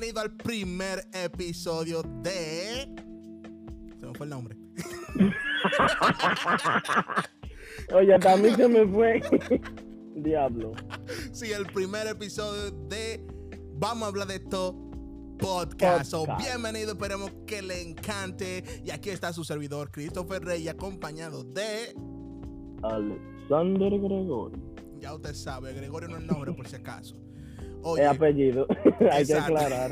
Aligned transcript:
bienvenido 0.00 0.20
al 0.20 0.32
primer 0.32 1.06
episodio 1.12 2.02
de. 2.22 2.88
Se 3.98 4.06
me 4.06 4.14
fue 4.14 4.24
el 4.24 4.30
nombre. 4.30 4.56
Oye, 7.92 8.18
también 8.18 8.56
se 8.56 8.66
me 8.66 8.86
fue. 8.86 9.20
Diablo. 10.14 10.72
Sí, 11.32 11.52
el 11.52 11.66
primer 11.66 12.06
episodio 12.06 12.70
de 12.88 13.22
Vamos 13.74 14.04
a 14.04 14.06
hablar 14.06 14.28
de 14.28 14.36
esto 14.36 14.74
podcast. 15.38 16.10
So, 16.10 16.24
bienvenido, 16.38 16.92
esperemos 16.92 17.30
que 17.46 17.60
le 17.60 17.82
encante. 17.82 18.64
Y 18.82 18.90
aquí 18.90 19.10
está 19.10 19.34
su 19.34 19.44
servidor, 19.44 19.90
Christopher 19.90 20.42
Rey, 20.42 20.66
acompañado 20.68 21.44
de. 21.44 21.94
Alexander 22.82 23.98
Gregorio. 23.98 24.58
Ya 24.98 25.14
usted 25.14 25.34
sabe, 25.34 25.74
Gregorio 25.74 26.08
no 26.08 26.16
es 26.16 26.24
nombre 26.24 26.54
por 26.54 26.66
si 26.66 26.76
acaso. 26.76 27.18
Oye, 27.82 28.06
apellido. 28.06 28.66
Hay 29.10 29.24
que 29.26 29.34
aclarar. 29.34 29.90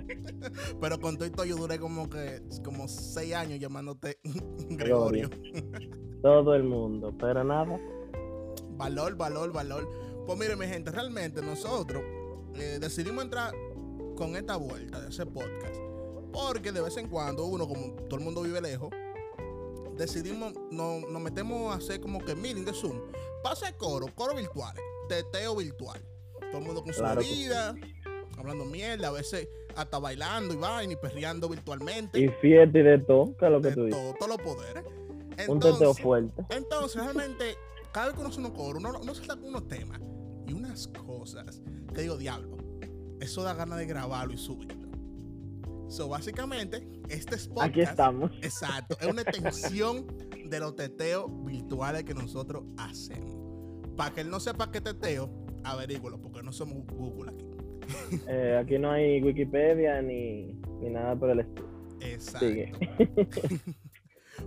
pero 0.80 1.00
con 1.00 1.16
todo 1.16 1.24
esto 1.26 1.44
yo 1.44 1.56
duré 1.56 1.78
como 1.78 2.08
que 2.08 2.42
como 2.64 2.88
seis 2.88 3.34
años 3.34 3.58
llamándote 3.58 4.18
Gregorio. 4.70 5.28
Todo 6.22 6.54
el 6.54 6.64
mundo. 6.64 7.12
Pero 7.18 7.42
nada. 7.44 7.78
Valor, 8.76 9.16
valor, 9.16 9.52
valor. 9.52 9.88
Pues 10.26 10.38
mire, 10.38 10.56
mi 10.56 10.66
gente, 10.66 10.90
realmente 10.90 11.42
nosotros 11.42 12.02
eh, 12.54 12.78
decidimos 12.80 13.24
entrar 13.24 13.52
con 14.16 14.36
esta 14.36 14.56
vuelta 14.56 15.00
de 15.00 15.08
ese 15.08 15.26
podcast. 15.26 15.76
Porque 16.32 16.70
de 16.72 16.80
vez 16.80 16.96
en 16.96 17.08
cuando 17.08 17.44
uno, 17.46 17.66
como 17.66 17.92
todo 18.08 18.18
el 18.18 18.24
mundo 18.24 18.42
vive 18.42 18.60
lejos, 18.60 18.90
decidimos, 19.96 20.52
no- 20.70 21.00
nos 21.00 21.20
metemos 21.22 21.72
a 21.74 21.78
hacer 21.78 22.00
como 22.00 22.20
que 22.20 22.34
meeting 22.34 22.64
de 22.64 22.72
Zoom. 22.72 23.00
Pasa 23.42 23.72
coro, 23.76 24.06
coro 24.14 24.34
virtuales, 24.36 24.82
teteo 25.08 25.56
virtual. 25.56 26.00
Todo 26.50 26.58
el 26.60 26.66
mundo 26.66 26.82
con 26.82 26.92
su 26.92 27.00
Claro 27.00 27.20
vida, 27.20 27.74
hablando 28.36 28.64
mierda, 28.64 29.08
a 29.08 29.12
veces 29.12 29.48
hasta 29.76 29.98
bailando 29.98 30.54
y 30.54 30.56
vaina 30.56 30.92
y 30.92 30.96
perreando 30.96 31.48
virtualmente. 31.48 32.18
Y 32.18 32.28
fiesta 32.40 32.78
y 32.78 32.82
de 32.82 32.98
todo. 32.98 33.36
Que 33.36 33.46
es 33.46 33.50
lo 33.50 33.60
que 33.60 33.68
de 33.68 33.74
tú 33.74 33.84
dices. 33.84 34.00
todo, 34.00 34.14
todos 34.14 34.28
los 34.28 34.38
poderes. 34.38 34.84
Un 35.48 35.60
teteo 35.60 35.94
fuerte. 35.94 36.44
entonces, 36.50 37.02
realmente, 37.02 37.56
cada 37.92 38.06
vez 38.06 38.14
que 38.14 38.20
uno 38.20 38.32
se 38.32 38.40
unos 38.40 38.52
coros, 38.52 38.82
uno, 38.82 38.98
uno 39.00 39.14
se 39.14 39.24
saca 39.24 39.42
unos 39.42 39.68
temas 39.68 40.00
y 40.46 40.52
unas 40.52 40.88
cosas 40.88 41.62
que 41.94 42.02
digo, 42.02 42.18
diablo, 42.18 42.58
eso 43.20 43.42
da 43.42 43.54
ganas 43.54 43.78
de 43.78 43.86
grabarlo 43.86 44.34
y 44.34 44.38
subirlo. 44.38 44.90
So, 45.88 46.08
básicamente, 46.08 46.86
este 47.08 47.36
es 47.36 47.48
podcast. 47.48 47.68
Aquí 47.68 47.80
estamos. 47.80 48.30
Exacto, 48.42 48.96
es 49.00 49.06
una 49.06 49.22
extensión 49.22 50.06
de 50.44 50.60
los 50.60 50.76
teteos 50.76 51.26
virtuales 51.44 52.04
que 52.04 52.14
nosotros 52.14 52.64
hacemos. 52.76 53.38
Para 53.96 54.14
que 54.14 54.20
él 54.20 54.30
no 54.30 54.40
sepa 54.40 54.70
qué 54.70 54.80
teteo, 54.80 55.30
averígualo, 55.64 56.20
porque 56.20 56.42
no 56.42 56.52
somos 56.52 56.86
Google 56.86 57.32
aquí. 57.32 57.46
Eh, 58.28 58.58
aquí 58.62 58.78
no 58.78 58.90
hay 58.92 59.22
Wikipedia 59.22 60.00
ni, 60.00 60.52
ni 60.80 60.90
nada 60.90 61.16
por 61.16 61.30
el 61.30 61.40
estilo. 61.40 61.68
Exacto. 62.00 62.46
Sigue. 62.46 62.72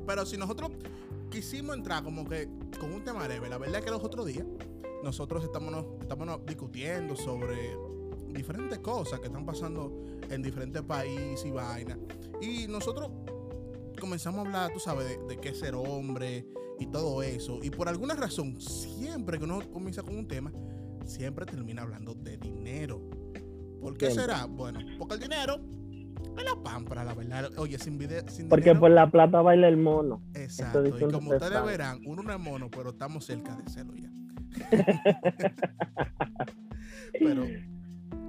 Pero 0.07 0.25
si 0.25 0.37
nosotros 0.37 0.71
quisimos 1.29 1.75
entrar 1.75 2.03
como 2.03 2.27
que 2.27 2.47
con 2.79 2.91
un 2.91 3.03
tema 3.03 3.27
leve, 3.27 3.49
la 3.49 3.57
verdad 3.57 3.79
es 3.79 3.85
que 3.85 3.91
los 3.91 4.03
otros 4.03 4.25
días 4.25 4.45
nosotros 5.03 5.43
estamos, 5.43 5.85
estamos 6.01 6.45
discutiendo 6.45 7.15
sobre 7.15 7.75
diferentes 8.29 8.79
cosas 8.79 9.19
que 9.19 9.27
están 9.27 9.45
pasando 9.45 10.03
en 10.29 10.41
diferentes 10.41 10.81
países 10.81 11.45
y 11.45 11.51
vainas. 11.51 11.97
Y 12.41 12.67
nosotros 12.67 13.11
comenzamos 13.99 14.39
a 14.39 14.47
hablar, 14.47 14.73
tú 14.73 14.79
sabes, 14.79 15.07
de, 15.07 15.17
de 15.27 15.37
qué 15.37 15.53
ser 15.53 15.75
hombre 15.75 16.45
y 16.79 16.87
todo 16.87 17.21
eso. 17.21 17.59
Y 17.61 17.69
por 17.69 17.87
alguna 17.87 18.15
razón, 18.15 18.59
siempre 18.59 19.37
que 19.37 19.43
uno 19.43 19.59
comienza 19.71 20.01
con 20.01 20.17
un 20.17 20.27
tema, 20.27 20.51
siempre 21.05 21.45
termina 21.45 21.81
hablando 21.83 22.13
de 22.13 22.37
dinero. 22.37 23.01
¿Por 23.81 23.97
qué 23.97 24.11
Siempre. 24.11 24.33
será? 24.33 24.45
Bueno, 24.45 24.79
porque 24.97 25.15
el 25.15 25.19
dinero 25.21 25.59
es 26.37 26.43
la 26.45 26.55
pámpara, 26.63 27.03
la 27.03 27.13
verdad. 27.13 27.51
Oye, 27.57 27.77
sin, 27.77 27.97
vide- 27.97 28.29
sin 28.29 28.47
Porque 28.47 28.65
dinero... 28.69 28.79
por 28.79 28.91
la 28.91 29.11
plata 29.11 29.41
baila 29.41 29.67
el 29.67 29.77
mono. 29.77 30.21
Exacto. 30.33 30.85
Y 30.85 31.11
como 31.11 31.31
ustedes 31.31 31.63
verán, 31.65 31.99
uno 32.05 32.23
no 32.23 32.31
es 32.33 32.39
mono, 32.39 32.69
pero 32.71 32.91
estamos 32.91 33.25
cerca 33.25 33.55
de 33.55 33.69
serlo 33.69 33.93
ya. 33.95 34.09
pero, 37.19 37.45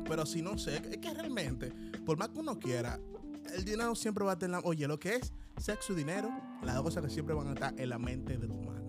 pero 0.08 0.26
si 0.26 0.42
no 0.42 0.58
sé, 0.58 0.76
es 0.90 0.98
que 0.98 1.12
realmente, 1.14 1.72
por 2.04 2.16
más 2.18 2.30
que 2.30 2.40
uno 2.40 2.58
quiera, 2.58 2.98
el 3.56 3.64
dinero 3.64 3.94
siempre 3.94 4.24
va 4.24 4.32
a 4.32 4.38
tener. 4.38 4.60
Oye, 4.64 4.88
lo 4.88 4.98
que 4.98 5.16
es 5.16 5.32
sexo 5.58 5.92
y 5.92 5.96
dinero, 5.96 6.30
las 6.62 6.74
dos 6.74 6.84
cosas 6.84 7.04
que 7.04 7.10
siempre 7.10 7.34
van 7.34 7.48
a 7.48 7.52
estar 7.52 7.74
en 7.78 7.88
la 7.88 7.98
mente 7.98 8.36
del 8.38 8.50
humano. 8.50 8.83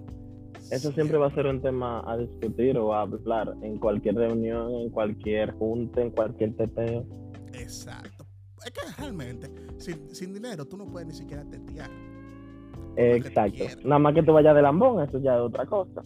Eso 0.72 0.92
siempre 0.92 1.18
va 1.18 1.28
a 1.28 1.36
ser 1.36 1.46
un 1.46 1.62
tema 1.62 2.04
a 2.10 2.18
discutir 2.18 2.78
o 2.78 2.94
a 2.94 3.02
hablar 3.02 3.56
en 3.62 3.78
cualquier 3.78 4.16
reunión, 4.16 4.74
en 4.74 4.90
cualquier 4.90 5.52
junta, 5.54 6.02
en 6.02 6.12
cualquier 6.12 6.56
teteo. 6.56 7.06
Exacto. 7.54 8.26
Es 8.66 8.72
que 8.72 8.82
realmente, 8.98 9.52
sin, 9.78 10.14
sin 10.14 10.34
dinero, 10.34 10.66
tú 10.66 10.76
no 10.76 10.86
puedes 10.88 11.08
ni 11.08 11.14
siquiera 11.14 11.44
tetear. 11.46 11.90
Exacto. 12.98 13.64
Nada 13.84 14.00
más 14.00 14.14
que 14.14 14.24
tú 14.24 14.34
vayas 14.34 14.56
de 14.56 14.62
lambón, 14.62 15.02
eso 15.04 15.20
ya 15.20 15.36
es 15.36 15.42
otra 15.42 15.66
cosa. 15.66 16.04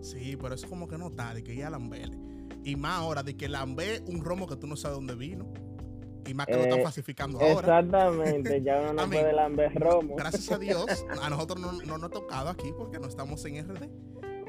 Sí, 0.00 0.36
pero 0.40 0.54
eso 0.54 0.68
como 0.68 0.88
que 0.88 0.98
no 0.98 1.08
está, 1.08 1.34
de 1.34 1.42
que 1.42 1.56
ya 1.56 1.70
lambele. 1.70 2.18
Y 2.64 2.76
más 2.76 2.98
ahora, 2.98 3.22
de 3.22 3.36
que 3.36 3.48
lambe 3.48 4.02
un 4.08 4.24
romo 4.24 4.46
que 4.46 4.56
tú 4.56 4.66
no 4.66 4.76
sabes 4.76 4.96
dónde 4.96 5.14
vino. 5.14 5.46
Y 6.26 6.34
más 6.34 6.46
que 6.46 6.54
lo 6.54 6.60
están 6.62 6.78
Eh, 6.80 6.82
falsificando 6.82 7.38
ahora. 7.40 7.78
Exactamente, 7.80 8.62
ya 8.62 8.80
uno 8.80 8.90
A 8.90 8.92
no 8.92 9.06
mí, 9.06 9.16
puede 9.16 9.32
lamber 9.32 9.74
romo. 9.74 10.16
Gracias 10.16 10.50
a 10.50 10.58
Dios, 10.58 11.06
a 11.22 11.30
nosotros 11.30 11.60
no, 11.60 11.72
no 11.72 11.98
nos 11.98 12.04
ha 12.04 12.08
tocado 12.10 12.48
aquí 12.50 12.72
porque 12.76 12.98
no 12.98 13.06
estamos 13.08 13.44
en 13.44 13.66
RD. 13.68 13.88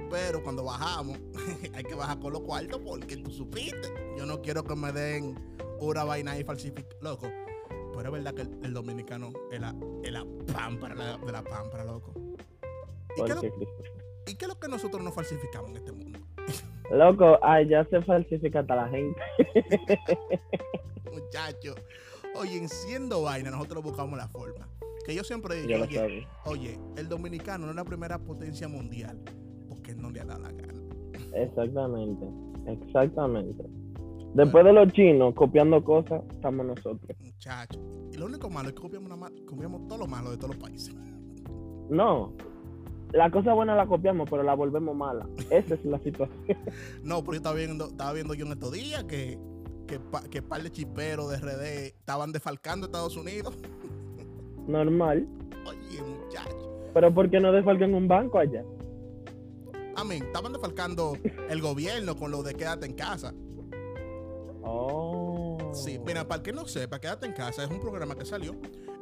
Pero 0.09 0.41
cuando 0.41 0.63
bajamos, 0.63 1.19
hay 1.75 1.83
que 1.83 1.93
bajar 1.95 2.19
con 2.19 2.33
los 2.33 2.41
cuartos 2.41 2.79
porque 2.83 3.17
tú 3.17 3.31
supiste. 3.31 3.89
Yo 4.17 4.25
no 4.25 4.41
quiero 4.41 4.63
que 4.63 4.75
me 4.75 4.91
den 4.91 5.35
una 5.79 6.03
vaina 6.03 6.38
y 6.39 6.43
falsificar. 6.43 6.85
Loco, 7.01 7.27
pero 7.95 8.05
es 8.07 8.11
verdad 8.11 8.33
que 8.33 8.41
el, 8.44 8.59
el 8.63 8.73
dominicano 8.73 9.29
es 9.51 9.59
la, 9.59 9.75
es 10.03 10.11
la 10.11 10.25
pámpara 10.53 10.95
la- 10.95 11.17
de 11.17 11.31
la 11.31 11.44
pámpara, 11.44 11.83
loco. 11.83 12.13
¿Y 13.17 13.23
qué, 13.23 13.33
lo, 13.35 13.41
¿Y 14.27 14.35
qué 14.35 14.45
es 14.45 14.47
lo 14.47 14.59
que 14.59 14.67
nosotros 14.67 15.03
no 15.03 15.11
falsificamos 15.11 15.71
en 15.71 15.77
este 15.77 15.91
mundo? 15.91 16.19
Loco, 16.91 17.38
ay, 17.41 17.67
ya 17.67 17.83
se 17.85 18.01
falsifica 18.01 18.61
hasta 18.61 18.75
la 18.75 18.88
gente. 18.88 19.19
Muchacho. 21.27 21.75
Oye, 22.35 22.57
en 22.57 22.69
siendo 22.69 23.21
vaina, 23.23 23.51
nosotros 23.51 23.83
buscamos 23.83 24.17
la 24.17 24.27
forma. 24.27 24.67
Que 25.05 25.15
yo 25.15 25.23
siempre 25.23 25.55
digo, 25.61 25.83
oye, 25.83 26.27
oye, 26.45 26.79
el 26.97 27.07
dominicano 27.07 27.65
no 27.65 27.71
es 27.71 27.75
la 27.75 27.85
primera 27.85 28.19
potencia 28.19 28.67
mundial 28.67 29.17
porque 29.69 29.95
no 29.95 30.09
le 30.09 30.19
ha 30.21 30.25
dado 30.25 30.41
la 30.41 30.51
gana. 30.51 30.81
Exactamente, 31.33 32.25
exactamente. 32.67 33.63
Después 34.33 34.65
de 34.65 34.73
los 34.73 34.91
chinos 34.93 35.33
copiando 35.33 35.83
cosas, 35.83 36.21
estamos 36.31 36.65
nosotros. 36.65 37.17
Muchacho. 37.19 37.79
Y 38.11 38.17
lo 38.17 38.25
único 38.25 38.49
malo 38.49 38.69
es 38.69 38.75
que 38.75 38.81
copiamos, 38.81 39.17
más- 39.17 39.31
copiamos 39.47 39.88
todo 39.88 39.99
lo 39.99 40.07
malo 40.07 40.31
de 40.31 40.38
todos 40.38 40.55
los 40.55 40.63
países. 40.63 40.94
No, 41.89 42.33
la 43.13 43.31
cosa 43.31 43.53
buena 43.53 43.75
la 43.75 43.88
copiamos, 43.88 44.29
pero 44.29 44.44
la 44.44 44.53
volvemos 44.55 44.94
mala. 44.95 45.27
Esa 45.49 45.75
es 45.75 45.85
la 45.85 45.99
situación. 45.99 46.38
No, 47.03 47.21
pero 47.21 47.33
yo 47.33 47.38
estaba 47.38 47.55
viendo, 47.55 47.88
estaba 47.88 48.11
viendo 48.13 48.33
yo 48.33 48.45
en 48.45 48.51
estos 48.51 48.73
días 48.73 49.05
que, 49.05 49.39
que, 49.88 50.00
pa- 50.00 50.24
que 50.30 50.42
par 50.42 50.62
de 50.62 50.72
chiperos 50.72 51.30
de 51.31 51.38
RD 51.38 51.88
estaban 51.98 52.31
defalcando 52.31 52.86
a 52.86 52.88
Estados 52.88 53.16
Unidos. 53.18 53.56
Normal. 54.68 55.28
Oye, 55.66 56.02
muchacho. 56.02 56.90
Pero 56.94 57.14
¿por 57.14 57.30
qué 57.30 57.40
no 57.40 57.52
desfalcan 57.52 57.94
un 57.94 58.08
banco 58.08 58.38
allá? 58.40 58.64
A 59.96 60.03
mí, 60.03 60.16
estaban 60.18 60.53
defalcando 60.53 61.18
el 61.50 61.62
gobierno 61.62 62.16
con 62.16 62.30
lo 62.31 62.44
de 62.44 62.53
quédate 62.53 62.86
en 62.86 62.94
casa. 62.94 63.34
Oh. 64.64 65.58
Sí, 65.74 66.00
mira, 66.06 66.28
para 66.28 66.38
el 66.40 66.44
que 66.44 66.54
no 66.54 66.66
sepa, 66.68 67.00
Quédate 67.00 67.25
en 67.25 67.34
casa 67.34 67.64
es 67.64 67.69
un 67.69 67.80
programa 67.80 68.16
que 68.16 68.25
salió 68.25 68.56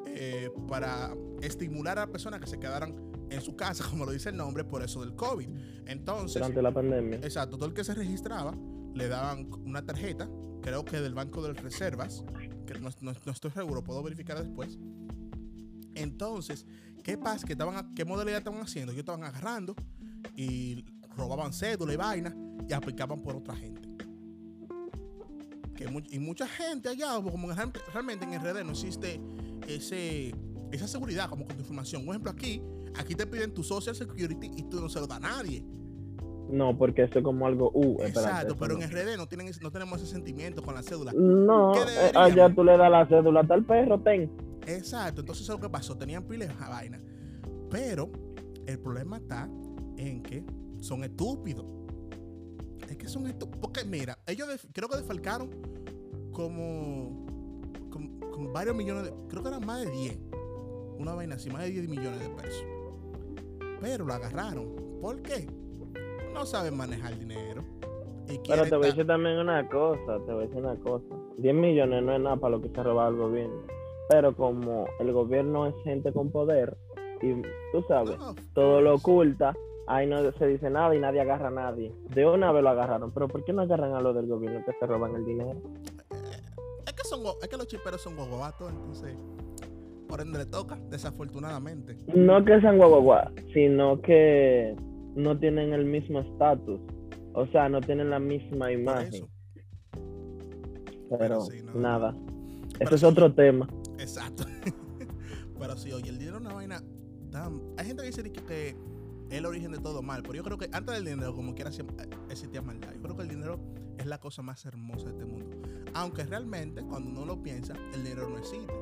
eh, 0.07 0.49
para 0.67 1.13
estimular 1.41 1.99
a 1.99 2.07
personas 2.07 2.39
que 2.39 2.47
se 2.47 2.59
quedaran 2.59 2.95
en 3.29 3.41
su 3.41 3.55
casa, 3.55 3.83
como 3.89 4.05
lo 4.05 4.11
dice 4.11 4.29
el 4.29 4.37
nombre, 4.37 4.63
por 4.63 4.83
eso 4.83 5.01
del 5.01 5.15
COVID. 5.15 5.49
Entonces, 5.87 6.35
Durante 6.35 6.61
la 6.61 6.71
pandemia. 6.71 7.17
exacto, 7.17 7.57
todo 7.57 7.67
el 7.67 7.73
que 7.73 7.83
se 7.83 7.93
registraba 7.93 8.53
le 8.93 9.07
daban 9.07 9.49
una 9.65 9.85
tarjeta, 9.85 10.29
creo 10.65 10.83
que 10.83 10.99
del 10.99 11.13
Banco 11.13 11.43
de 11.43 11.53
Reservas, 11.53 12.23
que 12.65 12.73
no, 12.79 12.89
no- 13.01 13.13
no 13.25 13.31
estoy 13.31 13.51
seguro, 13.51 13.83
puedo 13.83 14.01
verificar 14.01 14.39
después. 14.43 14.79
Entonces, 15.93 16.65
¿qué 17.03 17.17
pasa? 17.19 17.45
¿Qué, 17.45 17.53
estaban, 17.53 17.93
¿Qué 17.93 18.03
modalidad 18.03 18.39
estaban 18.39 18.61
haciendo? 18.61 18.91
Ellos 18.91 19.01
estaban 19.01 19.23
agarrando 19.23 19.75
y 20.35 20.83
robaban 21.15 21.53
cédula 21.53 21.93
y 21.93 21.97
vaina 21.97 22.35
y 22.67 22.73
aplicaban 22.73 23.21
por 23.21 23.35
otra 23.35 23.55
gente. 23.55 23.87
Que 25.75 25.85
y 26.09 26.19
mucha 26.19 26.47
gente 26.47 26.89
allá, 26.89 27.21
como 27.21 27.51
en- 27.51 27.73
realmente 27.93 28.25
en 28.25 28.33
RD 28.33 28.63
no 28.63 28.71
existe 28.71 29.21
ese, 29.67 30.33
esa 30.71 30.87
seguridad 30.87 31.29
como 31.29 31.45
con 31.45 31.55
tu 31.55 31.61
información. 31.61 32.03
Por 32.05 32.15
ejemplo, 32.15 32.31
aquí, 32.31 32.61
aquí 32.97 33.13
te 33.13 33.27
piden 33.27 33.53
tu 33.53 33.63
social 33.63 33.95
security 33.95 34.49
y 34.57 34.63
tú 34.63 34.81
no 34.81 34.89
se 34.89 34.99
lo 34.99 35.05
da 35.05 35.17
a 35.17 35.19
nadie. 35.19 35.63
No, 36.49 36.77
porque 36.77 37.03
eso 37.03 37.19
es 37.19 37.23
como 37.23 37.47
algo. 37.47 37.71
Uh, 37.73 38.01
Exacto, 38.03 38.55
pero 38.59 38.77
no. 38.77 38.83
en 38.83 38.91
RD 38.91 39.17
no, 39.17 39.27
tienen, 39.27 39.49
no 39.61 39.71
tenemos 39.71 40.01
ese 40.01 40.11
sentimiento 40.11 40.61
con 40.61 40.75
la 40.75 40.83
cédula. 40.83 41.11
No, 41.13 41.73
¿Qué 41.73 41.79
eh, 41.81 42.11
allá 42.15 42.53
tú 42.53 42.63
le 42.63 42.77
das 42.77 42.91
la 42.91 43.07
cédula 43.07 43.41
hasta 43.41 43.55
el 43.55 43.65
perro, 43.65 43.99
ten. 43.99 44.31
Exacto, 44.67 45.21
entonces 45.21 45.43
eso 45.43 45.53
es 45.53 45.59
lo 45.59 45.67
que 45.67 45.71
pasó, 45.71 45.97
tenían 45.97 46.23
piles 46.23 46.47
de 46.47 46.53
vaina. 46.53 47.01
Pero 47.69 48.09
el 48.65 48.79
problema 48.79 49.17
está 49.17 49.49
en 49.97 50.21
que 50.21 50.43
son 50.79 51.03
estúpidos. 51.03 51.65
Es 52.89 52.97
que 52.97 53.07
son 53.07 53.27
estúpidos. 53.27 53.59
Porque 53.59 53.83
mira, 53.83 54.17
ellos 54.27 54.47
creo 54.71 54.87
que 54.87 54.97
desfalcaron 54.97 55.49
como 56.31 57.25
con, 57.89 58.19
con 58.19 58.53
varios 58.53 58.75
millones 58.75 59.05
de, 59.05 59.13
creo 59.27 59.41
que 59.41 59.49
eran 59.49 59.65
más 59.65 59.83
de 59.83 59.89
10, 59.89 60.19
una 60.99 61.15
vaina 61.15 61.35
así, 61.35 61.49
más 61.49 61.63
de 61.63 61.71
10 61.71 61.89
millones 61.89 62.19
de 62.19 62.29
pesos. 62.29 62.65
Pero 63.81 64.05
lo 64.05 64.13
agarraron. 64.13 64.99
¿Por 65.01 65.21
qué? 65.21 65.47
No 66.35 66.45
saben 66.45 66.75
manejar 66.75 67.17
dinero. 67.17 67.63
Y 68.27 68.39
Pero 68.45 68.65
te 68.65 68.75
voy 68.75 68.87
a 68.87 68.89
decir 68.89 69.07
también 69.07 69.37
una 69.37 69.67
cosa, 69.69 70.19
te 70.25 70.33
voy 70.33 70.43
a 70.43 70.47
decir 70.47 70.57
una 70.57 70.75
cosa. 70.75 71.05
10 71.37 71.55
millones 71.55 72.03
no 72.03 72.13
es 72.13 72.19
nada 72.21 72.35
para 72.35 72.57
lo 72.57 72.61
que 72.61 72.67
se 72.67 72.79
ha 72.81 72.83
robado 72.83 73.09
el 73.11 73.15
gobierno. 73.15 73.61
Pero 74.09 74.35
como 74.35 74.85
el 74.99 75.13
gobierno 75.13 75.65
es 75.65 75.75
gente 75.85 76.11
con 76.11 76.31
poder 76.31 76.75
y 77.21 77.41
tú 77.71 77.81
sabes, 77.87 78.17
todo 78.53 78.81
lo 78.81 78.99
course. 78.99 79.11
oculta, 79.11 79.53
ahí 79.87 80.07
no 80.07 80.29
se 80.33 80.47
dice 80.47 80.69
nada 80.69 80.93
y 80.93 80.99
nadie 80.99 81.21
agarra 81.21 81.47
a 81.47 81.51
nadie. 81.51 81.93
De 82.13 82.25
una 82.25 82.51
vez 82.51 82.63
lo 82.63 82.69
agarraron, 82.69 83.11
pero 83.11 83.29
¿por 83.29 83.45
qué 83.45 83.53
no 83.53 83.61
agarran 83.61 83.93
a 83.93 84.01
los 84.01 84.13
del 84.13 84.27
gobierno 84.27 84.61
que 84.65 84.73
se 84.77 84.85
roban 84.85 85.15
el 85.15 85.25
dinero? 85.25 85.61
Es 86.85 86.93
que, 86.93 87.03
son, 87.07 87.21
es 87.41 87.47
que 87.47 87.55
los 87.57 87.67
chiperos 87.67 88.01
son 88.01 88.17
gogovatos, 88.17 88.69
entonces, 88.71 89.15
por 90.09 90.19
ende 90.19 90.39
le 90.39 90.45
toca, 90.45 90.77
desafortunadamente. 90.89 91.97
No 92.13 92.43
que 92.43 92.59
sean 92.59 92.77
guaguaguá, 92.77 93.31
sino 93.53 94.01
que 94.01 94.75
no 95.15 95.37
tienen 95.39 95.73
el 95.73 95.85
mismo 95.85 96.19
estatus. 96.19 96.79
O 97.33 97.47
sea, 97.47 97.69
no 97.69 97.81
tienen 97.81 98.09
la 98.09 98.19
misma 98.19 98.71
imagen. 98.71 99.13
eso. 99.13 99.29
Pero 101.17 101.41
sí, 101.41 101.61
no. 101.63 101.73
nada. 101.75 102.15
Pero 102.77 102.85
Ese 102.85 102.95
es 102.95 103.03
otro 103.03 103.33
tema. 103.33 103.67
Exacto. 103.97 104.45
Pero 105.59 105.77
sí, 105.77 105.91
oye, 105.91 106.09
el 106.09 106.17
dinero 106.17 106.37
es 106.37 106.41
una 106.41 106.53
vaina 106.53 106.83
tan... 107.31 107.61
Hay 107.77 107.87
gente 107.87 108.03
que 108.03 108.07
dice 108.07 108.31
que, 108.31 108.69
es 109.29 109.37
el 109.37 109.45
origen 109.45 109.71
de 109.71 109.79
todo 109.79 110.01
mal, 110.01 110.21
pero 110.21 110.35
yo 110.35 110.43
creo 110.43 110.57
que 110.57 110.69
antes 110.71 110.93
del 110.95 111.05
dinero, 111.05 111.33
como 111.33 111.55
quiera, 111.55 111.71
siempre 111.71 112.07
existía 112.29 112.61
maldad. 112.61 112.93
Yo 112.93 113.01
creo 113.01 113.15
que 113.15 113.23
el 113.23 113.29
dinero 113.29 113.59
es 113.97 114.05
la 114.05 114.19
cosa 114.19 114.41
más 114.41 114.65
hermosa 114.65 115.05
de 115.05 115.11
este 115.11 115.25
mundo. 115.25 115.57
Aunque 115.93 116.23
realmente, 116.23 116.83
cuando 116.83 117.09
uno 117.09 117.25
lo 117.25 117.41
piensa, 117.41 117.73
el 117.93 118.03
dinero 118.03 118.29
no 118.29 118.37
existe. 118.37 118.73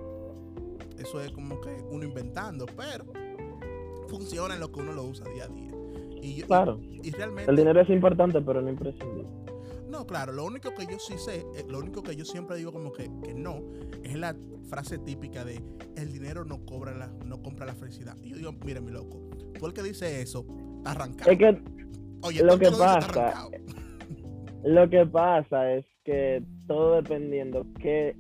Eso 0.98 1.22
es 1.22 1.32
como 1.32 1.62
que 1.62 1.86
uno 1.90 2.04
inventando, 2.04 2.66
pero 2.66 3.06
funciona 4.10 4.56
en 4.56 4.60
lo 4.60 4.72
que 4.72 4.82
uno 4.82 4.92
lo 4.92 5.04
usa 5.04 5.26
día 5.30 5.46
a 5.46 5.48
día. 5.48 5.72
Y, 6.24 6.42
Claro. 6.44 6.80
y, 6.82 7.08
y 7.08 7.12
realmente... 7.12 7.52
El 7.52 7.58
dinero 7.58 7.82
es 7.82 7.90
importante, 7.90 8.42
pero 8.42 8.62
no 8.62 8.70
imprescindible. 8.70 9.28
No, 9.90 10.08
claro, 10.08 10.32
lo 10.32 10.46
único 10.46 10.74
que 10.74 10.86
yo 10.88 10.98
sí 10.98 11.16
sé, 11.18 11.42
eh, 11.56 11.66
lo 11.70 11.78
único 11.80 12.02
que 12.02 12.16
yo 12.16 12.26
siempre 12.26 12.58
digo 12.58 12.72
como 12.72 12.92
que, 12.92 13.10
que 13.24 13.34
no, 13.36 13.60
es 14.04 14.16
la 14.18 14.36
frase 14.68 14.98
típica 14.98 15.46
de 15.46 15.62
el 15.98 16.12
dinero 16.12 16.46
no 16.46 16.66
cobra 16.66 16.96
la, 16.98 17.08
no 17.28 17.44
compra 17.44 17.66
la 17.68 17.76
felicidad. 17.76 18.18
Y 18.24 18.30
yo 18.32 18.38
digo, 18.38 18.54
mire 18.66 18.82
mi 18.82 18.92
loco, 18.92 19.22
tú 19.60 19.68
el 19.68 19.74
que 19.74 19.84
dice 19.84 20.22
eso, 20.22 20.46
arrancado. 20.86 21.30
Es 21.30 21.38
que 21.38 21.62
Oye, 22.22 22.42
lo 22.44 22.58
que 22.58 22.72
lo 22.72 22.78
pasa- 22.80 23.50
lo 24.64 24.90
que 24.90 25.06
pasa 25.06 25.74
es 25.74 25.86
que 26.04 26.44
todo 26.68 26.96
dependiendo 26.96 27.66
que, 27.80 28.16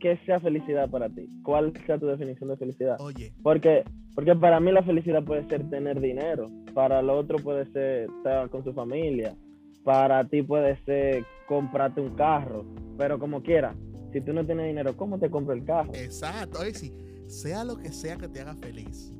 que 0.00 0.16
sea 0.24 0.40
felicidad 0.40 0.88
para 0.88 1.08
ti, 1.10 1.28
cuál 1.42 1.72
sea 1.84 1.98
tu 1.98 2.06
definición 2.06 2.48
de 2.50 2.56
felicidad. 2.56 2.96
Oye, 3.00 3.34
Porque, 3.42 3.84
porque 4.18 4.34
para 4.34 4.58
mí 4.58 4.72
la 4.72 4.82
felicidad 4.82 5.22
puede 5.22 5.46
ser 5.46 5.70
tener 5.70 6.00
dinero, 6.00 6.50
para 6.74 6.98
el 6.98 7.08
otro 7.08 7.38
puede 7.38 7.70
ser 7.70 8.10
estar 8.16 8.50
con 8.50 8.64
su 8.64 8.72
familia, 8.72 9.36
para 9.84 10.24
ti 10.24 10.42
puede 10.42 10.76
ser 10.82 11.24
comprarte 11.46 12.00
un 12.00 12.16
carro, 12.16 12.64
pero 12.96 13.20
como 13.20 13.44
quiera, 13.44 13.76
si 14.12 14.20
tú 14.20 14.32
no 14.32 14.44
tienes 14.44 14.66
dinero, 14.66 14.96
¿cómo 14.96 15.20
te 15.20 15.30
compro 15.30 15.54
el 15.54 15.64
carro? 15.64 15.92
exacto, 15.94 16.58
oye, 16.58 16.74
sí, 16.74 16.92
sea 17.28 17.62
lo 17.62 17.76
que 17.78 17.92
sea 17.92 18.16
que 18.16 18.26
te 18.26 18.40
haga 18.40 18.56
feliz, 18.56 19.12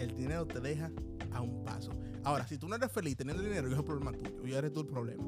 el 0.00 0.12
dinero 0.16 0.44
te 0.48 0.58
deja 0.58 0.90
a 1.30 1.40
un 1.40 1.62
paso. 1.62 1.92
Ahora, 2.24 2.44
si 2.44 2.58
tú 2.58 2.66
no 2.66 2.74
eres 2.74 2.90
feliz 2.90 3.16
teniendo 3.16 3.40
dinero, 3.40 3.68
es 3.68 3.78
el 3.78 3.84
problema 3.84 4.10
tuyo, 4.10 4.32
y 4.44 4.52
eres 4.52 4.72
tú 4.72 4.80
el 4.80 4.88
problema. 4.88 5.22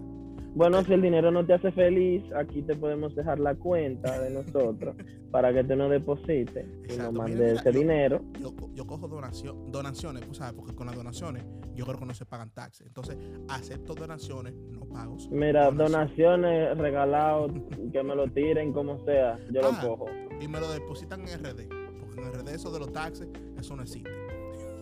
Bueno, 0.55 0.83
si 0.85 0.93
el 0.93 1.03
dinero 1.03 1.31
no 1.31 1.45
te 1.47 1.55
hace 1.55 1.71
feliz, 1.73 2.25
aquí 2.35 2.63
te 2.63 2.75
podemos 2.75 3.15
dejar 3.15 3.39
la 3.39 3.55
cuenta 3.55 4.21
de 4.21 4.31
nosotros 4.31 4.97
para 5.31 5.53
que 5.53 5.63
tú 5.63 5.77
nos 5.77 5.91
deposites 5.91 6.67
y 6.93 6.97
nos 6.97 7.13
mandes 7.13 7.61
ese 7.61 7.73
yo- 7.73 7.79
dinero. 7.79 8.21
yo, 8.41 8.55
co- 8.57 8.71
yo 8.75 8.85
cojo 8.87 9.07
donación, 9.07 9.71
donaciones, 9.71 10.25
tú 10.27 10.35
sabes, 10.35 10.55
porque 10.55 10.75
con 10.75 10.87
las 10.89 10.97
donaciones 10.97 11.45
yo 11.75 11.87
creo 11.87 11.99
que 12.01 12.07
no 12.07 12.15
se 12.15 12.27
pagan 12.27 12.51
taxes. 12.51 12.87
Entonces, 12.89 13.17
acepto 13.49 13.95
donaciones, 13.95 14.55
no 14.55 14.81
pagos. 14.89 15.29
Mira, 15.31 15.67
donaciones. 15.71 15.93
donaciones, 15.93 16.79
regalados, 16.79 17.53
que 17.93 18.03
me 18.03 18.17
lo 18.17 18.27
tiren 18.29 18.73
como 18.73 18.99
sea, 19.05 19.39
yo 19.53 19.61
Ah. 19.63 19.79
lo 19.83 19.89
cojo. 19.89 20.07
Y 20.41 20.49
me 20.49 20.59
lo 20.59 20.71
depositan 20.73 21.21
en 21.29 21.45
RD. 21.45 21.69
Porque 22.01 22.21
en 22.23 22.33
RD 22.33 22.55
eso 22.55 22.73
de 22.73 22.79
los 22.81 22.93
taxes, 22.93 23.29
eso 23.57 23.77
no 23.77 23.83
existe. 23.83 24.11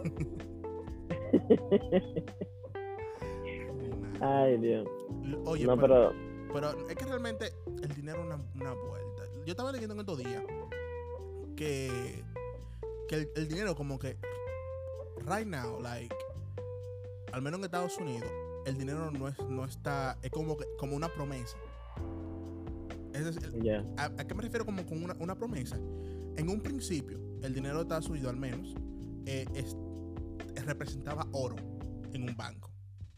Ay, 4.21 4.57
Dios. 4.59 4.87
Oye, 5.45 5.65
no, 5.67 5.77
pero, 5.79 6.13
pero 6.53 6.71
pero 6.73 6.89
es 6.89 6.97
que 6.97 7.05
realmente 7.05 7.53
el 7.83 7.95
dinero 7.95 8.21
es 8.21 8.27
una, 8.27 8.37
una 8.55 8.73
vuelta. 8.75 9.23
Yo 9.45 9.53
estaba 9.53 9.71
leyendo 9.73 9.95
en 9.95 10.01
estos 10.01 10.19
días 10.19 10.43
que, 11.57 12.23
que 13.09 13.15
el, 13.15 13.31
el 13.37 13.49
dinero 13.49 13.75
como 13.75 13.99
que 13.99 14.17
right 15.27 15.47
now, 15.47 15.81
like, 15.81 16.15
al 17.33 17.43
menos 17.43 17.59
en 17.61 17.65
Estados 17.65 17.97
Unidos, 17.99 18.29
el 18.67 18.77
dinero 18.79 19.11
no 19.11 19.29
es, 19.29 19.39
no 19.49 19.65
está, 19.65 20.19
es 20.23 20.31
como 20.31 20.57
que, 20.57 20.65
como 20.79 20.97
una 20.97 21.09
promesa. 21.09 21.57
Es 23.15 23.25
decir, 23.25 23.63
ya. 23.63 23.85
¿A, 23.97 24.05
a 24.07 24.27
qué 24.27 24.35
me 24.35 24.43
refiero 24.43 24.65
como 24.65 24.85
con 24.87 25.03
una, 25.03 25.15
una 25.19 25.35
promesa? 25.35 25.77
En 26.37 26.49
un 26.49 26.61
principio, 26.61 27.19
el 27.43 27.53
dinero 27.53 27.77
de 27.77 27.83
Estados 27.83 28.09
Unidos 28.09 28.31
al 28.31 28.37
menos 28.37 28.75
eh, 29.27 29.45
es- 29.55 29.77
representaba 30.67 31.27
oro 31.33 31.57
en 32.13 32.23
un 32.29 32.37
banco. 32.37 32.71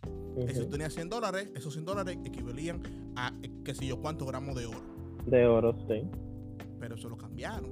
Si 0.02 0.52
Ujú. 0.52 0.60
tú 0.64 0.70
tenías 0.70 0.94
100 0.94 1.08
dólares, 1.08 1.50
esos 1.54 1.72
100 1.74 1.84
dólares 1.84 2.18
equivalían 2.24 2.82
a 3.16 3.32
qué 3.64 3.74
sé 3.74 3.86
yo 3.86 4.00
cuántos 4.00 4.26
gramos 4.28 4.54
de 4.54 4.66
oro. 4.66 4.80
De 5.26 5.46
oro, 5.46 5.76
sí. 5.88 6.02
Pero 6.78 6.94
eso 6.94 7.08
lo 7.08 7.16
cambiaron. 7.16 7.70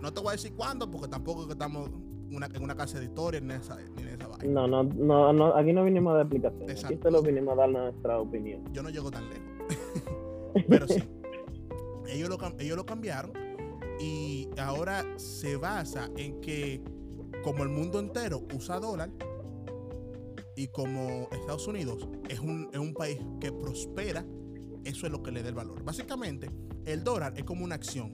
No 0.00 0.12
te 0.12 0.20
voy 0.20 0.28
a 0.30 0.32
decir 0.32 0.54
cuándo 0.54 0.90
porque 0.90 1.08
tampoco 1.08 1.50
estamos 1.50 1.90
una- 2.30 2.46
en 2.46 2.62
una 2.62 2.74
casa 2.74 2.98
de 2.98 3.06
historia 3.06 3.40
ni 3.40 3.52
en 3.52 3.60
esa, 3.60 3.76
ni 3.96 4.02
en 4.02 4.08
esa 4.08 4.28
vaina. 4.28 4.44
No, 4.52 4.66
no, 4.68 4.82
no, 4.84 5.32
no, 5.32 5.54
aquí 5.56 5.72
no 5.72 5.84
vinimos 5.84 6.12
a 6.12 6.16
dar 6.18 6.22
explicaciones. 6.26 6.70
Aquí 6.84 6.94
Exacto. 6.94 7.10
solo 7.10 7.22
vinimos 7.22 7.52
a 7.54 7.56
dar 7.56 7.68
nuestra 7.70 8.18
opinión. 8.20 8.64
Yo 8.72 8.82
no 8.82 8.90
llego 8.90 9.10
tan 9.10 9.24
lejos. 9.28 9.48
Pero 10.68 10.86
sí. 10.88 11.02
Ellos 12.08 12.28
lo, 12.30 12.38
cam- 12.38 12.54
ellos 12.58 12.76
lo 12.76 12.86
cambiaron 12.86 13.32
y 14.00 14.48
ahora 14.58 15.04
se 15.16 15.56
basa 15.56 16.08
en 16.16 16.40
que 16.40 16.80
como 17.42 17.62
el 17.64 17.68
mundo 17.68 17.98
entero 17.98 18.42
usa 18.54 18.80
dólar 18.80 19.10
y 20.58 20.66
como 20.66 21.28
Estados 21.30 21.68
Unidos 21.68 22.08
es 22.28 22.40
un, 22.40 22.68
es 22.72 22.80
un 22.80 22.92
país 22.92 23.20
que 23.40 23.52
prospera, 23.52 24.26
eso 24.82 25.06
es 25.06 25.12
lo 25.12 25.22
que 25.22 25.30
le 25.30 25.44
da 25.44 25.50
el 25.50 25.54
valor. 25.54 25.84
Básicamente, 25.84 26.50
el 26.84 27.04
dólar 27.04 27.34
es 27.36 27.44
como 27.44 27.64
una 27.64 27.76
acción 27.76 28.12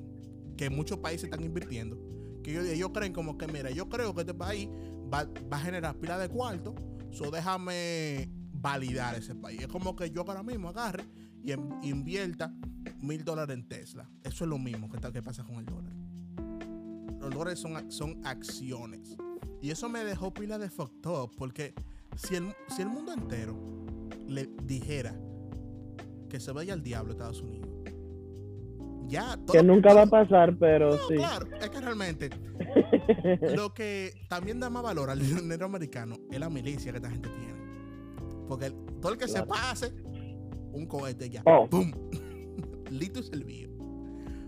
que 0.55 0.69
muchos 0.69 0.99
países 0.99 1.25
están 1.25 1.43
invirtiendo. 1.43 1.99
Que 2.43 2.51
ellos, 2.51 2.67
ellos 2.67 2.91
creen 2.93 3.15
como 3.15 3.39
que, 3.39 3.47
mira, 3.47 3.71
yo 3.71 3.89
creo 3.89 4.15
que 4.15 4.21
este 4.21 4.35
país 4.35 4.69
va, 5.11 5.27
va 5.51 5.57
a 5.57 5.61
generar 5.61 5.97
pila 5.97 6.19
de 6.19 6.29
cuarto, 6.29 6.75
so 7.11 7.31
déjame 7.31 8.29
validar 8.53 9.15
ese 9.15 9.35
país. 9.35 9.63
Es 9.63 9.69
como 9.69 9.97
que 9.97 10.11
yo 10.11 10.21
ahora 10.21 10.43
mismo 10.43 10.69
agarre 10.69 11.05
y 11.43 11.53
invierta 11.89 12.55
mil 13.01 13.25
dólares 13.25 13.57
en 13.57 13.67
Tesla. 13.67 14.11
Eso 14.23 14.45
es 14.45 14.51
lo 14.51 14.59
mismo 14.59 14.91
que, 14.91 15.01
que 15.01 15.23
pasa 15.23 15.45
con 15.45 15.57
el 15.57 15.65
dólar. 15.65 15.95
Los 17.21 17.31
dólares 17.31 17.59
son, 17.59 17.91
son 17.91 18.21
acciones. 18.27 19.17
Y 19.63 19.71
eso 19.71 19.89
me 19.89 20.05
dejó 20.05 20.35
pila 20.35 20.59
de 20.59 20.69
fucked 20.69 21.09
up. 21.09 21.31
Porque 21.39 21.75
si 22.17 22.37
el, 22.37 22.53
si 22.69 22.83
el 22.83 22.89
mundo 22.89 23.13
entero 23.13 23.57
le 24.29 24.49
dijera 24.65 25.15
que 26.29 26.41
se 26.41 26.53
vaya 26.53 26.73
al 26.73 26.83
diablo 26.83 27.11
a 27.11 27.13
Estados 27.15 27.43
Unidos, 27.43 27.69
ya 29.07 29.37
todo- 29.37 29.53
Que 29.53 29.63
nunca 29.63 29.93
va 29.95 30.03
a 30.03 30.07
pasar, 30.07 30.57
pero 30.59 30.91
No, 30.91 31.09
sí. 31.09 31.15
claro, 31.17 31.47
es 31.61 31.71
que 31.71 31.81
realmente 31.81 32.31
lo 33.57 33.73
que 33.75 34.13
también 34.29 34.59
da 34.61 34.71
más 34.71 34.83
valor 34.83 35.11
al 35.11 35.19
dinero 35.21 35.67
americano 35.67 36.17
es 36.31 36.41
la 36.41 36.49
milicia 36.51 36.91
que 36.93 36.99
esta 36.99 37.11
gente 37.11 37.29
tiene. 37.29 37.55
Porque 38.49 38.67
el- 38.67 38.75
todo 39.01 39.13
el 39.13 39.19
que 39.19 39.29
se 39.29 39.43
pase, 39.45 39.93
un 40.73 40.87
cohete 40.87 41.29
ya. 41.31 41.43
Oh. 41.47 41.69
¡Pum! 41.69 41.93
Listo 42.91 43.21
y 43.21 43.23
servido. 43.25 43.73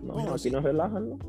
No, 0.03 0.15
Pero 0.15 0.31
aquí 0.31 0.43
sí. 0.43 0.51
nos 0.51 0.63
relajan, 0.63 1.09
¿no? 1.09 1.19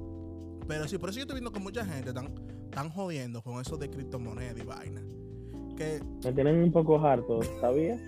Pero 0.67 0.87
sí, 0.89 0.99
por 0.99 1.09
eso 1.11 1.19
yo 1.19 1.23
estoy 1.23 1.37
viendo 1.37 1.53
que 1.53 1.61
mucha 1.61 1.85
gente 1.85 2.11
están, 2.11 2.33
están 2.65 2.91
jodiendo 2.91 3.43
con 3.43 3.61
eso 3.61 3.77
de 3.77 3.89
criptomonedas 3.91 4.59
y 4.59 4.63
vaina. 4.65 5.03
Que 5.79 6.01
Me 6.25 6.33
tienen 6.33 6.57
un 6.63 6.73
poco 6.73 6.99
harto, 6.99 7.41
¿sabías? 7.61 8.01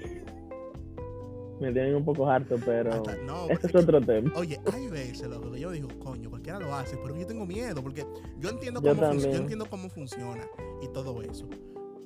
Me 1.61 1.73
tienen 1.73 1.95
un 1.95 2.05
poco 2.05 2.29
harto, 2.29 2.57
pero 2.65 2.93
hasta- 2.95 3.17
no, 3.19 3.45
ese 3.51 3.67
es 3.67 3.75
es 3.75 3.83
otro 3.83 4.01
tema. 4.01 4.33
Oye, 4.35 4.59
hay 4.73 4.89
veces 4.89 5.29
loco, 5.29 5.53
que 5.53 5.61
yo 5.61 5.71
digo, 5.71 5.89
coño, 6.03 6.31
cualquiera 6.31 6.59
lo 6.59 6.75
hace, 6.75 6.97
pero 6.97 7.15
yo 7.17 7.27
tengo 7.27 7.45
miedo 7.45 7.83
porque 7.83 8.07
yo 8.39 8.49
entiendo 8.49 8.81
Yo 8.81 8.91
cómo, 8.91 9.03
yo 9.03 9.09
también. 9.11 9.35
entiendo 9.43 9.67
cómo 9.69 9.91
funciona 9.91 10.47
y 10.83 10.89
todo 10.89 11.21
eso. 11.23 11.47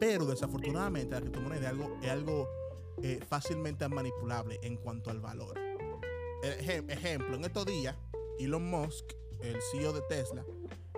Pero 0.01 0.27
desafortunadamente 0.27 1.15
la 1.15 1.21
criptomoneda 1.21 1.61
es 1.63 1.69
algo, 1.69 1.97
es 2.03 2.11
algo 2.11 2.49
eh, 3.03 3.21
fácilmente 3.29 3.89
manipulable 3.89 4.59
en 4.63 4.77
cuanto 4.77 5.11
al 5.11 5.21
valor. 5.21 5.55
Ejem- 6.61 6.91
ejemplo, 6.91 7.37
en 7.37 7.45
estos 7.45 7.65
días, 7.65 7.97
Elon 8.41 8.69
Musk, 8.69 9.05
el 9.41 9.57
CEO 9.73 9.93
de 9.93 10.01
Tesla, 10.09 10.45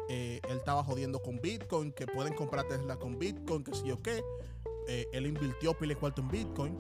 eh, 0.09 0.41
él 0.49 0.57
estaba 0.59 0.83
jodiendo 0.83 1.21
con 1.21 1.41
Bitcoin, 1.41 1.93
que 1.93 2.07
pueden 2.07 2.33
comprar 2.35 2.67
Tesla 2.69 2.97
con 2.97 3.19
Bitcoin, 3.19 3.63
que 3.65 3.75
sí 3.75 3.91
o 3.91 4.01
qué. 4.03 4.23
Eh, 4.89 5.07
él 5.13 5.27
invirtió 5.27 5.75
pile 5.75 5.97
cuarto 5.97 6.23
en 6.23 6.29
Bitcoin, 6.29 6.77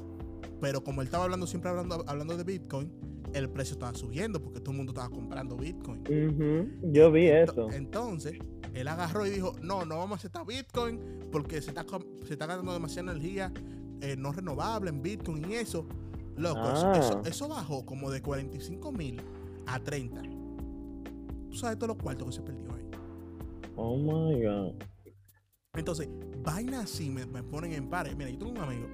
pero 0.60 0.82
como 0.82 1.00
él 1.02 1.06
estaba 1.08 1.24
hablando 1.24 1.46
siempre 1.46 1.70
hablando, 1.70 2.04
hablando 2.06 2.36
de 2.36 2.44
Bitcoin, 2.44 2.90
el 3.32 3.50
precio 3.50 3.74
estaba 3.74 3.94
subiendo 3.94 4.40
porque 4.40 4.60
todo 4.60 4.70
el 4.70 4.76
mundo 4.78 4.92
estaba 4.92 5.10
comprando 5.10 5.56
Bitcoin. 5.56 6.00
Ujú, 6.02 6.90
Yo 6.92 7.10
vi 7.10 7.26
eso. 7.26 7.70
Entonces, 7.70 8.38
él 8.72 8.88
agarró 8.88 9.26
y 9.26 9.30
dijo, 9.30 9.52
no, 9.62 9.84
no 9.84 9.98
vamos 9.98 10.12
a 10.12 10.14
aceptar 10.16 10.46
Bitcoin 10.46 11.00
porque 11.32 11.60
se 11.60 11.70
está, 11.70 11.84
se 12.24 12.32
está 12.34 12.46
gastando 12.46 12.72
demasiada 12.72 13.10
energía 13.12 13.52
eh, 14.00 14.14
no 14.16 14.30
renovable 14.32 14.90
en 14.90 15.02
Bitcoin 15.02 15.50
y 15.50 15.54
eso. 15.54 15.86
Loco, 16.36 16.60
eso- 16.60 16.86
Ah. 16.86 16.98
eso, 16.98 17.22
eso 17.24 17.48
bajó 17.48 17.84
como 17.86 18.10
de 18.10 18.22
45 18.22 18.92
mil 18.92 19.20
a 19.66 19.80
30. 19.80 20.22
Tú 21.50 21.56
sabes 21.56 21.78
todos 21.78 21.88
los 21.96 22.02
cuartos 22.02 22.26
que 22.28 22.32
se 22.34 22.42
perdió 22.42 22.72
ahí. 22.74 22.88
Oh 23.76 23.96
my 23.98 24.42
God. 24.42 24.74
Entonces, 25.76 26.08
vainas 26.42 26.84
así 26.84 27.10
me, 27.10 27.26
me 27.26 27.42
ponen 27.42 27.72
en 27.72 27.88
pares. 27.88 28.16
Mira, 28.16 28.30
yo 28.30 28.38
tengo 28.38 28.52
un 28.52 28.58
amigo 28.58 28.86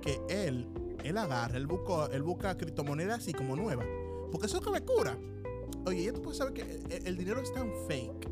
que 0.00 0.18
él, 0.28 0.66
él 1.04 1.18
agarra, 1.18 1.56
él 1.56 1.66
busca, 1.66 2.06
él 2.12 2.22
busca 2.22 2.56
criptomonedas 2.56 3.18
así 3.18 3.32
como 3.32 3.56
nuevas. 3.56 3.86
Porque 4.30 4.46
eso 4.46 4.58
es 4.58 4.64
lo 4.64 4.72
que 4.72 4.80
me 4.80 4.84
cura. 4.84 5.18
Oye, 5.86 6.04
ya 6.04 6.12
tú 6.12 6.22
puedes 6.22 6.38
saber 6.38 6.54
que 6.54 6.62
el, 6.62 7.06
el 7.06 7.16
dinero 7.16 7.40
es 7.40 7.52
tan 7.52 7.70
fake 7.88 8.28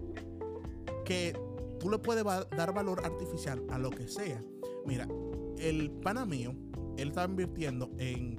que 1.04 1.36
tú 1.78 1.90
le 1.90 1.98
puedes 1.98 2.24
va- 2.26 2.44
dar 2.56 2.72
valor 2.72 3.04
artificial 3.04 3.62
a 3.70 3.78
lo 3.78 3.90
que 3.90 4.06
sea. 4.08 4.40
Mira, 4.86 5.06
el 5.58 5.90
pana 5.90 6.24
mío, 6.24 6.54
él 6.96 7.08
estaba 7.08 7.28
invirtiendo 7.28 7.90
en, 7.98 8.36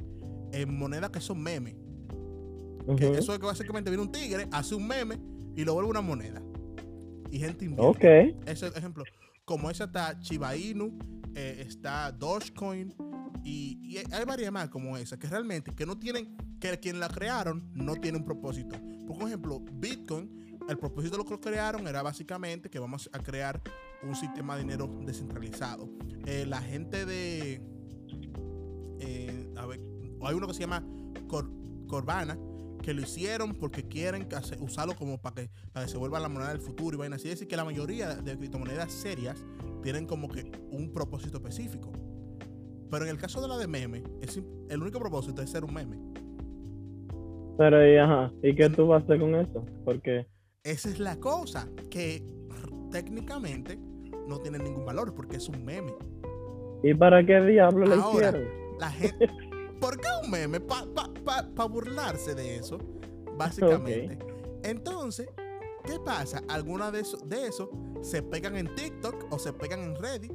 en 0.53 0.77
monedas 0.77 1.10
que 1.12 1.20
son 1.20 1.41
memes. 1.41 1.75
Que 2.98 3.06
Ujú. 3.10 3.15
eso 3.15 3.34
es 3.34 3.39
que 3.39 3.46
básicamente 3.46 3.89
viene 3.91 4.03
un 4.03 4.12
tigre, 4.12 4.48
hace 4.51 4.74
un 4.75 4.88
meme 4.88 5.20
y 5.56 5.63
lo 5.65 5.74
vuelve 5.74 5.89
una 5.91 6.01
moneda. 6.01 6.41
Y 7.30 7.38
gente 7.39 7.65
invierte. 7.65 8.32
Ok. 8.36 8.48
Ese 8.48 8.68
ejemplo, 8.68 9.03
como 9.46 9.70
esa 9.70 9.86
está 9.86 10.20
Chiba 10.20 10.56
Inu, 10.56 10.98
eh, 11.36 11.64
está 11.68 12.12
Dogecoin 12.12 12.94
y, 13.44 13.98
hay 14.12 14.26
varias 14.26 14.52
más 14.52 14.70
como 14.70 14.98
esa 14.98 15.18
que 15.18 15.28
realmente 15.28 15.74
que 15.74 15.86
no 15.86 15.98
tienen, 15.98 16.36
que 16.60 16.80
quien 16.80 17.00
la 17.00 17.10
crearon 17.10 17.70
no 17.74 17.96
tiene 17.96 18.18
un 18.18 18.26
propósito. 18.26 18.76
Por 19.08 19.28
ejemplo, 19.28 19.60
Bitcoin, 19.74 20.60
el 20.70 20.78
propósito 20.78 21.14
de 21.14 21.18
lo 21.20 21.26
que 21.26 21.32
lo 21.32 21.42
crearon 21.42 21.88
era 21.88 22.02
básicamente 22.02 22.70
que 22.70 22.80
vamos 22.80 23.10
a 23.14 23.20
crear 23.20 23.62
un 24.04 24.16
sistema 24.16 24.56
de 24.56 24.62
dinero 24.62 24.88
descentralizado. 25.06 25.90
Eh, 26.26 26.46
la 26.48 26.62
gente 26.62 27.06
de, 27.06 27.62
eh, 29.00 29.54
a 29.58 29.66
ver, 29.66 29.82
hay 30.24 30.36
uno 30.36 30.48
que 30.48 30.54
se 30.54 30.62
llama 30.62 30.86
Cor- 31.28 31.52
Corvana 31.88 32.38
que 32.82 32.94
lo 32.94 33.02
hicieron 33.02 33.54
porque 33.56 33.84
quieren 33.84 34.28
usarlo 34.60 34.96
como 34.96 35.20
para 35.20 35.36
que, 35.36 35.50
para 35.72 35.86
que 35.86 35.92
se 35.92 35.98
vuelva 35.98 36.20
la 36.20 36.30
moneda 36.30 36.50
del 36.50 36.62
futuro 36.62 36.96
y 36.96 37.00
vaina 37.00 37.16
así. 37.16 37.28
Es 37.28 37.36
decir, 37.36 37.48
que 37.48 37.56
la 37.56 37.66
mayoría 37.66 38.16
de 38.16 38.38
criptomonedas 38.38 38.92
serias 38.92 39.44
tienen 39.84 40.06
como 40.06 40.28
que 40.28 40.52
un 40.72 40.92
propósito 40.94 41.38
específico. 41.38 41.92
Pero 42.90 43.06
en 43.06 43.12
el 43.12 43.18
caso 43.18 43.42
de 43.42 43.48
la 43.48 43.58
de 43.58 43.68
meme, 43.68 44.04
es, 44.22 44.42
el 44.70 44.82
único 44.82 45.00
propósito 45.00 45.42
es 45.42 45.50
ser 45.50 45.64
un 45.64 45.74
meme. 45.74 45.98
Pero, 47.58 47.88
y, 47.88 47.98
ajá, 47.98 48.32
¿y 48.44 48.56
qué 48.56 48.70
tú 48.70 48.88
vas 48.88 49.02
a 49.02 49.06
hacer 49.06 49.20
con 49.20 49.36
eso? 49.36 49.66
Porque, 49.86 50.28
Esa 50.64 50.90
es 50.90 51.00
la 51.00 51.18
cosa, 51.18 51.70
que 51.90 52.24
técnicamente 52.92 53.78
no 54.28 54.40
tiene 54.40 54.60
ningún 54.60 54.86
valor 54.86 55.14
porque 55.14 55.38
es 55.38 55.48
un 55.48 55.64
meme. 55.64 55.94
¿y 56.84 56.94
para 56.94 57.26
qué 57.26 57.40
diablo 57.42 57.86
le 57.86 57.98
hicieron? 57.98 58.44
La 58.80 58.90
gente, 58.90 59.30
¿Por 59.82 60.00
qué 60.00 60.08
un 60.24 60.32
meme? 60.32 60.60
Para 60.62 60.86
pa, 60.94 61.10
pa- 61.26 61.50
pa 61.54 61.66
burlarse 61.66 62.34
de 62.36 62.56
eso, 62.56 62.78
básicamente. 63.38 64.18
Entonces, 64.64 65.28
¿qué 65.86 66.00
pasa? 66.00 66.42
Algunas 66.48 66.94
de 66.94 67.02
eso, 67.02 67.18
de 67.26 67.48
eso 67.48 67.70
se 68.02 68.22
pegan 68.24 68.56
en 68.56 68.74
TikTok 68.76 69.26
o 69.34 69.40
se 69.40 69.52
pegan 69.52 69.80
en 69.82 69.96
Reddit 69.96 70.32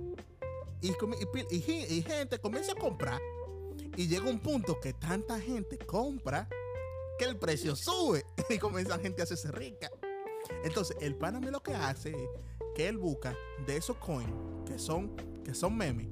y, 0.82 0.88
y 0.90 1.56
y 1.56 1.86
y 1.98 2.02
gente 2.02 2.38
comienza 2.40 2.72
a 2.72 2.74
comprar 2.74 3.20
y 3.96 4.08
llega 4.08 4.28
un 4.28 4.40
punto 4.40 4.78
que 4.80 4.92
tanta 4.92 5.40
gente 5.40 5.78
compra 5.78 6.48
que 7.18 7.24
el 7.24 7.38
precio 7.38 7.74
sube 7.76 8.24
y 8.50 8.58
comienza 8.58 8.98
gente 8.98 9.22
a 9.22 9.24
hacerse 9.24 9.50
rica. 9.52 9.90
Entonces, 10.64 10.96
el 11.00 11.14
pana 11.16 11.40
me 11.40 11.50
lo 11.50 11.62
que 11.62 11.74
hace 11.74 12.10
es 12.10 12.28
que 12.74 12.88
él 12.88 12.98
busca 12.98 13.34
de 13.66 13.76
esos 13.76 13.96
coins 13.96 14.30
que 14.66 14.78
son, 14.78 15.14
que 15.44 15.54
son 15.54 15.76
memes, 15.76 16.08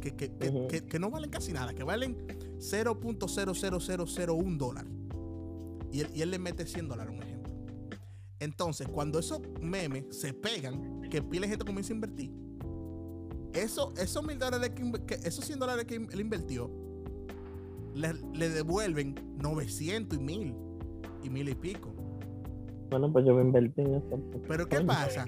que, 0.00 0.14
que, 0.14 0.30
que- 0.68 0.84
que 0.84 0.98
no 0.98 1.10
valen 1.10 1.30
casi 1.30 1.52
nada, 1.52 1.72
que 1.72 1.82
valen 1.84 2.26
0.00001 2.62 4.56
dólar. 4.56 4.86
Y 5.90 6.00
él, 6.00 6.08
y 6.14 6.22
él 6.22 6.30
le 6.30 6.38
mete 6.38 6.66
100 6.66 6.88
dólares, 6.88 7.14
un 7.14 7.22
ejemplo. 7.22 7.52
Entonces, 8.38 8.88
cuando 8.88 9.18
esos 9.18 9.40
memes 9.60 10.04
se 10.16 10.32
pegan, 10.32 11.02
que 11.10 11.22
pila 11.22 11.42
de 11.42 11.50
gente 11.50 11.64
comienza 11.64 11.92
a 11.92 11.96
invertir, 11.96 12.32
eso, 13.52 13.92
esos 13.96 14.24
mil 14.24 14.38
dólares 14.38 14.70
que, 14.70 15.14
esos 15.24 15.44
100 15.44 15.58
dólares 15.58 15.84
que 15.84 15.96
él 15.96 16.20
invirtió, 16.20 16.70
le, 17.94 18.14
le 18.32 18.48
devuelven 18.48 19.14
900 19.36 20.18
y 20.18 20.22
mil 20.22 20.54
y 21.22 21.30
mil 21.30 21.48
y 21.48 21.54
pico. 21.54 21.94
Bueno, 22.90 23.12
pues 23.12 23.24
yo 23.24 23.32
voy 23.32 23.42
a 23.42 23.46
invertir 23.46 23.86
en 23.86 23.94
eso. 23.96 24.20
Pero 24.48 24.68
¿qué 24.68 24.80
pasa? 24.80 25.24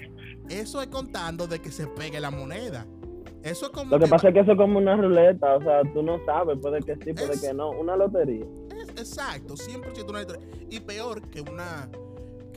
Eso 0.49 0.83
es 0.83 0.89
contando 0.89 1.47
de 1.47 1.61
que 1.61 1.71
se 1.71 1.87
pegue 1.87 2.21
la 2.21 2.31
moneda. 2.31 2.87
Eso 3.45 3.67
es 3.67 3.73
como 3.73 3.91
Lo 3.91 3.99
que 3.99 4.07
que 4.07 4.11
pasa 4.11 4.29
es 4.29 4.35
que 4.35 4.41
eso 4.41 4.53
es 4.53 4.57
como 4.59 4.79
una 4.79 4.97
ruleta, 4.97 5.57
o 5.57 5.63
sea, 5.63 5.83
tú 5.93 6.03
no 6.03 6.19
sabes, 6.25 6.59
puede 6.61 6.81
que 6.81 6.95
sí, 6.97 7.13
puede 7.13 7.35
Es- 7.35 7.41
que 7.43 7.53
no, 7.53 7.71
una 7.71 7.95
lotería. 7.97 8.45
Es- 8.75 8.89
exacto, 8.91 9.55
100% 9.57 10.11
una 10.11 10.21
historia. 10.23 10.47
Y 10.71 10.81
peor 10.81 11.21
que 11.29 11.43
una, 11.43 11.91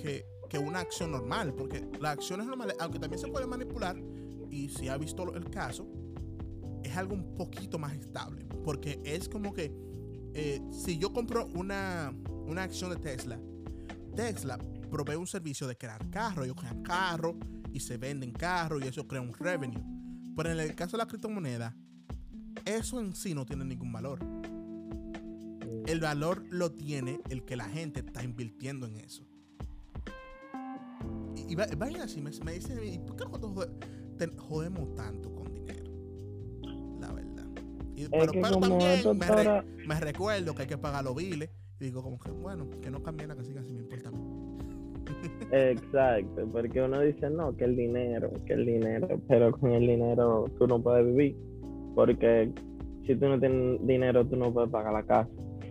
que, 0.02 0.26
que 0.50 0.58
una 0.58 0.80
acción 0.80 1.12
normal, 1.12 1.54
porque 1.54 1.86
las 2.00 2.14
acciones 2.14 2.48
normales, 2.48 2.76
aunque 2.80 3.00
también 3.00 3.20
se 3.20 3.28
pueden 3.28 3.50
manipular, 3.50 3.98
y 4.50 4.70
si 4.70 4.88
ha 4.88 4.98
visto 4.98 5.34
el 5.36 5.50
caso, 5.50 5.86
es 6.84 6.96
algo 6.96 7.16
un 7.16 7.36
poquito 7.36 7.78
más 7.78 7.94
estable. 7.94 8.46
Porque 8.64 9.02
es 9.04 9.28
como 9.28 9.54
que 9.54 9.74
eh, 10.34 10.62
si 10.72 10.98
yo 10.98 11.12
compro 11.12 11.48
una, 11.54 12.14
una 12.46 12.64
acción 12.64 12.92
de 12.92 12.96
Tesla, 12.96 13.38
Tesla 14.16 14.58
provee 14.90 15.16
un 15.16 15.28
servicio 15.28 15.68
de 15.68 15.76
crear 15.76 16.10
carros, 16.10 16.46
ellos 16.46 16.56
crean 16.58 16.82
carros 16.82 17.36
y 17.74 17.82
se 17.82 17.98
venden 17.98 18.32
carros 18.32 18.82
y 18.86 18.88
eso 18.88 19.06
crea 19.06 19.20
un 19.20 19.34
revenue. 19.34 19.82
Pero 20.38 20.52
en 20.52 20.60
el 20.60 20.74
caso 20.76 20.96
de 20.96 21.04
la 21.04 21.08
criptomoneda, 21.08 21.76
eso 22.64 23.02
en 23.02 23.14
sí 23.16 23.34
no 23.34 23.46
tiene 23.46 23.66
ningún 23.66 23.92
valor. 23.92 24.20
El 25.88 26.00
valor 26.00 26.44
lo 26.50 26.72
tiene 26.72 27.20
el 27.30 27.44
que 27.44 27.56
la 27.58 27.66
gente 27.66 28.00
está 28.02 28.24
invirtiendo 28.24 28.88
en 28.88 28.98
eso. 28.98 29.26
Y, 31.36 31.52
y 31.54 31.56
va- 31.56 31.68
vayan 31.78 32.02
así, 32.02 32.22
me, 32.22 32.32
me 32.46 32.54
dicen, 32.54 32.80
¿y 32.84 33.00
por 33.00 33.16
qué 33.16 33.26
nosotros 33.26 33.68
jodemos 34.38 34.94
tanto 34.96 35.34
con 35.34 35.54
dinero? 35.54 35.92
La 37.00 37.12
verdad. 37.14 37.46
Y- 37.96 38.04
Es 38.04 38.10
pero 38.10 38.32
pero 38.32 38.60
también 38.60 39.18
me, 39.18 39.26
re- 39.28 40.02
recuerdo 40.02 40.54
que 40.56 40.62
hay 40.64 40.68
que 40.68 40.78
pagar 40.78 41.04
los 41.04 41.16
biles. 41.16 41.50
Y 41.80 41.86
digo, 41.86 42.02
como 42.04 42.20
que, 42.20 42.32
bueno, 42.32 42.70
que 42.82 42.90
no 42.90 43.02
cambie 43.04 43.28
nada, 43.28 43.40
que 43.40 43.48
siga 43.48 43.62
así, 43.62 43.72
me 43.74 43.82
importa 43.82 44.10
a 44.10 44.12
mí. 44.12 44.20
Exacto, 45.52 46.48
porque 46.52 46.82
uno 46.82 47.02
dice 47.02 47.30
no, 47.30 47.56
que 47.56 47.64
el 47.66 47.76
dinero, 47.76 48.32
que 48.46 48.54
el 48.54 48.66
dinero, 48.66 49.08
pero 49.28 49.52
con 49.52 49.72
el 49.72 49.88
dinero 49.88 50.46
tú 50.58 50.68
no 50.68 50.82
puedes 50.82 51.06
vivir, 51.06 51.36
porque 51.96 52.52
si 53.06 53.16
tú 53.16 53.28
no 53.28 53.40
tienes 53.40 53.86
dinero 53.86 54.26
tú 54.26 54.36
no 54.36 54.54
puedes 54.54 54.70
pagar 54.70 54.94
la 54.94 55.04
casa. 55.04 55.30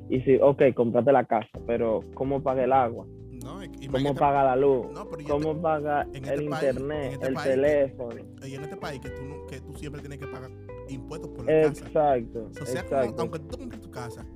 Y 0.09 0.21
si, 0.21 0.37
ok, 0.37 0.63
comprate 0.75 1.11
la 1.13 1.25
casa, 1.25 1.49
pero 1.67 2.01
¿cómo 2.15 2.41
paga 2.43 2.63
el 2.65 2.73
agua? 2.73 3.07
No, 3.45 3.61
¿Cómo 3.93 4.15
paga 4.15 4.45
la 4.45 4.57
luz? 4.57 4.87
No, 4.93 5.07
¿Cómo 5.29 5.61
paga 5.61 6.07
en 6.15 6.25
el 6.25 6.41
este 6.41 6.49
país- 6.49 6.63
en 6.63 6.69
internet, 6.77 7.13
este 7.13 7.27
el 7.27 7.35
país 7.35 7.47
teléfono? 7.49 8.15
y 8.47 8.55
en 8.55 8.63
este 8.65 8.77
país 8.77 9.01
que 9.01 9.11
tú, 9.11 9.23
no- 9.25 9.47
que 9.47 9.61
tú 9.61 9.75
siempre 9.75 10.01
tienes 10.01 10.19
que 10.19 10.27
pagar 10.27 10.51
impuestos 10.89 11.31
por 11.31 11.45
la 11.45 11.69
casa. 11.69 11.87
Exacto, 11.87 12.49
O 12.51 12.53
sea, 12.67 12.83
como- 12.85 13.01
exacto. 13.03 13.23
aunque 13.23 13.39
tú 13.41 13.57
compres 13.59 13.81
tu 13.83 13.91
casa, 13.91 14.27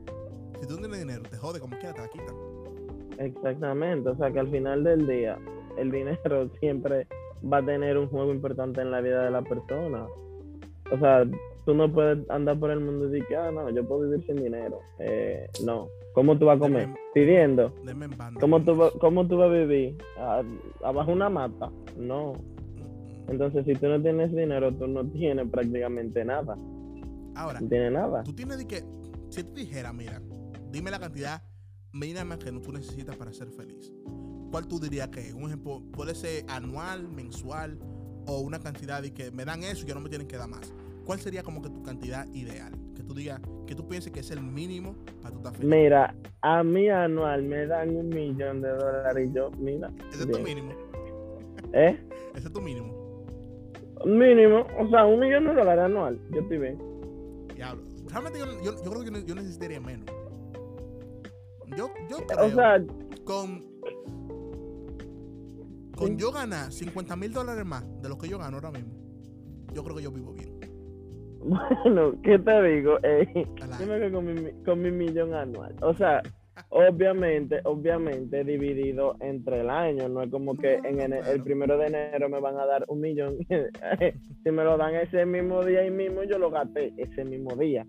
si 0.61 0.67
tú 0.67 0.75
no 0.75 0.81
tienes 0.81 0.99
dinero, 1.01 1.23
te 1.23 1.37
jode 1.37 1.61
como 1.61 1.77
quiera, 1.79 1.95
te 1.95 2.01
la 2.03 2.09
quitan. 2.09 2.35
Exactamente, 3.25 4.09
o 4.09 4.17
sea 4.17 4.31
que 4.33 4.41
al 4.41 4.51
final 4.51 4.83
del 4.83 5.07
día 5.07 5.39
el 5.79 5.91
dinero 5.91 6.49
siempre 6.61 7.07
va 7.53 7.59
a 7.59 7.65
tener 7.65 7.97
un 7.99 8.09
juego 8.09 8.33
importante 8.33 8.81
en 8.81 8.91
la 8.91 9.01
vida 9.01 9.25
de 9.25 9.31
la 9.31 9.43
persona. 9.43 10.07
O 10.93 10.99
sea, 10.99 11.25
tú 11.65 11.75
no 11.75 11.93
puedes 11.93 12.29
andar 12.31 12.59
por 12.59 12.71
el 12.71 12.81
mundo 12.81 13.07
y 13.07 13.11
decir 13.13 13.27
que, 13.29 13.37
ah, 13.37 13.51
no, 13.53 13.71
yo 13.71 13.87
puedo 13.87 14.03
vivir 14.09 14.27
sin 14.27 14.37
dinero. 14.43 14.81
Eh, 14.99 15.47
no. 15.65 15.87
¿Cómo 16.15 16.37
tú 16.37 16.47
vas 16.47 16.57
a 16.57 16.61
comer? 16.61 16.89
Deme- 16.89 16.97
Pidiendo. 17.15 17.73
Denme 17.85 18.07
en 18.07 18.17
banda. 18.19 18.41
¿Cómo 18.41 18.61
tú, 18.65 18.77
va- 18.77 18.91
cómo 19.01 19.27
tú 19.29 19.37
vas 19.39 19.49
a 19.51 19.53
vivir? 19.53 19.97
¿Abajo 20.83 21.13
una 21.13 21.29
mata? 21.31 21.71
No. 21.97 22.33
Entonces, 23.29 23.65
si 23.65 23.75
tú 23.75 23.87
no 23.87 24.03
tienes 24.03 24.35
dinero, 24.35 24.73
tú 24.75 24.89
no 24.89 25.05
tienes 25.07 25.49
prácticamente 25.49 26.25
nada. 26.25 26.57
Ahora, 27.37 27.61
No 27.61 27.69
tienes 27.69 27.93
nada. 27.93 28.25
tú 28.25 28.33
tienes 28.33 28.59
de 28.59 28.67
que, 28.67 28.83
si 29.29 29.45
tú 29.45 29.55
dijeras, 29.55 29.95
mira, 29.95 30.21
dime 30.73 30.91
la 30.91 30.99
cantidad 30.99 31.41
mínima 31.93 32.39
que 32.39 32.51
tú 32.53 32.73
necesitas 32.73 33.17
para 33.17 33.33
ser 33.33 33.49
feliz. 33.51 33.93
¿Cuál 34.51 34.67
tú 34.67 34.81
dirías 34.81 35.09
que 35.09 35.21
es? 35.21 35.35
Un 35.35 35.45
ejemplo, 35.45 35.83
puede 35.93 36.15
ser 36.15 36.45
anual, 36.49 37.09
mensual 37.09 37.79
o 38.27 38.41
una 38.41 38.59
cantidad 38.61 39.01
de 39.03 39.13
que 39.13 39.31
me 39.31 39.45
dan 39.45 39.63
eso 39.63 39.85
y 39.85 39.89
ya 39.89 39.95
no 39.95 40.01
me 40.01 40.09
tienen 40.09 40.27
que 40.29 40.37
dar 40.37 40.49
más. 40.49 40.73
¿Cuál 41.05 41.19
sería 41.21 41.43
como 41.43 41.63
que 41.63 41.71
tu 41.71 41.83
cantidad 41.83 42.27
ideal? 42.33 42.73
Que 42.95 43.03
tú 43.03 43.15
digas, 43.15 43.41
que 43.67 43.75
tú 43.75 43.87
pienses 43.89 44.13
que 44.13 44.21
es 44.21 44.31
el 44.31 44.41
mínimo 44.43 44.97
para 45.23 45.31
tú 45.33 45.39
estar 45.39 45.55
feliz. 45.55 45.71
Mira, 45.71 46.15
a 46.43 46.63
mí 46.63 46.89
anual 46.89 47.43
me 47.43 47.67
dan 47.67 47.97
un 47.97 48.09
millón 48.09 48.61
de 48.61 48.69
dólares 48.69 49.29
y 49.31 49.35
yo, 49.35 49.51
mira. 49.59 49.91
Ese 50.13 50.23
es 50.25 50.31
tu 50.31 50.39
bien. 50.43 50.45
mínimo. 50.45 50.73
¿Eh? 51.73 51.99
Ese 52.35 52.47
es 52.49 52.53
tu 52.53 52.61
mínimo. 52.61 53.25
Mínimo, 54.05 54.67
o 54.79 54.89
sea, 54.91 55.05
un 55.07 55.21
millón 55.21 55.45
de 55.47 55.55
dólares 55.55 55.85
anual. 55.85 56.21
Yo 56.33 56.41
estoy 56.41 56.59
bien. 56.59 56.79
Diablo. 57.55 57.83
Realmente 58.09 58.39
yo, 58.39 58.47
yo- 58.65 58.83
yo 58.85 58.91
creo 58.91 59.05
que 59.05 59.25
yo 59.25 59.35
necesitaría 59.35 59.81
menos. 59.81 60.07
Yo, 61.77 61.91
yo 62.09 62.27
creo 62.27 62.47
O 62.47 62.51
sea, 62.51 62.83
con, 63.25 63.63
con 65.97 66.17
yo 66.17 66.33
ganar 66.33 66.73
50 66.73 67.17
mil 67.17 67.33
dólares 67.33 67.65
más 67.65 67.85
de 68.03 68.09
lo 68.09 68.19
que 68.19 68.29
yo 68.29 68.39
gano 68.39 68.57
ahora 68.57 68.71
mismo, 68.71 68.93
yo 69.73 69.85
creo 69.85 69.97
que 69.97 70.03
yo 70.03 70.11
vivo 70.11 70.33
bien. 70.33 70.59
bueno, 71.41 72.15
¿qué 72.23 72.39
te 72.39 72.63
digo? 72.63 72.99
Eh, 73.03 73.27
que 73.33 74.13
con 74.13 74.25
mi, 74.27 74.53
con 74.65 74.83
mi 74.83 74.91
millón 74.91 75.35
anual. 75.35 75.75
O 75.83 75.95
sea, 75.95 76.23
obviamente, 76.69 77.61
obviamente 77.65 78.45
dividido 78.45 79.17
entre 79.21 79.61
el 79.61 79.71
año. 79.71 80.09
No 80.09 80.23
es 80.23 80.31
como 80.31 80.57
que 80.57 80.75
en 80.85 81.13
el 81.13 81.43
primero 81.43 81.79
de 81.79 81.87
enero 81.87 82.29
me 82.29 82.41
van 82.41 82.59
a 82.59 82.67
dar 82.67 82.85
un 82.89 83.01
millón. 83.01 83.39
si 84.43 84.51
me 84.51 84.65
lo 84.65 84.77
dan 84.77 84.97
ese 84.97 85.25
mismo 85.25 85.65
día 85.65 85.85
y 85.87 85.91
mismo, 85.91 86.25
yo 86.25 86.39
lo 86.39 86.51
gasté 86.51 86.93
ese 86.97 87.25
mismo 87.25 87.55
día. 87.57 87.87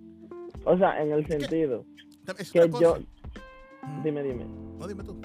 O 0.65 0.77
sea, 0.77 1.01
en 1.01 1.11
el 1.11 1.25
sentido 1.27 1.85
que 2.53 2.69
yo, 2.79 2.97
dime, 4.03 4.23
dime, 4.23 4.45
No, 4.79 4.87
dime 4.87 5.03
tú. 5.03 5.15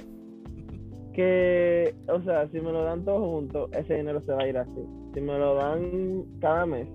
que, 1.13 1.95
o 2.09 2.21
sea, 2.23 2.49
si 2.51 2.61
me 2.61 2.73
lo 2.73 2.83
dan 2.85 3.05
todos 3.05 3.21
juntos, 3.23 3.71
ese 3.73 3.95
dinero 3.95 4.21
se 4.27 4.33
va 4.33 4.43
a 4.43 4.49
ir 4.49 4.59
así. 4.59 4.87
Si 5.15 5.21
me 5.21 5.39
lo 5.39 5.55
dan 5.55 6.25
cada 6.41 6.67
mes, 6.67 6.87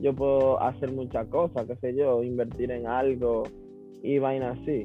yo 0.00 0.14
puedo 0.14 0.60
hacer 0.60 0.92
muchas 0.92 1.26
cosas, 1.28 1.66
qué 1.66 1.76
sé 1.76 1.94
yo, 1.94 2.22
invertir 2.22 2.70
en 2.70 2.86
algo 2.86 3.44
y 4.02 4.18
vaina 4.18 4.50
así. 4.52 4.84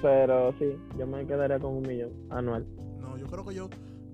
Pero 0.00 0.52
sí, 0.58 0.76
yo 0.98 1.06
me 1.06 1.24
quedaría 1.26 1.58
con 1.60 1.76
un 1.76 1.82
millón 1.82 2.10
anual. 2.30 2.66
No, 2.98 3.16
yo 3.16 3.26
creo 3.26 3.44
que 3.44 3.54
yo, 3.54 3.68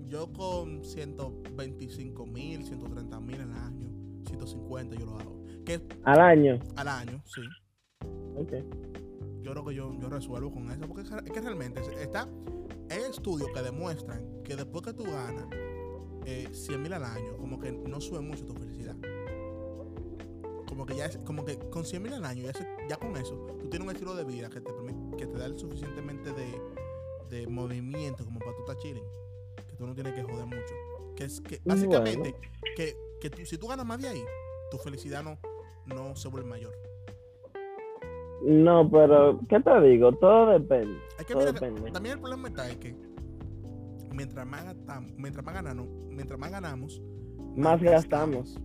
yo 0.07 0.31
con 0.33 0.85
125 0.85 2.27
mil, 2.27 2.65
130 2.65 3.21
mil 3.21 3.41
al 3.41 3.53
año, 3.53 3.89
150 4.27 4.97
yo 4.97 5.07
lo 5.07 5.13
hago. 5.19 5.39
Al 6.05 6.21
año. 6.21 6.59
al 6.77 6.89
año, 6.89 7.21
sí. 7.27 7.43
Ok. 8.37 8.53
Yo 9.49 9.55
creo 9.55 9.65
que 9.65 9.75
yo, 9.75 9.99
yo 9.99 10.09
resuelvo 10.11 10.53
con 10.53 10.71
eso. 10.71 10.81
Porque 10.87 11.03
es 11.03 11.09
que- 11.33 11.41
realmente 11.41 11.81
está. 12.03 12.29
Hay 12.91 13.01
estudios 13.11 13.49
que 13.55 13.63
demuestran 13.63 14.43
que 14.45 14.57
después 14.57 14.85
que 14.85 14.93
tú 14.93 15.05
ganas 15.05 15.47
eh, 16.27 16.49
100 16.53 16.83
mil 16.83 16.93
al 16.93 17.05
año, 17.05 17.35
como 17.39 17.59
que 17.59 17.73
no 17.73 17.99
sube 18.01 18.21
mucho 18.21 18.45
tu 18.45 18.53
felicidad. 18.55 18.95
Como 20.67 20.85
que 20.85 20.95
ya 20.97 21.07
es, 21.07 21.17
como 21.25 21.45
que 21.47 21.59
con 21.71 21.85
100 21.87 22.03
mil 22.03 22.13
al 22.13 22.25
año, 22.27 22.43
ya, 22.45 22.53
se- 22.53 22.67
ya 22.89 22.97
con 22.99 23.17
eso, 23.17 23.35
tú 23.59 23.69
tienes 23.71 23.89
un 23.89 23.93
estilo 23.95 24.15
de 24.15 24.25
vida 24.25 24.51
que 24.51 24.61
te 24.61 24.71
permite, 24.71 25.17
que 25.17 25.27
te 25.27 25.39
da 25.39 25.47
el 25.47 25.59
suficientemente 25.59 26.31
de, 26.33 26.61
de 27.31 27.47
movimiento 27.47 28.25
como 28.27 28.39
para 28.41 28.53
tú 28.53 28.61
estar 28.61 28.77
chilling. 28.77 29.05
Que 29.67 29.75
tú 29.77 29.87
no 29.87 29.95
tienes 29.95 30.13
que 30.13 30.23
joder 30.23 30.45
mucho. 30.45 30.75
Que 31.17 31.25
es 31.25 31.41
que 31.41 31.61
básicamente 31.65 32.35
que, 32.77 32.97
que 33.21 33.31
tú- 33.31 33.47
si 33.47 33.57
tú 33.57 33.67
ganas 33.69 33.87
más 33.87 34.01
de 34.03 34.09
ahí, 34.09 34.25
tu 34.71 34.77
felicidad 34.77 35.23
no, 35.25 35.39
no 35.87 36.15
se 36.17 36.29
vuelve 36.29 36.49
mayor. 36.51 36.77
No, 38.43 38.89
pero, 38.91 39.41
¿qué 39.49 39.61
te 39.61 39.81
digo? 39.83 40.13
Todo 40.13 40.53
depende. 40.53 40.99
Hay 41.19 41.25
que 41.25 41.33
Todo 41.35 41.53
depende. 41.53 41.91
también 41.91 42.15
el 42.15 42.21
problema 42.21 42.49
está 42.49 42.71
es 42.71 42.77
que 42.77 42.95
mientras 44.13 44.47
más 44.47 44.65
gastamos, 44.65 45.13
mientras 45.17 45.45
más 45.45 45.55
ganamos, 45.55 45.89
mientras 46.11 46.39
más 46.39 46.51
ganamos, 46.51 47.03
Más 47.57 47.81
gastamos. 47.83 48.59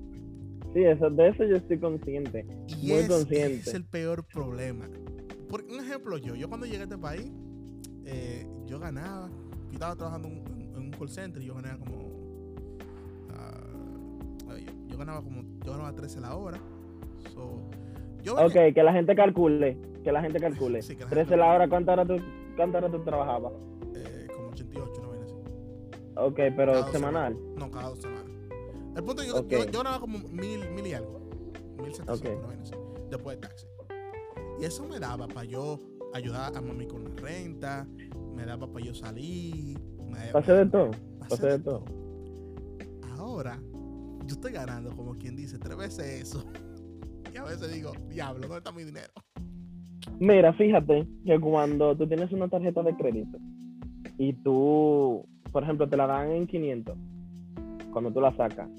Sí, 0.74 0.84
eso, 0.84 1.10
de 1.10 1.27
eso 1.30 1.44
yo 1.44 1.56
estoy 1.58 1.80
consciente. 1.80 2.46
Y 2.82 2.88
Muy 2.88 2.98
es, 3.01 3.08
consciente. 3.08 3.70
es 3.70 3.74
el 3.74 3.86
peor 3.86 4.24
problema. 4.25 4.88
Por 5.48 5.63
un 5.63 5.80
ejemplo, 5.80 6.18
yo, 6.18 6.36
yo 6.36 6.48
cuando 6.48 6.65
llegué 6.65 6.80
a 6.80 6.84
este 6.84 6.98
país, 6.98 7.32
eh, 8.06 8.48
yo 8.65 8.80
ganaba, 8.80 9.30
yo 9.68 9.74
estaba 9.74 9.96
trabajando 9.96 10.27
en, 10.27 10.75
un 10.75 10.92
call 10.92 11.10
center 11.10 11.42
y 11.42 11.46
yo 11.46 11.56
ganaba 11.56 11.77
como, 11.77 12.46
ah, 13.32 14.58
yo 14.88 14.98
ganaba 14.98 15.22
como, 15.22 15.44
yo 15.63 15.72
ganaba 15.72 15.94
13 15.94 16.22
la 16.22 16.36
hora. 16.36 16.60
So, 17.34 17.70
yo 18.24 18.36
Ok, 18.36 18.53
que 18.74 18.84
la 18.84 18.94
gente 18.94 19.15
calcule. 19.15 19.77
Que 20.03 20.12
la 20.12 20.22
gente 20.22 20.40
calcule. 20.40 20.81
Sí, 20.81 20.94
la 20.96 21.05
13 21.07 21.16
gente 21.16 21.38
la 21.38 21.53
hora, 21.53 21.68
¿cuántas 21.70 21.94
horas 21.94 22.07
tú, 22.07 22.16
cuántas 22.55 22.83
horas 22.83 22.92
tú 22.92 23.03
trabajabas? 23.03 23.53
eh, 23.96 24.27
como 24.36 24.50
88, 24.50 25.01
no 25.01 25.12
así. 25.22 25.36
Ok, 26.16 26.40
pero 26.55 26.74
Cada 26.74 26.92
semanal. 26.92 27.38
No, 27.57 27.70
cada 27.72 27.90
dos 27.90 28.00
semanas. 28.00 28.25
El 28.96 29.03
punto 29.03 29.22
es 29.24 29.27
que 29.27 29.33
yo, 29.33 29.40
Ok. 29.40 29.50
yo, 29.50 29.66
yo 29.66 29.77
ganaba 29.79 30.00
como 30.00 30.20
mil, 30.29 30.70
mil 30.72 30.88
y 30.88 30.94
algo. 30.94 31.20
Mil 31.81 31.94
setecientos, 31.94 32.38
una 32.40 32.48
vaina 32.48 32.64
así, 32.64 32.75
después 33.09 33.38
de 33.38 33.48
taxi. 33.48 33.68
Y 34.59 34.66
eso 34.66 34.86
me 34.88 35.00
daba 35.00 35.27
para 35.27 35.46
yo 35.46 35.79
ayudar 36.14 36.55
a 36.55 36.62
mami 36.62 36.86
con 36.88 37.03
la 37.03 37.09
renta, 37.22 37.88
me 38.36 38.46
daba 38.46 38.68
para 38.72 38.86
yo 38.86 38.94
salir. 38.94 39.79
Me 40.07 40.31
Pasé 40.31 40.53
de 40.53 40.66
todo. 40.68 40.92
pa' 40.92 41.27
pasé 41.29 41.48
de 41.48 41.59
todo. 41.59 41.83
Ahora, 43.18 43.59
yo 44.25 44.36
estoy 44.36 44.51
ganando 44.51 44.96
como 44.96 45.16
quien 45.18 45.36
dice 45.36 45.57
tres 45.57 45.75
veces 45.77 46.22
eso. 46.22 46.44
Y 47.33 47.37
a 47.37 47.43
veces 47.43 47.74
digo, 47.74 47.93
diablo, 48.09 48.41
¿dónde 48.41 48.57
está 48.57 48.72
mi 48.72 48.83
dinero? 48.83 49.11
Mira, 50.19 50.53
fíjate 50.53 51.07
que 51.25 51.39
cuando 51.39 51.98
tú 51.98 52.07
tienes 52.07 52.31
una 52.31 52.48
tarjeta 52.48 52.83
de 52.83 52.96
crédito 52.96 53.39
y 54.19 54.33
tú, 54.33 55.25
por 55.51 55.63
ejemplo, 55.63 55.89
te 55.89 55.98
la 55.98 56.05
dan 56.05 56.29
en 56.29 56.46
500, 56.46 56.96
cuando 57.91 58.11
tú 58.11 58.22
la 58.22 58.35
sacas, 58.35 58.69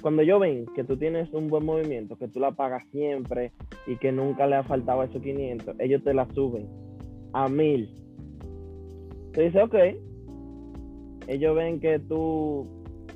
cuando 0.00 0.24
yo 0.24 0.40
ven 0.40 0.66
que 0.74 0.82
tú 0.82 0.96
tienes 0.96 1.32
un 1.32 1.46
buen 1.46 1.64
movimiento, 1.64 2.16
que 2.16 2.26
tú 2.26 2.40
la 2.40 2.50
pagas 2.50 2.84
siempre 2.90 3.52
y 3.86 3.96
que 3.96 4.10
nunca 4.10 4.48
le 4.48 4.56
ha 4.56 4.64
faltado 4.64 5.04
esos 5.04 5.22
500, 5.22 5.76
ellos 5.78 6.02
te 6.02 6.14
la 6.14 6.26
suben 6.34 6.68
a 7.32 7.48
1000. 7.48 7.94
Tú 9.32 9.40
dices, 9.40 9.62
ok, 9.62 9.74
ellos 11.28 11.54
ven 11.54 11.78
que 11.78 12.00
tú 12.00 12.66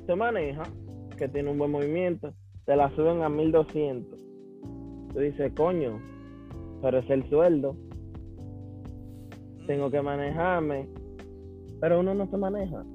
te 0.05 0.15
manejas, 0.15 0.69
que 1.17 1.27
tiene 1.27 1.51
un 1.51 1.57
buen 1.57 1.71
movimiento, 1.71 2.33
te 2.65 2.77
la 2.77 2.89
suben 2.95 3.21
a 3.23 3.29
1200. 3.29 4.26
Tú 5.17 5.23
dices, 5.23 5.51
coño, 5.53 5.99
pero 6.79 6.99
es 6.99 7.09
el 7.09 7.27
sueldo, 7.27 7.75
tengo 9.65 9.89
que 9.89 9.99
manejarme, 9.99 10.87
pero 11.81 12.01
uno 12.01 12.13
no 12.13 12.29
se 12.29 12.37
maneja. 12.37 12.85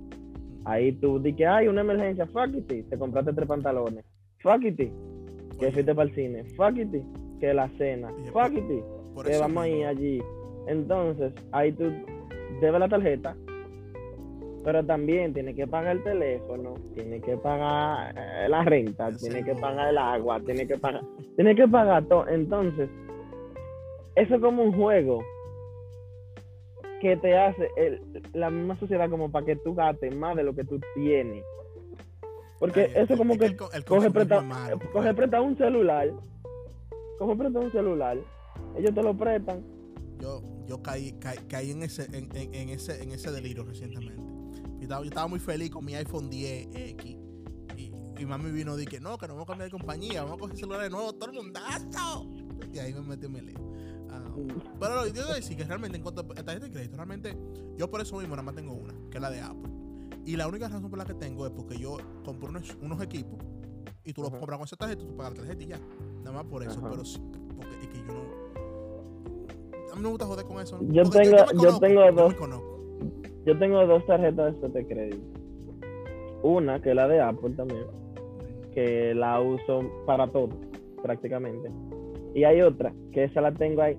Ahí 0.64 0.92
tú 0.92 1.18
di 1.18 1.34
que 1.34 1.44
hay 1.44 1.66
una 1.66 1.80
emergencia, 1.80 2.24
fuck 2.28 2.54
it, 2.54 2.88
te 2.88 2.96
compraste 2.96 3.32
tres 3.32 3.48
pantalones, 3.48 4.04
fuck 4.38 4.62
it, 4.62 4.76
que 5.58 5.72
fuiste 5.72 5.92
para 5.96 6.08
el 6.08 6.14
cine, 6.14 6.44
fuck 6.56 6.76
it, 6.76 6.94
que 7.40 7.52
la 7.52 7.68
cena, 7.70 8.08
fuck 8.32 8.52
it, 8.52 8.84
que 9.24 9.38
vamos 9.40 9.64
a 9.64 9.68
ir 9.68 9.84
allí. 9.84 10.22
Entonces, 10.68 11.32
ahí 11.50 11.72
tú 11.72 11.90
debes 12.60 12.78
la 12.78 12.88
tarjeta, 12.88 13.36
pero 14.64 14.84
también 14.84 15.32
tienes 15.34 15.56
que 15.56 15.66
pagar 15.66 15.96
el 15.96 16.04
teléfono, 16.04 16.74
tienes 16.94 17.22
que 17.22 17.36
pagar 17.36 18.14
eh, 18.16 18.48
la 18.48 18.62
renta, 18.64 19.08
El 19.08 19.18
tienes 19.18 19.44
que 19.44 19.54
pagar 19.54 19.88
el 19.88 19.98
agua, 19.98 20.40
tienes 20.40 20.68
que 20.68 20.78
pagar, 20.78 21.02
tienes 21.36 21.56
que 21.56 21.66
pagar 21.68 22.04
todo. 22.04 22.28
Entonces, 22.28 22.88
eso 24.14 24.34
es 24.36 24.40
como 24.40 24.62
un 24.62 24.72
juego 24.74 25.22
que 27.00 27.16
te 27.16 27.36
hace 27.36 27.68
el- 27.76 28.00
la 28.32 28.50
misma 28.50 28.76
sociedad 28.78 29.10
como 29.10 29.30
para 29.32 29.44
que 29.46 29.56
tú 29.56 29.74
gastes 29.74 30.14
más 30.14 30.36
de 30.36 30.44
lo 30.44 30.54
que 30.54 30.64
tú 30.64 30.80
tienes. 30.94 31.44
Porque 32.60 32.92
eso 32.94 33.16
como 33.16 33.32
es 33.34 33.40
que 33.40 33.46
el 33.46 33.56
co- 33.56 33.72
el 33.72 33.84
coge 33.84 34.02
consumismo 34.02 34.12
presta, 34.12 34.40
malo, 34.42 34.78
coge 34.92 35.14
presta 35.14 35.40
un 35.40 35.56
celular, 35.58 36.12
coge 37.18 37.36
presta 37.36 37.58
un 37.58 37.72
celular, 37.72 38.18
ellos 38.78 38.94
te 38.94 39.02
lo 39.02 39.14
prestan, 39.16 39.64
yo, 40.20 40.40
yo 40.68 40.80
caí, 40.80 41.10
caí, 41.18 41.38
caí 41.48 41.72
en, 41.72 41.82
ese, 41.82 42.04
en, 42.16 42.28
en- 42.36 42.54
en 42.54 42.68
ese, 42.68 43.02
en 43.02 43.10
ese 43.10 43.32
delirio 43.32 43.64
recientemente. 43.64 44.22
Yo 44.82 44.86
estaba, 44.86 45.02
yo 45.04 45.08
estaba 45.10 45.28
muy 45.28 45.38
feliz 45.38 45.70
con 45.70 45.84
mi 45.84 45.94
iPhone 45.94 46.28
10X. 46.28 47.16
Y, 47.76 47.92
y 48.20 48.26
mami 48.26 48.50
vino 48.50 48.76
y 48.76 48.80
dije, 48.84 48.98
no, 48.98 49.16
que 49.16 49.28
no 49.28 49.34
vamos 49.34 49.44
a 49.48 49.52
cambiar 49.52 49.70
de 49.70 49.78
compañía, 49.78 50.22
vamos 50.24 50.38
a 50.38 50.40
coger 50.40 50.56
celular 50.56 50.82
de 50.82 50.90
nuevo, 50.90 51.12
todo 51.12 51.30
el 51.30 51.36
mundazo. 51.36 52.26
Y 52.72 52.78
ahí 52.80 52.92
me 52.92 53.00
metí 53.02 53.26
en 53.26 53.32
mi 53.32 53.40
lío. 53.42 53.58
Ah, 54.10 54.24
pero 54.80 54.96
lo 54.96 55.04
que 55.04 55.12
quiero 55.12 55.32
decir 55.32 55.56
que 55.56 55.62
realmente 55.62 55.96
en 55.98 56.02
cuanto 56.02 56.22
a 56.22 56.26
tarjeta 56.26 56.66
de 56.66 56.72
crédito, 56.72 56.96
realmente 56.96 57.38
yo 57.78 57.88
por 57.88 58.00
eso 58.00 58.16
mismo 58.16 58.34
nada 58.34 58.42
más 58.42 58.56
tengo 58.56 58.72
una, 58.72 58.92
que 59.08 59.18
es 59.18 59.22
la 59.22 59.30
de 59.30 59.40
Apple. 59.40 59.70
Y 60.26 60.34
la 60.34 60.48
única 60.48 60.66
razón 60.68 60.90
por 60.90 60.98
la 60.98 61.04
que 61.04 61.14
tengo 61.14 61.46
es 61.46 61.52
porque 61.52 61.78
yo 61.78 61.98
compro 62.24 62.48
unos, 62.48 62.76
unos 62.82 63.00
equipos 63.02 63.38
y 64.04 64.12
tú 64.12 64.22
los 64.22 64.30
compras 64.32 64.58
con 64.58 64.64
esa 64.66 64.74
tarjeta, 64.76 65.04
tú 65.06 65.16
pagas 65.16 65.34
la 65.34 65.38
tarjeta 65.44 65.62
y 65.62 65.66
ya. 65.68 65.80
Nada 66.24 66.32
más 66.32 66.44
por 66.46 66.64
eso, 66.64 66.80
pero 66.90 67.04
sí, 67.04 67.20
porque 67.56 67.74
es 67.82 67.88
que 67.88 67.98
yo 67.98 68.14
no. 68.14 68.42
A 69.92 69.94
mí 69.94 70.02
no 70.02 70.02
me 70.02 70.08
gusta 70.08 70.26
joder 70.26 70.44
con 70.44 70.60
eso. 70.60 70.76
¿no? 70.82 70.92
Yo 70.92 71.04
Porque 71.04 71.18
tengo- 71.20 71.36
me 71.36 71.52
yo 71.52 71.58
conozco, 71.58 71.80
tengo 71.80 72.04
yo 72.06 72.12
dos. 72.12 72.34
Yo 73.44 73.58
tengo 73.58 73.84
dos 73.86 74.04
tarjetas 74.06 74.54
de 74.60 74.86
crédito. 74.86 75.40
Una 76.42 76.80
que 76.80 76.90
es 76.90 76.96
la 76.96 77.08
de 77.08 77.20
Apple 77.20 77.54
también, 77.56 77.84
que 78.72 79.14
la 79.14 79.40
uso 79.40 79.82
para 80.06 80.26
todo, 80.28 80.50
prácticamente. 81.02 81.70
Y 82.34 82.44
hay 82.44 82.62
otra, 82.62 82.92
que 83.12 83.24
esa 83.24 83.40
la 83.40 83.52
tengo 83.52 83.82
ahí 83.82 83.96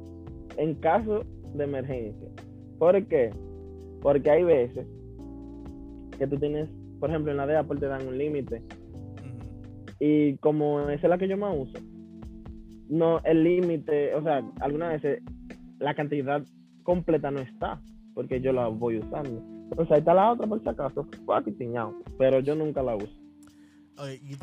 en 0.58 0.76
caso 0.76 1.24
de 1.54 1.64
emergencia. 1.64 2.30
¿Por 2.80 3.06
qué? 3.06 3.32
Porque 4.02 4.30
hay 4.30 4.44
veces 4.44 4.88
que 6.18 6.28
tú 6.28 6.38
tienes, 6.38 6.70
por 7.00 7.10
ejemplo, 7.10 7.32
en 7.32 7.38
la 7.38 7.48
de 7.48 7.58
Apple 7.58 7.80
te 7.80 7.88
dan 7.88 8.08
un 8.08 8.18
límite. 8.18 8.62
Y 10.00 10.38
como 10.38 10.82
esa 10.82 10.94
es 10.94 11.10
la 11.10 11.18
que 11.18 11.28
yo 11.28 11.38
más 11.38 11.56
uso, 11.58 11.80
no, 12.90 13.20
el 13.24 13.44
límite, 13.44 14.14
o 14.16 14.22
sea, 14.22 14.44
algunas 14.60 14.94
veces 14.94 15.24
la 15.80 15.94
cantidad 15.94 16.44
completa 16.84 17.32
no 17.32 17.40
está, 17.40 17.82
porque 18.14 18.42
yo 18.42 18.54
la 18.54 18.68
voy 18.68 19.00
usando. 19.00 19.42
Entonces 19.64 19.92
ahí 19.92 20.00
está 20.00 20.14
la 20.14 20.32
otra 20.32 20.48
por 20.48 20.62
si 20.62 20.70
acaso, 20.70 21.08
fuck 21.26 21.48
it, 21.48 21.60
ñao, 21.60 21.96
pero 22.18 22.40
yo 22.40 22.56
nunca 22.56 22.84
la 22.84 22.96
uso. 22.96 23.24
Y 24.08 24.36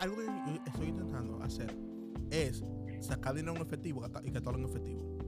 algo 0.00 0.16
que 0.16 0.70
estoy 0.70 0.88
intentando 0.88 1.42
hacer 1.42 1.70
es 2.30 2.64
sacar 3.00 3.34
dinero 3.34 3.56
en 3.56 3.62
efectivo 3.62 4.02
y 4.24 4.30
gastarlo 4.30 4.58
en 4.58 4.64
efectivo. 4.64 5.18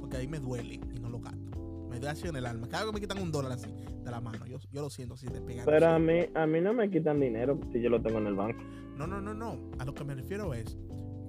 Porque 0.00 0.16
ahí 0.16 0.28
me 0.28 0.38
duele 0.38 0.80
y 0.94 1.00
no 1.00 1.08
lo 1.08 1.20
gasto. 1.20 1.50
Me 1.88 1.96
duele 1.96 2.08
así 2.08 2.28
en 2.28 2.36
el 2.36 2.46
alma. 2.46 2.68
Cada 2.68 2.84
vez 2.84 2.92
que 2.92 2.94
me 2.94 3.00
quitan 3.00 3.22
un 3.22 3.32
dólar 3.32 3.52
así 3.52 3.70
de 3.70 4.10
la 4.10 4.20
mano, 4.20 4.46
yo, 4.46 4.58
yo 4.72 4.82
lo 4.82 4.90
siento 4.90 5.14
así 5.14 5.26
de 5.26 5.40
pegar. 5.40 5.64
Pero 5.64 5.86
a 5.86 5.98
mí, 5.98 6.20
a 6.34 6.46
mí 6.46 6.60
no 6.60 6.72
me 6.72 6.90
quitan 6.90 7.20
dinero 7.20 7.58
si 7.72 7.80
yo 7.80 7.90
lo 7.90 8.00
tengo 8.00 8.18
en 8.18 8.26
el 8.28 8.34
banco. 8.34 8.62
No, 8.96 9.06
no, 9.06 9.20
no, 9.20 9.34
no. 9.34 9.58
A 9.78 9.84
lo 9.84 9.94
que 9.94 10.04
me 10.04 10.14
refiero 10.14 10.54
es 10.54 10.78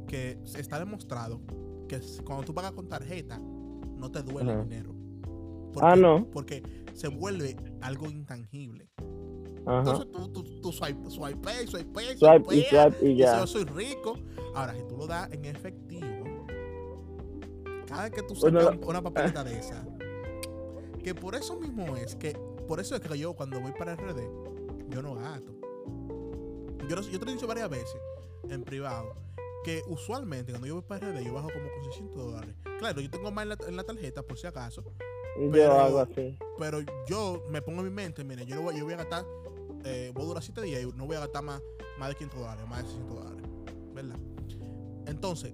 que 0.08 0.40
está 0.58 0.80
demostrado 0.80 1.42
que 1.88 2.00
cuando 2.24 2.46
tú 2.46 2.54
pagas 2.54 2.74
con 2.74 2.88
tarjeta, 2.88 3.40
no 3.40 4.12
te 4.12 4.22
duele 4.24 4.52
el 4.52 4.60
Ajá. 4.60 4.66
Dinero. 5.82 5.88
Ah, 5.94 5.96
no. 5.96 6.28
Porque 6.32 6.64
se 6.94 7.08
vuelve 7.08 7.56
algo 7.82 8.10
intangible. 8.10 8.90
Ajá. 9.66 9.80
Entonces 9.80 10.12
tú, 10.12 10.28
tú, 10.32 10.62
tú 10.62 10.72
swipe, 10.72 11.10
swipe, 11.10 11.68
swipe, 11.68 12.18
Swipe 12.18 12.56
y 12.56 12.64
swipe 12.64 12.96
y 13.02 13.10
y 13.10 13.16
ya. 13.18 13.40
yo 13.40 13.48
soy 13.48 13.64
rico. 13.66 14.18
Ahora, 14.54 14.76
si 14.76 14.84
tú 14.88 14.96
lo 14.98 15.08
das 15.08 15.32
en 15.32 15.46
efectivo, 15.46 16.46
cada 17.88 18.04
vez 18.04 18.12
que 18.12 18.22
tú 18.22 18.36
Pues 18.40 18.54
sacas 18.54 18.78
una 18.86 19.02
papeleta 19.02 19.44
de 19.44 19.58
esa, 19.60 19.86
que 21.04 21.14
por 21.16 21.36
eso 21.36 21.60
mismo 21.60 21.96
es 21.98 22.16
que, 22.16 22.38
por 22.68 22.80
eso 22.80 22.96
es 22.96 23.02
que 23.02 23.18
yo 23.18 23.34
cuando 23.34 23.60
voy 23.60 23.72
para 23.78 23.96
RD, 23.96 24.22
yo 24.90 25.02
no 25.02 25.16
gasto. 25.16 25.54
Yo, 26.88 27.02
yo 27.02 27.20
te 27.20 27.26
lo 27.26 27.32
he 27.32 27.34
dicho 27.34 27.48
varias 27.48 27.70
veces 27.70 27.98
en 28.50 28.64
privado, 28.64 29.16
que 29.64 29.82
usualmente 29.88 30.52
cuando 30.52 30.68
yo 30.68 30.76
voy 30.76 30.84
para 30.84 31.12
RD, 31.12 31.24
yo 31.24 31.34
bajo 31.34 31.50
como 31.52 31.70
con 31.72 31.84
600 31.84 32.16
dólares. 32.16 32.56
Claro, 32.80 33.02
yo 33.02 33.10
tengo 33.10 33.32
más 33.32 33.44
en 33.44 33.50
la, 33.50 33.58
en 33.68 33.76
la 33.76 33.84
tarjeta 33.84 34.22
por 34.24 34.38
si 34.38 34.48
acaso, 34.48 34.84
Yo 35.40 35.52
pero- 35.52 35.74
hago 35.80 36.00
así. 36.00 36.38
pero 36.58 36.80
yo 37.08 37.44
me 37.50 37.62
pongo 37.62 37.80
en 37.82 37.88
mi 37.88 37.94
mente, 37.94 38.24
mira, 38.24 38.44
yo, 38.44 38.56
no 38.56 38.62
voy, 38.64 38.78
yo 38.78 38.86
voy 38.86 38.94
a 38.94 38.98
gastar, 38.98 39.26
eh, 39.84 40.12
voy 40.14 40.24
a 40.24 40.28
durar 40.28 40.44
7 40.44 40.62
días 40.62 40.82
y 40.84 40.86
no 40.98 41.06
voy 41.06 41.18
a 41.18 41.22
gastar 41.22 41.44
más, 41.44 41.62
más 42.00 42.10
de 42.10 42.16
500 42.16 42.40
dólares, 42.40 42.66
más 42.70 42.84
de 42.84 42.90
600 42.90 43.16
dólares, 43.16 43.44
¿verdad? 43.94 44.18
Entonces, 45.08 45.52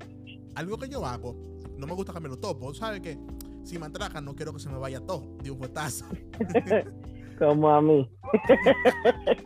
algo 0.56 0.78
que 0.78 0.88
yo 0.90 1.06
hago, 1.06 1.36
no 1.78 1.88
me 1.88 1.94
gusta 1.94 2.14
cambiarlo 2.14 2.38
todo, 2.40 2.58
porque 2.58 2.78
sabes 2.80 3.02
que 3.02 3.18
si 3.64 3.78
me 3.80 3.86
atracan 3.88 4.24
no 4.26 4.36
quiero 4.36 4.54
que 4.54 4.60
se 4.60 4.70
me 4.70 4.78
vaya 4.78 5.00
todo 5.02 5.36
de 5.44 5.52
un 5.52 5.58
fuetazo. 5.58 6.06
Como 7.40 7.70
a 7.70 7.82
mí. 7.82 8.10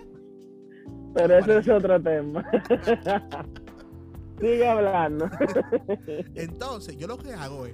Pero 1.13 1.37
ese 1.37 1.57
es 1.59 1.69
otro 1.69 2.01
tema. 2.01 2.45
Sigue 4.39 4.67
hablando. 4.67 5.29
Entonces, 6.35 6.97
yo 6.97 7.07
lo 7.07 7.17
que 7.17 7.33
hago 7.33 7.65
es 7.65 7.73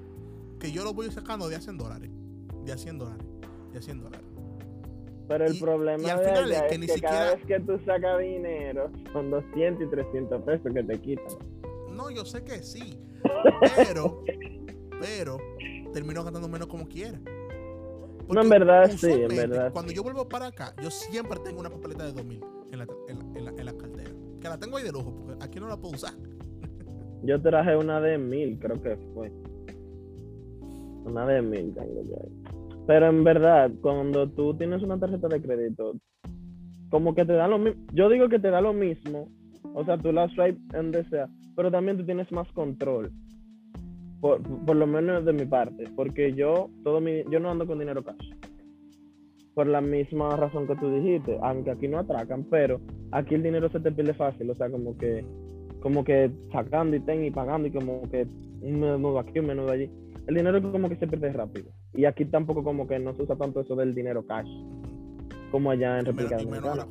que 0.60 0.72
yo 0.72 0.84
lo 0.84 0.94
voy 0.94 1.10
sacando 1.12 1.50
de 1.50 1.56
a 1.56 1.60
100 1.60 1.78
dólares, 1.78 2.12
de 2.66 2.72
a 2.74 2.78
100 2.78 2.98
dólares, 2.98 3.26
de 3.72 3.80
a 3.80 3.82
100 3.82 4.02
dólares. 4.02 4.26
Pero 5.28 5.46
el 5.46 5.56
Y- 5.56 5.60
problema 5.60 6.04
y 6.04 6.10
al 6.10 6.20
de 6.20 6.26
final 6.26 6.44
allá 6.44 6.54
es 6.54 6.58
es 6.58 6.62
que 6.64 6.70
que, 6.70 6.78
ni 6.80 6.88
cada 6.88 6.96
siquiera- 6.96 7.36
vez 7.36 7.46
que 7.46 7.60
tú 7.62 7.80
sacas 7.86 8.20
dinero 8.20 8.90
son 9.14 9.32
200 9.32 9.88
y 9.88 9.90
300 9.90 10.42
pesos 10.44 10.74
que 10.74 10.84
te 10.84 11.00
quitan. 11.00 11.26
No, 11.96 12.10
yo 12.12 12.26
sé 12.26 12.44
que 12.44 12.62
sí, 12.64 12.98
pero, 13.78 14.24
pero, 15.00 15.38
termino 15.94 16.24
gastando 16.24 16.48
menos 16.50 16.68
como 16.68 16.88
quiera. 16.88 17.20
No, 18.30 18.42
en 18.42 18.50
verdad 18.50 18.90
sí, 18.92 19.12
en 19.12 19.28
verdad 19.28 19.74
Cuando 19.74 19.92
yo 19.92 20.04
vuelvo 20.04 20.28
para 20.30 20.48
acá, 20.48 20.74
yo 20.82 20.90
siempre 20.90 21.38
tengo 21.44 21.60
una 21.60 21.70
papeleta 21.70 22.06
de 22.06 22.14
2000 22.14 22.42
en 22.72 22.80
la, 22.80 22.88
en 23.10 23.20
la, 23.20 23.40
en 23.40 23.46
la- 23.46 23.52
en 23.52 23.66
la 23.66 23.74
cartera. 23.74 24.10
Que 24.40 24.48
la 24.50 24.58
tengo 24.58 24.78
ahí 24.78 24.84
de 24.84 24.92
lujo, 24.92 25.14
porque 25.14 25.44
aquí 25.44 25.60
no 25.60 25.68
la 25.68 25.78
puedo 25.78 25.96
usar. 25.96 26.14
Yo 27.24 27.40
traje 27.42 27.76
una 27.76 28.02
de 28.02 28.18
mil, 28.18 28.58
creo 28.60 28.82
que 28.82 28.98
fue. 29.14 29.32
Una 31.06 31.26
de 31.28 31.42
mil 31.42 31.74
tengo 31.74 32.02
yo 32.10 32.16
ahí. 32.24 32.41
Pero 32.88 33.08
en 33.08 33.24
verdad, 33.24 33.72
cuando 33.82 34.28
tú 34.30 34.56
tienes 34.56 34.82
una 34.84 35.00
tarjeta 35.00 35.28
de 35.28 35.42
crédito, 35.42 35.94
como 36.90 37.16
que 37.16 37.26
te 37.26 37.34
da 37.34 37.48
lo 37.48 37.58
mismo. 37.58 37.82
Yo 37.94 38.10
digo 38.10 38.28
que 38.28 38.40
te 38.40 38.50
da 38.50 38.62
lo 38.62 38.74
mismo. 38.74 39.30
O 39.74 39.86
sea, 39.86 39.98
tú 39.98 40.12
la 40.12 40.28
swipe 40.30 40.60
en 40.74 40.92
donde 40.92 41.06
sea, 41.06 41.30
pero 41.56 41.72
también 41.72 41.98
tú 41.98 42.06
tienes 42.06 42.32
más 42.32 42.52
control. 42.52 43.12
Por, 44.20 44.42
por 44.66 44.76
lo 44.76 44.86
menos 44.86 45.26
de 45.26 45.34
mi 45.34 45.46
parte. 45.46 45.86
Porque 45.96 46.34
yo, 46.34 46.70
todo 46.84 47.00
mi, 47.00 47.24
yo 47.32 47.40
no 47.40 47.50
ando 47.50 47.66
con 47.66 47.80
dinero 47.80 48.04
cash. 48.04 48.32
Por 49.54 49.68
la 49.68 49.82
misma 49.82 50.36
razón 50.36 50.68
que 50.68 50.76
tú 50.76 50.94
dijiste. 50.94 51.38
Aunque 51.42 51.72
aquí 51.72 51.88
no 51.88 52.00
atracan, 52.00 52.44
pero 52.50 52.82
aquí 53.12 53.36
el 53.36 53.44
dinero 53.44 53.70
se 53.70 53.80
te 53.80 53.92
pierde 53.92 54.14
fácil. 54.14 54.50
O 54.50 54.56
sea, 54.56 54.70
como 54.70 54.98
que 54.98 55.26
como 55.82 56.04
que 56.04 56.32
sacando 56.52 56.96
y 56.96 57.00
ten 57.02 57.26
y 57.26 57.32
pagando 57.32 57.68
y 57.68 57.72
como 57.72 58.04
que 58.10 58.28
un 58.62 58.80
menudo 58.80 59.20
aquí, 59.20 59.40
un 59.40 59.48
menudo 59.48 59.72
allí. 59.72 59.90
El 60.28 60.36
dinero 60.36 60.62
como 60.72 60.90
que 60.90 60.96
se 60.98 61.08
pierde 61.08 61.34
rápido. 61.34 61.72
Y 61.94 62.06
aquí 62.06 62.26
tampoco 62.26 62.64
como 62.64 62.88
que 62.88 63.00
no 63.00 63.14
se 63.16 63.24
usa 63.24 63.36
tanto 63.36 63.62
eso 63.62 63.76
del 63.76 63.94
dinero 63.94 64.26
cash 64.26 64.50
como 65.52 65.72
allá 65.72 66.00
en 66.00 66.06
República 66.06 66.38
Dominicana. 66.38 66.88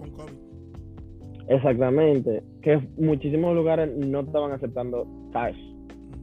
Exactamente. 1.49 2.43
Que 2.63 2.81
muchísimos 2.97 3.55
lugares 3.55 3.91
no 3.97 4.21
estaban 4.21 4.53
aceptando 4.53 5.07
cash. 5.33 5.57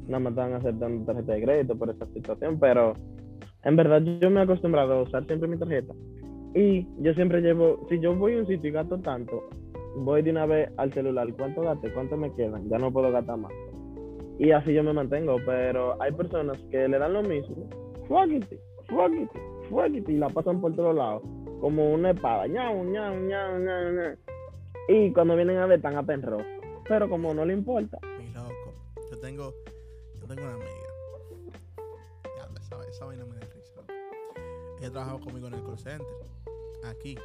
Nada 0.07 0.19
más 0.19 0.31
estaban 0.31 0.53
aceptando 0.53 1.05
tarjeta 1.05 1.33
de 1.33 1.43
crédito 1.43 1.77
por 1.77 1.89
esta 1.89 2.05
situación. 2.07 2.59
Pero 2.59 2.93
en 3.63 3.75
verdad 3.75 4.01
yo 4.21 4.29
me 4.29 4.39
he 4.39 4.43
acostumbrado 4.43 4.93
a 4.93 5.01
usar 5.03 5.25
siempre 5.25 5.49
mi 5.49 5.57
tarjeta. 5.57 5.93
Y 6.53 6.87
yo 7.01 7.13
siempre 7.13 7.41
llevo, 7.41 7.85
si 7.89 7.99
yo 7.99 8.15
voy 8.15 8.35
a 8.35 8.39
un 8.39 8.47
sitio 8.47 8.69
y 8.69 8.73
gasto 8.73 8.97
tanto, 8.99 9.43
voy 9.97 10.21
de 10.21 10.31
una 10.31 10.45
vez 10.45 10.69
al 10.77 10.93
celular. 10.93 11.27
¿Cuánto 11.37 11.61
gasté? 11.61 11.91
¿Cuánto 11.91 12.15
me 12.15 12.33
quedan? 12.33 12.69
Ya 12.69 12.77
no 12.77 12.91
puedo 12.91 13.11
gastar 13.11 13.37
más. 13.37 13.51
Y 14.39 14.52
así 14.52 14.73
yo 14.73 14.84
me 14.84 14.93
mantengo. 14.93 15.38
Pero 15.45 16.02
hay 16.02 16.12
personas 16.12 16.58
que 16.69 16.88
le 16.88 17.00
dan 17.00 17.13
lo 17.13 17.23
mismo. 17.23 17.69
Fuck 18.08 18.32
it, 18.32 18.45
fuck 18.89 19.91
y 20.08 20.17
la 20.17 20.30
pasan 20.30 20.62
por 20.62 20.76
todos 20.76 20.95
lados. 20.95 21.23
Como 21.60 21.91
una 21.91 22.12
espada. 22.12 22.47
ñau, 22.47 22.84
ñau, 22.86 23.15
ñau, 23.15 23.60
ñau, 23.60 23.91
ñau. 23.93 24.15
Y 24.88 25.12
cuando 25.12 25.36
vienen 25.36 25.58
a 25.58 25.65
ver, 25.65 25.78
están 25.78 25.95
a 25.97 26.04
penro. 26.04 26.38
Pero 26.88 27.10
como 27.10 27.34
no 27.34 27.43
le 27.45 27.54
importa. 27.54 28.00
Mi 28.19 28.30
loco. 28.32 28.73
Yo 29.12 29.19
tengo, 29.19 29.54
yo 30.21 30.28
tengo 30.28 30.43
una 30.43 30.54
amiga. 30.54 30.69
Ya, 32.38 32.62
esa, 32.62 32.88
esa 32.88 33.06
vaina 33.06 33.26
me 33.26 33.36
da 33.36 33.47
risa. 33.47 33.82
Ella 34.80 34.91
trabajaba 34.91 35.19
conmigo 35.19 35.47
en 35.47 35.56
el 35.56 35.63
call 35.63 35.78
center. 35.78 36.08
Aquí. 36.86 37.17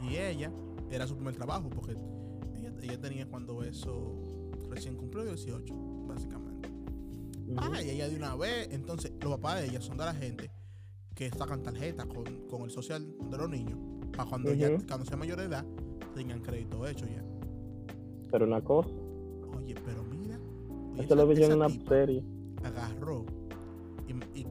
Y 0.00 0.16
ella 0.16 0.50
era 0.90 1.06
su 1.06 1.14
primer 1.14 1.34
trabajo 1.34 1.70
porque 1.70 1.92
ella, 2.58 2.72
ella 2.82 3.00
tenía 3.00 3.26
cuando 3.26 3.62
eso 3.62 4.12
recién 4.68 4.96
cumplió 4.96 5.24
18, 5.24 5.72
básicamente. 6.14 6.70
Ah, 7.56 7.82
y 7.82 7.90
ella 7.90 8.08
de 8.08 8.16
una 8.16 8.34
vez. 8.36 8.68
Entonces, 8.70 9.12
los 9.20 9.32
papás 9.32 9.60
de 9.60 9.68
ella 9.68 9.80
son 9.80 9.96
de 9.98 10.04
la 10.04 10.14
gente 10.14 10.50
que 11.14 11.30
sacan 11.30 11.62
tarjeta 11.62 12.06
con, 12.06 12.24
con 12.48 12.62
el 12.62 12.70
social 12.70 13.06
de 13.30 13.36
los 13.36 13.48
niños. 13.48 13.78
Para 14.16 14.28
cuando, 14.28 14.52
ya, 14.54 14.70
cuando 14.86 15.04
sea 15.04 15.16
mayor 15.16 15.38
de 15.38 15.44
edad, 15.46 15.64
tengan 16.14 16.40
crédito 16.40 16.86
hecho 16.86 17.06
ya. 17.06 17.24
Pero 18.30 18.46
una 18.46 18.62
cosa, 18.62 18.90
Oye, 19.56 19.74
pero 19.84 20.02
mira. 20.04 20.38
oye, 20.92 21.02
esto 21.02 21.14
lo 21.14 21.26
vi 21.26 21.36
yo 21.36 21.44
en 21.44 21.52
una 21.54 21.68
serie. 21.68 22.24
Agarró 22.64 23.24
y, 24.08 24.40
y, 24.40 24.46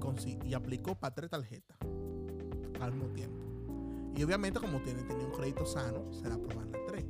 y 0.45 0.54
aplicó 0.54 0.95
para 0.95 1.13
tres 1.15 1.30
tarjetas 1.30 1.78
al 2.80 2.93
mismo 2.93 3.10
tiempo. 3.10 3.38
Y 4.15 4.23
obviamente, 4.23 4.60
como 4.60 4.80
tiene, 4.82 5.04
tenía 5.04 5.26
un 5.26 5.32
crédito 5.32 5.65
sano, 5.65 6.12
se 6.12 6.30
la 6.30 6.36
aprobaron 6.36 6.71
las 6.71 6.86
tres. 6.86 7.06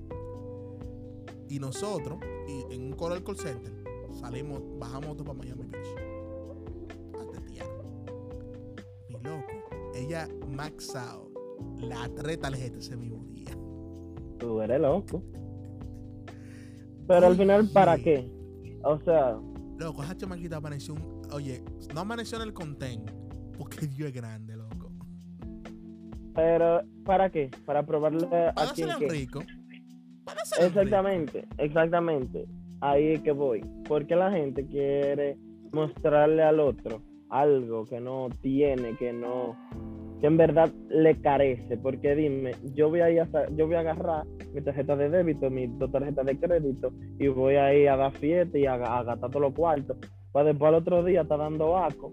Y 1.49 1.59
nosotros, 1.59 2.19
y 2.47 2.73
en 2.73 2.83
un 2.83 2.93
coro 2.93 3.13
del 3.15 3.23
call 3.23 3.37
center, 3.37 3.82
salimos, 4.13 4.61
bajamos 4.79 5.09
otro 5.09 5.25
para 5.25 5.37
Miami 5.37 5.63
Beach. 5.65 5.87
A 7.19 7.31
tetear. 7.31 7.67
Mi 9.09 9.15
loco, 9.15 9.91
ella 9.95 10.27
max 10.47 10.95
out 10.95 11.31
las 11.79 12.13
tres 12.15 12.39
tarjetas 12.39 12.85
ese 12.85 12.97
mismo 12.97 13.23
día. 13.25 13.51
Tú 14.39 14.61
eres 14.61 14.79
loco. 14.81 15.23
Pero 17.07 17.27
al 17.27 17.35
final, 17.35 17.69
¿para 17.69 17.97
qué? 17.97 18.29
O 18.83 18.97
sea, 18.99 19.37
Loco, 19.77 20.03
esa 20.03 20.15
chamaquita 20.15 20.57
amaneció 20.57 20.93
un. 20.93 21.21
Oye, 21.31 21.63
no 21.93 22.01
amaneció 22.01 22.37
en 22.37 22.43
el 22.43 22.53
content. 22.53 23.09
Porque 23.57 23.87
Dios 23.87 24.09
es 24.09 24.13
grande, 24.13 24.55
loco. 24.55 24.91
pero 26.33 26.81
¿para 27.05 27.29
qué? 27.29 27.49
Para 27.65 27.85
probarle 27.85 28.27
a 28.31 28.73
quien 28.73 28.89
rico. 29.09 29.43
Exactamente, 30.59 31.47
exactamente. 31.57 32.47
Ahí 32.85 33.13
es 33.13 33.21
que 33.21 33.31
voy. 33.31 33.61
Porque 33.87 34.13
la 34.15 34.29
gente 34.29 34.65
quiere 34.67 35.37
mostrarle 35.71 36.43
al 36.43 36.59
otro 36.59 37.01
algo 37.29 37.85
que 37.85 37.99
no 38.01 38.27
tiene, 38.41 38.95
que 38.97 39.13
no, 39.13 39.55
que 40.19 40.27
en 40.27 40.35
verdad 40.35 40.69
le 40.89 41.15
carece. 41.21 41.77
Porque 41.77 42.13
dime, 42.13 42.51
yo 42.75 42.89
voy 42.89 42.99
a 42.99 43.09
ir 43.09 43.21
a, 43.21 43.27
sa- 43.27 43.49
yo 43.55 43.67
voy 43.67 43.75
a 43.75 43.79
agarrar 43.79 44.25
mi 44.53 44.61
tarjeta 44.61 44.97
de 44.97 45.09
débito, 45.09 45.49
mi 45.49 45.65
dos 45.67 45.91
tarjetas 45.93 46.25
de 46.25 46.37
crédito, 46.37 46.91
y 47.17 47.27
voy 47.29 47.55
a 47.55 47.73
ir 47.73 47.87
a 47.89 47.95
dar 47.95 48.11
fiesta 48.11 48.57
y 48.57 48.65
a, 48.65 48.77
ga- 48.77 48.99
a 48.99 49.03
gastar 49.03 49.29
todos 49.29 49.41
los 49.43 49.53
cuartos. 49.53 49.97
Para 50.33 50.47
después 50.49 50.67
al 50.69 50.75
otro 50.75 51.03
día 51.05 51.21
estar 51.21 51.39
dando 51.39 51.77
asco. 51.77 52.11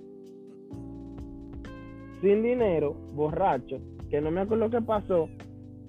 Sin 2.20 2.42
dinero, 2.42 2.94
borracho, 3.14 3.78
que 4.08 4.20
no 4.20 4.30
me 4.30 4.42
acuerdo 4.42 4.70
qué 4.70 4.80
pasó, 4.82 5.28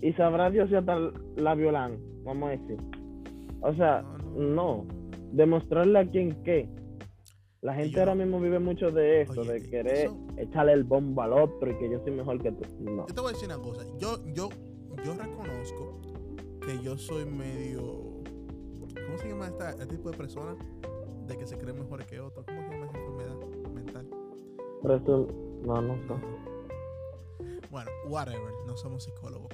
y 0.02 0.12
sabrá 0.14 0.50
Dios 0.50 0.70
si 0.70 0.76
hasta 0.76 0.98
la 1.36 1.54
violan, 1.56 1.98
vamos 2.24 2.50
a 2.50 2.52
decir. 2.54 2.78
O 3.62 3.74
sea, 3.76 4.04
no, 4.36 4.86
demostrarle 5.32 6.00
a 6.00 6.10
quién 6.10 6.42
qué. 6.44 6.70
La 7.62 7.76
gente 7.76 7.92
yo- 7.92 8.00
ahora 8.00 8.16
mismo 8.16 8.40
vive 8.40 8.58
mucho 8.60 8.90
de 8.92 9.22
eso, 9.22 9.42
Oye, 9.42 9.54
de 9.54 9.70
querer 9.70 10.06
eso- 10.08 10.18
echarle 10.38 10.74
el 10.74 10.84
bombo 10.84 11.22
al 11.22 11.34
otro 11.34 11.70
y 11.72 11.78
que 11.78 11.90
yo 11.92 12.00
soy 12.04 12.12
mejor 12.12 12.42
que 12.42 12.52
tú. 12.52 12.64
No. 12.80 13.06
Yo 13.08 13.14
te 13.14 13.22
voy 13.22 13.30
a 13.30 13.34
decir 13.34 13.48
una 13.48 13.60
cosa. 13.60 13.86
Yo, 14.00 14.18
yo, 14.34 14.50
yo 15.06 15.14
reconozco 15.14 16.00
que 16.66 16.80
yo 16.84 16.98
soy 16.98 17.26
medio. 17.26 17.84
¿Cómo 19.06 19.18
se 19.18 19.30
llama 19.30 19.48
esta, 19.48 19.70
este 19.72 19.86
tipo 19.88 20.10
de 20.10 20.18
persona? 20.18 20.56
De 21.28 21.38
que 21.38 21.46
se 21.46 21.58
creen 21.58 21.78
mejores 21.80 22.08
que 22.08 22.20
otros. 22.20 22.46
¿Cómo 22.48 22.62
se 22.64 22.70
llama 22.74 22.86
esa 22.88 22.98
enfermedad 22.98 23.36
mental? 23.74 24.10
Resum 24.84 25.28
no, 25.64 25.82
no 25.82 25.96
sé. 25.96 26.26
Bueno, 27.70 27.90
whatever, 28.10 28.52
no 28.66 28.76
somos 28.76 29.04
psicólogos. 29.04 29.50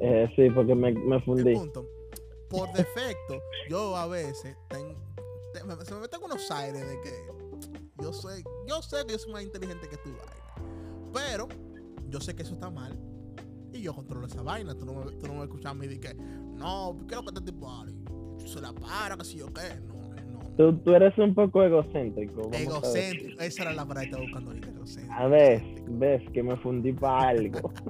Eh, 0.00 0.28
sí, 0.36 0.48
porque 0.50 0.74
me, 0.74 0.92
me 0.92 1.20
fundí. 1.22 1.50
El 1.50 1.56
punto, 1.58 1.86
por 2.48 2.72
defecto, 2.72 3.40
yo 3.68 3.96
a 3.96 4.06
veces 4.06 4.56
ten- 4.68 4.94
me- 5.66 5.84
se 5.84 5.94
me 5.94 6.00
meten 6.00 6.22
unos 6.22 6.50
aires 6.50 6.86
de 6.88 7.00
que 7.00 7.12
yo 8.02 8.12
sé, 8.12 8.42
yo 8.66 8.80
sé 8.82 9.04
que 9.06 9.12
yo 9.14 9.18
soy 9.18 9.32
más 9.32 9.42
inteligente 9.42 9.88
que 9.88 9.96
tu 9.98 10.10
vaina. 10.10 11.12
Pero 11.12 11.48
yo 12.08 12.20
sé 12.20 12.34
que 12.34 12.42
eso 12.42 12.54
está 12.54 12.70
mal. 12.70 12.98
Y 13.72 13.82
yo 13.82 13.94
controlo 13.94 14.26
esa 14.26 14.42
vaina. 14.42 14.74
Tú 14.74 14.84
no 14.86 14.94
me, 14.94 15.12
tú 15.12 15.26
no 15.26 15.34
me 15.34 15.42
escuchas 15.44 15.72
a 15.72 15.74
mí 15.74 15.86
de 15.86 16.00
que, 16.00 16.14
no, 16.14 16.96
¿qué 17.06 17.14
es 17.14 17.16
lo 17.16 17.22
que 17.22 17.28
este 17.38 17.52
tipo? 17.52 17.84
Se 18.46 18.60
la 18.60 18.72
para, 18.72 19.16
que 19.16 19.24
si 19.24 19.38
yo 19.38 19.52
qué. 19.52 19.80
No, 19.86 20.40
no. 20.40 20.50
Tú, 20.56 20.76
tú 20.78 20.94
eres 20.94 21.16
un 21.18 21.34
poco 21.34 21.62
egocéntrico. 21.62 22.50
Egocéntrico. 22.52 23.40
Esa 23.42 23.62
era 23.62 23.72
la 23.72 23.82
palabra 23.86 24.00
que 24.02 24.06
estaba 24.06 24.22
buscando 24.24 24.50
ahorita. 24.50 24.68
Egocéntrico. 24.68 25.14
A 25.14 25.26
ver, 25.26 25.62
ves 25.88 26.22
que 26.32 26.42
me 26.42 26.56
fundí 26.56 26.92
para 26.92 27.28
algo. 27.30 27.72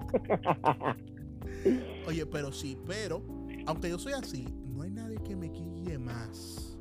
Oye, 2.06 2.26
pero 2.26 2.52
sí, 2.52 2.78
pero, 2.86 3.22
aunque 3.68 3.90
yo 3.90 3.98
soy 3.98 4.14
así, 4.14 4.46
no 4.66 4.82
hay 4.82 4.90
nadie 4.90 5.18
que 5.22 5.36
me 5.36 5.50
quille 5.52 5.98
más 5.98 6.76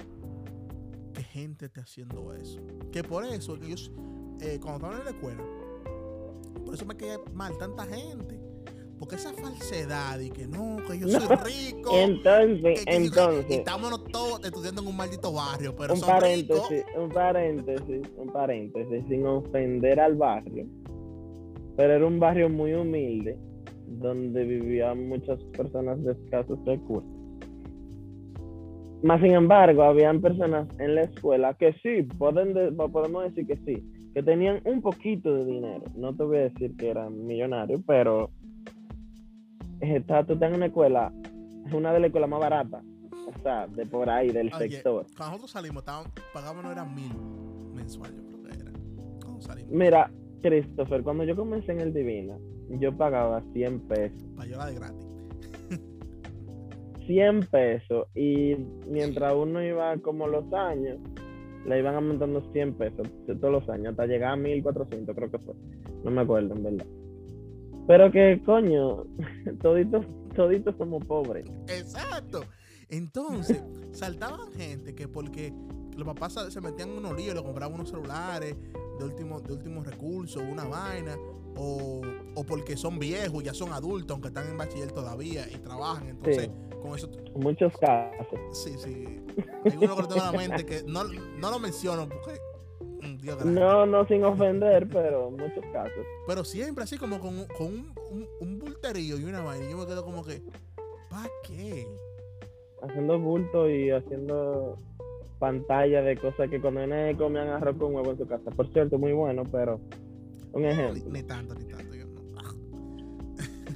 que 1.14 1.22
gente 1.24 1.66
esté 1.66 1.82
haciendo 1.82 2.34
eso. 2.34 2.60
Que 2.92 3.04
por 3.04 3.26
eso, 3.26 3.60
que 3.60 3.68
yo, 3.70 3.76
eh, 4.42 4.60
cuando 4.62 4.76
estaba 4.88 4.98
en 5.00 5.04
la 5.06 5.12
escuela, 5.12 5.44
por 6.64 6.74
eso 6.74 6.86
me 6.86 6.96
quedé 6.96 7.18
mal 7.34 7.58
tanta 7.58 7.86
gente. 7.86 8.40
Porque 9.00 9.16
esa 9.16 9.32
falsedad 9.34 10.20
y 10.20 10.32
que 10.32 10.48
no, 10.48 10.78
que 10.88 10.98
yo 10.98 11.08
soy 11.08 11.20
rico. 11.46 11.92
Entonces, 11.94 12.62
que- 12.64 12.74
que- 12.74 12.86
que- 12.86 12.94
y 12.94 13.06
entonces, 13.06 13.46
estámonos 13.50 14.04
todos 14.06 14.44
estudiando 14.44 14.82
en 14.82 14.88
un 14.88 14.96
maldito 14.98 15.32
barrio, 15.34 15.76
pero 15.76 15.94
un 15.94 16.00
son 16.00 16.10
ricos. 16.22 16.62
paréntesis, 16.62 16.86
un 16.98 17.10
paréntesis, 17.10 18.02
un 18.18 18.28
paréntesis, 18.32 19.04
sin 19.08 19.26
ofender 19.28 20.00
al 20.00 20.16
barrio. 20.16 20.66
Pero 21.76 21.94
era 21.94 22.08
un 22.08 22.20
barrio 22.20 22.50
muy 22.50 22.74
humilde, 22.74 23.38
donde 23.88 24.44
vivían 24.46 25.08
muchas 25.08 25.42
personas 25.56 26.04
de 26.04 26.12
escasos 26.14 26.60
recursos. 26.66 27.10
Más 29.04 29.22
sin 29.22 29.32
embargo, 29.34 29.84
habían 29.84 30.22
personas 30.22 30.68
en 30.80 30.96
la 30.96 31.04
escuela 31.04 31.54
que 31.54 31.74
sí, 31.84 32.04
pueden 32.18 32.54
de- 32.54 32.72
podemos 32.72 33.24
decir 33.26 33.46
que 33.46 33.58
sí, 33.58 34.10
que 34.14 34.24
tenían 34.24 34.60
un 34.66 34.82
poquito 34.82 35.34
de 35.34 35.46
dinero. 35.46 35.84
No 35.96 36.16
te 36.16 36.24
voy 36.24 36.38
a 36.38 36.42
decir 36.50 36.76
que 36.76 36.90
eran 36.90 37.26
millonarios, 37.26 37.82
pero 37.86 38.32
está, 39.80 40.26
tú 40.26 40.34
estás 40.34 40.50
en 40.50 40.56
una 40.58 40.66
escuela, 40.66 41.14
es 41.68 41.74
una 41.74 41.94
de 41.94 42.00
las 42.00 42.08
escuelas 42.08 42.30
más 42.30 42.40
baratas, 42.40 42.84
o 43.14 43.42
sea, 43.44 43.68
de 43.68 43.86
por 43.86 44.10
ahí, 44.10 44.30
del 44.32 44.52
Oye, 44.54 44.70
sector. 44.70 45.06
Cuando 45.16 45.26
nosotros 45.38 45.52
salimos, 45.52 45.84
pagábamos 46.34 46.66
era 46.72 46.84
mil 46.84 47.12
mensual, 47.76 48.12
yo 48.16 48.24
creo 48.26 48.44
que 48.44 48.62
era. 48.64 48.72
Cuando 49.24 49.42
salimos. 49.42 49.72
Mira, 49.72 50.12
Christopher, 50.42 51.04
cuando 51.04 51.24
yo 51.24 51.36
comencé 51.36 51.72
en 51.74 51.82
el 51.82 51.94
Divina, 51.94 52.36
yo 52.70 52.96
pagaba 52.96 53.42
100 53.54 53.80
pesos. 53.82 54.24
Payola 54.36 54.66
de 54.68 54.76
gratis. 54.76 55.06
100 57.06 57.40
pesos. 57.52 58.08
Y 58.16 58.56
mientras 58.90 59.34
uno 59.36 59.64
iba 59.64 59.96
como 59.98 60.28
los 60.28 60.52
años, 60.54 61.00
le 61.66 61.80
iban 61.80 61.96
aumentando 61.96 62.42
100 62.52 62.74
pesos 62.76 63.08
todos 63.28 63.52
los 63.52 63.70
años, 63.70 63.92
hasta 63.92 64.06
llegar 64.06 64.34
a 64.34 64.36
1400, 64.36 65.16
creo 65.16 65.32
que 65.32 65.40
fue. 65.40 65.54
No 66.04 66.12
me 66.12 66.22
acuerdo, 66.22 66.54
en 66.56 66.64
verdad. 66.64 66.86
Pero 67.88 68.12
que, 68.12 68.42
coño, 68.46 69.06
toditos, 69.62 70.06
toditos 70.36 70.76
somos 70.78 71.04
pobres. 71.06 71.46
Exacto. 71.70 72.42
Entonces, 72.90 73.64
saltaban 73.92 74.52
gente 74.52 74.94
que 74.94 75.08
porque 75.08 75.54
los 75.98 76.06
papás 76.06 76.34
se- 76.34 76.52
se 76.52 76.62
metían 76.62 76.90
en 76.90 76.98
unos 76.98 77.16
líos, 77.18 77.36
le 77.36 77.44
compraban 77.44 77.76
unos 77.76 77.90
celulares 77.90 78.56
de 78.98 79.04
último, 79.06 79.40
de 79.42 79.54
último 79.54 79.84
recurso, 79.84 80.40
una 80.42 80.66
vaina, 80.66 81.16
o, 81.56 82.02
o 82.36 82.44
porque 82.44 82.78
son 82.78 83.00
viejos, 83.00 83.44
ya 83.44 83.54
son 83.54 83.72
adultos, 83.74 84.12
aunque 84.12 84.28
están 84.30 84.48
en 84.48 84.58
bachiller 84.58 84.92
todavía 84.92 85.48
y 85.50 85.56
trabajan. 85.58 86.10
Entonces, 86.10 86.50
con 86.82 86.96
eso, 86.96 87.10
muchos 87.36 87.74
casos. 87.78 88.28
sí, 88.52 88.76
sí. 88.78 89.06
Hay 89.66 89.78
uno 89.78 89.96
que 89.96 90.02
lo 90.04 90.08
tengo 90.08 90.22
en 90.26 90.32
la 90.32 90.38
mente 90.38 90.66
que 90.66 90.84
no, 90.84 91.04
no 91.04 91.52
lo 91.52 91.60
menciono 91.60 92.08
porque, 92.08 92.40
mm, 93.08 93.18
Dios. 93.18 93.46
No, 93.46 93.86
no 93.86 94.06
sin 94.08 94.24
ofender, 94.24 94.88
pero 94.88 95.30
en 95.30 95.38
muchos 95.38 95.64
casos. 95.74 96.06
Pero 96.28 96.44
siempre 96.44 96.84
así 96.84 96.98
como 96.98 97.20
con, 97.20 97.40
un- 97.40 97.48
con 97.48 97.68
un, 97.68 97.94
un, 98.12 98.28
un 98.40 98.60
bulterío 98.60 99.18
y 99.18 99.24
una 99.24 99.42
vaina. 99.42 99.68
Yo 99.70 99.78
me 99.78 99.86
quedo 99.88 100.04
como 100.06 100.24
que, 100.24 100.42
¿para 101.10 101.30
qué? 101.48 101.88
Haciendo 102.84 103.18
bulto 103.20 103.68
y 103.70 103.90
haciendo 103.90 104.78
pantalla 105.40 106.02
de 106.02 106.18
cosas 106.18 106.50
que 106.50 106.60
cuando 106.60 106.80
viene 106.82 107.16
comían 107.18 107.48
arroz 107.50 107.78
con 107.78 107.94
huevo 107.96 108.12
en 108.12 108.18
su 108.18 108.28
casa. 108.28 108.50
Por 108.52 108.68
cierto, 108.74 108.98
muy 108.98 109.14
bueno, 109.14 109.44
pero 109.52 109.80
un 110.54 110.66
ejemplo. 110.66 111.04
ni 111.12 111.24
tanto, 111.24 111.54
ni 111.56 111.66
tanto. 111.66 111.94
Yo 111.96 112.06
no. 112.08 112.22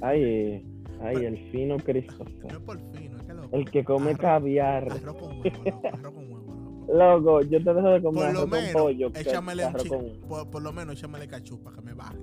Ay, 0.00 0.64
ay, 1.00 1.24
el 1.24 1.38
fino 1.50 1.76
No 1.76 1.82
Christopher. 1.84 2.46
es 2.52 2.58
por 2.58 2.78
fin, 2.92 3.12
no 3.12 3.18
es 3.18 3.22
que 3.24 3.34
loco. 3.34 3.48
El 3.56 3.70
que 3.70 3.84
come 3.84 4.10
Arroz- 4.12 4.18
caviar. 4.20 4.90
Arroz 4.92 5.14
con 5.16 5.30
huevo, 5.40 5.42
loco, 5.64 5.88
arroz 5.88 6.12
con 6.12 6.32
huevo, 6.32 6.52
loco. 6.86 6.92
Loco, 6.92 7.40
yo 7.42 7.62
te 7.64 7.74
dejo 7.74 7.88
de 7.90 8.02
comer 8.02 8.24
Por 8.24 8.32
lo 8.34 8.40
arroz 8.40 8.50
con 8.72 8.82
pollo. 8.82 9.10
échamele 9.14 9.64
arroz 9.64 9.84
con- 9.88 10.20
por, 10.28 10.50
por 10.50 10.62
lo 10.62 10.72
menos 10.72 10.96
échamele 10.98 11.28
cachú 11.28 11.60
para 11.62 11.76
que 11.76 11.82
me 11.82 11.94
baje. 11.94 12.16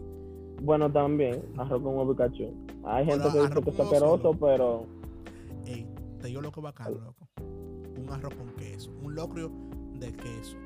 Bueno, 0.61 0.91
también, 0.91 1.41
arroz 1.57 1.81
con 1.81 1.95
huevo 1.97 2.11
y 2.11 2.15
cachú. 2.17 2.53
Hay 2.83 3.05
gente 3.05 3.27
Pero 3.31 3.33
que 3.33 3.39
dice 3.47 3.61
que 3.63 3.69
es 3.71 3.79
asqueroso, 3.79 4.31
pero 4.39 4.85
Ey, 5.65 5.87
te 6.19 6.27
digo 6.27 6.41
loco 6.41 6.61
bacano, 6.61 6.97
loco. 6.99 7.27
Un 8.09 8.15
arroz 8.15 8.33
con 8.35 8.47
queso, 8.55 8.91
un 9.03 9.15
locrio 9.15 9.51
de 9.99 10.11
queso. 10.13 10.57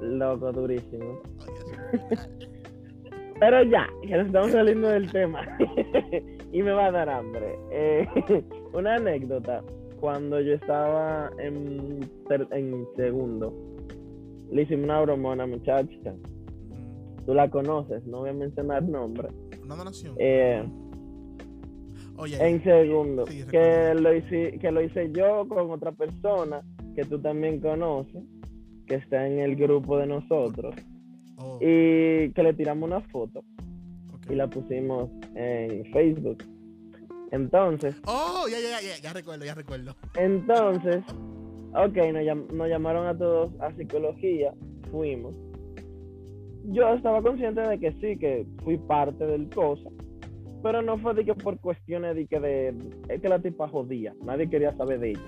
loco, 0.00 0.52
durísimo. 0.52 1.20
Pero 3.40 3.62
ya, 3.64 3.86
que 4.02 4.16
nos 4.16 4.26
estamos 4.26 4.52
saliendo 4.52 4.88
del 4.88 5.10
tema. 5.12 5.40
y 6.52 6.62
me 6.62 6.72
va 6.72 6.86
a 6.86 6.90
dar 6.90 7.08
hambre. 7.08 7.58
Eh, 7.70 8.06
una 8.72 8.96
anécdota. 8.96 9.62
Cuando 10.00 10.40
yo 10.40 10.54
estaba 10.54 11.30
en, 11.38 12.00
en 12.50 12.86
segundo, 12.96 13.52
le 14.50 14.62
hicimos 14.62 14.84
una 14.84 15.00
broma 15.02 15.30
a 15.30 15.32
una 15.34 15.46
muchacha. 15.46 16.12
Mm, 16.12 17.24
Tú 17.26 17.34
la 17.34 17.50
conoces, 17.50 18.04
no 18.06 18.20
voy 18.20 18.30
a 18.30 18.32
mencionar 18.32 18.82
nombre. 18.82 19.28
Una 19.62 19.76
donación. 19.76 20.14
Eh, 20.18 20.64
Oye, 22.20 22.36
en 22.46 22.62
segundo, 22.62 23.26
Sí, 23.26 23.44
que 23.50 23.94
lo, 23.94 24.14
hice, 24.14 24.58
que 24.60 24.70
lo 24.70 24.82
hice 24.82 25.10
yo 25.12 25.46
con 25.48 25.70
otra 25.70 25.92
persona 25.92 26.62
que 26.94 27.04
tú 27.04 27.18
también 27.20 27.60
conoces, 27.60 28.22
que 28.86 28.96
está 28.96 29.26
en 29.26 29.38
el 29.38 29.56
grupo 29.56 29.96
de 29.98 30.06
nosotros, 30.06 30.74
oh, 31.38 31.56
y 31.60 32.30
que 32.32 32.42
le 32.42 32.52
tiramos 32.54 32.86
una 32.88 33.00
foto 33.00 33.42
y 34.28 34.34
la 34.34 34.48
pusimos 34.48 35.08
en 35.34 35.84
Facebook. 35.92 36.44
Entonces, 37.32 37.94
Oh, 38.06 38.46
ya, 38.50 38.58
ya, 38.60 38.80
ya, 38.80 39.00
ya 39.02 39.12
recuerdo, 39.12 39.44
ya 39.44 39.54
recuerdo. 39.54 39.94
entonces, 40.16 41.02
ok, 41.72 41.96
nos, 42.12 42.22
llam- 42.22 42.50
nos 42.52 42.68
llamaron 42.68 43.06
a 43.06 43.16
todos 43.16 43.52
a 43.60 43.72
psicología, 43.76 44.52
fuimos. 44.90 45.32
Yo 46.64 46.92
estaba 46.92 47.22
consciente 47.22 47.60
de 47.62 47.78
que 47.78 47.92
sí, 47.94 48.18
que 48.18 48.46
fui 48.64 48.76
parte 48.76 49.24
del 49.26 49.48
cosa, 49.50 49.88
pero 50.62 50.82
no 50.82 50.98
fue 50.98 51.14
de 51.14 51.24
que 51.24 51.34
por 51.34 51.58
cuestiones 51.58 52.14
de 52.14 52.26
que 52.26 52.40
de, 52.40 52.74
es 53.08 53.20
que 53.20 53.28
la 53.28 53.40
tipa 53.40 53.68
jodía, 53.68 54.14
nadie 54.22 54.48
quería 54.48 54.76
saber 54.76 55.00
de 55.00 55.10
ella. 55.10 55.20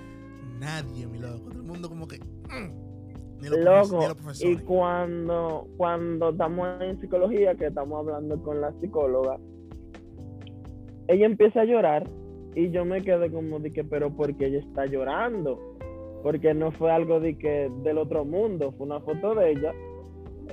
Nadie, 0.59 1.07
mi 1.07 1.19
loco. 1.19 1.49
Todo 1.49 1.61
el 1.61 1.67
mundo 1.67 1.89
como 1.89 2.07
que. 2.07 2.19
mm, 2.19 3.41
ni, 3.41 3.49
los 3.49 3.91
Loco, 3.91 4.17
ni 4.41 4.51
y 4.51 4.57
cuando, 4.59 5.67
cuando 5.77 6.31
estamos 6.31 6.81
en 6.81 7.01
psicología, 7.01 7.55
que 7.55 7.67
estamos 7.67 7.99
hablando 7.99 8.41
con 8.43 8.61
la 8.61 8.73
psicóloga, 8.81 9.39
ella 11.09 11.27
empieza 11.27 11.63
a 11.63 11.65
llorar 11.65 12.09
y 12.55 12.71
yo 12.71 12.85
me 12.85 13.03
quedé 13.03 13.31
como 13.31 13.59
de 13.59 13.71
que, 13.71 13.83
pero 13.83 14.15
¿por 14.15 14.37
qué 14.37 14.47
ella 14.47 14.61
está 14.61 14.87
llorando? 14.87 15.59
Porque 16.23 16.55
no 16.55 16.71
fue 16.71 16.93
algo 16.93 17.19
de 17.19 17.37
que 17.37 17.71
del 17.83 17.99
otro 17.99 18.25
mundo, 18.25 18.73
fue 18.73 18.87
una 18.87 19.01
foto 19.01 19.35
de 19.35 19.51
ella, 19.51 19.73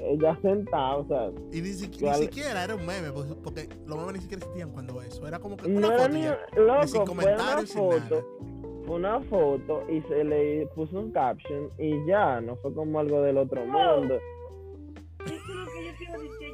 ella 0.03 0.38
sentada, 0.41 0.95
o 0.97 1.07
sea, 1.07 1.29
Y 1.51 1.62
ni, 1.62 1.71
yo 1.73 1.88
ni 2.01 2.07
al- 2.09 2.15
siquiera 2.15 2.63
era 2.63 2.75
un 2.75 2.85
meme, 2.85 3.12
porque, 3.12 3.33
porque 3.43 3.69
los 3.85 3.97
memes 3.97 4.13
ni 4.13 4.19
siquiera 4.21 4.41
existían 4.43 4.71
cuando 4.71 5.01
eso. 5.01 5.27
Era 5.27 5.39
como 5.39 5.57
que 5.57 5.67
una 5.67 5.79
no 5.81 5.88
era 5.93 5.97
foto 6.03 6.13
ni, 6.13 6.21
ya. 6.23 6.39
loco, 6.57 6.81
Ni 6.81 6.88
sin 6.88 6.91
fue 6.91 6.99
una 6.99 7.05
comentarios, 7.05 7.69
sin 7.69 7.89
nada. 7.89 8.01
foto, 8.01 8.27
fue 8.85 8.95
una 8.95 9.19
foto 9.21 9.83
y 9.89 10.01
se 10.01 10.23
le 10.23 10.67
puso 10.75 10.99
un 10.99 11.12
caption 11.12 11.69
y 11.77 12.05
ya, 12.07 12.41
no 12.41 12.55
fue 12.57 12.73
como 12.73 12.99
algo 12.99 13.21
del 13.21 13.38
otro 13.38 13.65
mundo. 13.65 14.15
Eso 15.25 15.35
es 15.35 15.47
lo 15.47 15.65
que 15.65 16.05
yo 16.05 16.13
a 16.13 16.17
decir. 16.17 16.53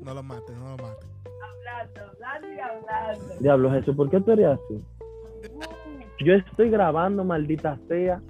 No 0.00 0.14
lo 0.14 0.22
mates, 0.22 0.56
no 0.56 0.76
lo 0.76 0.82
mates. 0.82 1.08
Hablando, 1.42 2.00
hablando 2.12 2.48
y 2.52 2.58
hablando. 2.60 3.34
Diablo 3.40 3.70
Jesús, 3.72 3.96
¿por 3.96 4.10
qué 4.10 4.20
tú 4.20 4.32
eres 4.32 4.46
así? 4.46 4.82
Yo 6.24 6.34
estoy 6.34 6.70
grabando, 6.70 7.24
maldita 7.24 7.78
sea. 7.88 8.22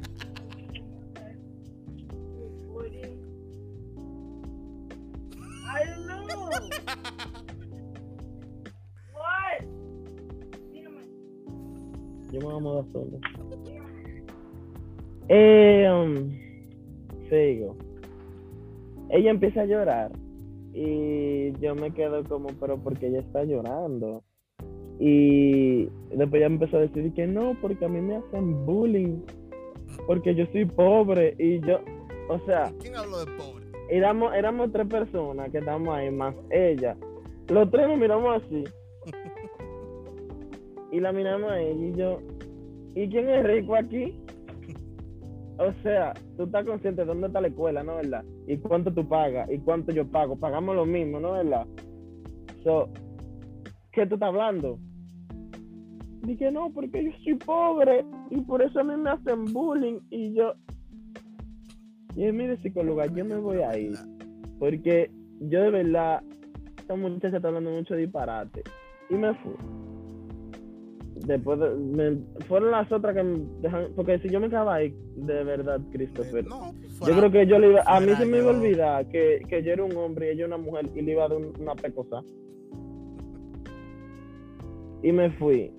Yo 12.36 12.42
me 12.42 12.52
voy 12.52 12.56
a 12.56 12.60
mudar 12.60 12.84
solo. 12.92 13.18
Eh, 15.28 15.88
um, 15.90 16.30
sigo. 17.30 17.76
ella 19.08 19.30
empieza 19.30 19.62
a 19.62 19.64
llorar 19.64 20.12
y 20.74 21.52
yo 21.60 21.74
me 21.74 21.92
quedo 21.92 22.22
como, 22.24 22.48
pero 22.60 22.76
porque 22.76 23.06
ella 23.06 23.20
está 23.20 23.42
llorando. 23.44 24.22
Y 24.98 25.86
después 26.10 26.34
ella 26.34 26.46
empezó 26.46 26.76
a 26.76 26.80
decir 26.80 27.12
que 27.14 27.26
no, 27.26 27.56
porque 27.62 27.86
a 27.86 27.88
mí 27.88 28.02
me 28.02 28.16
hacen 28.16 28.66
bullying, 28.66 29.22
porque 30.06 30.34
yo 30.34 30.44
soy 30.52 30.66
pobre 30.66 31.34
y 31.38 31.60
yo, 31.60 31.80
o 32.28 32.38
sea, 32.40 32.70
¿Quién 32.80 32.96
habló 32.96 33.24
de 33.24 33.32
pobre? 33.32 33.66
éramos, 33.88 34.34
éramos 34.34 34.70
tres 34.72 34.86
personas 34.88 35.50
que 35.50 35.58
estábamos 35.58 35.94
ahí, 35.96 36.10
más 36.10 36.34
ella. 36.50 36.96
Los 37.48 37.70
tres 37.70 37.88
nos 37.88 37.98
miramos 37.98 38.42
así. 38.42 38.64
Y 40.96 41.00
la 41.00 41.12
miramos 41.12 41.50
a 41.50 41.60
ella 41.60 41.86
y 41.86 41.94
yo, 41.94 42.22
¿y 42.94 43.06
quién 43.10 43.28
es 43.28 43.44
rico 43.44 43.76
aquí? 43.76 44.18
O 45.58 45.70
sea, 45.82 46.14
tú 46.38 46.44
estás 46.44 46.64
consciente 46.64 47.02
de 47.02 47.06
dónde 47.06 47.26
está 47.26 47.42
la 47.42 47.48
escuela, 47.48 47.82
¿no 47.82 47.96
verdad? 47.96 48.24
Y 48.46 48.56
cuánto 48.56 48.90
tú 48.94 49.06
pagas 49.06 49.50
y 49.50 49.58
cuánto 49.58 49.92
yo 49.92 50.06
pago. 50.10 50.36
Pagamos 50.36 50.74
lo 50.74 50.86
mismo, 50.86 51.20
¿no 51.20 51.32
verdad? 51.32 51.66
So, 52.64 52.88
¿qué 53.92 54.06
tú 54.06 54.14
estás 54.14 54.28
hablando? 54.28 54.78
Dije, 56.22 56.50
no, 56.50 56.70
porque 56.70 57.04
yo 57.04 57.10
soy 57.24 57.34
pobre 57.34 58.02
y 58.30 58.40
por 58.40 58.62
eso 58.62 58.80
a 58.80 58.84
mí 58.84 58.96
me 58.96 59.10
hacen 59.10 59.44
bullying 59.52 60.00
y 60.08 60.32
yo... 60.32 60.54
Y 62.14 62.32
mire, 62.32 62.56
psicóloga, 62.62 63.04
yo 63.04 63.22
me 63.26 63.36
voy 63.36 63.58
a 63.58 63.76
ir. 63.78 63.98
Porque 64.58 65.10
yo 65.40 65.60
de 65.60 65.70
verdad, 65.70 66.22
esta 66.78 66.96
muchacha 66.96 67.36
está 67.36 67.48
hablando 67.48 67.70
mucho 67.70 67.94
disparate. 67.94 68.62
Y 69.10 69.14
me 69.14 69.34
fui. 69.34 69.85
Después 71.26 71.58
de- 71.58 71.70
me- 71.74 72.18
fueron 72.46 72.70
las 72.70 72.90
otras 72.92 73.14
que 73.16 73.22
me 73.22 73.38
dejan. 73.60 73.88
Porque 73.96 74.18
si 74.20 74.28
yo 74.28 74.38
me 74.40 74.48
quedaba 74.48 74.74
ahí, 74.76 74.94
de 75.16 75.42
verdad, 75.44 75.80
Christopher. 75.90 76.46
No, 76.46 76.72
yo 77.06 77.16
creo 77.16 77.30
que 77.32 77.46
yo 77.46 77.58
le 77.58 77.70
iba. 77.70 77.82
A 77.86 78.00
mí 78.00 78.12
se 78.14 78.24
me 78.24 78.38
iba 78.38 78.52
a 78.52 78.54
olvidar 78.56 79.06
que, 79.08 79.42
que 79.48 79.62
yo 79.62 79.72
era 79.72 79.84
un 79.84 79.96
hombre 79.96 80.28
y 80.28 80.30
ella 80.36 80.46
una 80.46 80.56
mujer 80.56 80.88
y 80.94 81.02
le 81.02 81.12
iba 81.12 81.24
a 81.24 81.28
dar 81.28 81.38
un- 81.38 81.52
una 81.60 81.74
pecosa. 81.74 82.22
Y 85.02 85.12
me 85.12 85.30
fui. 85.32 85.72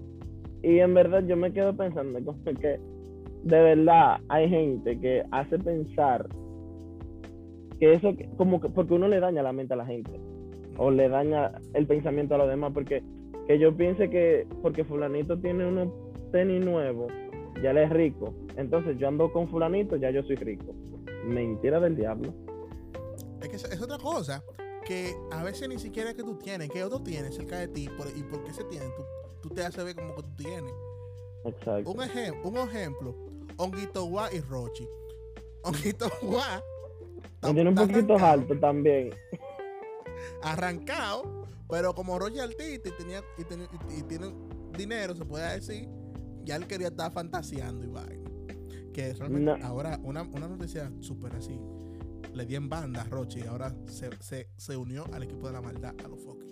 Y 0.63 0.79
en 0.79 0.93
verdad 0.93 1.23
yo 1.25 1.35
me 1.37 1.51
quedo 1.53 1.75
pensando 1.75 2.19
como 2.23 2.43
que 2.59 2.79
de 3.43 3.61
verdad 3.61 4.17
hay 4.29 4.49
gente 4.49 4.99
que 4.99 5.23
hace 5.31 5.57
pensar 5.59 6.27
que 7.79 7.93
eso, 7.93 8.13
como 8.37 8.59
que, 8.59 8.69
porque 8.69 8.93
uno 8.95 9.07
le 9.07 9.19
daña 9.19 9.43
la 9.43 9.53
mente 9.53 9.73
a 9.73 9.77
la 9.77 9.85
gente 9.85 10.11
o 10.77 10.89
le 10.91 11.07
daña 11.09 11.51
el 11.73 11.85
pensamiento 11.85 12.35
a 12.35 12.39
los 12.39 12.49
demás, 12.49 12.71
porque 12.73 13.01
que 13.47 13.57
yo 13.59 13.75
piense 13.75 14.09
que 14.09 14.45
porque 14.61 14.83
fulanito 14.83 15.37
tiene 15.39 15.65
unos 15.67 15.89
tenis 16.31 16.63
nuevos, 16.65 17.11
ya 17.63 17.71
él 17.71 17.77
es 17.77 17.89
rico, 17.89 18.33
entonces 18.55 18.97
yo 18.99 19.07
ando 19.07 19.31
con 19.31 19.47
fulanito, 19.49 19.95
ya 19.95 20.09
yo 20.11 20.21
soy 20.23 20.35
rico. 20.35 20.73
Mentira 21.25 21.79
del 21.79 21.95
diablo. 21.95 22.33
Es 23.41 23.49
que 23.49 23.55
es, 23.55 23.63
es 23.65 23.81
otra 23.81 23.97
cosa 23.97 24.43
que 24.85 25.13
a 25.31 25.43
veces 25.43 25.67
ni 25.67 25.77
siquiera 25.79 26.13
que 26.13 26.23
tú 26.23 26.35
tienes, 26.35 26.69
que 26.69 26.83
otro 26.83 26.99
tiene 27.01 27.31
cerca 27.31 27.57
de 27.59 27.67
ti 27.67 27.89
por- 27.97 28.07
y 28.07 28.23
porque 28.23 28.53
se 28.53 28.63
tiene, 28.65 28.85
tú, 28.95 29.03
tú 29.41 29.49
te 29.55 29.63
haces 29.63 29.83
ver 29.83 29.95
como 29.95 30.15
que 30.15 30.23
tú 30.23 30.35
tienes. 30.37 30.73
Exacto. 31.45 31.91
Un, 31.91 31.97
ejem- 31.97 32.39
un 32.43 32.57
ejemplo, 32.57 33.15
Honguito 33.57 34.05
Guá 34.05 34.29
y 34.33 34.39
Rochi. 34.41 34.87
Honguito 35.63 36.07
Guá 36.21 36.63
Me 37.43 37.53
tiene 37.53 37.69
un 37.69 37.75
poquito 37.75 38.15
arrancado, 38.15 38.25
alto 38.31 38.59
también. 38.59 39.09
arrancado, 40.41 41.46
pero 41.69 41.93
como 41.93 42.17
es 42.19 42.39
altito 42.39 42.89
y, 42.89 42.91
tenía, 42.97 43.21
y, 43.37 43.43
tenía- 43.43 43.67
y- 43.95 43.99
y 43.99 44.03
tiene 44.03 44.27
dinero, 44.77 45.15
se 45.15 45.25
puede 45.25 45.53
decir, 45.55 45.87
ya 46.43 46.55
él 46.55 46.65
quería 46.67 46.87
estar 46.87 47.11
fantaseando 47.11 47.85
y 47.85 47.89
vaina. 47.89 48.29
Que 48.93 49.13
realmente 49.13 49.57
No. 49.59 49.65
ahora 49.65 49.99
una, 50.03 50.23
una 50.23 50.47
noticia 50.47 50.91
súper 51.01 51.35
así, 51.35 51.59
le 52.33 52.45
di 52.45 52.55
en 52.55 52.69
banda 52.69 53.01
a 53.01 53.05
Rochi 53.05 53.39
y 53.41 53.47
ahora 53.47 53.73
se, 53.85 54.09
se, 54.19 54.47
se 54.57 54.75
unió 54.77 55.05
al 55.13 55.23
equipo 55.23 55.47
de 55.47 55.53
la 55.53 55.61
maldad, 55.61 55.93
a 56.03 56.07
los 56.07 56.19
Fokker. 56.23 56.47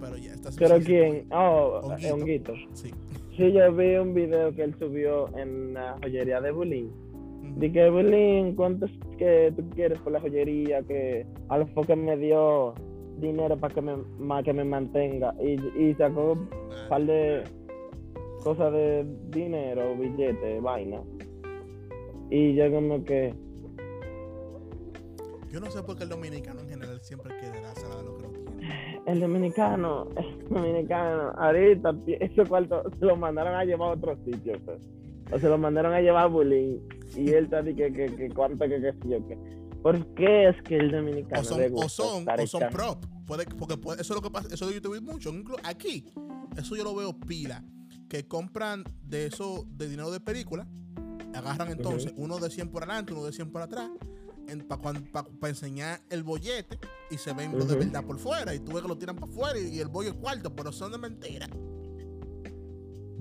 Pero 0.00 0.16
ya 0.16 0.32
está 0.34 0.50
¿Pero 0.56 0.78
quién? 0.80 1.26
Oh, 1.32 1.80
Honguito. 1.82 2.14
Honguito. 2.14 2.52
puede. 2.52 2.76
Sí. 2.76 2.90
Sí, 3.36 3.52
yo 3.52 3.72
vi 3.74 3.96
un 3.96 4.14
video 4.14 4.54
que 4.54 4.62
él 4.64 4.74
subió 4.78 5.36
en 5.36 5.74
la 5.74 5.96
joyería 6.02 6.40
de 6.40 6.50
Bulín. 6.52 6.90
Dije, 7.58 7.90
Bulín, 7.90 8.54
¿cuánto 8.54 8.86
es 8.86 8.92
que 9.18 9.52
tú 9.56 9.68
quieres 9.70 9.98
por 10.00 10.12
la 10.12 10.20
joyería? 10.20 10.82
Que 10.82 11.26
Alfo 11.48 11.82
que 11.82 11.96
me 11.96 12.16
dio 12.16 12.74
dinero 13.20 13.56
para 13.56 13.74
que 13.74 13.80
me, 13.82 13.96
ma- 14.18 14.42
que 14.42 14.52
me 14.52 14.64
mantenga. 14.64 15.34
Y, 15.40 15.58
y 15.82 15.94
sacó 15.94 16.32
un 16.32 16.48
par 16.88 17.04
de 17.04 17.44
cosas 18.42 18.72
de 18.72 19.06
dinero, 19.30 19.94
billetes, 19.96 20.62
vaina. 20.62 21.00
Y 22.30 22.54
yo 22.54 22.70
como 22.70 23.04
que, 23.04 23.34
Yo 25.50 25.60
no 25.60 25.70
sé 25.70 25.82
por 25.82 25.96
qué 25.96 26.04
el 26.04 26.10
dominicano 26.10 26.60
en 26.60 26.68
general 26.68 27.00
siempre 27.00 27.32
quiere 27.40 27.60
dársela 27.62 27.96
de 27.96 28.04
lo 28.04 28.16
que 28.18 28.22
no 28.24 28.28
tiene. 28.30 29.00
el 29.06 29.20
dominicano, 29.20 30.08
el 30.16 30.48
dominicano, 30.48 31.30
ahorita 31.36 31.94
ese 32.20 32.44
cuarto 32.44 32.82
se 32.98 33.04
lo 33.06 33.16
mandaron 33.16 33.54
a 33.54 33.64
llevar 33.64 33.90
a 33.90 33.92
otro 33.94 34.16
sitio. 34.24 34.54
O 35.32 35.38
se 35.38 35.48
lo 35.48 35.56
mandaron 35.58 35.92
a 35.94 36.00
llevar 36.00 36.24
a 36.24 36.26
Bulín. 36.26 36.80
Y 37.16 37.30
él 37.30 37.44
está 37.44 37.62
que, 37.62 37.74
que, 37.74 37.92
que 37.92 38.28
cuánto, 38.34 38.66
que 38.68 38.80
qué 38.80 38.92
sé 38.92 39.08
yo 39.08 39.26
qué. 39.26 39.38
¿Por 39.82 40.14
qué 40.14 40.48
es 40.48 40.62
que 40.62 40.76
el 40.76 40.90
dominicano 40.90 41.40
O 41.40 41.44
son, 41.44 41.58
le 41.58 41.70
o 41.72 41.88
son, 41.88 42.18
estar 42.20 42.40
o 42.40 42.46
son 42.46 42.62
echando- 42.62 42.76
prop. 42.76 43.04
Puede, 43.26 43.44
porque 43.46 43.76
puede- 43.76 44.00
eso 44.02 44.14
es 44.14 44.16
lo 44.16 44.22
que 44.22 44.30
pasa. 44.30 44.48
Eso 44.52 44.70
yo 44.70 44.80
te 44.82 44.88
vi 44.88 45.00
mucho. 45.00 45.30
Aquí, 45.64 46.04
eso 46.56 46.74
yo 46.76 46.84
lo 46.84 46.94
veo 46.94 47.12
pila. 47.18 47.62
Que 48.08 48.26
compran 48.26 48.84
de 49.04 49.26
eso, 49.26 49.66
de 49.76 49.88
dinero 49.88 50.10
de 50.10 50.20
película. 50.20 50.66
Agarran 51.34 51.68
entonces 51.70 52.12
uno 52.16 52.38
de 52.38 52.48
100 52.50 52.68
por 52.70 52.82
adelante, 52.82 53.12
uno 53.12 53.24
de 53.24 53.32
100 53.32 53.50
por 53.52 53.62
atrás. 53.62 53.90
Para 54.80 54.98
enseñar 55.50 56.00
el 56.08 56.22
bollete. 56.22 56.78
Y 57.10 57.18
se 57.18 57.34
ven 57.34 57.52
lo 57.58 57.66
de 57.66 57.76
verdad 57.76 58.02
por 58.04 58.18
fuera. 58.18 58.54
Y 58.54 58.60
tú 58.60 58.72
ves 58.72 58.82
que 58.82 58.88
lo 58.88 58.96
tiran 58.96 59.16
para 59.16 59.30
afuera. 59.30 59.58
Y, 59.58 59.76
y 59.76 59.80
el 59.80 59.88
bollo 59.88 60.08
es 60.10 60.14
cuarto. 60.16 60.54
Pero 60.56 60.72
son 60.72 60.90
de 60.92 60.96
mentira. 60.98 61.46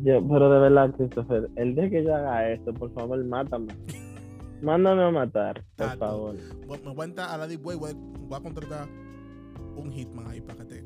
Yo, 0.04 0.26
pero 0.28 0.50
de 0.52 0.60
verdad, 0.60 0.94
Christopher, 0.96 1.50
el 1.58 1.76
día 1.76 1.90
que 1.90 2.04
yo 2.04 2.16
haga 2.16 2.50
esto, 2.52 2.74
por 2.74 2.94
favor, 2.94 3.22
mátame. 3.26 3.76
Mándame 4.62 5.04
a 5.04 5.12
matar, 5.12 5.64
por 5.76 5.98
favor. 5.98 6.36
Voy- 6.66 6.80
Me 6.84 6.94
voy 6.94 7.14
a 7.18 7.38
la 7.38 7.48
Deep 7.48 7.66
Web. 7.66 7.78
Voy, 7.80 7.92
voy 7.96 8.38
a 8.38 8.42
contratar 8.42 8.88
un 9.76 9.92
hitman 9.92 10.28
ahí 10.28 10.42
para 10.42 10.60
que 10.60 10.66
te. 10.66 10.84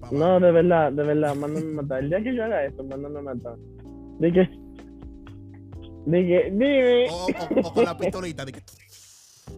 pa' 0.00 0.10
No, 0.12 0.38
de 0.38 0.52
verdad, 0.52 0.92
de 0.92 1.02
verdad, 1.02 1.34
mándame 1.34 1.66
a 1.70 1.82
matar. 1.82 2.00
El 2.00 2.10
día 2.10 2.22
que 2.22 2.34
yo 2.34 2.44
haga 2.44 2.64
esto, 2.64 2.84
mándame 2.84 3.18
a 3.18 3.22
matar. 3.22 3.56
Dije, 4.18 4.50
dije, 6.06 6.50
dime. 6.52 7.06
O, 7.10 7.26
o- 7.26 7.68
o 7.68 7.72
con 7.72 7.84
la 7.84 7.96
pistolita. 7.98 8.44
de 8.44 8.52
que- 8.52 8.62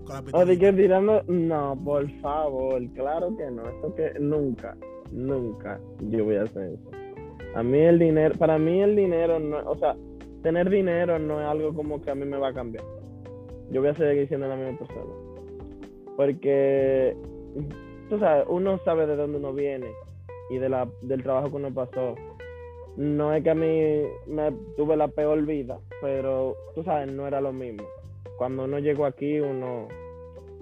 con 0.04 0.14
la 0.14 0.38
O 0.38 0.44
de 0.46 0.58
que 0.58 0.72
tirando, 0.72 1.22
no, 1.26 1.80
por 1.84 2.08
favor, 2.20 2.80
claro 2.94 3.36
que 3.36 3.50
no, 3.50 3.62
esto 3.68 3.94
que 3.94 4.12
nunca, 4.20 4.76
nunca 5.10 5.80
yo 6.00 6.24
voy 6.24 6.36
a 6.36 6.42
hacer 6.44 6.74
eso. 6.74 6.90
A 7.56 7.62
mí 7.62 7.78
el 7.78 7.98
dinero, 7.98 8.34
para 8.38 8.58
mí 8.58 8.80
el 8.82 8.94
dinero 8.94 9.38
no, 9.40 9.58
o 9.68 9.76
sea, 9.78 9.96
tener 10.42 10.68
dinero 10.70 11.18
no 11.18 11.40
es 11.40 11.46
algo 11.46 11.72
como 11.74 12.00
que 12.02 12.10
a 12.10 12.14
mí 12.14 12.24
me 12.24 12.36
va 12.36 12.48
a 12.48 12.52
cambiar. 12.54 12.84
Yo 13.70 13.80
voy 13.80 13.90
a 13.90 13.94
seguir 13.94 14.28
siendo 14.28 14.48
la 14.48 14.56
misma 14.56 14.78
persona. 14.78 15.12
Porque, 16.16 17.16
tú 18.08 18.18
sabes, 18.18 18.46
uno 18.48 18.78
sabe 18.84 19.06
de 19.06 19.16
dónde 19.16 19.38
uno 19.38 19.52
viene 19.52 19.88
y 20.50 20.58
de 20.58 20.68
la, 20.68 20.88
del 21.02 21.22
trabajo 21.22 21.50
que 21.50 21.56
uno 21.56 21.74
pasó. 21.74 22.14
No 22.96 23.34
es 23.34 23.42
que 23.42 23.50
a 23.50 23.54
mí 23.54 24.02
me 24.26 24.52
tuve 24.76 24.96
la 24.96 25.08
peor 25.08 25.44
vida, 25.44 25.78
pero 26.00 26.56
tú 26.74 26.82
sabes, 26.82 27.12
no 27.12 27.26
era 27.26 27.40
lo 27.40 27.52
mismo 27.52 27.84
cuando 28.36 28.64
uno 28.64 28.78
llegó 28.78 29.06
aquí, 29.06 29.40
uno 29.40 29.88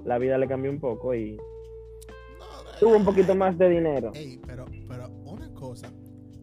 la 0.04 0.18
vida 0.18 0.38
le 0.38 0.46
cambió 0.46 0.70
un 0.70 0.80
poco 0.80 1.14
y 1.14 1.36
No, 1.36 2.78
tuvo 2.78 2.96
un 2.96 3.04
poquito 3.04 3.34
más 3.34 3.56
de 3.58 3.68
dinero. 3.68 4.12
Ey, 4.14 4.40
pero, 4.46 4.66
pero 4.88 5.08
una 5.24 5.52
cosa, 5.54 5.92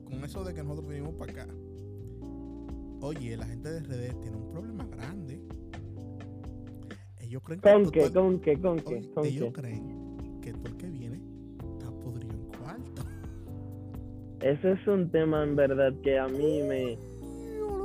con 0.04 0.24
eso 0.24 0.44
de 0.44 0.54
que 0.54 0.64
nosotros 0.64 0.88
vinimos 0.88 1.16
para 1.16 1.32
acá, 1.32 1.48
oye, 3.02 3.38
la 3.38 3.46
gente 3.46 3.70
de 3.70 3.80
RD 3.80 4.22
tiene 4.22 4.38
un 4.38 4.50
problema. 4.52 4.88
Ellos 7.32 7.44
creen 7.46 7.62
que 7.62 7.72
¿Con 7.72 7.92
qué? 7.92 8.12
¿Con 8.12 8.40
qué? 8.42 8.60
¿Con 8.60 8.80
qué? 8.82 9.10
¿Con 9.14 9.26
ellos 9.26 9.46
qué? 9.54 9.62
creen 9.62 10.40
que 10.42 10.50
el 10.50 10.76
que 10.76 10.88
viene 10.88 11.22
está 11.76 11.90
podrido 11.90 12.34
en 12.34 12.44
cuarto. 12.60 13.04
Ese 14.42 14.72
es 14.74 14.86
un 14.86 15.10
tema 15.12 15.42
en 15.46 15.56
verdad 15.56 15.94
que 16.04 16.20
a 16.20 16.28
mí 16.28 16.62
me, 16.64 16.98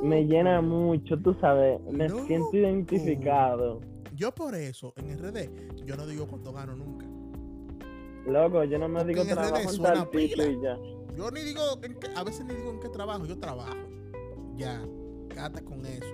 me 0.03 0.27
llena 0.27 0.61
mucho, 0.63 1.17
tú 1.19 1.33
sabes, 1.41 1.81
me 1.93 2.09
siento 2.27 2.57
identificado. 2.57 3.83
Yo 4.17 4.33
por 4.35 4.57
eso, 4.57 4.93
en 4.97 5.17
RD, 5.17 5.85
yo 5.87 5.97
no 5.97 6.09
digo 6.09 6.27
cuánto 6.27 6.53
gano 6.53 6.75
nunca. 6.75 7.07
Loco, 8.29 8.65
yo 8.65 8.81
no 8.81 8.89
me 8.89 9.05
Porque 9.05 9.13
digo 9.13 9.23
en 9.23 9.29
RD 9.29 9.33
trabajo 9.43 9.61
en 9.71 9.77
suena 9.77 9.93
tal 9.95 10.09
pila. 10.09 10.45
y 10.49 10.61
ya. 10.61 10.77
Yo 11.17 11.31
ni 11.31 11.43
digo, 11.43 11.61
en 11.85 11.95
qué- 12.01 12.09
a 12.17 12.25
veces 12.25 12.45
ni 12.47 12.55
digo 12.57 12.71
en 12.73 12.81
qué 12.81 12.89
trabajo, 12.89 13.25
yo 13.27 13.39
trabajo. 13.39 13.77
Ya, 14.57 14.83
quédate 15.29 15.63
con 15.63 15.87
eso. 15.87 16.05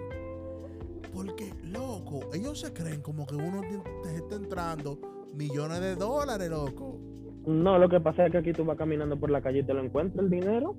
Porque, 1.12 1.52
loco, 1.64 2.20
ellos 2.32 2.60
se 2.60 2.72
creen 2.72 3.02
como 3.02 3.26
que 3.26 3.34
uno 3.36 3.60
te, 4.02 4.16
está 4.16 4.36
entrando 4.36 4.98
millones 5.34 5.80
de 5.80 5.94
dólares, 5.96 6.48
loco. 6.50 6.98
No, 7.46 7.78
lo 7.78 7.88
que 7.88 8.00
pasa 8.00 8.26
es 8.26 8.32
que 8.32 8.38
aquí 8.38 8.52
tú 8.52 8.64
vas 8.64 8.78
caminando 8.78 9.18
por 9.18 9.30
la 9.30 9.42
calle 9.42 9.60
y 9.60 9.64
te 9.64 9.74
lo 9.74 9.82
encuentras 9.84 10.24
el 10.24 10.30
dinero. 10.30 10.76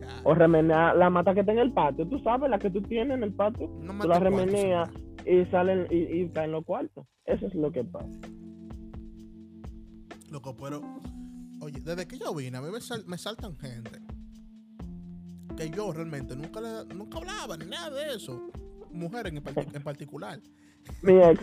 Ya, 0.00 0.20
O 0.24 0.34
remenea 0.34 0.92
la 0.94 1.08
mata 1.10 1.32
que 1.32 1.40
está 1.40 1.52
en 1.52 1.58
el 1.60 1.72
patio, 1.72 2.06
tú 2.08 2.18
sabes, 2.20 2.50
la 2.50 2.58
que 2.58 2.70
tú 2.70 2.82
tienes 2.82 3.16
en 3.16 3.22
el 3.22 3.32
patio. 3.32 3.68
no 3.80 3.98
tú 4.02 4.08
la 4.08 4.18
remeneas 4.18 4.90
y 5.24 5.44
salen 5.46 5.86
y, 5.90 5.96
y 6.22 6.28
caen 6.30 6.52
los 6.52 6.64
cuartos. 6.64 7.06
Eso 7.24 7.46
es 7.46 7.54
lo 7.54 7.70
que 7.72 7.84
pasa. 7.84 8.08
Loco, 10.30 10.56
pero, 10.56 10.82
oye, 11.60 11.80
desde 11.80 12.06
que 12.06 12.18
yo 12.18 12.34
vine, 12.34 12.58
a 12.58 12.60
mí 12.60 12.68
me, 12.70 12.80
sal- 12.80 13.04
me 13.06 13.16
saltan 13.16 13.56
gente 13.56 13.90
que 15.56 15.70
yo 15.70 15.92
realmente 15.92 16.36
nunca, 16.36 16.60
le- 16.60 16.94
nunca 16.94 17.18
hablaba 17.18 17.56
ni 17.56 17.64
nada 17.66 17.90
de 17.90 18.14
eso. 18.14 18.50
Mujeres 18.96 19.32
en, 19.32 19.42
en 19.76 19.82
particular. 19.82 20.38
Mi 21.02 21.14
ex. 21.14 21.40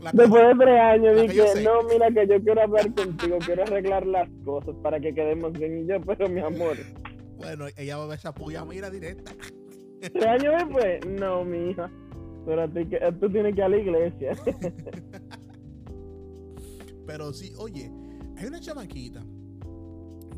La 0.00 0.12
Después 0.12 0.42
de 0.46 0.54
tres 0.64 0.80
años 0.80 1.16
La 1.16 1.22
dije, 1.22 1.62
no, 1.64 1.82
mira 1.92 2.08
que 2.10 2.26
yo 2.28 2.40
quiero 2.42 2.62
hablar 2.62 2.94
contigo, 2.94 3.38
quiero 3.44 3.62
arreglar 3.64 4.06
las 4.06 4.28
cosas 4.44 4.74
para 4.82 5.00
que 5.00 5.12
quedemos 5.12 5.52
bien. 5.52 5.84
Y 5.84 5.86
yo, 5.88 6.00
pero 6.00 6.28
mi 6.28 6.40
amor, 6.40 6.76
Bueno, 7.36 7.66
ella 7.76 7.96
va 7.96 8.04
a 8.04 8.06
ver 8.06 8.18
esa 8.18 8.32
puya, 8.32 8.64
mira, 8.64 8.90
directa. 8.90 9.32
tres 10.00 10.24
años 10.26 10.54
después, 10.58 11.04
no, 11.06 11.44
mi 11.44 11.70
hija. 11.70 11.90
Pero 12.46 12.62
a 12.62 12.68
ti 12.68 12.86
que- 12.86 13.00
tú 13.20 13.28
tienes 13.30 13.54
que 13.54 13.60
ir 13.60 13.64
a 13.64 13.68
la 13.68 13.76
iglesia. 13.76 14.36
Pero 17.06 17.32
sí, 17.32 17.52
oye, 17.58 17.90
hay 18.36 18.46
una 18.46 18.60
chamaquita 18.60 19.24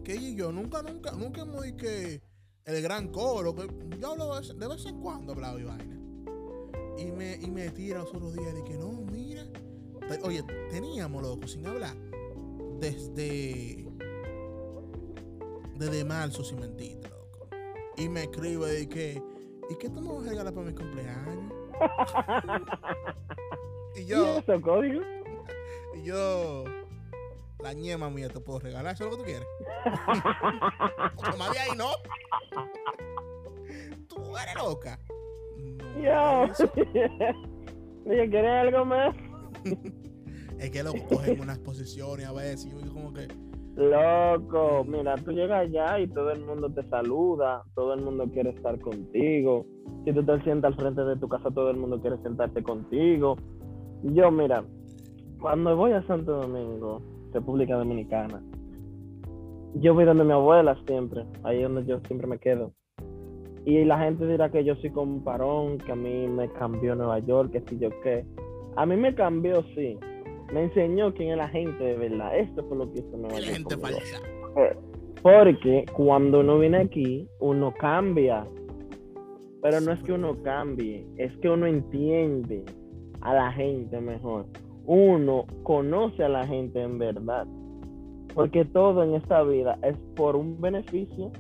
que 0.05 0.13
ella 0.15 0.29
y 0.29 0.37
yo 0.37 0.53
nunca, 0.53 0.83
nunca, 0.83 1.13
nunca 1.13 1.43
hemos 1.43 1.63
dicho 1.65 1.77
que 1.79 2.21
el 2.65 2.83
gran 2.83 3.09
coro, 3.09 3.55
que 3.55 3.69
yo 3.99 4.13
hablo 4.13 4.35
de 4.35 4.41
vez, 4.41 4.59
de 4.59 4.69
vez 4.69 4.87
en 4.87 5.01
cuando, 5.01 5.33
hablaba 5.33 5.61
y 5.61 5.65
vaina. 5.65 6.01
Y 6.99 7.11
me, 7.13 7.37
y 7.37 7.51
me 7.51 7.71
tira 7.71 8.01
los 8.01 8.09
otros 8.15 8.35
días 8.35 8.55
de 8.55 8.63
que 8.65 8.77
no, 8.77 8.93
mira. 9.11 9.45
Oye, 10.23 10.43
teníamos, 10.71 11.23
loco, 11.23 11.47
sin 11.47 11.67
hablar, 11.67 11.97
desde. 12.79 13.87
Desde 15.77 16.05
marzo, 16.05 16.45
sin 16.45 16.61
mentirte, 16.61 17.09
loco. 17.09 17.49
Y 17.97 18.09
me 18.09 18.25
escribe 18.25 18.67
de 18.71 18.89
que, 18.89 19.23
¿y 19.71 19.75
qué 19.77 19.89
tú 19.89 20.03
me 20.03 20.13
vas 20.13 20.27
a 20.27 20.31
regalar 20.31 20.53
para 20.53 20.67
mi 20.67 20.75
cumpleaños? 20.75 21.53
y 23.97 24.01
¿Y 24.03 24.05
yo, 24.05 24.39
eso, 24.39 24.61
código? 24.61 25.01
y 25.95 26.03
yo, 26.03 26.65
la 27.63 27.73
ñema 27.73 28.11
mía 28.11 28.29
te 28.29 28.41
puedo 28.41 28.59
regalar, 28.61 28.95
¿eso 28.95 29.05
es 29.05 29.11
lo 29.11 29.17
que 29.17 29.23
tú 29.23 29.25
quieres? 29.29 29.49
Porque 31.17 31.37
más 31.39 31.53
de 31.53 31.59
ahí 31.59 31.71
no. 31.77 31.91
Tú 34.09 34.17
eres 34.37 34.55
loca. 34.57 34.99
No, 35.59 36.01
Yo. 36.03 36.45
eso- 36.53 36.71
¿quieres 38.05 38.51
algo 38.51 38.85
más? 38.85 39.15
es 40.59 40.71
que 40.71 40.83
lo 40.83 40.93
cogen 41.09 41.41
unas 41.41 41.59
posiciones 41.59 42.27
a 42.27 42.33
veces 42.33 42.67
y 42.67 42.71
yo 42.71 42.79
digo 42.79 42.95
como 42.95 43.13
que, 43.13 43.29
Loco, 43.77 44.85
mira, 44.85 45.15
tú 45.17 45.31
llegas 45.31 45.61
allá 45.63 46.01
y 46.01 46.09
todo 46.09 46.33
el 46.33 46.45
mundo 46.45 46.71
te 46.71 46.83
saluda, 46.91 47.63
todo 47.75 47.95
el 47.95 48.03
mundo 48.03 48.27
quiere 48.31 48.51
estar 48.51 48.79
contigo. 48.81 49.65
Si 50.05 50.13
tú 50.13 50.25
te 50.25 50.43
sientas 50.43 50.73
al 50.73 50.77
frente 50.77 51.03
de 51.03 51.17
tu 51.17 51.29
casa, 51.29 51.51
todo 51.51 51.71
el 51.71 51.77
mundo 51.77 51.99
quiere 52.01 52.19
sentarse 52.23 52.63
contigo. 52.63 53.37
Yo, 54.03 54.31
mira, 54.33 54.65
cuando 55.41 55.77
voy 55.77 55.93
a 55.93 56.03
Santo 56.07 56.33
Domingo, 56.43 57.01
República 57.33 57.77
Dominicana, 57.77 58.43
yo 59.75 59.95
voy 59.95 60.05
donde 60.05 60.25
mi 60.25 60.33
abuela 60.33 60.77
siempre, 60.87 61.25
ahí 61.45 61.59
es 61.59 61.63
donde 61.63 61.85
yo 61.87 62.01
siempre 62.07 62.27
me 62.27 62.39
quedo. 62.39 62.73
Y 63.65 63.85
la 63.85 63.99
gente 63.99 64.27
dirá 64.27 64.51
que 64.51 64.65
yo 64.65 64.75
soy 64.77 64.91
como 64.91 65.15
un 65.17 65.23
parón, 65.25 65.79
que 65.79 65.93
a 65.93 65.97
mí 65.97 66.27
me 66.29 66.49
cambió 66.53 66.95
Nueva 66.95 67.19
York, 67.21 67.53
que 67.53 67.61
si 67.69 67.79
yo 67.79 67.91
qué. 68.03 68.25
A 68.77 68.87
mí 68.87 68.97
me 68.97 69.15
cambió, 69.15 69.63
sí. 69.75 69.99
Me 70.53 70.65
enseñó 70.65 71.13
quién 71.15 71.31
es 71.33 71.37
la 71.37 71.49
gente 71.49 71.85
de 71.85 71.97
verdad. 71.97 72.37
Esto 72.37 72.65
fue 72.65 72.79
lo 72.79 72.91
que 72.93 73.01
hizo 73.01 73.17
Nueva 73.17 73.37
"Hay 73.37 73.45
York. 73.45 73.57
gente 73.57 73.77
falsa. 73.77 74.23
Porque 75.23 75.85
cuando 75.95 76.41
uno 76.41 76.59
viene 76.59 76.79
aquí, 76.79 77.29
uno 77.41 77.73
cambia. 77.79 78.47
Pero 79.63 79.81
no 79.83 79.93
es 79.93 80.03
que 80.03 80.13
uno 80.15 80.43
cambie, 80.43 81.07
es 81.19 81.37
que 81.39 81.51
uno 81.51 81.67
entiende 81.67 82.65
a 83.21 83.35
la 83.35 83.53
gente 83.53 84.01
mejor. 84.01 84.47
Uno 84.91 85.45
conoce 85.63 86.25
a 86.25 86.29
la 86.29 86.47
gente 86.47 86.83
en 86.83 86.99
verdad. 86.99 87.47
Porque 88.35 88.65
todo 88.65 89.03
en 89.03 89.15
esta 89.15 89.43
vida 89.43 89.79
es 89.83 89.97
por 90.17 90.37
un 90.37 90.61
beneficio 90.61 91.31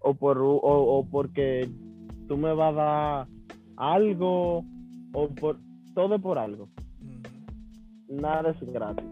o 0.00 0.14
por 0.14 0.38
o, 0.38 0.56
o 0.62 1.06
porque 1.10 1.68
tú 2.26 2.36
me 2.36 2.52
vas 2.54 2.72
a 2.72 2.76
dar 2.76 3.26
algo 3.76 4.64
o 5.12 5.28
por 5.28 5.58
todo 5.94 6.14
es 6.14 6.22
por 6.22 6.38
algo 6.38 6.68
nada 8.10 8.50
es 8.50 8.72
gratis. 8.72 9.04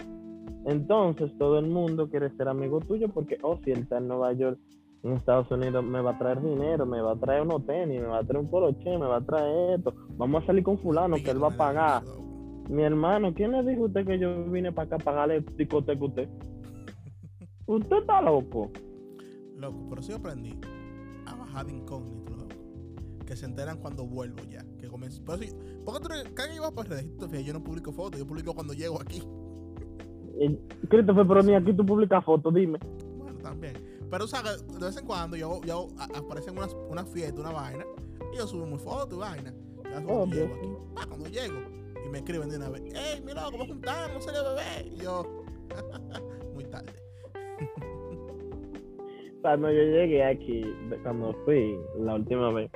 Entonces 0.66 1.30
todo 1.38 1.58
el 1.58 1.66
mundo 1.66 2.10
quiere 2.10 2.30
ser 2.36 2.48
amigo 2.48 2.80
tuyo 2.80 3.08
porque, 3.08 3.38
oh, 3.42 3.58
si 3.64 3.70
él 3.70 3.80
está 3.80 3.98
en 3.98 4.08
Nueva 4.08 4.32
York, 4.32 4.58
en 5.04 5.12
Estados 5.12 5.50
Unidos, 5.50 5.84
me 5.84 6.00
va 6.00 6.10
a 6.10 6.18
traer 6.18 6.42
dinero, 6.42 6.84
me 6.84 7.00
va 7.00 7.12
a 7.12 7.16
traer 7.16 7.42
unos 7.42 7.64
tenis, 7.64 8.00
me 8.00 8.08
va 8.08 8.18
a 8.18 8.24
traer 8.24 8.44
un 8.44 8.50
poloche, 8.50 8.98
me 8.98 9.06
va 9.06 9.16
a 9.16 9.20
traer 9.24 9.78
esto. 9.78 9.94
Vamos 10.16 10.42
a 10.42 10.46
salir 10.46 10.64
con 10.64 10.78
fulano 10.78 11.16
que 11.16 11.30
él 11.30 11.42
va 11.42 11.48
a 11.48 11.56
pagar. 11.56 12.02
Mi 12.68 12.82
hermano, 12.82 13.32
¿quién 13.34 13.52
le 13.52 13.62
dijo 13.62 13.84
a 13.84 13.86
usted 13.86 14.06
que 14.06 14.18
yo 14.18 14.44
vine 14.44 14.70
para 14.72 14.86
acá 14.86 14.96
a 14.96 14.98
pagarle 14.98 15.40
discoteca 15.56 16.00
a 16.00 16.06
usted? 16.06 16.28
Usted 17.66 17.96
está 17.96 18.22
loco. 18.22 18.70
Loco, 19.56 19.86
pero 19.90 20.02
sí 20.02 20.12
aprendí 20.12 20.58
a 21.26 21.34
bajar 21.34 21.66
de 21.66 21.72
incógnito, 21.72 22.34
loco. 22.36 22.54
Que 23.26 23.36
se 23.36 23.44
enteran 23.46 23.78
cuando 23.78 24.06
vuelvo 24.06 24.38
ya. 24.50 24.64
Que 24.78 24.88
comencé. 24.88 25.20
Pero 25.24 25.38
sí, 25.38 25.50
porque 25.84 26.00
tú, 26.00 26.12
eres- 26.12 26.30
cada 26.34 26.48
vez 26.48 26.50
que 26.50 26.56
iba 26.56 26.70
por 26.70 26.88
redes, 26.88 27.16
tú 27.18 27.26
yo 27.28 27.52
no 27.52 27.62
publico 27.62 27.92
fotos, 27.92 28.18
yo 28.20 28.26
publico 28.26 28.54
cuando 28.54 28.72
llego 28.74 29.00
aquí. 29.00 29.22
Y, 30.40 30.56
Christopher, 30.88 31.26
pero 31.26 31.42
ni 31.42 31.54
aquí 31.54 31.74
tú 31.74 31.84
publicas 31.84 32.24
fotos, 32.24 32.54
dime. 32.54 32.78
Bueno, 33.18 33.38
también. 33.38 33.74
Pero, 34.10 34.24
o 34.24 34.28
sea, 34.28 34.42
de 34.42 34.78
vez 34.86 34.96
en 34.96 35.06
cuando 35.06 35.36
yo, 35.36 35.60
yo 35.66 35.88
aparecen 35.98 36.56
unas, 36.56 36.74
una 36.90 37.04
fiesta, 37.04 37.38
una 37.40 37.52
vaina, 37.52 37.84
y 38.32 38.38
yo 38.38 38.46
subo 38.46 38.64
muy 38.64 38.78
fotos 38.78 39.12
y 39.12 39.20
vaina. 39.20 39.52
Ya 39.84 39.90
cuando 40.02 40.12
Obvio, 40.14 40.34
llego 40.46 40.54
aquí. 40.54 40.68
Pa, 40.94 41.06
cuando 41.06 41.28
llego. 41.28 41.58
Me 42.10 42.18
escriben 42.18 42.48
de 42.48 42.56
una 42.56 42.70
vez, 42.70 42.82
hey, 42.94 43.22
mi 43.24 43.32
loco, 43.32 43.50
vamos 43.52 43.66
a 43.66 43.72
juntarnos, 43.72 44.24
serio 44.24 44.40
bebé. 44.44 44.94
Y 44.94 45.02
yo, 45.02 45.24
muy 46.54 46.64
tarde. 46.64 46.92
Cuando 49.42 49.70
yo 49.70 49.82
llegué 49.82 50.24
aquí, 50.24 50.64
cuando 51.02 51.34
fui 51.44 51.78
la 51.98 52.14
última 52.14 52.50
vez, 52.52 52.70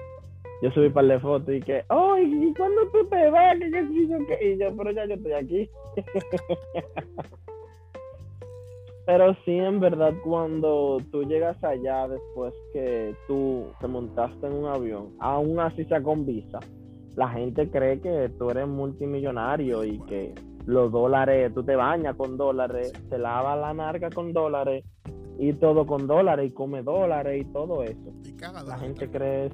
yo 0.62 0.70
subí 0.72 0.86
un 0.86 0.92
par 0.92 1.06
de 1.06 1.18
fotos 1.18 1.54
y 1.54 1.60
que, 1.60 1.82
oh, 1.88 2.16
¿y 2.18 2.54
cuándo 2.54 2.82
tú 2.92 3.06
te 3.08 3.30
vas? 3.30 3.56
Qué 3.58 3.70
sé 3.70 4.06
yo 4.08 4.18
qué?" 4.26 4.52
Y 4.52 4.58
yo, 4.58 4.76
pero 4.76 4.92
ya 4.92 5.06
yo 5.06 5.14
estoy 5.14 5.32
aquí. 5.32 5.70
pero 9.06 9.34
sí, 9.44 9.56
en 9.56 9.80
verdad, 9.80 10.12
cuando 10.22 10.98
tú 11.10 11.24
llegas 11.24 11.62
allá 11.64 12.06
después 12.06 12.54
que 12.72 13.14
tú 13.26 13.66
te 13.80 13.88
montaste 13.88 14.46
en 14.46 14.52
un 14.52 14.66
avión, 14.66 15.16
aún 15.20 15.58
así 15.58 15.84
sea 15.86 16.02
con 16.02 16.24
visa, 16.26 16.60
la 17.16 17.28
gente 17.28 17.70
cree 17.70 18.00
que 18.00 18.30
tú 18.38 18.50
eres 18.50 18.66
multimillonario 18.66 19.84
y 19.84 19.98
que 20.00 20.34
los 20.66 20.90
dólares, 20.92 21.52
tú 21.54 21.62
te 21.62 21.76
bañas 21.76 22.16
con 22.16 22.36
dólares, 22.36 22.92
te 23.10 23.18
lavas 23.18 23.58
la 23.58 23.74
narga 23.74 24.10
con 24.10 24.32
dólares 24.32 24.84
y 25.38 25.52
todo 25.54 25.86
con 25.86 26.06
dólares 26.06 26.50
y 26.50 26.54
come 26.54 26.82
dólares 26.82 27.42
y 27.42 27.52
todo 27.52 27.82
eso. 27.82 28.12
Y 28.24 28.36
La 28.66 28.78
gente 28.78 29.10
cree 29.10 29.50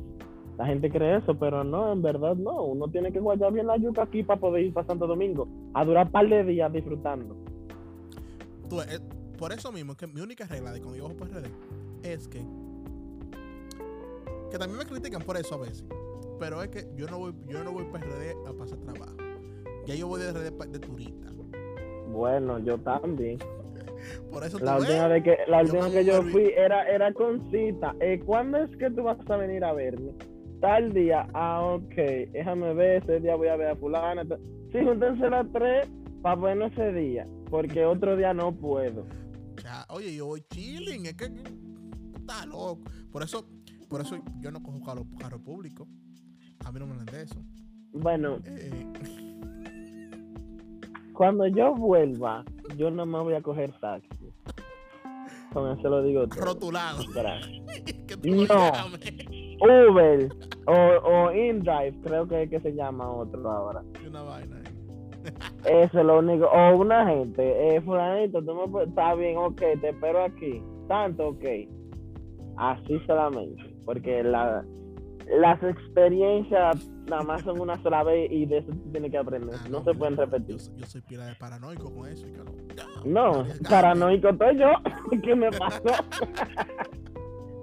la 0.59 0.67
gente 0.67 0.91
cree 0.91 1.19
eso, 1.19 1.39
pero 1.39 1.63
no, 1.63 1.93
en 1.93 2.03
verdad 2.03 2.35
no. 2.35 2.65
Uno 2.65 2.89
tiene 2.89 3.13
que 3.13 3.21
guardar 3.21 3.53
bien 3.53 3.69
la 3.69 3.77
yuca 3.77 4.03
aquí 4.03 4.25
para 4.25 4.41
poder 4.41 4.65
ir 4.65 4.75
para 4.75 4.89
Santo 4.89 5.07
Domingo 5.07 5.49
a 5.73 5.85
durar 5.85 6.07
un 6.07 6.13
par 6.13 6.29
de 6.29 6.43
días 6.43 6.73
disfrutando. 6.73 7.37
Tú, 8.69 8.81
eh, 8.81 8.99
por 9.39 9.53
eso 9.53 9.71
mismo, 9.71 9.97
que 9.97 10.09
mi 10.09 10.21
única 10.21 10.47
regla 10.47 10.73
de 10.73 10.81
cuando 10.81 10.97
yo 10.97 11.05
bajo 11.05 11.17
por 11.17 11.29
RD 11.29 11.47
es 12.03 12.27
que. 12.27 12.45
Que 14.51 14.59
también 14.59 14.79
me 14.79 14.85
critican 14.85 15.23
por 15.23 15.37
eso 15.37 15.55
a 15.55 15.59
veces. 15.59 15.85
Pero 16.39 16.63
es 16.63 16.69
que 16.69 16.87
yo 16.97 17.07
no 17.09 17.19
voy, 17.19 17.35
yo 17.49 17.65
no 17.65 17.73
voy 17.73 17.85
para 17.85 18.07
RD 18.07 18.47
a 18.47 18.53
pasar 18.53 18.79
trabajo. 18.79 19.17
Ya 19.87 19.95
yo 19.95 20.07
voy 20.07 20.21
de 20.21 20.33
RD 20.33 20.71
de 20.71 20.79
turista. 20.79 21.29
Bueno, 22.09 22.59
yo 22.59 22.79
también. 22.79 23.39
Por 24.31 24.45
eso 24.45 24.59
La 24.61 24.77
última 24.77 25.09
vez 25.09 25.25
que, 25.25 25.37
la 25.47 25.63
última 25.63 25.91
que 25.91 26.05
yo 26.05 26.23
fui 26.23 26.53
era, 26.57 26.89
era 26.89 27.13
con 27.13 27.51
cita. 27.51 27.95
Eh, 28.01 28.21
¿Cuándo 28.25 28.59
es 28.59 28.71
que 28.77 28.91
tú 28.91 29.03
vas 29.03 29.19
a 29.29 29.37
venir 29.37 29.65
a 29.65 29.73
verme? 29.73 30.13
Tal 30.61 30.93
día. 30.93 31.27
Ah, 31.35 31.63
ok. 31.63 31.95
Déjame 32.33 32.75
ver. 32.75 33.03
Ese 33.03 33.21
día 33.21 33.37
voy 33.37 33.49
a 33.49 33.57
ver 33.57 33.69
a 33.69 33.77
fulana. 33.77 34.25
Sí, 34.73 34.79
júntense 34.85 35.29
las 35.31 35.51
tres 35.53 35.89
para 36.23 36.37
vernos 36.37 36.73
ese 36.73 36.93
día. 36.93 37.27
Porque 37.51 37.85
otro 37.85 38.17
día 38.17 38.33
no 38.35 38.55
puedo. 38.55 39.07
ya, 39.63 39.87
oye, 39.91 40.15
yo 40.15 40.27
voy 40.27 40.43
chilling. 40.51 41.07
Es 41.07 41.15
que 41.15 41.31
está 42.17 42.47
loco. 42.47 42.81
Por 43.11 43.23
eso, 43.23 43.49
por 43.89 44.01
eso 44.01 44.17
yo 44.41 44.51
no 44.51 44.63
cojo 44.63 44.83
carro, 44.83 45.07
carro 45.19 45.43
público. 45.43 45.87
A 46.69 46.73
mí 46.73 46.79
no 46.81 46.87
me 46.87 46.93
hablan 46.93 47.07
de 47.07 47.23
eso. 47.23 47.37
Bueno, 47.93 48.37
Eh, 48.45 48.87
cuando 51.15 51.47
yo 51.47 51.75
vuelva, 51.75 52.45
yo 52.77 52.91
nada 52.91 53.07
más 53.07 53.25
voy 53.25 53.35
a 53.35 53.41
coger 53.43 53.73
taxi. 53.81 54.09
Con 55.53 55.77
eso 55.79 55.89
lo 55.89 56.03
digo 56.03 56.27
todo. 56.29 56.45
rotulado. 56.45 56.99
Que 58.07 58.17
tú 58.17 58.29
No. 58.29 58.71
Uber 59.61 60.29
o, 60.67 60.73
o 60.73 61.33
InDrive, 61.33 61.95
creo 62.03 62.27
que, 62.29 62.49
que 62.49 62.61
se 62.61 62.75
llama 62.75 63.11
otro 63.11 63.51
ahora. 63.51 63.83
Y 64.03 64.09
Una 64.09 64.23
vaina. 64.23 64.63
Eso 65.65 65.99
es 66.01 66.05
lo 66.07 66.19
único. 66.19 66.47
O 66.47 66.77
una 66.79 67.07
gente, 67.07 67.77
eh, 67.77 67.81
fulanito, 67.83 68.43
tú 68.43 68.55
me 68.55 68.69
puedes- 68.69 68.89
está 68.91 69.15
bien, 69.15 69.37
ok, 69.39 69.57
te 69.81 69.89
espero 69.91 70.23
aquí. 70.25 70.63
Tanto, 70.87 71.29
ok. 71.29 71.45
Así 72.57 72.99
solamente. 73.07 73.63
Porque 73.85 74.23
la, 74.23 74.65
las 75.37 75.63
experiencias 75.63 76.89
nada 77.07 77.23
más 77.23 77.43
son 77.43 77.61
una 77.61 77.81
sola 77.83 78.03
vez 78.03 78.31
y 78.31 78.47
de 78.47 78.59
eso 78.59 78.71
tú 78.73 78.91
tienes 78.93 79.11
que 79.11 79.19
aprender. 79.19 79.55
Ah, 79.59 79.67
No 79.71 79.81
se 79.85 79.93
yo- 79.93 79.99
pueden 79.99 80.17
Yo, 80.17 80.25
repetir. 80.25 80.61
soy- 80.61 80.77
yo 80.77 80.87
soy 80.87 81.01
pila 81.03 81.27
de 81.27 81.35
paranoico 81.37 81.93
con 81.95 82.09
eso. 82.09 82.27
y 82.27 82.33
yo 82.33 82.45
no, 83.05 83.45
paranoico 83.69 84.29
estoy 84.31 84.59
yo. 84.59 84.69
¿Qué 85.23 85.35
me 85.35 85.51
pasó? 85.51 85.83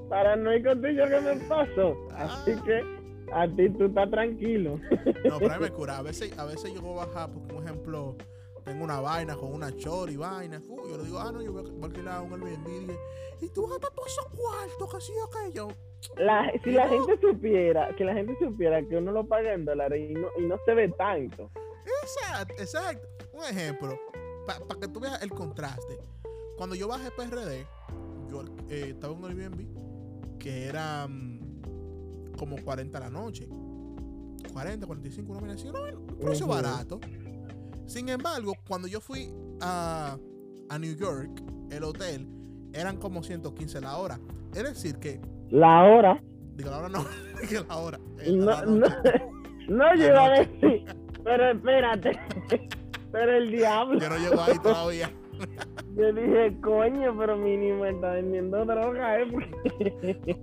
paranoico 0.09 0.70
estoy 0.72 0.95
yo. 0.95 1.03
¿Qué 1.05 1.22
me 1.22 1.36
pasó? 1.47 1.95
Así 2.16 2.51
Ah. 2.51 2.63
que 2.66 2.95
a 3.34 3.47
ti 3.47 3.70
tú 3.72 3.86
estás 3.86 4.09
tranquilo. 4.11 4.80
No, 5.28 5.39
pero 5.39 5.59
me 5.59 5.70
cura. 5.72 5.97
A 5.97 6.01
veces, 6.03 6.38
a 6.38 6.45
veces 6.45 6.74
yo 6.74 6.82
voy 6.82 6.93
a 6.99 7.05
bajar, 7.05 7.30
por 7.32 7.63
ejemplo, 7.63 8.16
tengo 8.66 8.84
una 8.84 8.99
vaina 8.99 9.36
con 9.36 9.53
una 9.53 9.72
chor 9.78 10.09
y 10.09 10.18
vaina. 10.18 10.61
yo 10.89 10.97
le 10.97 11.03
digo, 11.03 11.20
ah, 11.20 11.32
no, 11.32 11.41
yo 11.41 11.53
voy 11.53 11.63
a, 11.63 11.86
alquilar 11.86 12.22
un 12.24 12.34
Airbnb. 12.34 12.68
Y, 12.68 12.80
dije, 12.80 12.99
y 13.41 13.49
tú 13.49 13.68
gastas 13.68 13.93
todos 13.93 14.07
esos 14.11 14.26
cuartos, 14.28 14.93
que 14.93 15.01
sí 15.01 15.13
o 15.13 15.26
aquello. 15.26 15.68
La- 16.18 16.51
si 16.63 16.72
la 16.72 16.89
gente 16.89 17.20
supiera, 17.22 17.95
que 17.95 18.03
la 18.03 18.13
gente 18.13 18.36
supiera 18.39 18.82
que 18.82 18.97
uno 18.97 19.11
lo 19.11 19.26
paga 19.28 19.53
en 19.53 19.66
dólares 19.66 20.09
y 20.09 20.13
no, 20.13 20.28
y 20.38 20.41
no 20.41 20.57
se 20.66 20.74
ve 20.74 20.89
tanto. 20.89 21.51
Exacto, 22.01 22.55
exacto. 22.57 23.07
Un 23.34 23.43
ejemplo, 23.43 23.99
para 24.47 24.80
que 24.80 24.88
tú 24.88 24.99
veas 24.99 25.22
el 25.22 25.30
contraste. 25.30 25.99
Cuando 26.57 26.76
yo 26.76 26.88
bajé 26.88 27.11
PRD, 27.11 27.68
yo 28.30 28.43
eh, 28.70 28.89
estaba 28.89 29.13
en 29.13 29.24
un 29.24 29.30
Airbnb 29.30 30.39
que 30.39 30.66
era 30.66 31.07
mm, 31.07 32.34
como 32.38 32.55
40 32.63 32.97
a 32.97 33.01
la 33.01 33.09
noche. 33.09 33.47
40, 34.53 34.86
45, 34.88 35.32
una 35.32 35.41
vaina 35.41 35.55
así, 35.55 35.68
un 35.68 36.18
precio 36.20 36.47
barato. 36.47 36.99
Sin 37.86 38.09
embargo, 38.09 38.53
cuando 38.67 38.88
yo 38.88 38.99
fui 38.99 39.31
a, 39.61 40.17
a 40.69 40.79
New 40.79 40.95
York, 40.95 41.41
el 41.71 41.83
hotel, 41.83 42.27
eran 42.73 42.97
como 42.97 43.23
115 43.23 43.81
la 43.81 43.97
hora. 43.97 44.19
Es 44.53 44.63
decir, 44.63 44.97
que, 44.97 45.19
La 45.49 45.83
hora, 45.83 46.21
digo, 46.55 46.69
la 46.71 46.77
hora 46.79 46.89
no, 46.89 47.05
que 47.49 47.59
la 47.67 47.77
hora. 47.77 47.99
eh, 48.19 48.31
no, 48.31 48.45
la 48.45 48.65
no, 48.65 48.88
no 49.69 49.95
yo 49.95 50.05
iba 50.07 50.25
a 50.25 50.29
decir, 50.39 50.86
pero 51.23 51.51
espérate, 51.51 52.19
pero 53.11 53.38
el 53.38 53.51
diablo. 53.51 53.99
Yo 53.99 54.09
no 54.09 54.17
llego 54.17 54.41
ahí 54.41 54.59
todavía. 54.59 55.11
Yo 55.97 56.13
dije, 56.13 56.57
coño, 56.61 57.17
pero 57.17 57.38
mínimo 57.38 57.86
está 57.86 58.11
vendiendo 58.11 58.63
droga, 58.65 59.19
¿eh? 59.19 59.27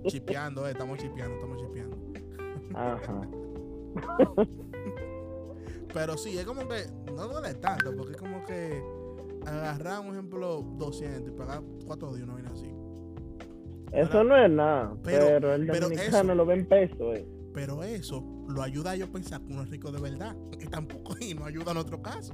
chipeando, 0.07 0.67
eh, 0.67 0.71
estamos 0.71 0.99
chipeando, 0.99 1.35
estamos 1.35 1.57
chipeando. 1.61 1.97
Ajá. 2.75 3.21
Pero 5.93 6.17
sí, 6.17 6.37
es 6.37 6.45
como 6.45 6.61
que 6.67 6.85
no 7.15 7.27
duele 7.27 7.53
tanto, 7.55 7.95
porque 7.95 8.13
es 8.13 8.17
como 8.17 8.43
que 8.45 8.81
agarrar, 9.45 9.99
un 10.01 10.13
ejemplo, 10.13 10.61
200 10.77 11.31
y 11.33 11.37
pagar 11.37 11.61
4 11.85 12.13
días, 12.13 12.23
una 12.25 12.33
vaina 12.33 12.49
así. 12.51 12.67
Eso 13.91 14.23
no 14.23 14.35
es 14.35 14.49
nada, 14.49 14.95
Pero- 15.03 15.25
pero, 15.27 15.53
el 15.53 15.67
pero 15.67 15.81
dominicano 15.81 16.17
eso- 16.31 16.35
lo 16.35 16.45
ve 16.45 16.53
en 16.55 16.65
peso, 16.65 17.13
¿eh? 17.13 17.27
Pero 17.53 17.83
eso 17.83 18.23
lo 18.49 18.63
ayuda 18.63 18.91
a 18.91 18.95
yo 18.95 19.11
pensar 19.11 19.41
que 19.41 19.53
uno 19.53 19.61
es 19.63 19.69
rico 19.69 19.91
de 19.91 20.01
verdad. 20.01 20.35
Y 20.59 20.65
tampoco 20.65 21.13
y 21.21 21.35
no 21.35 21.45
ayuda 21.45 21.71
en 21.71 21.77
otro 21.77 22.01
caso. 22.01 22.33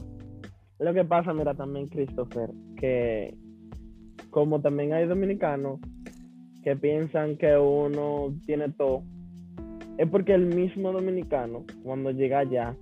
Lo 0.79 0.93
que 0.93 1.03
pasa, 1.03 1.33
mira, 1.33 1.53
también, 1.55 1.89
Christopher, 1.89 2.49
que 2.77 3.35
como 4.29 4.61
también 4.61 4.93
hay 4.93 5.05
dominicanos 5.07 5.81
que 6.63 6.75
piensan 6.77 7.35
que 7.37 7.57
uno 7.57 8.33
tiene 8.45 8.69
todo, 8.71 9.03
es 9.97 10.07
porque 10.09 10.33
el 10.35 10.45
mismo 10.45 10.93
dominicano, 10.93 11.65
cuando 11.83 12.11
llega 12.11 12.39
allá, 12.39 12.77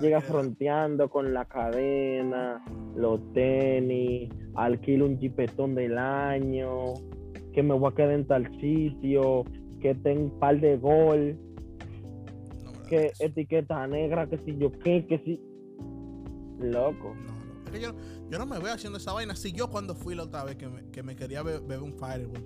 llega 0.00 0.20
fronteando 0.20 1.08
con 1.08 1.32
la 1.34 1.44
cadena, 1.44 2.64
los 2.96 3.20
tenis, 3.32 4.30
alquilo 4.54 5.06
un 5.06 5.18
jipetón 5.18 5.74
del 5.74 5.98
año, 5.98 6.94
que 7.52 7.62
me 7.62 7.74
voy 7.74 7.90
a 7.92 7.94
quedar 7.94 8.12
en 8.12 8.26
tal 8.26 8.48
sitio, 8.60 9.44
que 9.80 9.94
tengo 9.94 10.24
un 10.24 10.38
par 10.38 10.60
de 10.60 10.76
gol, 10.76 11.38
que 12.88 13.12
etiqueta 13.20 13.86
negra, 13.86 14.28
que 14.28 14.38
si 14.38 14.56
yo 14.56 14.72
qué, 14.72 15.06
que 15.06 15.18
si... 15.20 15.42
Loco. 16.58 17.14
No, 17.14 17.32
no. 17.32 17.64
Es 17.66 17.70
que 17.70 17.80
yo, 17.80 17.94
yo 18.30 18.38
no 18.38 18.46
me 18.46 18.58
veo 18.58 18.72
haciendo 18.72 18.98
esa 18.98 19.12
vaina. 19.12 19.36
Si 19.36 19.52
yo 19.52 19.68
cuando 19.68 19.94
fui 19.94 20.14
la 20.14 20.24
otra 20.24 20.44
vez 20.44 20.56
que 20.56 20.68
me, 20.68 20.90
que 20.90 21.02
me 21.02 21.14
quería 21.14 21.42
be- 21.42 21.60
beber 21.60 21.82
un 21.82 21.92
Fireball, 21.92 22.44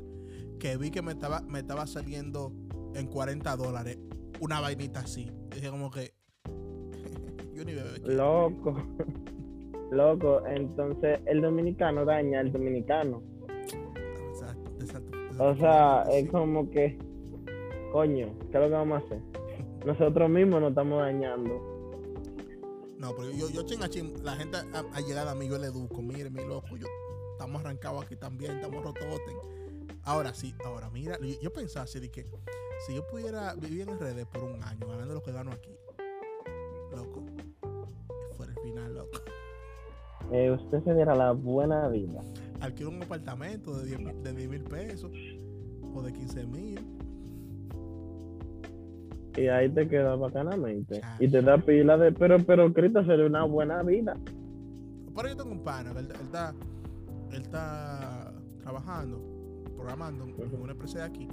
que 0.58 0.76
vi 0.76 0.90
que 0.90 1.00
me 1.00 1.12
estaba, 1.12 1.40
me 1.42 1.60
estaba 1.60 1.86
saliendo 1.86 2.52
en 2.94 3.06
40 3.06 3.56
dólares 3.56 3.98
una 4.40 4.60
vainita 4.60 5.00
así. 5.00 5.30
Dije 5.54 5.70
como 5.70 5.90
que... 5.90 6.12
yo 7.54 7.64
ni. 7.64 7.72
Loco. 8.14 8.76
Loco, 9.90 10.42
entonces 10.46 11.20
el 11.26 11.42
dominicano 11.42 12.04
daña 12.06 12.40
al 12.40 12.50
dominicano. 12.50 13.22
Exacto, 14.30 14.70
exacto, 14.80 15.18
O 15.38 15.54
sea, 15.56 16.04
Sí. 16.06 16.16
es 16.16 16.30
como 16.30 16.70
que, 16.70 16.98
coño, 17.92 18.32
¿qué 18.50 18.56
es 18.56 18.62
lo 18.62 18.68
que 18.68 18.74
vamos 18.74 19.02
a 19.02 19.06
hacer? 19.06 19.20
Nosotros 19.84 20.30
mismos 20.30 20.60
nos 20.62 20.70
estamos 20.70 20.98
dañando. 20.98 21.60
No, 22.98 23.14
pero 23.14 23.32
yo, 23.32 23.50
yo 23.50 23.64
chinga 23.64 23.88
chin, 23.88 24.14
la 24.22 24.36
gente 24.36 24.56
ha, 24.56 25.00
llegado 25.00 25.28
a 25.30 25.34
mí, 25.34 25.48
yo 25.48 25.58
le 25.58 25.66
educo, 25.66 26.00
mire, 26.00 26.30
mi 26.30 26.42
loco, 26.46 26.76
yo 26.76 26.86
estamos 27.32 27.60
arrancados 27.60 28.04
aquí 28.04 28.16
también, 28.16 28.52
estamos 28.52 28.82
rototes. 28.82 29.34
Ahora 30.04 30.32
sí, 30.32 30.54
ahora 30.64 30.88
mira, 30.88 31.18
yo, 31.20 31.38
yo 31.42 31.52
pensaba 31.52 31.84
así 31.84 32.00
de 32.00 32.10
que 32.10 32.26
si 32.86 32.94
yo 32.94 33.06
pudiera 33.08 33.54
vivir 33.56 33.88
en 33.88 33.98
redes 33.98 34.24
por 34.26 34.42
un 34.44 34.62
año, 34.62 34.86
ganando 34.88 35.14
lo 35.14 35.22
que 35.22 35.32
gano 35.32 35.50
aquí, 35.52 35.70
loco, 36.92 37.24
Eh, 40.30 40.50
usted 40.50 40.82
se 40.84 40.94
diera 40.94 41.14
la 41.14 41.32
buena 41.32 41.88
vida. 41.88 42.20
Alquilo 42.60 42.90
un 42.90 43.02
apartamento 43.02 43.76
de 43.78 43.86
10 43.86 43.98
mil- 44.00 44.22
de 44.22 44.32
10 44.32 44.48
mil 44.48 44.62
pesos 44.62 45.10
o 45.94 46.02
de 46.02 46.12
15 46.12 46.46
mil. 46.46 46.78
Y 49.36 49.46
ahí 49.48 49.68
te 49.70 49.88
quedas 49.88 50.18
bacanamente. 50.18 51.00
Y 51.18 51.28
te 51.28 51.40
da 51.40 51.56
pila 51.58 51.96
de, 51.96 52.12
pero, 52.12 52.38
pero, 52.44 52.72
Cristo, 52.72 53.04
sería 53.04 53.24
una 53.26 53.44
buena 53.44 53.82
vida. 53.82 54.16
Pero 55.14 55.28
yo 55.28 55.36
tengo 55.36 55.50
un 55.52 55.64
pana, 55.64 55.92
¿verdad? 55.92 56.16
Él 56.20 56.26
está, 56.26 56.54
él 57.32 57.42
está 57.42 58.32
trabajando, 58.60 59.20
programando 59.74 60.24
en 60.24 60.60
una 60.62 60.72
empresa 60.72 60.98
de 60.98 61.04
aquí 61.04 61.28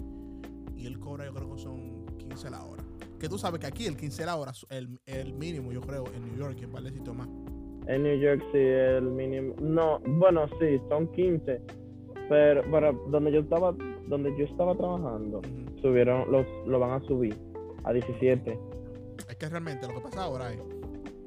y 0.75 0.85
él 0.85 0.97
cobra, 0.99 1.25
yo 1.25 1.33
creo 1.33 1.53
que 1.55 1.61
son 1.61 2.05
15 2.17 2.49
la 2.49 2.63
hora. 2.63 2.83
Que 3.19 3.27
tú 3.27 3.37
sabes 3.37 3.59
que 3.59 3.67
aquí 3.67 3.85
el 3.85 3.97
15 3.97 4.25
la 4.25 4.37
hora 4.37 4.51
es 4.51 4.65
el, 4.69 4.97
el 5.05 5.33
mínimo, 5.33 5.71
yo 5.73 5.81
creo, 5.81 6.05
en 6.15 6.25
New 6.25 6.37
York 6.37 6.57
y 6.59 6.63
en 6.63 6.71
varios 6.71 6.93
sitios 6.93 7.15
más. 7.15 7.27
En 7.89 8.03
New 8.03 8.19
York 8.19 8.43
sí, 8.51 8.59
el 8.59 9.01
mínimo. 9.01 9.55
No, 9.59 9.99
bueno, 10.05 10.47
sí, 10.59 10.79
son 10.89 11.07
15. 11.07 11.59
Pero, 12.29 12.63
pero 12.71 12.93
donde 13.09 13.31
yo 13.31 13.39
estaba, 13.39 13.75
donde 14.07 14.29
yo 14.37 14.45
estaba 14.45 14.75
trabajando, 14.75 15.41
subieron, 15.81 16.31
los, 16.31 16.45
lo 16.67 16.79
van 16.79 17.01
a 17.01 17.07
subir 17.07 17.35
a 17.83 17.91
17. 17.91 18.59
Es 19.27 19.35
que 19.35 19.49
realmente 19.49 19.87
lo 19.87 19.95
que 19.95 20.01
pasa 20.01 20.25
ahora 20.25 20.53
es 20.53 20.59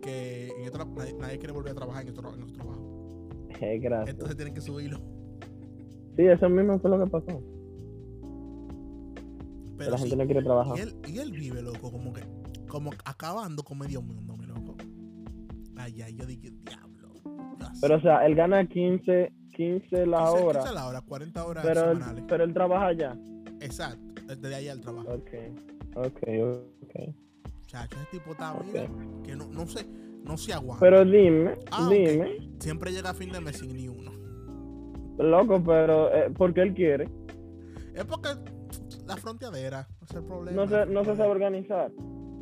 que 0.02 0.50
en 0.56 0.62
esto 0.62 0.78
nadie, 0.84 1.14
nadie 1.14 1.38
quiere 1.38 1.52
volver 1.52 1.72
a 1.72 1.74
trabajar 1.74 2.06
en 2.06 2.10
otro, 2.10 2.32
en 2.32 2.42
otro 2.42 2.54
trabajo. 2.54 2.82
Eh, 3.60 3.78
gracias. 3.78 4.10
Entonces 4.10 4.36
tienen 4.36 4.54
que 4.54 4.60
subirlo. 4.60 4.98
Sí, 6.16 6.26
eso 6.26 6.48
mismo 6.48 6.80
fue 6.80 6.90
lo 6.90 6.98
que 6.98 7.10
pasó. 7.10 7.40
Pero 9.78 9.90
la 9.92 9.96
sí, 9.98 10.02
gente 10.02 10.16
no 10.16 10.24
quiere 10.24 10.42
trabajar. 10.42 10.78
y, 10.78 10.80
él, 10.80 10.96
y 11.06 11.18
él 11.18 11.30
vive, 11.30 11.62
loco, 11.62 11.92
como 11.92 12.12
que, 12.12 12.22
como 12.66 12.90
acabando 13.04 13.62
con 13.62 13.78
medio 13.78 14.02
mundo, 14.02 14.36
yo 15.88 16.26
dije, 16.26 16.50
diablo. 16.50 17.12
Pero, 17.80 17.96
o 17.96 18.00
sea, 18.00 18.26
él 18.26 18.34
gana 18.34 18.66
15, 18.66 19.32
15 19.54 20.06
la 20.06 20.18
15 20.30 20.42
hora. 20.44 20.60
15 20.60 20.74
la 20.74 20.86
hora, 20.88 21.00
40 21.00 21.44
horas 21.44 21.64
Pero 21.66 21.90
él, 21.92 22.00
pero 22.28 22.44
él 22.44 22.52
trabaja 22.52 22.86
allá. 22.86 23.16
Exacto, 23.60 24.22
desde 24.26 24.54
ahí 24.54 24.68
al 24.68 24.80
trabajo. 24.80 25.08
Ok, 25.12 25.30
ok, 25.96 26.22
ok. 26.82 27.14
Chacho, 27.66 27.96
ese 27.96 28.06
tipo 28.18 28.32
está, 28.32 28.54
mira, 28.64 28.88
que 29.24 29.36
no, 29.36 29.46
no 29.48 29.66
se, 29.66 29.86
no 30.24 30.36
se 30.36 30.52
aguanta. 30.52 30.80
Pero 30.80 31.04
dime, 31.04 31.54
Ah, 31.70 31.88
dime, 31.90 32.50
Siempre 32.58 32.92
llega 32.92 33.10
a 33.10 33.14
fin 33.14 33.30
de 33.32 33.40
mes 33.40 33.58
sin 33.58 33.74
ni 33.74 33.88
uno. 33.88 34.12
loco, 35.18 35.62
pero 35.62 36.12
eh, 36.14 36.30
porque 36.36 36.62
él 36.62 36.74
quiere. 36.74 37.08
Es 37.94 38.04
porque 38.04 38.28
la 39.06 39.16
fronteadera 39.16 39.86
no 40.00 40.06
es 40.08 40.14
el 40.16 40.24
problema. 40.24 40.64
No 40.64 40.68
se, 40.68 40.86
no 40.86 41.04
se 41.04 41.16
sabe 41.16 41.30
organizar. 41.30 41.90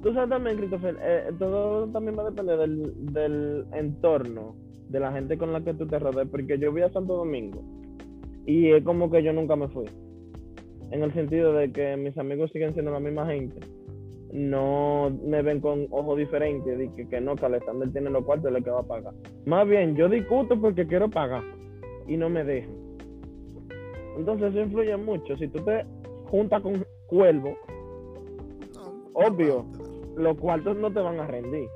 Tú 0.03 0.15
sabes 0.15 0.31
también, 0.31 0.57
Christopher, 0.57 0.97
eh, 1.03 1.31
todo 1.39 1.87
también 1.89 2.19
va 2.19 2.23
a 2.23 2.31
depender 2.31 2.59
del, 2.59 3.13
del 3.13 3.67
entorno, 3.73 4.55
de 4.89 5.01
la 5.01 5.13
gente 5.13 5.37
con 5.37 5.53
la 5.53 5.61
que 5.61 5.75
tú 5.75 5.87
te 5.87 5.99
rodees, 5.99 6.29
porque 6.29 6.59
yo 6.59 6.73
voy 6.73 6.83
a 6.83 6.91
Santo 6.91 7.17
Domingo 7.17 7.63
y 8.47 8.73
es 8.73 8.83
como 8.83 9.11
que 9.11 9.23
yo 9.23 9.33
nunca 9.33 9.57
me 9.57 9.69
fui. 9.69 9.87
En 10.91 11.03
el 11.03 11.13
sentido 11.13 11.53
de 11.53 11.71
que 11.71 11.97
mis 11.97 12.17
amigos 12.19 12.51
siguen 12.53 12.73
siendo 12.73 12.91
la 12.91 13.01
misma 13.01 13.27
gente. 13.27 13.61
No 14.33 15.11
me 15.25 15.43
ven 15.43 15.61
con 15.61 15.87
ojos 15.91 16.19
diferentes, 16.19 16.79
de 16.79 16.93
que, 16.95 17.09
que 17.09 17.21
no, 17.21 17.37
que 17.37 17.47
Alexander 17.47 17.91
tiene 17.93 18.11
los 18.11 18.25
cuartos, 18.25 18.53
lo 18.53 18.63
que 18.63 18.71
va 18.71 18.81
a 18.81 18.85
pagar. 18.85 19.15
Más 19.45 19.69
bien, 19.69 19.97
yo 19.97 20.09
discuto 20.09 20.61
porque 20.61 20.87
quiero 20.87 21.09
pagar 21.09 21.43
y 22.07 22.17
no 22.17 22.29
me 22.29 22.45
dejan. 22.45 22.75
Entonces 24.17 24.51
eso 24.51 24.61
influye 24.61 24.97
mucho. 24.97 25.37
Si 25.37 25.49
tú 25.49 25.63
te 25.65 25.85
juntas 26.27 26.63
con 26.63 26.85
cuervo, 27.07 27.57
No, 28.75 29.27
Obvio. 29.27 29.65
Los 30.17 30.37
cuartos 30.39 30.77
no 30.77 30.93
te 30.93 31.01
van 31.01 31.21
a 31.21 31.27
rendir. 31.27 31.69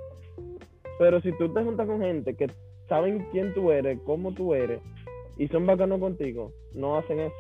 Pero 0.99 1.21
si 1.21 1.33
tú 1.39 1.53
te 1.53 1.63
juntas 1.65 1.87
con 1.87 2.01
gente 2.01 2.35
que 2.37 2.47
saben 2.89 3.27
quién 3.33 3.53
tú 3.55 3.71
eres, 3.71 3.99
cómo 4.05 4.33
tú 4.33 4.55
eres, 4.55 4.81
y 5.37 5.49
son 5.49 5.67
bacanos 5.67 5.99
contigo, 6.01 6.53
no 6.75 6.97
hacen 6.99 7.21
eso. 7.21 7.35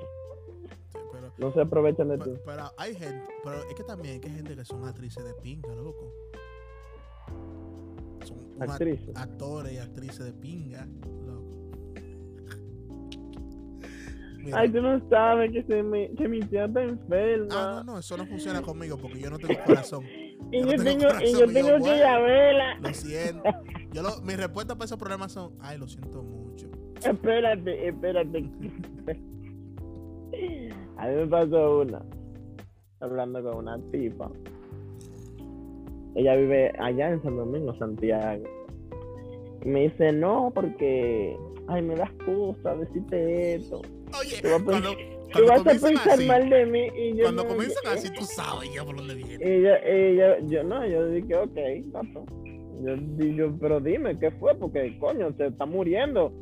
Sí, 0.92 0.98
pero 1.12 1.30
No 1.38 1.52
se 1.52 1.60
aprovechan 1.60 2.08
de 2.08 2.18
ti. 2.18 2.30
Pero, 2.44 2.62
hay 2.76 2.94
gente, 2.94 3.24
pero 3.44 3.56
es 3.68 3.74
que 3.74 3.84
también 3.84 4.14
hay 4.14 4.20
que 4.20 4.30
gente 4.30 4.56
que 4.56 4.64
son 4.64 4.84
actrices 4.84 5.24
de 5.24 5.34
pinga, 5.34 5.74
loco. 5.74 6.12
Son 8.24 8.38
Actrices. 8.60 9.16
actores 9.16 9.72
y 9.72 9.78
actrices 9.78 10.24
de 10.24 10.32
pinga, 10.32 10.86
loco. 11.26 11.54
Mira, 14.38 14.58
Ay, 14.58 14.70
tú 14.70 14.82
no 14.82 15.00
sabes 15.08 15.52
que, 15.52 15.62
se 15.62 15.82
me, 15.82 16.10
que 16.14 16.28
mi 16.28 16.40
tía 16.40 16.66
está 16.66 16.82
enferma. 16.82 17.46
ah, 17.52 17.82
no, 17.84 17.94
no, 17.94 17.98
eso 18.00 18.16
no 18.16 18.26
funciona 18.26 18.60
conmigo 18.60 18.98
porque 18.98 19.20
yo 19.20 19.30
no 19.30 19.38
tengo 19.38 19.54
corazón. 19.64 20.04
Y 20.50 20.60
yo 20.60 20.76
no 20.76 20.84
tengo 20.84 21.02
y 21.02 21.06
corazón, 21.06 21.22
yo 21.22 21.28
y 21.28 21.32
yo, 21.32 21.52
tengo 21.52 21.68
que 21.68 21.78
bueno. 21.78 21.96
ir 21.96 22.04
a 22.04 22.18
verla. 22.20 22.78
Lo 22.80 22.94
siento. 22.94 23.42
Yo 23.92 24.02
lo, 24.02 24.20
mi 24.22 24.34
respuesta 24.34 24.74
para 24.74 24.86
esos 24.86 24.98
problemas 24.98 25.32
son, 25.32 25.52
ay, 25.60 25.78
lo 25.78 25.86
siento 25.86 26.22
mucho. 26.22 26.66
Espérate, 27.04 27.88
espérate. 27.88 28.38
A 30.96 31.06
mí 31.08 31.14
me 31.14 31.26
pasó 31.26 31.80
una. 31.80 32.02
Hablando 33.00 33.42
con 33.42 33.56
una 33.56 33.78
tipa. 33.90 34.30
Ella 36.14 36.36
vive 36.36 36.72
allá 36.78 37.10
en 37.10 37.22
San 37.22 37.36
Domingo, 37.36 37.74
Santiago. 37.78 38.44
Y 39.64 39.68
me 39.68 39.82
dice, 39.82 40.12
no, 40.12 40.52
porque. 40.54 41.36
Ay, 41.66 41.82
me 41.82 41.96
das 41.96 42.10
cosa 42.24 42.74
decirte 42.76 43.54
esto. 43.54 43.80
Oye, 44.18 44.42
cuando, 44.64 44.90
cuando 45.34 45.64
vas 45.64 45.82
a 45.82 45.86
pensar 45.86 46.12
así, 46.14 46.26
mal 46.26 46.48
de 46.50 46.66
mí. 46.66 46.86
Y 46.96 47.16
yo 47.16 47.24
cuando 47.24 47.42
no- 47.42 47.48
comienzan 47.48 47.92
así, 47.92 48.12
tú 48.12 48.24
sabes 48.24 48.72
ya 48.74 48.84
por 48.84 48.96
dónde 48.96 49.14
viene. 49.14 49.36
Ella, 49.40 49.78
ella, 49.84 50.38
yo 50.46 50.64
no, 50.64 50.86
yo 50.86 51.06
dije, 51.08 51.36
ok, 51.36 51.58
gato. 51.92 52.24
Yo 52.84 52.96
digo, 52.96 53.56
pero 53.60 53.80
dime, 53.80 54.18
¿qué 54.18 54.30
fue? 54.32 54.54
Porque, 54.56 54.98
coño, 54.98 55.32
se 55.36 55.46
está 55.46 55.64
muriendo. 55.66 56.32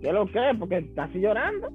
¿Qué 0.00 0.12
lo 0.12 0.26
que? 0.26 0.40
Porque 0.58 0.78
está 0.78 1.04
así 1.04 1.20
llorando. 1.20 1.68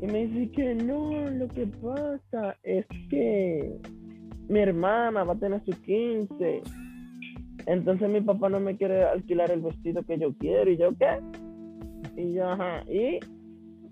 Y 0.00 0.06
me 0.06 0.26
dice 0.26 0.50
que 0.52 0.74
no, 0.74 1.30
lo 1.30 1.46
que 1.48 1.66
pasa 1.66 2.56
es 2.64 2.84
que 3.08 3.72
mi 4.48 4.58
hermana 4.60 5.22
va 5.24 5.34
a 5.34 5.38
tener 5.38 5.64
sus 5.64 5.76
15. 5.80 6.62
Entonces 7.66 8.08
mi 8.10 8.20
papá 8.20 8.48
no 8.48 8.58
me 8.58 8.76
quiere 8.76 9.04
alquilar 9.04 9.50
el 9.52 9.60
vestido 9.62 10.02
que 10.02 10.18
yo 10.18 10.34
quiero. 10.38 10.70
¿Y 10.70 10.76
yo 10.76 10.90
qué? 10.98 11.20
Y 12.20 12.34
yo, 12.34 12.48
ajá. 12.48 12.82
Y 12.90 13.20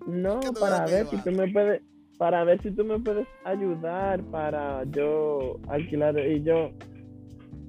no, 0.05 0.39
¿Qué 0.39 0.47
te 0.47 0.59
para 0.59 0.83
a 0.83 0.87
ver 0.87 1.09
si 1.09 1.17
tú 1.17 1.31
me 1.31 1.51
puedes, 1.51 1.81
para 2.17 2.43
ver 2.43 2.61
si 2.61 2.71
tú 2.71 2.85
me 2.85 2.99
puedes 2.99 3.27
ayudar 3.45 4.21
para 4.25 4.83
yo 4.85 5.57
alquilar. 5.67 6.17
Y 6.19 6.43
yo, 6.43 6.69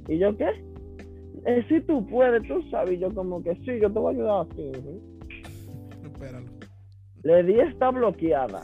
¿y 0.08 0.18
yo 0.18 0.36
qué? 0.36 0.50
Eh, 1.46 1.64
si 1.68 1.80
tú 1.80 2.06
puedes, 2.06 2.42
tú 2.46 2.62
sabes. 2.70 2.94
Y 2.94 2.98
yo 2.98 3.14
como 3.14 3.42
que 3.42 3.54
sí, 3.56 3.80
yo 3.80 3.90
te 3.90 3.98
voy 3.98 4.14
a 4.14 4.16
ayudar 4.16 4.46
así. 4.50 4.62
ujú. 4.78 5.00
Espéralo. 6.04 6.46
Le 7.22 7.42
di 7.44 7.60
esta 7.60 7.90
bloqueada. 7.90 8.62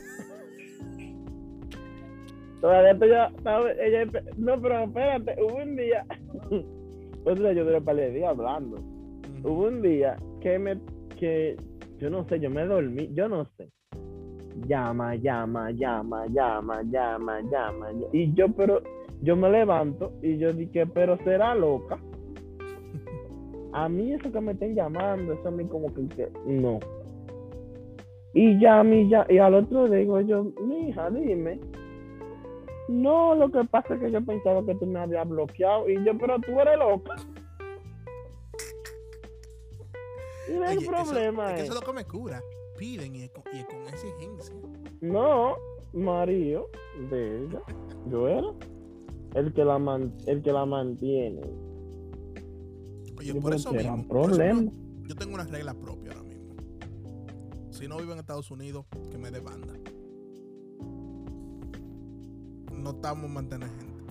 Todavía 2.61 2.91
estoy 2.91 3.09
ya, 3.09 3.31
ella, 3.79 4.05
no, 4.37 4.61
pero 4.61 4.83
espérate, 4.83 5.35
hubo 5.41 5.55
un 5.63 5.77
día, 5.77 6.05
pues 7.23 7.39
yo 7.39 7.65
duré 7.65 7.81
para 7.81 8.05
el 8.05 8.13
día 8.13 8.29
hablando. 8.29 8.75
Hubo 9.43 9.67
un 9.67 9.81
día 9.81 10.17
que 10.41 10.59
me, 10.59 10.77
que, 11.17 11.55
yo 11.99 12.09
no 12.09 12.25
sé, 12.27 12.39
yo 12.39 12.49
me 12.49 12.65
dormí, 12.65 13.09
yo 13.13 13.27
no 13.27 13.45
sé. 13.57 13.69
Llama, 14.67 15.15
llama, 15.15 15.71
llama, 15.71 16.25
llama, 16.27 16.81
llama, 16.83 17.41
llama. 17.41 17.91
ll- 17.91 18.09
Y 18.13 18.33
yo, 18.33 18.47
pero, 18.49 18.81
yo 19.21 19.35
me 19.35 19.49
levanto 19.49 20.11
y 20.21 20.37
yo 20.37 20.51
dije, 20.53 20.85
pero 20.87 21.17
será 21.23 21.55
loca. 21.55 21.97
A 23.73 23.87
mí 23.87 24.13
eso 24.13 24.31
que 24.31 24.41
me 24.41 24.53
estén 24.53 24.75
llamando, 24.75 25.33
eso 25.33 25.47
a 25.47 25.51
mí 25.51 25.65
como 25.65 25.93
que, 25.93 26.29
no. 26.45 26.79
Y 28.33 28.59
ya, 28.59 28.83
mi 28.83 29.07
ya, 29.09 29.25
y 29.29 29.37
al 29.37 29.53
otro 29.55 29.87
digo 29.89 30.19
yo, 30.21 30.45
mi 30.61 30.89
hija, 30.89 31.09
dime. 31.09 31.59
No, 32.87 33.35
lo 33.35 33.49
que 33.51 33.63
pasa 33.65 33.93
es 33.93 33.99
que 34.01 34.11
yo 34.11 34.23
pensaba 34.25 34.63
que 34.65 34.73
tú 34.75 34.85
me 34.87 34.99
habías 34.99 35.27
bloqueado. 35.27 35.87
Y 35.89 36.03
yo, 36.03 36.17
pero 36.17 36.39
tú 36.39 36.59
eres 36.59 36.77
loca. 36.79 37.15
El 40.55 40.61
Oye, 40.63 40.73
eso- 40.81 40.91
problema 40.91 41.49
es 41.49 41.53
que 41.55 41.59
es, 41.61 41.65
eso 41.69 41.73
es 41.73 41.79
lo 41.81 41.85
que 41.85 41.93
me 41.93 42.05
cura. 42.05 42.41
Piden 42.77 43.15
y 43.15 43.23
es 43.23 43.29
con, 43.31 43.43
y 43.53 43.59
es 43.59 43.65
con 43.65 43.87
exigencia. 43.87 44.55
no, 45.01 45.55
Mario, 45.93 46.67
de 47.09 47.43
ella, 47.45 47.61
yo 48.09 48.27
era 48.27 48.47
el 49.35 49.53
que 49.53 49.63
la 49.65 49.77
man- 49.79 50.13
el 50.27 50.41
que 50.41 50.51
la 50.51 50.65
mantiene. 50.65 51.41
Oye, 53.17 53.33
por 53.35 53.53
eso 53.53 53.71
mismo. 53.73 54.07
por 54.07 54.21
eso 54.21 54.29
problema. 54.29 54.61
mismo, 54.61 54.73
yo 55.07 55.15
tengo 55.15 55.33
una 55.35 55.43
regla 55.43 55.73
propia 55.73 56.11
ahora 56.13 56.23
mismo. 56.23 56.53
Si 57.71 57.87
no 57.87 57.97
vivo 57.97 58.13
en 58.13 58.19
Estados 58.19 58.49
Unidos, 58.49 58.85
que 59.11 59.17
me 59.17 59.29
dé 59.31 59.39
banda. 59.41 59.73
No 62.73 62.91
estamos 62.91 63.29
manteniendo 63.29 63.75
gente. 63.77 64.03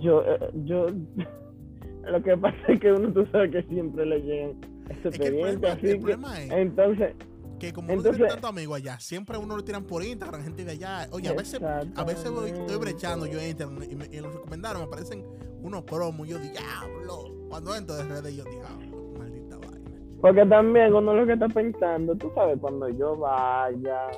Yo, 0.00 0.22
eh, 0.24 0.50
yo, 0.64 0.86
lo 2.10 2.22
que 2.22 2.36
pasa 2.36 2.56
es 2.68 2.80
que 2.80 2.92
uno, 2.92 3.12
tú 3.12 3.24
sabes 3.30 3.52
que 3.52 3.62
siempre 3.72 4.04
le 4.06 4.20
llegan 4.22 4.60
Es 4.90 4.96
que 4.98 5.08
el 5.08 5.14
expediente, 5.14 5.58
problema, 5.58 5.72
así 5.74 5.86
el 5.86 5.92
que, 5.92 5.98
problema 6.00 6.42
es 6.42 6.50
entonces, 6.52 7.14
que 7.58 7.72
como 7.72 7.86
uno 7.88 7.94
entonces- 7.96 8.16
tiene 8.18 8.30
tanto 8.32 8.46
amigo 8.48 8.74
allá, 8.74 8.98
siempre 9.00 9.36
a 9.36 9.38
uno 9.38 9.56
lo 9.56 9.64
tiran 9.64 9.84
por 9.84 10.02
Instagram, 10.04 10.42
gente 10.42 10.64
de 10.64 10.70
allá. 10.72 11.08
Oye, 11.12 11.28
a 11.28 11.32
veces, 11.34 11.60
a 11.62 12.04
veces 12.04 12.30
voy- 12.30 12.50
estoy 12.50 12.76
brechando 12.78 13.26
yo 13.26 13.38
en 13.40 13.48
Instagram 13.48 13.82
y, 13.90 13.96
me, 13.96 14.06
y 14.06 14.20
los 14.20 14.32
recomendados 14.32 14.78
me 14.78 14.84
aparecen 14.84 15.24
unos 15.62 15.84
cromos. 15.84 16.26
y 16.26 16.30
Yo 16.30 16.38
diablo. 16.38 17.34
Cuando 17.48 17.74
entro 17.74 17.96
de 17.96 18.04
redes, 18.04 18.36
yo 18.36 18.44
diablo. 18.44 19.12
Maldita 19.18 19.56
vaina. 19.58 19.90
Porque 20.20 20.44
también 20.46 20.92
uno 20.94 21.14
lo 21.14 21.26
que 21.26 21.32
está 21.32 21.48
pensando, 21.48 22.14
tú 22.16 22.30
sabes, 22.34 22.58
cuando 22.60 22.88
yo 22.90 23.16
vaya, 23.16 24.08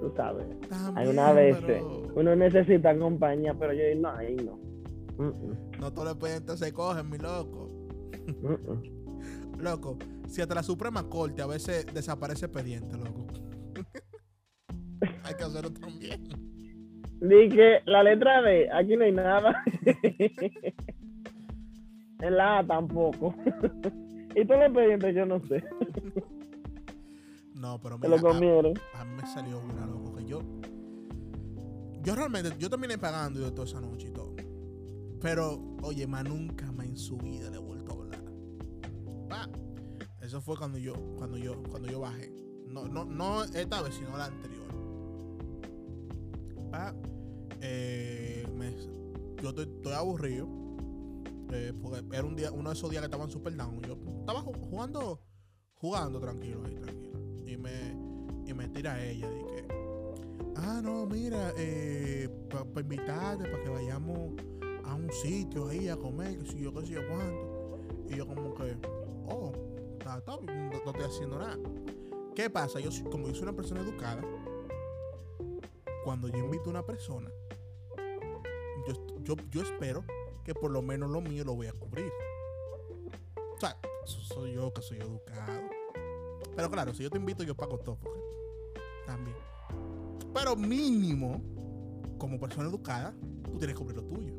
tú 0.00 0.12
sabes, 0.16 0.46
También, 0.68 1.08
una 1.08 1.32
vez 1.32 1.56
pero 1.66 2.02
uno 2.14 2.36
necesita 2.36 2.96
compañía, 2.98 3.54
pero 3.58 3.72
yo 3.74 3.82
digo, 3.84 4.00
no, 4.02 4.10
ahí 4.16 4.36
no. 4.36 4.58
Mm, 5.18 5.28
mm, 5.28 5.80
No 5.80 5.90
todos 5.92 6.04
los 6.04 6.14
expedientes 6.14 6.58
se 6.60 6.72
cogen, 6.72 7.10
mi 7.10 7.18
loco. 7.18 7.68
mm. 8.42 9.60
Loco, 9.62 9.96
si 10.28 10.40
hasta 10.42 10.54
la 10.54 10.62
Suprema 10.62 11.08
Corte 11.08 11.42
a 11.42 11.46
veces 11.46 11.86
desaparece 11.92 12.46
expediente, 12.46 12.96
loco. 12.96 13.26
Hay 15.24 15.34
que 15.34 15.44
hacerlo 15.44 15.72
también. 15.72 16.28
Dije, 17.20 17.80
la 17.86 18.02
letra 18.02 18.42
D, 18.42 18.68
aquí 18.72 18.96
no 18.96 19.04
hay 19.04 19.12
nada. 19.12 19.62
en 22.20 22.36
la 22.36 22.58
A 22.58 22.66
tampoco. 22.66 23.34
y 24.34 24.44
todos 24.44 24.60
los 24.60 24.68
expedientes 24.68 25.14
yo 25.14 25.26
no 25.26 25.40
sé, 25.46 25.64
No, 27.54 27.80
pero 27.80 27.98
mira, 27.98 28.10
lo 28.10 28.16
a, 28.16 28.20
comieron. 28.20 28.74
a 28.94 29.04
mí 29.04 29.14
me 29.20 29.26
salió 29.26 29.60
una, 29.60 29.86
loco, 29.86 30.14
que 30.14 30.24
yo... 30.26 30.40
Yo 32.02 32.14
realmente, 32.14 32.50
yo 32.58 32.68
terminé 32.70 32.98
pagando 32.98 33.40
yo 33.40 33.52
toda 33.52 33.66
esa 33.66 33.80
noche 33.80 34.08
y 34.08 34.12
todo. 34.12 34.36
Pero, 35.20 35.76
oye, 35.82 36.06
más 36.06 36.22
nunca 36.24 36.70
más 36.70 36.86
en 36.86 36.96
su 36.96 37.16
vida 37.16 37.50
le 37.50 37.56
he 37.56 37.60
vuelto. 37.60 37.95
Eso 40.26 40.40
fue 40.40 40.56
cuando 40.56 40.76
yo, 40.78 40.94
cuando 41.16 41.38
yo, 41.38 41.62
cuando 41.70 41.88
yo 41.88 42.00
bajé. 42.00 42.30
No, 42.66 42.88
no, 42.88 43.04
no 43.04 43.44
esta 43.44 43.80
vez, 43.82 43.94
sino 43.94 44.16
la 44.18 44.24
anterior. 44.26 44.66
Pa. 46.70 46.94
Eh, 47.60 48.44
me- 48.56 48.74
yo 49.42 49.50
estoy, 49.50 49.64
estoy 49.64 49.92
aburrido. 49.92 50.48
eh, 51.52 51.72
porque 51.80 52.02
era 52.12 52.24
un 52.24 52.34
día, 52.34 52.50
uno 52.50 52.70
de 52.70 52.74
esos 52.74 52.90
días 52.90 53.02
que 53.02 53.06
estaban 53.06 53.30
super 53.30 53.54
down. 53.56 53.80
Yo 53.82 53.96
estaba 54.18 54.42
ju- 54.42 54.68
jugando, 54.68 55.20
jugando 55.74 56.18
tranquilo 56.18 56.64
ahí, 56.64 56.74
tranquilo. 56.74 57.20
Y 57.46 57.56
me, 57.56 57.92
y 58.44 58.52
me 58.52 58.68
tira 58.68 59.00
ella, 59.04 59.30
dije, 59.30 59.68
ah, 60.56 60.80
no, 60.82 61.06
mira, 61.06 61.52
eh, 61.56 62.28
para 62.50 62.80
invitarte, 62.80 63.44
para 63.48 63.62
que 63.62 63.68
vayamos 63.68 64.32
a 64.84 64.94
un 64.96 65.08
sitio 65.12 65.68
ahí 65.68 65.86
a 65.88 65.96
comer, 65.96 66.36
que 66.36 66.50
si 66.50 66.58
yo, 66.58 66.74
qué 66.74 66.80
sé 66.84 66.94
yo 66.94 67.00
cuánto. 67.08 67.78
Y 68.10 68.16
yo 68.16 68.26
como 68.26 68.52
que, 68.56 68.76
no, 70.26 70.40
no 70.40 70.70
estoy 70.72 71.02
haciendo 71.04 71.38
nada. 71.38 71.58
¿Qué 72.34 72.50
pasa? 72.50 72.80
Yo, 72.80 72.90
como 73.10 73.28
yo 73.28 73.34
soy 73.34 73.44
una 73.44 73.54
persona 73.56 73.80
educada, 73.80 74.22
cuando 76.04 76.28
yo 76.28 76.38
invito 76.38 76.66
a 76.66 76.70
una 76.70 76.82
persona, 76.84 77.30
yo, 78.86 78.94
yo, 79.22 79.34
yo 79.50 79.62
espero 79.62 80.04
que 80.44 80.54
por 80.54 80.70
lo 80.70 80.82
menos 80.82 81.10
lo 81.10 81.20
mío 81.20 81.44
lo 81.44 81.54
voy 81.54 81.66
a 81.66 81.72
cubrir. 81.72 82.10
O 83.54 83.58
sea, 83.58 83.76
so- 84.04 84.20
soy 84.20 84.54
yo 84.54 84.72
que 84.72 84.82
soy 84.82 84.98
educado. 84.98 85.62
Pero 86.54 86.70
claro, 86.70 86.94
si 86.94 87.02
yo 87.02 87.10
te 87.10 87.18
invito, 87.18 87.42
yo 87.42 87.54
pago 87.54 87.78
todo. 87.78 87.96
Porque 87.96 88.20
también. 89.06 89.36
Pero 90.32 90.54
mínimo, 90.56 91.40
como 92.18 92.38
persona 92.38 92.68
educada, 92.68 93.14
tú 93.44 93.58
tienes 93.58 93.76
que 93.76 93.82
cubrir 93.82 93.96
lo 93.96 94.04
tuyo. 94.04 94.34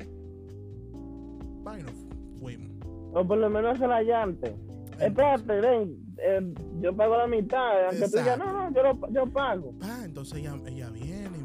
Bueno, 1.62 1.90
fuimos. 2.38 2.70
O 3.12 3.26
por 3.26 3.38
lo 3.38 3.50
menos 3.50 3.78
se 3.78 3.86
la 3.86 4.02
llante. 4.02 4.56
Espérate, 4.98 5.60
ven, 5.60 6.14
eh, 6.18 6.54
yo 6.80 6.96
pago 6.96 7.16
la 7.16 7.26
mitad, 7.26 7.86
aunque 7.86 8.08
tú 8.08 8.18
digas, 8.18 8.38
no, 8.38 8.52
no, 8.52 8.74
yo, 8.74 8.82
lo, 8.82 9.10
yo 9.12 9.26
pago. 9.32 9.74
Ah, 9.82 10.02
entonces 10.04 10.38
ella, 10.38 10.56
ella 10.66 10.90
viene 10.90 11.38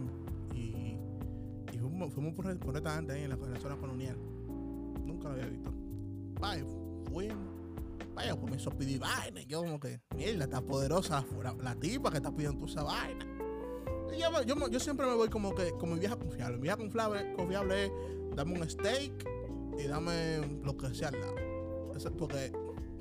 y, 0.56 0.98
y 1.72 1.78
fuimos, 1.78 2.12
fuimos 2.14 2.34
por, 2.34 2.58
por 2.60 2.74
restaurante 2.74 3.14
ahí 3.14 3.24
en 3.24 3.30
la, 3.30 3.36
en 3.36 3.54
la 3.54 3.60
zona 3.60 3.78
colonial. 3.78 4.18
Nunca 5.06 5.28
lo 5.28 5.36
había 5.36 5.48
visto. 5.48 5.72
Vaya, 6.40 6.66
fuimos. 7.12 7.38
Vaya, 8.16 8.36
comenzó 8.36 8.70
a 8.70 8.74
pedir 8.74 9.00
vaina. 9.00 9.42
Y 9.42 9.46
yo 9.46 9.62
como 9.62 9.80
que, 9.80 10.00
mierda, 10.16 10.46
está 10.46 10.62
poderosa 10.62 11.26
la, 11.42 11.54
la 11.54 11.76
tipa 11.76 12.10
que 12.10 12.18
está 12.18 12.32
pidiendo 12.32 12.66
esa 12.66 12.84
vaina. 12.84 13.26
Y 14.16 14.20
yo, 14.20 14.44
yo, 14.44 14.70
yo 14.70 14.80
siempre 14.80 15.06
me 15.06 15.14
voy 15.16 15.30
como 15.30 15.54
que, 15.56 15.72
como 15.72 15.94
mi 15.94 16.00
vieja 16.00 16.16
confiable. 16.16 16.58
Mi 16.58 16.64
vieja 16.64 16.78
confiable, 16.78 17.34
confiable 17.34 17.86
es 17.86 17.92
dame 18.36 18.60
un 18.60 18.70
steak 18.70 19.28
y 19.78 19.88
dame 19.88 20.40
lo 20.64 20.76
que 20.78 20.94
sea 20.94 21.10
al 21.10 21.20
lado. 21.20 21.36
Porque 22.18 22.52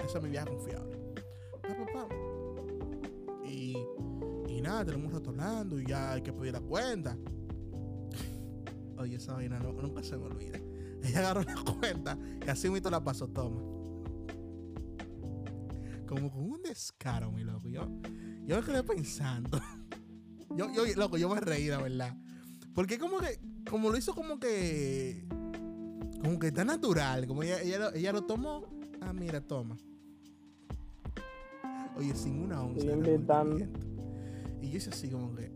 esa 0.05 0.19
es 0.19 0.25
mi 0.25 0.31
vieja 0.31 0.47
confiable. 0.47 0.97
Pa, 1.63 1.93
pa. 1.93 2.09
Y, 3.47 3.77
y 4.49 4.61
nada, 4.61 4.85
tenemos 4.85 5.07
un 5.09 5.13
rato 5.19 5.31
hablando 5.31 5.81
y 5.81 5.87
ya 5.87 6.13
hay 6.13 6.23
que 6.23 6.33
pedir 6.33 6.53
la 6.53 6.61
cuenta. 6.61 7.17
Oye, 8.99 9.17
esa 9.17 9.35
vaina 9.35 9.59
no- 9.59 9.73
nunca 9.73 10.03
se 10.03 10.17
me 10.17 10.25
olvida. 10.27 10.59
Ella 11.03 11.19
agarró 11.19 11.43
la 11.43 11.55
cuenta 11.79 12.17
y 12.47 12.49
así 12.49 12.71
mismo 12.71 12.89
la 12.91 13.03
pasó, 13.03 13.27
toma. 13.29 13.61
Como 16.07 16.31
con 16.31 16.45
un 16.45 16.63
descaro, 16.63 17.33
mi 17.33 17.43
loco. 17.43 17.69
Yo, 17.69 17.89
yo 18.45 18.57
me 18.61 18.63
quedé 18.63 18.83
pensando. 18.83 19.59
Yo, 20.55 20.71
yo, 20.71 20.85
loco, 20.97 21.17
yo 21.17 21.31
me 21.31 21.41
reí, 21.41 21.69
la 21.69 21.79
verdad. 21.81 22.15
Porque 22.75 22.99
como 22.99 23.17
que, 23.21 23.41
como 23.71 23.89
lo 23.89 23.97
hizo 23.97 24.15
como 24.15 24.39
que, 24.39 25.27
como 26.23 26.39
que 26.39 26.53
tan 26.53 26.67
natural, 26.67 27.27
como 27.27 27.43
ella, 27.43 27.59
ella, 27.63 27.91
ella 27.95 28.13
lo 28.13 28.25
tomó. 28.27 28.67
Ah, 29.05 29.13
mira, 29.13 29.41
toma. 29.41 29.77
Oye, 31.97 32.15
sin 32.15 32.43
una 32.43 32.63
onza. 32.63 32.85
Y 32.85 32.89
de. 32.89 33.69
Y 34.63 34.71
yo 34.71 34.77
hice 34.79 34.91
así 34.91 35.11
como 35.11 35.35
que, 35.35 35.51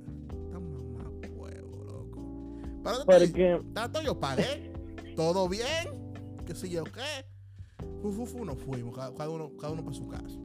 mamá 0.52 1.10
huevo, 1.30 1.84
loco. 1.84 2.58
Pero 2.82 2.96
Porque, 3.06 3.62
tanto 3.72 4.02
yo 4.02 4.18
pagué, 4.18 4.72
todo 5.14 5.48
bien, 5.48 6.14
qué 6.44 6.54
sé 6.54 6.68
yo 6.68 6.84
qué. 6.84 7.24
Fu, 8.02 8.10
fu, 8.12 8.26
fu, 8.26 8.44
nos 8.44 8.58
fuimos, 8.58 8.94
cada, 8.94 9.14
cada 9.14 9.30
uno, 9.30 9.56
cada 9.56 9.72
uno 9.72 9.84
para 9.84 9.96
su 9.96 10.08
casa. 10.08 10.38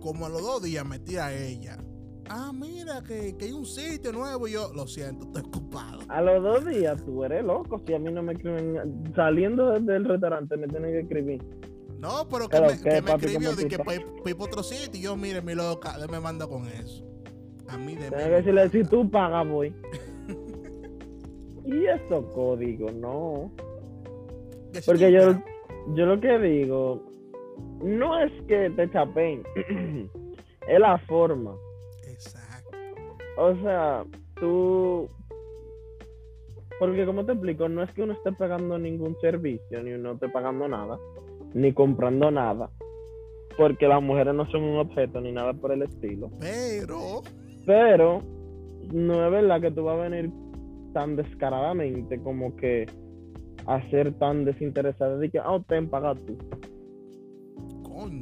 Como 0.00 0.26
a 0.26 0.28
los 0.28 0.42
dos 0.42 0.62
días 0.62 0.86
metí 0.86 1.16
a 1.16 1.32
ella. 1.34 1.78
Ah, 2.28 2.52
mira, 2.52 3.02
que, 3.02 3.36
que 3.36 3.46
hay 3.46 3.52
un 3.52 3.66
sitio 3.66 4.12
nuevo. 4.12 4.48
Y 4.48 4.52
yo, 4.52 4.70
lo 4.74 4.86
siento, 4.86 5.26
estoy 5.26 5.42
ocupado. 5.42 6.00
a 6.08 6.20
los 6.20 6.42
dos 6.42 6.66
días 6.66 7.02
tú 7.04 7.24
eres 7.24 7.44
loco. 7.44 7.80
Si 7.86 7.94
a 7.94 7.98
mí 7.98 8.12
no 8.12 8.22
me 8.22 8.32
escriben, 8.32 9.12
saliendo 9.14 9.78
del 9.78 10.04
restaurante 10.04 10.56
me 10.56 10.66
tienen 10.68 10.92
que 10.92 11.00
escribir. 11.00 11.42
No, 11.98 12.28
pero 12.30 12.48
que 12.48 12.56
Pero, 12.58 12.66
me, 12.66 12.76
¿qué, 12.76 12.82
que 12.82 12.90
me 12.90 13.02
papi, 13.02 13.26
escribió 13.26 13.56
de 13.56 13.68
que 13.68 13.78
para 13.78 14.00
otro 14.38 14.62
sitio. 14.62 15.00
Y 15.00 15.04
yo, 15.04 15.16
mire, 15.16 15.40
mi 15.42 15.54
loca, 15.54 15.94
me 16.10 16.20
manda 16.20 16.46
con 16.46 16.66
eso. 16.68 17.04
A 17.68 17.78
mí 17.78 17.96
de 17.96 18.08
Tienes 18.08 18.26
que 18.26 18.30
decirle, 18.30 18.68
si 18.68 18.84
tú 18.84 19.10
pagas, 19.10 19.48
voy. 19.48 19.74
y 21.64 21.86
esos 21.86 22.26
códigos, 22.34 22.94
no. 22.94 23.50
Porque 24.84 25.10
yo, 25.10 25.32
yo 25.94 26.06
lo 26.06 26.20
que 26.20 26.38
digo, 26.38 27.02
no 27.82 28.18
es 28.20 28.32
que 28.46 28.70
te 28.70 28.90
chapen, 28.90 29.42
es 30.68 30.80
la 30.80 30.98
forma. 31.06 31.54
O 33.36 33.54
sea, 33.56 34.04
tú... 34.36 35.08
Porque 36.78 37.06
como 37.06 37.24
te 37.24 37.32
explico, 37.32 37.68
no 37.68 37.82
es 37.82 37.90
que 37.92 38.02
uno 38.02 38.12
esté 38.12 38.32
pagando 38.32 38.78
ningún 38.78 39.16
servicio, 39.20 39.82
ni 39.82 39.92
uno 39.92 40.12
esté 40.12 40.28
pagando 40.28 40.68
nada, 40.68 40.98
ni 41.54 41.72
comprando 41.72 42.30
nada. 42.30 42.70
Porque 43.56 43.88
las 43.88 44.02
mujeres 44.02 44.34
no 44.34 44.44
son 44.50 44.62
un 44.62 44.78
objeto 44.78 45.20
ni 45.20 45.32
nada 45.32 45.54
por 45.54 45.72
el 45.72 45.82
estilo. 45.82 46.30
Pero, 46.38 47.22
Pero 47.64 48.22
no 48.92 49.24
es 49.24 49.32
verdad 49.32 49.60
que 49.60 49.70
tú 49.70 49.84
vas 49.84 49.98
a 49.98 50.08
venir 50.08 50.30
tan 50.92 51.16
descaradamente 51.16 52.20
como 52.20 52.54
que 52.56 52.86
a 53.66 53.82
ser 53.90 54.12
tan 54.14 54.44
desinteresada 54.44 55.18
de 55.18 55.30
que, 55.30 55.38
ah, 55.38 55.58
ten, 55.66 55.88
paga 55.88 56.14
tú. 56.14 56.36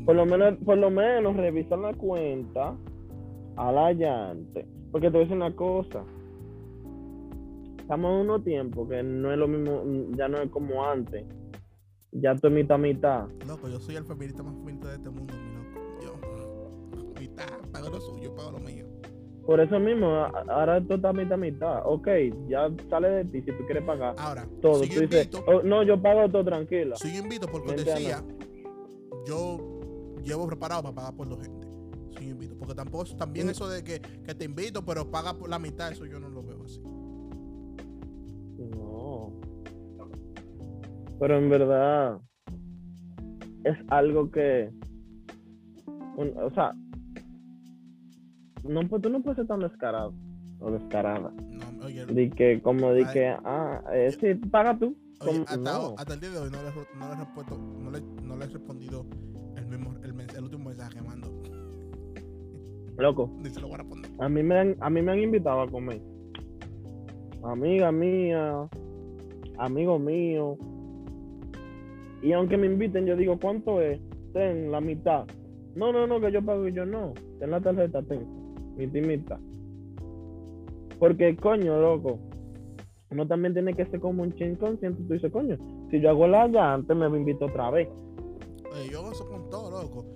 Por 0.05 0.17
lo 0.17 0.25
menos, 0.27 0.57
por 0.65 0.79
lo 0.79 0.91
menos 0.91 1.37
revisan 1.37 1.83
la 1.83 1.93
cuenta 1.95 2.75
a 3.57 3.73
la 3.73 3.93
llante. 3.93 4.67
Porque 4.95 5.09
te 5.09 5.15
voy 5.15 5.23
a 5.23 5.25
decir 5.25 5.37
una 5.37 5.57
cosa. 5.57 6.05
Estamos 7.81 8.13
en 8.13 8.31
unos 8.31 8.45
tiempos 8.45 8.89
que 8.89 9.03
no 9.03 9.33
es 9.33 9.37
lo 9.37 9.49
mismo, 9.49 9.83
ya 10.17 10.29
no 10.29 10.39
es 10.41 10.49
como 10.53 10.85
antes. 10.87 11.25
Ya 12.13 12.37
tú 12.37 12.47
es 12.47 12.53
mitad 12.53 12.79
mitad. 12.79 13.27
Loco, 13.45 13.69
yo 13.69 13.81
soy 13.81 13.97
el 13.97 14.05
feminista 14.05 14.45
más 14.45 14.55
feminista 14.55 14.91
de 14.91 14.95
este 14.95 15.11
mundo, 15.11 15.35
mi 15.35 15.53
loco. 15.53 16.01
Yo, 16.01 17.21
mitad, 17.21 17.45
pago 17.73 17.89
lo 17.89 18.01
suyo, 18.01 18.33
pago 18.37 18.53
lo 18.53 18.61
mío. 18.61 18.87
Por 19.45 19.59
eso 19.59 19.81
mismo, 19.81 20.07
ahora 20.49 20.79
esto 20.79 20.95
está 20.95 21.13
mitad 21.13 21.39
mitad. 21.39 21.83
Ok, 21.87 22.07
ya 22.47 22.71
sale 22.89 23.09
de 23.09 23.25
ti 23.25 23.43
si 23.43 23.51
tú 23.51 23.65
quieres 23.67 23.83
pagar 23.83 24.15
Ahora, 24.19 24.47
todo. 24.63 24.85
si 24.85 24.91
Tú 24.91 25.01
dices, 25.01 25.29
"Oh, 25.49 25.61
no, 25.65 25.83
yo 25.83 26.01
pago 26.01 26.29
todo 26.31 26.45
tranquila. 26.45 26.95
si 26.95 27.17
yo 27.17 27.21
invito 27.25 27.49
porque 27.49 27.73
decía, 27.73 28.23
yo 29.27 29.59
llevo 30.23 30.47
preparado 30.47 30.83
para 30.85 30.95
pagar 30.95 31.17
por 31.17 31.29
dos 31.29 31.41
gente. 31.43 31.64
Invito, 32.35 32.57
porque 32.59 32.75
tampoco 32.75 33.05
también 33.17 33.47
Mm. 33.47 33.51
eso 33.51 33.69
de 33.69 33.83
que, 33.85 34.01
que 34.01 34.35
te 34.35 34.45
invito, 34.45 34.85
pero 34.85 35.11
paga 35.11 35.35
por 35.35 35.49
la 35.49 35.59
mitad, 35.59 35.91
eso 35.93 36.05
yo 36.07 36.19
no 36.21 36.29
lo 36.29 36.43
veo 36.43 36.63
así. 36.65 36.81
No. 38.59 39.33
Pero 41.19 41.39
en 41.39 41.49
verdad 41.49 42.19
es 43.65 43.77
algo 43.89 44.31
que, 44.31 44.71
un- 46.17 46.35
o 46.43 46.51
sea, 46.55 46.75
no, 48.65 48.81
pues 48.89 49.03
tú 49.03 49.11
no 49.11 49.23
puedes 49.23 49.37
ser 49.37 49.47
tan 49.47 49.61
descarado 49.61 50.13
o 50.61 50.71
descarada. 50.71 51.31
No, 51.51 51.85
oye, 51.87 52.05
De 52.07 52.31
que, 52.31 52.61
como 52.63 52.89
Ay. 52.89 53.05
que, 53.13 53.29
ah, 53.29 53.83
eh, 53.93 54.17
sí, 54.19 54.35
paga 54.49 54.77
tú. 54.79 54.97
oye, 55.21 55.41
hasta, 55.43 55.57
no. 55.57 55.95
hasta 55.97 56.15
el 56.15 56.21
día 56.21 56.31
de 56.31 56.39
hoy 56.39 56.51
no 56.51 56.63
le, 56.63 56.69
he- 56.69 56.99
no 56.99 57.09
le 57.09 57.13
he 57.15 57.17
respuesto, 57.17 57.59
no 57.59 57.91
le, 57.91 58.01
no 58.23 58.37
le 58.37 58.45
he 58.45 58.49
respondido 58.49 59.07
el 59.57 59.67
mismo, 59.67 59.95
el, 60.03 60.15
mens- 60.15 60.37
el 60.37 60.45
último 60.45 60.65
mensaje 60.71 61.01
que. 61.01 61.24
Loco, 62.97 63.31
Ni 63.43 63.51
se 63.51 63.61
lo 63.61 63.69
voy 63.69 63.79
a 64.19 64.29
mí 64.29 64.43
me 64.43 64.59
han, 64.59 64.77
a 64.81 64.91
mí 64.91 65.03
me 65.03 65.13
han 65.13 65.19
invitado 65.19 65.63
a 65.63 65.69
comer. 65.69 66.01
Amiga 67.43 67.91
mía, 67.91 68.69
amigo 69.59 69.99
mío. 69.99 70.57
Y 72.23 72.33
aunque 72.33 72.57
me 72.57 72.67
inviten, 72.67 73.07
yo 73.07 73.17
digo, 73.17 73.39
¿cuánto 73.39 73.83
es? 73.83 74.01
Ten 74.33 74.71
la 74.71 74.81
mitad. 74.81 75.27
No, 75.75 75.93
no, 75.93 76.07
no, 76.07 76.21
que 76.21 76.33
yo 76.33 76.43
pago 76.43 76.67
y 76.69 76.73
yo 76.73 76.87
no. 76.87 77.13
Ten 77.39 77.51
la 77.51 77.61
tarjeta, 77.61 78.03
ten. 78.03 78.25
Mitad 78.77 78.95
y 78.95 79.01
mitad. 79.03 79.41
Porque, 80.99 81.37
coño, 81.37 81.79
loco, 81.81 82.21
uno 83.11 83.27
también 83.27 83.53
tiene 83.53 83.75
que 83.75 83.85
ser 83.87 84.01
como 84.01 84.23
un 84.23 84.33
chin 84.35 84.57
consciente. 84.57 85.03
Tú 85.03 85.13
dices, 85.13 85.31
coño, 85.33 85.59
si 85.91 86.01
yo 86.01 86.11
hago 86.11 86.27
la 86.27 86.47
llanta, 86.47 86.95
me 86.95 87.07
invito 87.07 87.47
otra 87.47 87.71
vez. 87.71 87.89
Oye, 88.73 88.91
yo 88.91 89.01
hago 89.01 89.13
eso 89.13 89.29
con 89.29 89.51
todo, 89.51 89.83
loco. 89.83 90.14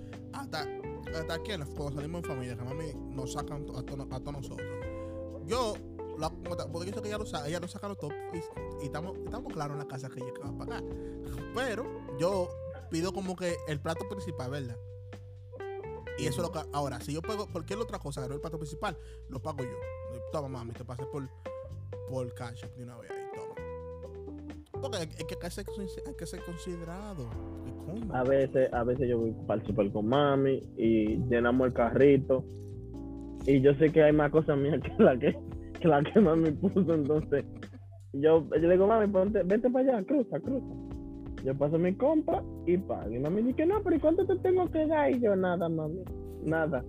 Hasta, 1.20 1.34
aquí, 1.34 1.52
en 1.52 1.60
la- 1.60 1.66
cuando 1.66 1.92
salimos 1.96 2.22
en 2.22 2.28
familia, 2.28 2.56
que 2.56 2.62
mami 2.64 2.92
nos 3.14 3.32
sacan 3.32 3.66
to- 3.66 3.78
a 3.78 3.82
todos 3.84 4.06
a 4.10 4.20
todos 4.20 4.32
nosotros. 4.32 4.68
Yo, 5.46 5.74
porque 6.72 6.90
yo 6.90 6.94
sé 6.96 7.02
que 7.02 7.08
ella 7.08 7.18
lo, 7.18 7.24
ella 7.46 7.60
lo 7.60 7.68
saca 7.68 7.94
todo 7.94 8.10
y, 8.32 8.38
y 8.82 8.86
estamos, 8.86 9.16
estamos 9.18 9.52
claros 9.52 9.74
en 9.74 9.78
la 9.78 9.86
casa 9.88 10.08
que 10.08 10.20
ella 10.20 10.32
va 10.44 10.48
a 10.50 10.58
pagar. 10.58 10.84
Pero 11.54 11.84
yo 12.18 12.48
pido 12.90 13.12
como 13.12 13.36
que 13.36 13.56
el 13.68 13.80
plato 13.80 14.08
principal, 14.08 14.50
¿verdad? 14.50 14.76
Y 16.18 16.26
eso 16.26 16.42
es 16.42 16.48
lo 16.48 16.52
que. 16.52 16.60
Ahora, 16.72 17.00
si 17.00 17.12
yo 17.12 17.22
pago 17.22 17.46
cualquier 17.50 17.78
otra 17.78 17.98
cosa, 18.00 18.26
no 18.26 18.34
el 18.34 18.40
plato 18.40 18.58
principal, 18.58 18.98
lo 19.28 19.40
pago 19.40 19.62
yo. 19.62 20.20
Toma, 20.32 20.48
mami, 20.48 20.72
te 20.72 20.84
pasé 20.84 21.06
por, 21.06 21.28
por 22.08 22.34
cash 22.34 22.64
de 22.76 22.82
una 22.82 22.98
vez 22.98 23.10
ahí, 23.12 23.26
toma. 23.34 23.54
Porque 24.82 24.96
hay, 24.96 25.06
que, 25.06 25.38
hay 26.06 26.14
que 26.14 26.26
ser 26.26 26.44
considerado. 26.44 27.30
A 28.12 28.22
veces, 28.24 28.72
a 28.72 28.84
veces 28.84 29.08
yo 29.08 29.18
voy 29.18 29.34
para 29.46 29.60
el 29.60 29.66
super 29.66 29.90
con 29.92 30.08
mami 30.08 30.62
y 30.76 31.16
llenamos 31.28 31.68
el 31.68 31.72
carrito. 31.72 32.44
Y 33.46 33.60
yo 33.60 33.74
sé 33.74 33.90
que 33.90 34.02
hay 34.02 34.12
más 34.12 34.30
cosas 34.30 34.58
mías 34.58 34.80
que 34.96 35.02
la 35.02 35.18
que, 35.18 35.36
que 35.80 35.88
la 35.88 36.02
que 36.02 36.20
mami 36.20 36.50
puso. 36.52 36.94
Entonces, 36.94 37.44
yo, 38.12 38.48
yo 38.50 38.68
le 38.68 38.70
digo, 38.70 38.86
mami, 38.86 39.06
ponte, 39.08 39.42
vete 39.42 39.70
para 39.70 39.96
allá, 39.96 40.06
cruza, 40.06 40.40
cruza. 40.40 40.74
Yo 41.44 41.54
paso 41.56 41.78
mi 41.78 41.94
compra 41.94 42.42
y 42.66 42.76
pago. 42.78 43.10
Y 43.10 43.18
mami 43.18 43.42
dice, 43.42 43.64
no, 43.64 43.82
pero 43.82 43.96
¿y 43.96 44.00
cuánto 44.00 44.26
te 44.26 44.36
tengo 44.36 44.70
que 44.70 44.86
dar? 44.86 45.10
Y 45.10 45.20
yo, 45.20 45.36
nada, 45.36 45.68
mami, 45.68 46.02
nada. 46.44 46.84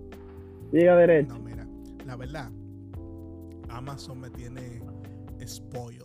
Llega 0.72 0.96
derecho. 0.96 1.34
No, 1.34 1.40
mira, 1.40 1.66
la 2.06 2.16
verdad, 2.16 2.50
Amazon 3.68 4.20
me 4.20 4.30
tiene 4.30 4.80
spoiled. 5.46 6.04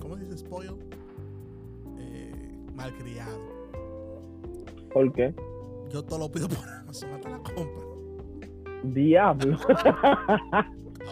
¿Cómo 0.00 0.16
se 0.16 0.24
dice 0.24 0.38
spoiled? 0.38 0.76
Eh, 1.98 2.66
malcriado. 2.74 3.59
¿Por 4.92 5.12
qué? 5.12 5.34
Yo 5.90 6.02
todo 6.04 6.18
lo 6.20 6.30
pido 6.30 6.48
por 6.48 6.68
Amazon, 6.80 7.12
hasta 7.14 7.28
la 7.28 7.38
compra. 7.38 7.84
Diablo. 8.84 9.58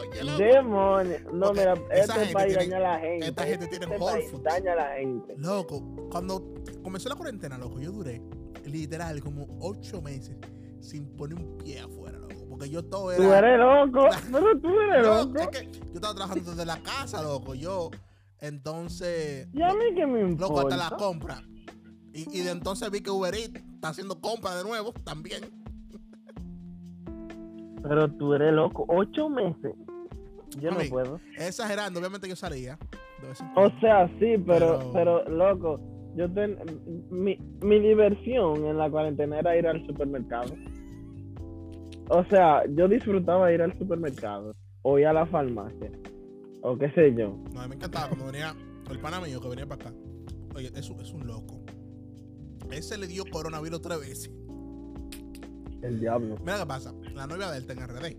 Oye, 0.01 0.23
loco, 0.25 0.39
Demonio. 0.39 1.17
No, 1.33 1.47
Porque 1.47 1.61
mira, 1.61 1.75
este 1.91 2.13
tiene- 2.33 2.55
daña 2.55 2.77
a 2.77 2.81
la 2.81 2.99
gente. 3.01 3.27
esta 3.29 3.45
gente 3.45 3.67
tiene 3.67 3.85
Este 3.87 3.99
Whole 3.99 4.13
país 4.13 4.31
Foods. 4.31 4.43
daña 4.45 4.73
a 4.73 4.77
la 4.77 4.95
gente. 4.97 5.35
loco, 5.39 5.83
cuando 6.11 6.55
comenzó 6.83 7.09
la 7.09 7.17
cuarentena, 7.17 7.59
loco, 7.59 7.81
yo 7.81 7.91
duré 7.93 8.23
literal 8.65 9.21
como 9.23 9.47
ocho 9.61 10.01
meses 10.03 10.37
sin 10.81 11.07
poner 11.17 11.39
un 11.39 11.59
pie 11.59 11.81
afuera, 11.81 12.19
loco. 12.19 12.35
Porque 12.49 12.71
yo 12.71 12.85
todo 12.85 13.13
era. 13.13 13.19
Tú 13.25 13.33
eres 13.33 13.59
loco, 13.59 14.09
pero 14.33 14.61
tú 14.61 14.69
eres 14.81 15.07
No, 15.07 15.25
loco. 15.25 15.39
es 15.41 15.49
que 15.49 15.71
yo 15.73 15.95
estaba 15.95 16.15
trabajando 16.15 16.51
desde 16.51 16.65
la 16.67 16.79
casa, 16.83 17.23
loco. 17.23 17.55
Yo, 17.55 17.91
entonces. 18.41 19.49
¿Y 19.53 19.63
a 19.63 19.73
mí 19.75 19.85
qué 19.95 20.07
me 20.07 20.21
importa? 20.21 20.47
Loco, 20.55 20.61
hasta 20.69 20.77
la 20.91 20.97
compra. 20.97 21.43
Y, 22.13 22.39
y 22.39 22.43
de 22.43 22.51
entonces 22.51 22.91
vi 22.91 23.01
que 23.01 23.11
Uber 23.11 23.35
Eats 23.35 23.63
está 23.79 23.91
haciendo 23.91 24.21
compra 24.21 24.57
de 24.57 24.65
nuevo 24.65 24.93
también. 25.05 25.43
Pero 27.83 28.11
tú 28.13 28.35
eres 28.35 28.53
loco. 28.53 28.85
Ocho 28.89 29.29
meses. 29.29 29.73
Yo 30.61 30.71
no 30.73 30.79
puedo. 30.91 31.21
Exagerando, 31.39 32.01
obviamente 32.01 32.29
yo 32.29 32.35
salía. 32.35 32.77
O 33.57 33.71
sea, 33.81 34.09
sí, 34.19 34.37
pero, 34.47 34.79
Pero- 34.79 34.93
pero, 34.93 35.29
loco, 35.29 35.81
yo 36.17 36.29
ten, 36.33 36.57
mi, 37.11 37.37
mi 37.63 37.79
diversión 37.81 38.65
en 38.67 38.79
la 38.79 38.91
cuarentena 38.91 39.39
era 39.39 39.57
ir 39.57 39.67
al 39.67 39.87
supermercado. 39.87 40.55
O 42.09 42.25
sea, 42.25 42.63
yo 42.75 42.89
disfrutaba 42.89 43.53
ir 43.53 43.63
al 43.63 43.77
supermercado 43.79 44.55
o 44.83 44.99
ir 44.99 45.07
a 45.07 45.13
la 45.13 45.27
farmacia 45.27 45.91
o 46.63 46.77
qué 46.77 46.91
sé 46.93 47.15
yo. 47.15 47.37
No, 47.53 47.61
a 47.61 47.65
mí 47.65 47.69
me 47.71 47.75
encantaba 47.77 48.09
cuando 48.09 48.27
venía 48.27 48.55
el 48.91 48.99
pana 48.99 49.21
mío 49.21 49.41
que 49.41 49.49
venía 49.49 49.67
para 49.67 49.83
acá. 49.91 49.95
Oye, 50.57 50.71
es, 50.75 50.89
un- 50.91 51.01
es 51.01 51.13
un 51.13 51.27
loco. 51.27 51.58
Ese 52.71 52.99
le 52.99 53.07
dio 53.07 53.25
coronavirus 53.31 53.81
tres 53.83 54.01
veces. 54.01 54.31
El 55.83 56.01
diablo. 56.01 56.37
Mira 56.41 56.59
qué 56.61 56.67
pasa. 56.67 56.93
La 57.15 57.27
novia 57.27 57.51
de 57.51 57.59
él 57.59 57.63
está 57.69 57.73
en 57.73 57.89
RD. 57.89 58.17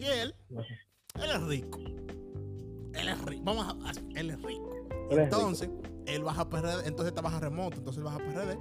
Y 0.00 0.04
él, 0.04 0.34
él 0.50 1.30
es 1.30 1.42
rico. 1.46 1.78
Él 1.78 3.08
es 3.08 3.24
rico. 3.24 3.42
Vamos 3.44 3.66
a. 3.66 3.70
a- 3.88 3.92
Él 4.20 4.30
es 4.30 4.42
rico. 4.42 4.74
Él 5.10 5.18
es 5.18 5.24
Entonces, 5.24 5.70
él 6.06 6.22
baja 6.24 6.48
PRD. 6.48 6.86
Entonces 6.86 7.14
trabaja 7.14 7.40
remoto. 7.40 7.76
Entonces 7.78 7.98
él 7.98 8.04
baja 8.04 8.18
PRD. 8.18 8.58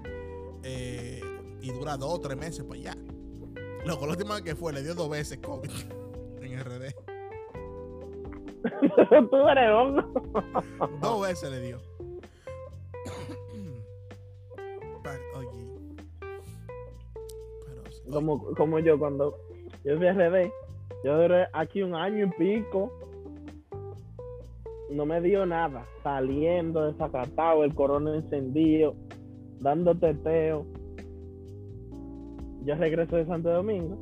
eh, 0.64 1.22
y 1.62 1.72
dura 1.72 1.98
dos 1.98 2.14
o 2.14 2.20
tres 2.22 2.38
meses 2.38 2.64
para 2.64 2.80
allá. 2.80 2.98
Loco, 3.86 4.06
la 4.06 4.12
última 4.14 4.36
vez 4.36 4.44
que 4.44 4.56
fue, 4.56 4.72
le 4.74 4.84
dio 4.84 4.94
dos 4.96 5.10
veces 5.10 5.40
COVID 5.40 5.70
en 6.42 6.60
RD. 6.60 6.94
Tú 9.32 9.48
eres. 9.48 9.70
Dos 11.02 11.22
veces 11.22 11.50
le 11.52 11.60
dio. 11.62 11.82
Como, 18.12 18.54
como 18.56 18.80
yo 18.80 19.00
cuando 19.00 19.36
yo 19.84 19.98
fui 19.98 20.08
a 20.08 20.14
RD, 20.14 20.52
yo 21.04 21.22
duré 21.22 21.48
aquí 21.54 21.82
un 21.82 21.96
año 21.96 22.26
y 22.26 22.30
pico. 22.38 22.92
No 24.92 25.06
me 25.06 25.22
dio 25.22 25.46
nada. 25.46 25.86
Saliendo 26.04 26.92
desacatado, 26.92 27.64
el 27.64 27.74
corona 27.74 28.16
encendido, 28.16 28.96
dando 29.60 29.96
teteo. 29.96 30.66
Yo 32.66 32.76
regreso 32.76 33.16
de 33.16 33.26
Santo 33.26 33.50
Domingo. 33.50 33.98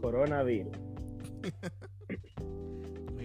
Coronavirus. 0.00 0.72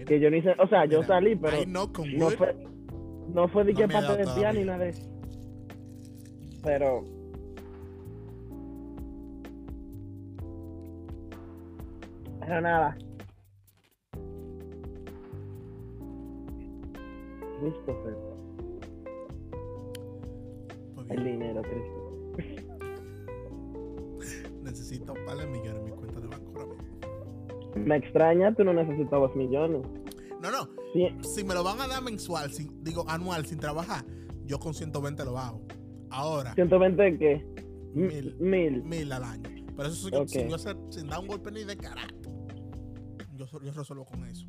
Que 0.06 0.18
yo 0.18 0.28
ni 0.28 0.42
sé, 0.42 0.56
o 0.58 0.66
sea, 0.66 0.86
yo 0.86 1.02
mira, 1.02 1.06
salí, 1.06 1.36
pero 1.36 1.58
no 1.66 1.86
fue, 2.30 2.56
no 3.32 3.46
fue 3.46 3.62
de 3.62 3.72
No 3.74 3.78
que 3.78 3.88
parte 3.88 4.16
de 4.16 4.24
pie 4.34 4.52
ni 4.54 4.64
nada 4.64 4.78
de 4.78 4.88
eso. 4.88 5.08
Pero. 6.64 7.04
Pero 12.40 12.60
nada. 12.60 12.96
Christopher, 17.60 18.16
el 21.10 21.24
dinero, 21.24 21.62
Christopher. 21.62 22.64
necesito 24.62 25.12
un 25.12 25.24
par 25.26 25.36
de 25.38 25.46
millones 25.46 25.76
en 25.80 25.84
mi 25.84 25.90
cuenta 25.90 26.20
de 26.20 26.26
banco 26.28 26.52
ahora 26.60 26.74
mismo. 26.74 27.86
Me 27.86 27.96
extraña, 27.96 28.54
tú 28.54 28.64
no 28.64 28.72
necesitabas 28.72 29.34
millones. 29.36 29.82
No, 30.40 30.50
no. 30.50 30.68
Sí, 30.92 31.08
Si 31.22 31.44
me 31.44 31.54
lo 31.54 31.62
van 31.62 31.80
a 31.80 31.86
dar 31.86 32.02
mensual, 32.02 32.50
sin, 32.52 32.82
digo 32.82 33.04
anual, 33.08 33.44
sin 33.46 33.58
trabajar, 33.58 34.04
yo 34.46 34.58
con 34.58 34.72
120 34.74 35.24
lo 35.24 35.38
hago. 35.38 35.60
Ahora, 36.10 36.54
120 36.54 37.18
qué? 37.18 37.46
Mil. 37.94 38.34
Mil. 38.40 38.82
mil 38.84 39.12
al 39.12 39.22
año. 39.24 39.42
Pero 39.76 39.88
eso 39.88 40.08
sin, 40.26 40.48
yo 40.48 40.56
hacer- 40.56 40.76
sin 40.90 41.08
dar 41.08 41.20
un 41.20 41.26
golpe 41.28 41.50
ni 41.52 41.64
de 41.64 41.76
carajo. 41.76 42.08
Yo, 43.46 43.62
yo 43.62 43.72
resuelvo 43.72 44.04
con 44.04 44.24
eso. 44.24 44.46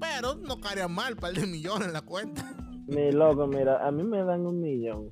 Pero 0.00 0.34
no 0.36 0.60
caería 0.60 0.88
mal, 0.88 1.16
par 1.16 1.32
de 1.32 1.46
millones 1.46 1.88
en 1.88 1.92
la 1.92 2.02
cuenta. 2.02 2.54
Mi 2.86 3.12
loco, 3.12 3.46
mira, 3.46 3.86
a 3.86 3.90
mí 3.92 4.02
me 4.02 4.22
dan 4.24 4.46
un 4.46 4.60
millón. 4.60 5.10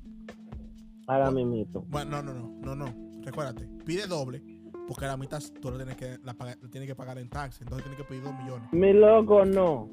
Ahora 1.07 1.31
mismo. 1.31 1.65
Bueno, 1.87 2.21
no, 2.21 2.33
no, 2.33 2.49
no, 2.61 2.75
no, 2.75 2.85
no. 2.85 3.21
Recuérdate, 3.23 3.67
pide 3.85 4.05
doble, 4.05 4.41
porque 4.87 5.05
la 5.05 5.17
mitad 5.17 5.39
tú 5.61 5.71
la 5.71 5.77
tienes 5.77 5.95
que, 5.95 6.17
la, 6.23 6.33
paga- 6.33 6.57
la 6.61 6.69
tienes 6.69 6.87
que 6.89 6.95
pagar 6.95 7.17
en 7.19 7.29
taxes. 7.29 7.61
Entonces 7.61 7.85
tienes 7.85 7.99
que 8.01 8.07
pedir 8.07 8.23
dos 8.23 8.33
millones. 8.43 8.67
Mi 8.73 8.93
loco, 8.93 9.45
no. 9.45 9.89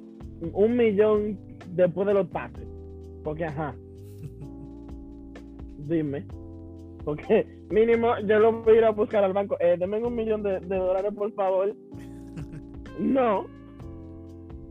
Un 0.53 0.77
millón 0.77 1.39
después 1.71 2.07
de 2.07 2.15
los 2.15 2.29
taxes. 2.31 2.67
Porque, 3.25 3.45
ajá. 3.45 3.75
Dime. 5.79 6.27
Porque 7.05 7.47
mínimo 7.71 8.19
yo 8.27 8.39
lo 8.41 8.63
voy 8.63 8.75
a 8.75 8.79
ir 8.79 8.85
a 8.85 8.91
buscar 8.91 9.23
al 9.25 9.33
banco. 9.33 9.57
Eh, 9.61 9.77
denme 9.79 10.03
un 10.05 10.15
millón 10.15 10.43
de, 10.43 10.59
de 10.61 10.77
dólares, 10.77 11.13
por 11.15 11.33
favor. 11.35 11.75
No. 12.99 13.47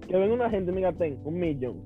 Que 0.08 0.18
venga 0.18 0.34
una 0.34 0.50
gente 0.50 0.72
diga, 0.72 0.94
ten, 0.94 1.20
un 1.24 1.40
millón. 1.40 1.84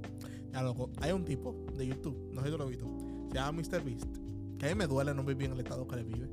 Ya, 0.51 0.61
loco, 0.61 0.89
hay 1.01 1.11
un 1.11 1.23
tipo 1.23 1.55
de 1.77 1.87
YouTube, 1.87 2.31
no 2.33 2.41
sé 2.41 2.47
si 2.47 2.51
tú 2.51 2.57
lo 2.57 2.63
has 2.63 2.69
visto, 2.69 2.87
se 3.29 3.35
llama 3.35 3.61
MrBeast, 3.61 4.17
que 4.57 4.65
a 4.65 4.69
mí 4.69 4.75
me 4.75 4.87
duele 4.87 5.13
no 5.13 5.23
vivir 5.23 5.47
en 5.47 5.53
el 5.53 5.59
estado 5.59 5.87
que 5.87 5.95
él 5.95 6.05
vive. 6.05 6.29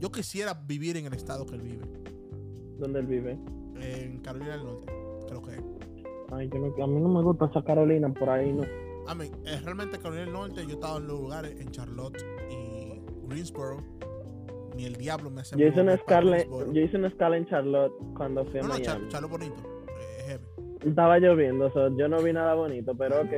Yo 0.00 0.10
quisiera 0.10 0.54
vivir 0.54 0.96
en 0.96 1.06
el 1.06 1.14
estado 1.14 1.46
que 1.46 1.54
él 1.54 1.62
vive, 1.62 1.84
¿Dónde 2.78 3.00
él 3.00 3.06
vive? 3.06 3.38
en 3.80 4.18
Carolina 4.20 4.56
del 4.56 4.64
Norte, 4.64 4.92
creo 5.28 5.42
que 5.42 5.52
es. 5.52 5.62
Ay, 6.32 6.48
yo 6.52 6.58
no, 6.58 6.84
a 6.84 6.86
mí 6.86 7.00
no 7.00 7.08
me 7.08 7.22
gusta 7.22 7.46
esa 7.46 7.62
Carolina 7.62 8.12
por 8.12 8.28
ahí, 8.28 8.52
¿no? 8.52 8.64
A 9.06 9.14
mí, 9.14 9.30
es 9.44 9.62
realmente 9.62 9.98
Carolina 9.98 10.24
del 10.24 10.32
Norte, 10.32 10.62
yo 10.62 10.70
he 10.70 10.72
estado 10.72 10.98
en 10.98 11.06
los 11.06 11.20
lugares, 11.20 11.60
en 11.60 11.70
Charlotte 11.70 12.18
y 12.50 13.00
Greensboro, 13.28 13.78
ni 14.74 14.84
el 14.84 14.96
diablo 14.96 15.30
me 15.30 15.40
hace 15.42 15.56
Yo 15.56 15.66
hice, 15.66 15.80
una 15.80 15.94
escala, 15.94 16.44
yo 16.44 16.80
hice 16.80 16.96
una 16.96 17.08
escala 17.08 17.36
en 17.36 17.46
Charlotte 17.46 17.92
cuando 18.16 18.44
fui 18.46 18.58
a 18.58 18.62
No, 18.62 18.68
no, 18.68 18.74
Miami. 18.74 19.08
Charlotte 19.08 19.30
bonito, 19.30 19.62
eh. 20.28 20.38
Estaba 20.84 21.18
lloviendo, 21.18 21.70
so, 21.72 21.96
yo 21.96 22.08
no 22.08 22.22
vi 22.22 22.32
nada 22.32 22.54
bonito, 22.54 22.94
pero 22.94 23.20
ok. 23.22 23.30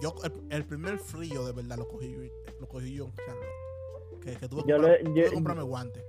Yo, 0.00 0.14
el, 0.24 0.32
el 0.56 0.64
primer 0.64 0.98
frío 0.98 1.44
de 1.44 1.52
verdad 1.52 1.76
lo 1.78 1.88
cogí, 1.88 2.12
yo- 2.12 2.52
lo 2.60 2.66
cogí 2.68 2.94
yo 2.94 3.06
en 3.06 3.12
Charlotte. 3.16 4.20
Que, 4.22 4.36
que 4.36 4.48
tuve 4.48 4.62
que 4.62 4.68
Yo 4.70 4.76
comprar- 4.76 4.98
le- 4.98 5.04
tuve 5.04 5.20
yo- 5.22 5.28
que 5.28 5.34
comprarme 5.34 5.62
guantes. 5.64 6.04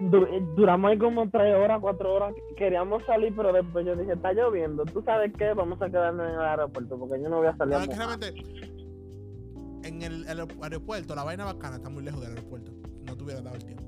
Du- 0.00 0.26
duramos 0.56 0.90
ahí 0.90 0.98
como 0.98 1.28
tres 1.30 1.54
horas, 1.56 1.78
cuatro 1.80 2.14
horas. 2.14 2.34
Queríamos 2.56 3.04
salir, 3.04 3.34
pero 3.36 3.52
después 3.52 3.84
yo 3.84 3.94
dije, 3.96 4.12
está 4.12 4.32
lloviendo. 4.32 4.84
¿Tú 4.86 5.02
sabes 5.02 5.30
qué? 5.36 5.52
Vamos 5.52 5.80
a 5.82 5.86
quedarnos 5.90 6.26
en 6.26 6.34
el 6.34 6.40
aeropuerto 6.40 6.98
porque 6.98 7.20
yo 7.22 7.28
no 7.28 7.38
voy 7.38 7.48
a 7.48 7.56
salir 7.56 7.74
No, 7.74 7.80
a 7.80 7.82
es 7.84 7.88
que 7.88 7.94
mojar". 7.96 8.18
realmente 8.20 9.88
en 9.88 10.02
el, 10.02 10.26
el 10.28 10.40
aeropuerto, 10.62 11.14
la 11.14 11.24
vaina 11.24 11.44
bacana 11.44 11.76
está 11.76 11.88
muy 11.90 12.02
lejos 12.02 12.20
del 12.20 12.30
aeropuerto. 12.30 12.72
Te 13.20 13.24
hubiera 13.24 13.42
dado 13.42 13.56
el 13.56 13.64
tiempo. 13.66 13.84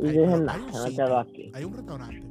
Y 0.00 0.06
Hay- 0.06 0.12
dije, 0.12 0.24
hay 0.48 0.60
un 0.62 0.72
sitio, 0.88 1.18
aquí. 1.18 1.50
Hay 1.52 1.64
un 1.64 1.74
restaurante 1.74 2.26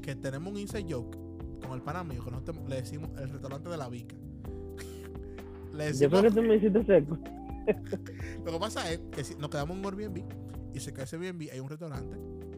que 0.00 0.16
tenemos 0.16 0.50
un 0.54 0.58
inside 0.58 0.86
joke 0.90 1.18
con 1.60 1.72
el 1.72 1.82
pana 1.82 2.02
mío 2.02 2.24
que 2.24 2.30
nosotros 2.30 2.56
le 2.66 2.76
decimos 2.76 3.10
el 3.18 3.28
restaurante 3.28 3.68
de 3.68 3.76
la 3.76 3.90
Vica. 3.90 4.16
le 5.74 5.92
Yo 5.92 6.08
creo 6.08 6.22
que 6.22 6.30
tú 6.30 6.40
me 6.42 6.56
hiciste 6.56 6.82
seco. 6.86 7.18
Lo 8.46 8.52
que 8.52 8.58
pasa 8.58 8.90
es 8.90 9.00
que 9.12 9.22
si 9.22 9.34
nos 9.34 9.50
quedamos 9.50 9.76
en 9.76 9.84
un 9.84 9.92
Airbnb 9.92 10.24
y 10.72 10.80
se 10.80 10.94
cae 10.94 11.04
ese 11.04 11.16
Airbnb, 11.16 11.50
hay 11.52 11.60
un 11.60 11.68
restaurante 11.68 12.16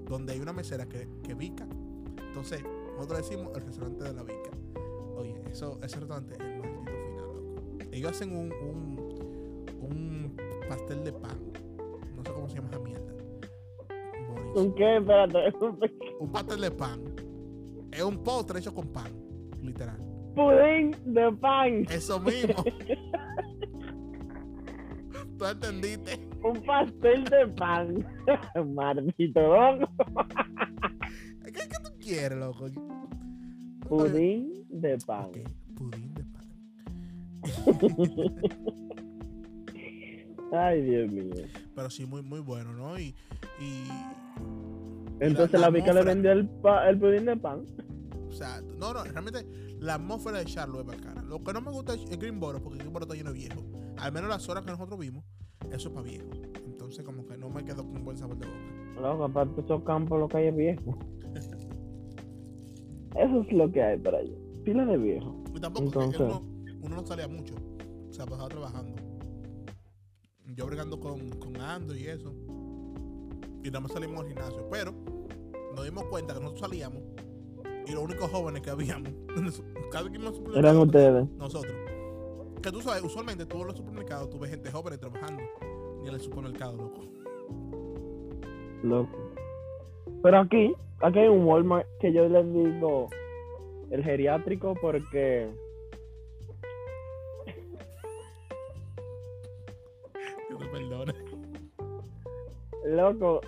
donde 0.09 0.35
hay 0.35 0.39
una 0.41 0.53
mesera 0.53 0.87
que, 0.87 1.09
que 1.25 1.35
Vica. 1.35 1.67
Entonces, 2.29 2.63
nosotros 2.95 3.19
decimos 3.29 3.51
el 3.57 3.63
restaurante 3.63 4.05
de 4.05 4.13
la 4.13 4.23
Vica. 4.23 4.51
Oye, 5.17 5.35
eso, 5.51 5.81
ese 5.83 5.99
restaurante 5.99 6.35
es 6.35 6.41
el 6.41 6.61
maldito 6.61 6.93
final, 6.93 7.27
loco. 7.35 7.87
Ellos 7.91 8.11
hacen 8.13 8.31
un, 8.37 8.53
un, 8.53 8.99
un 9.81 10.37
pastel 10.69 11.03
de 11.03 11.13
pan. 11.13 11.37
No 12.19 12.25
sé 12.25 12.33
cómo 12.33 12.49
se 12.49 12.57
llama 12.57 12.69
esa 12.71 12.81
mierda. 12.81 13.13
¿Un 14.57 14.75
qué? 14.75 14.97
Espérate. 14.97 15.53
Un 16.19 16.33
pastel 16.33 16.61
de 16.61 16.71
pan. 16.73 17.01
Es 17.93 18.03
un 18.03 18.25
postre 18.25 18.59
hecho 18.59 18.75
con 18.75 18.89
pan. 18.89 19.13
Literal. 19.63 19.97
Pudín 20.35 20.97
de 21.05 21.31
pan. 21.41 21.85
Eso 21.91 22.19
mismo. 22.21 22.55
¿Tú 25.39 25.45
entendiste? 25.45 26.19
Un 26.43 26.61
pastel 26.65 27.23
de 27.25 27.47
pan. 27.57 28.05
Maldito. 28.75 29.41
hongo. 29.41 29.87
¿Qué, 31.45 31.53
qué 31.53 31.77
tú 31.85 31.91
quieres, 32.01 32.37
loco? 32.37 32.67
Pudín 33.89 34.67
de 34.69 34.99
pan. 35.07 35.27
Ok, 35.27 35.39
pudín 35.77 36.13
de 36.15 36.25
pan. 36.25 36.49
Ay, 40.53 40.83
Dios 40.83 41.11
mío. 41.13 41.45
Pero 41.75 41.91
sí, 41.91 42.07
muy, 42.07 42.23
muy 42.23 42.41
bueno, 42.41 42.73
¿no? 42.73 42.99
Y. 42.99 43.15
y 43.61 43.85
Entonces 45.21 45.61
la 45.61 45.71
Vica 45.71 45.93
le 45.93 46.03
vendió 46.05 46.33
el, 46.33 46.49
pa- 46.49 46.89
el 46.89 46.99
pudín 46.99 47.27
de 47.27 47.37
pan. 47.37 47.65
o 48.29 48.33
sea, 48.33 48.61
no, 48.61 48.93
no, 48.95 49.03
realmente 49.05 49.47
la 49.79 49.95
atmósfera 49.95 50.39
de 50.39 50.45
Charlotte 50.47 50.81
es 50.81 50.87
bacana. 50.99 51.23
Lo 51.23 51.43
que 51.43 51.53
no 51.53 51.61
me 51.61 51.71
gusta 51.71 51.95
es 51.95 52.19
Greenboro, 52.19 52.63
porque 52.63 52.79
Greenboro 52.79 53.05
está 53.05 53.15
lleno 53.15 53.31
de 53.33 53.39
viejo. 53.39 53.61
Al 53.99 54.13
menos 54.13 54.29
las 54.31 54.49
horas 54.49 54.65
que 54.65 54.71
nosotros 54.71 54.99
vimos, 54.99 55.25
eso 55.73 55.89
es 55.89 55.95
para 55.95 56.07
viejo. 56.07 56.31
Entonces, 56.67 57.05
como 57.05 57.27
que 57.27 57.37
no 57.37 57.51
me 57.51 57.65
quedo 57.65 57.85
con 57.87 58.05
buen 58.05 58.17
sabor 58.17 58.39
de 58.39 58.47
boca. 58.47 59.01
Loco, 59.03 59.25
aparte 59.25 59.61
esos 59.61 59.83
campos, 59.83 60.19
lo 60.19 60.29
que 60.29 60.37
hay 60.39 60.47
es 60.47 60.57
viejo. 60.57 60.99
Eso 63.17 63.41
es 63.43 63.53
lo 63.53 63.71
que 63.73 63.83
hay 63.83 63.99
por 63.99 64.15
allá. 64.15 64.33
Pila 64.65 64.85
de 64.85 64.97
viejo. 64.97 65.43
Y 65.55 65.61
tampoco 65.61 65.87
Entonces- 65.87 66.21
uno, 66.21 66.43
uno 66.83 66.97
no 66.97 67.07
salía 67.07 67.27
mucho. 67.29 67.55
O 68.09 68.13
sea, 68.13 68.27
pasaba 68.27 68.49
trabajando. 68.49 68.98
Yo 70.59 70.67
bregando 70.67 70.99
con, 70.99 71.31
con 71.39 71.57
Ando 71.61 71.95
y 71.95 72.09
eso. 72.09 72.35
Y 73.63 73.69
nada 73.69 73.79
más 73.79 73.93
salimos 73.93 74.23
al 74.23 74.27
gimnasio. 74.27 74.69
Pero 74.69 74.93
nos 75.77 75.85
dimos 75.85 76.03
cuenta 76.07 76.35
que 76.35 76.41
nosotros 76.41 76.69
salíamos 76.69 77.01
y 77.87 77.93
los 77.93 78.03
únicos 78.03 78.29
jóvenes 78.29 78.61
que 78.61 78.71
habíamos, 78.71 79.13
cada 79.93 80.11
más 80.11 80.35
Eran 80.57 80.77
ustedes. 80.79 81.29
nosotros. 81.37 81.73
Que 82.61 82.73
tú 82.73 82.81
sabes, 82.81 83.05
usualmente 83.05 83.47
tú 83.47 83.61
en 83.61 83.69
los 83.69 83.77
supermercados 83.77 84.31
tú 84.31 84.39
ves 84.41 84.51
gente 84.51 84.69
joven 84.73 84.99
trabajando. 84.99 85.45
Ni 86.03 86.09
en 86.09 86.15
el 86.15 86.21
supermercado, 86.21 86.77
loco. 86.77 87.03
Loco. 88.83 89.33
Pero 90.25 90.39
aquí, 90.41 90.75
aquí 91.01 91.19
hay 91.21 91.29
un 91.29 91.45
Walmart 91.45 91.87
que 92.01 92.13
yo 92.13 92.29
les 92.29 92.53
digo 92.53 93.09
el 93.91 94.03
geriátrico 94.03 94.75
porque 94.81 95.49
Perdone. 100.67 101.15
Loco, 102.87 103.41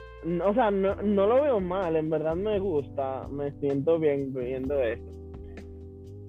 o 0.44 0.54
sea, 0.54 0.70
no, 0.70 0.94
no 0.96 1.26
lo 1.26 1.42
veo 1.42 1.60
mal, 1.60 1.96
en 1.96 2.10
verdad 2.10 2.34
me 2.36 2.58
gusta, 2.58 3.26
me 3.28 3.52
siento 3.60 3.98
bien 3.98 4.32
viendo 4.34 4.78
eso. 4.80 5.02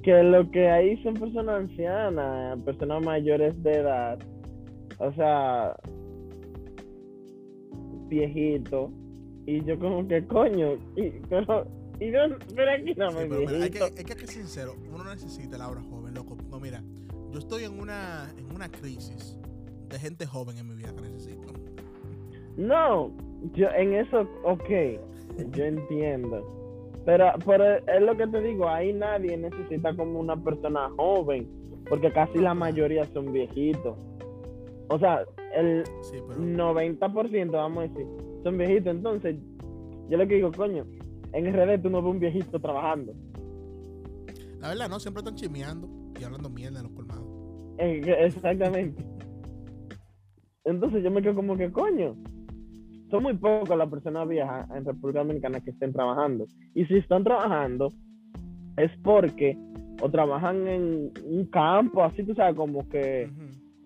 Que 0.04 0.24
lo 0.24 0.50
que 0.50 0.68
hay 0.70 1.02
son 1.04 1.16
personas 1.16 1.62
ancianas, 1.62 2.60
personas 2.60 3.04
mayores 3.04 3.62
de 3.64 3.72
edad, 3.72 4.20
o 5.00 5.12
sea, 5.14 5.76
viejitos, 8.08 8.92
y 9.46 9.64
yo 9.66 9.78
como 9.80 10.08
que 10.08 10.26
coño, 10.28 10.74
y, 10.96 11.10
pero, 11.30 11.66
y 12.00 12.12
yo, 12.12 12.20
pero 12.56 12.72
aquí 12.72 12.94
no 12.96 13.10
Sí, 13.12 13.18
me 13.18 13.26
pero 13.26 13.40
mira, 13.42 13.52
hay, 13.64 13.70
que, 13.72 13.80
viejito. 13.80 13.86
hay 14.00 14.06
que 14.06 14.16
ser 14.16 14.28
sincero, 14.28 14.76
uno 14.94 15.04
necesita 15.06 15.58
la 15.58 15.70
hora 15.70 15.82
joven, 15.82 16.14
loco. 16.14 16.38
No, 16.50 16.60
mira, 16.60 16.82
yo 17.32 17.40
estoy 17.40 17.64
en 17.66 17.80
una, 17.80 18.32
en 18.38 18.54
una 18.56 18.70
crisis 18.70 19.38
de 19.92 20.00
gente 20.00 20.26
joven 20.26 20.58
en 20.58 20.68
mi 20.68 20.76
vida 20.76 20.94
que 20.96 21.02
necesito. 21.02 21.54
No, 22.58 23.12
yo 23.54 23.70
en 23.72 23.94
eso, 23.94 24.28
ok, 24.44 24.70
yo 25.56 25.66
entiendo. 25.66 26.58
Pero, 27.06 27.32
pero 27.46 27.78
es 27.78 28.02
lo 28.02 28.16
que 28.16 28.28
te 28.28 28.42
digo, 28.42 28.68
ahí 28.68 28.94
nadie 28.94 29.36
necesita 29.38 29.96
como 29.96 30.20
una 30.20 30.36
persona 30.36 30.90
joven, 30.98 31.48
porque 31.90 32.12
casi 32.12 32.38
la 32.38 32.54
mayoría 32.54 33.06
son 33.08 33.32
viejitos. 33.34 33.98
O 34.90 35.00
sea, 35.00 35.24
el 35.56 35.84
Sí, 36.02 36.18
pero 36.28 36.40
90%, 36.40 37.52
vamos 37.52 37.86
a 37.86 37.88
decir, 37.88 38.06
son 38.44 38.58
viejitos. 38.58 38.96
Entonces, 38.96 39.36
yo 40.10 40.18
lo 40.18 40.28
que 40.28 40.36
digo, 40.36 40.52
coño, 40.52 40.86
en 41.34 41.54
RD 41.54 41.82
tú 41.82 41.90
no 41.90 42.02
ves 42.02 42.12
un 42.12 42.20
viejito 42.20 42.60
trabajando. 42.60 43.14
la 44.60 44.70
verdad, 44.70 44.90
no, 44.90 45.00
siempre 45.00 45.22
están 45.22 45.36
chimeando 45.36 45.90
y 46.20 46.24
hablando 46.24 46.50
mierda 46.50 46.80
en 46.80 46.84
los 46.84 46.94
colmados. 46.94 47.26
Eh, 47.78 48.02
Exactamente. 48.20 49.04
Entonces 50.66 51.04
yo 51.04 51.12
me 51.12 51.22
quedo 51.22 51.36
como 51.36 51.58
que, 51.58 51.72
coño, 51.72 52.16
son 53.10 53.24
muy 53.24 53.34
pocas 53.36 53.78
las 53.78 53.90
personas 53.90 54.28
viejas 54.28 54.70
en 54.76 54.86
República 54.86 55.20
Dominicana 55.20 55.60
que 55.60 55.72
estén 55.72 55.92
trabajando. 55.92 56.46
Y 56.74 56.86
si 56.86 56.96
están 56.98 57.24
trabajando, 57.24 57.92
es 58.78 58.92
porque 59.04 59.58
o 60.02 60.10
trabajan 60.10 60.68
en 60.68 61.12
un 61.26 61.46
campo, 61.48 62.04
así 62.04 62.24
tú 62.24 62.34
sabes, 62.34 62.56
como 62.56 62.88
que, 62.90 63.30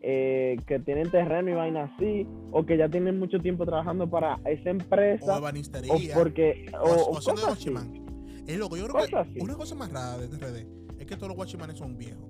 eh, 0.01 0.57
que 0.65 0.79
tienen 0.79 1.09
terreno 1.11 1.49
y 1.51 1.53
vaina 1.53 1.91
así, 1.95 2.25
o 2.51 2.65
que 2.65 2.77
ya 2.77 2.87
tienen 2.87 3.19
mucho 3.19 3.39
tiempo 3.39 3.65
trabajando 3.65 4.09
para 4.09 4.39
esa 4.45 4.69
O 4.69 4.71
empresa, 4.71 5.33
de 5.33 5.39
o 5.39 5.41
banistería. 5.41 6.15
porque, 6.15 6.67
o, 6.79 6.85
o, 6.87 6.93
o 6.93 7.11
o 7.17 7.21
son 7.21 7.35
de 7.35 7.41
cosas 7.41 7.47
guachimán. 7.47 8.05
Es 8.47 8.57
loco, 8.57 8.77
yo 8.77 8.87
creo 8.87 9.05
que 9.07 9.15
así. 9.15 9.39
una 9.41 9.55
cosa 9.55 9.75
más 9.75 9.91
rara 9.91 10.17
de 10.19 10.27
TRD 10.27 10.67
es 10.99 11.05
que 11.05 11.15
todos 11.15 11.29
los 11.29 11.35
guachimanes 11.35 11.77
son 11.77 11.97
viejos. 11.97 12.27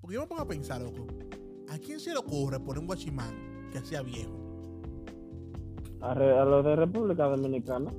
Porque 0.00 0.14
yo 0.14 0.22
me 0.22 0.26
pongo 0.26 0.40
a 0.42 0.48
pensar, 0.48 0.80
loco, 0.80 1.06
¿a 1.68 1.78
quién 1.78 2.00
se 2.00 2.10
le 2.10 2.18
ocurre 2.18 2.58
poner 2.58 2.80
un 2.80 2.86
guachimán 2.86 3.59
que 3.70 3.78
sea 3.80 4.02
viejo? 4.02 4.30
A, 6.00 6.14
re- 6.14 6.38
a 6.38 6.44
los 6.44 6.64
de 6.64 6.76
República 6.76 7.24
Dominicana. 7.24 7.90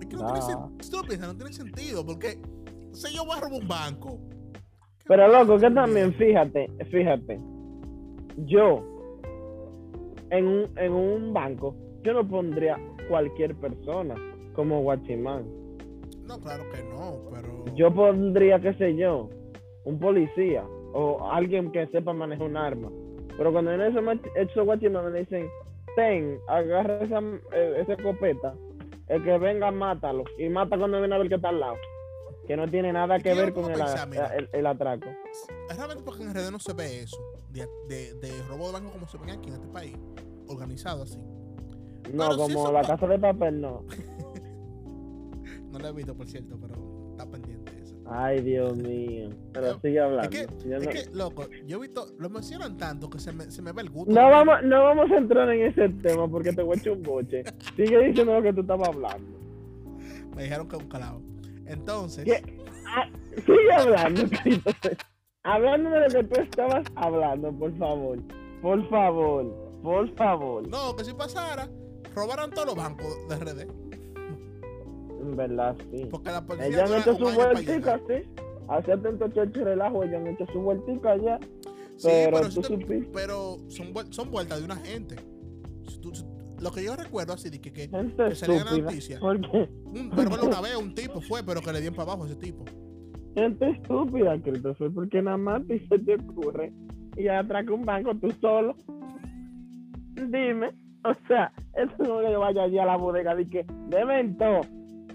Es 0.00 0.06
que 0.06 0.16
no 0.16 0.24
tiene 0.26 0.40
Ah. 0.40 0.48
sen- 0.48 0.82
si 0.82 0.90
tú 0.90 0.96
lo 0.98 1.02
piensas, 1.04 1.28
no 1.28 1.36
tiene 1.36 1.52
sentido, 1.52 2.04
porque 2.04 2.38
si 2.92 3.14
yo 3.14 3.24
voy 3.24 3.36
a 3.36 3.40
robar 3.40 3.60
un 3.62 3.68
banco. 3.68 4.18
¿qué 4.98 5.04
Pero 5.06 5.28
loco, 5.28 5.58
que 5.58 5.70
también, 5.70 6.12
fíjate, 6.14 6.68
fíjate, 6.90 7.40
yo 8.46 8.82
en 10.30 10.46
un, 10.46 10.78
en 10.78 10.92
un 10.92 11.32
banco, 11.32 11.74
yo 12.02 12.12
no 12.12 12.26
pondría 12.28 12.76
cualquier 13.08 13.54
persona 13.56 14.14
como 14.54 14.80
guachimán. 14.82 15.44
No, 16.26 16.38
claro 16.38 16.64
que 16.72 16.82
no, 16.84 17.18
pero. 17.30 17.64
Yo 17.74 17.92
pondría, 17.92 18.60
qué 18.60 18.72
sé 18.74 18.94
yo, 18.96 19.28
un 19.84 19.98
policía 19.98 20.64
o 20.92 21.28
alguien 21.30 21.70
que 21.72 21.86
sepa 21.88 22.12
manejar 22.12 22.46
un 22.48 22.56
arma. 22.56 22.90
Pero 23.40 23.52
cuando 23.52 23.72
en 23.72 23.80
esos, 23.80 24.04
esos 24.34 24.66
guachimanes 24.66 25.12
me 25.12 25.20
dicen, 25.20 25.48
ten, 25.96 26.38
agarra 26.46 27.02
esa, 27.02 27.20
eh, 27.54 27.78
esa 27.80 27.94
escopeta, 27.94 28.52
el 29.08 29.24
que 29.24 29.38
venga, 29.38 29.70
mátalo. 29.70 30.24
Y 30.38 30.50
mata 30.50 30.76
cuando 30.76 30.98
viene 30.98 31.14
a 31.14 31.18
ver 31.18 31.30
que 31.30 31.36
está 31.36 31.48
al 31.48 31.58
lado. 31.58 31.76
Que 32.46 32.54
no 32.54 32.68
tiene 32.68 32.92
nada 32.92 33.18
que 33.18 33.32
ver 33.32 33.54
con 33.54 33.70
el, 33.70 33.80
el- 33.80 34.48
el 34.52 34.66
atraco. 34.66 35.06
Es 35.70 35.74
realmente 35.76 36.04
porque 36.04 36.22
en 36.24 36.34
RD 36.34 36.50
no 36.52 36.58
se 36.58 36.74
ve 36.74 37.00
eso, 37.00 37.16
de, 37.48 37.66
de, 37.88 38.12
de 38.16 38.42
robo 38.46 38.66
de 38.66 38.72
banco 38.74 38.90
como 38.92 39.08
se 39.08 39.16
ven 39.16 39.30
aquí 39.30 39.48
en 39.48 39.54
este 39.54 39.68
país, 39.68 39.96
organizado 40.46 41.04
así. 41.04 41.18
No, 42.12 42.28
Pero 42.28 42.36
como 42.36 42.70
la 42.72 42.82
pa- 42.82 42.88
casa 42.88 43.06
de 43.06 43.18
papel, 43.18 43.60
no. 43.62 43.84
No 45.70 45.78
lo 45.78 45.88
he 45.88 45.92
visto, 45.92 46.14
por 46.14 46.26
cierto, 46.26 46.58
pero 46.60 46.74
está 47.12 47.24
pendiente. 47.30 47.49
Ay, 48.12 48.40
Dios 48.40 48.76
mío. 48.76 49.30
Pero 49.52 49.66
Yo- 49.74 49.80
sigue 49.80 50.00
hablando. 50.00 50.36
Es 50.36 50.46
que, 50.46 50.68
Yo 50.68 50.76
es 50.76 50.84
no, 50.84 50.90
que, 50.90 51.04
loco, 51.12 51.48
yo 51.66 51.76
he 51.78 51.80
visto, 51.80 52.06
lo 52.18 52.28
mencionan 52.28 52.76
tanto 52.76 53.08
que 53.08 53.20
se 53.20 53.32
me, 53.32 53.44
se 53.50 53.62
me 53.62 53.70
ve 53.72 53.82
el 53.82 53.90
gusto. 53.90 54.12
no 54.12 54.28
vamos, 54.30 54.62
no 54.64 54.82
vamos 54.82 55.10
a 55.12 55.16
entrar 55.16 55.48
en 55.50 55.66
ese 55.66 55.88
tema 55.88 56.26
porque 56.28 56.52
te 56.52 56.62
voy 56.62 56.76
a 56.76 56.80
echar 56.80 56.94
un 56.94 57.02
boche. 57.02 57.44
Sigue 57.76 57.98
diciendo 58.08 58.34
lo 58.34 58.42
que 58.42 58.52
tú 58.52 58.62
estabas 58.62 58.88
hablando. 58.88 59.38
Me 60.34 60.42
dijeron 60.44 60.68
que 60.68 60.76
un 60.76 60.88
calado. 60.88 61.22
Entonces. 61.66 62.26
Ah, 62.86 63.08
sigue 63.46 63.72
hablando. 63.72 64.22
Hablando 65.44 65.90
de 65.90 66.00
lo 66.00 66.08
que 66.08 66.24
tú 66.24 66.40
estabas 66.40 66.84
hablando, 66.96 67.52
por 67.52 67.76
favor. 67.78 68.18
Por 68.60 68.88
favor. 68.90 69.70
Por 69.82 70.14
favor. 70.16 70.68
no, 70.68 70.94
que 70.96 71.04
si 71.04 71.14
pasara, 71.14 71.68
robaran 72.14 72.50
todos 72.50 72.66
los 72.66 72.76
bancos 72.76 73.16
de 73.28 73.36
RD. 73.36 73.89
En 75.20 75.36
verdad, 75.36 75.76
sí. 75.92 76.06
Porque 76.10 76.30
la 76.30 76.44
policía 76.44 76.68
Ellas 76.68 76.90
han 76.90 77.00
hecho 77.00 77.14
su 77.16 77.24
vueltica, 77.36 78.00
sí. 78.08 78.14
Hace 78.68 78.96
tanto 78.98 79.28
chocho 79.28 79.60
y 79.60 79.64
relajo, 79.64 80.02
ellas 80.04 80.20
han 80.20 80.26
hecho 80.28 80.46
su 80.52 80.60
vueltica 80.60 81.16
ya. 81.16 81.38
Sí, 81.96 82.08
pero 82.08 82.30
pero, 82.38 82.48
tú 82.48 82.60
te- 82.78 83.08
pero 83.12 83.58
son, 83.68 83.88
son 84.10 84.30
vueltas 84.30 84.58
de 84.60 84.64
una 84.64 84.76
gente. 84.76 85.16
Tú- 86.00 86.12
lo 86.62 86.70
que 86.70 86.84
yo 86.84 86.94
recuerdo 86.94 87.32
así 87.32 87.48
de 87.50 87.58
que, 87.60 87.72
que 87.72 87.88
Gente 87.88 88.22
que 88.28 88.34
salía 88.34 88.56
la 88.56 88.60
estúpida. 88.62 88.84
noticia. 88.86 89.18
Porque 89.20 89.68
un, 89.86 90.10
pero 90.14 90.28
bueno, 90.30 90.44
una 90.46 90.60
vez 90.62 90.76
un 90.76 90.94
tipo 90.94 91.20
fue, 91.20 91.42
pero 91.42 91.60
que 91.62 91.72
le 91.72 91.80
dieron 91.80 91.96
para 91.96 92.12
abajo 92.12 92.24
a 92.24 92.26
ese 92.26 92.36
tipo. 92.36 92.64
gente 93.34 93.70
estúpida, 93.70 94.38
Christopher, 94.42 94.90
porque 94.94 95.22
nada 95.22 95.36
más 95.36 95.66
ti 95.66 95.78
se 95.88 95.98
te 95.98 96.14
ocurre 96.16 96.72
y 97.16 97.28
atraca 97.28 97.72
un 97.72 97.84
banco 97.84 98.14
tú 98.14 98.30
solo. 98.40 98.74
Dime, 100.14 100.70
o 101.04 101.14
sea, 101.28 101.52
eso 101.74 101.94
no 102.02 102.22
yo 102.30 102.40
vaya 102.40 102.64
allí 102.64 102.78
a 102.78 102.84
la 102.84 102.96
bodega 102.96 103.34
de 103.34 103.48
que 103.48 103.64
todo 103.88 104.60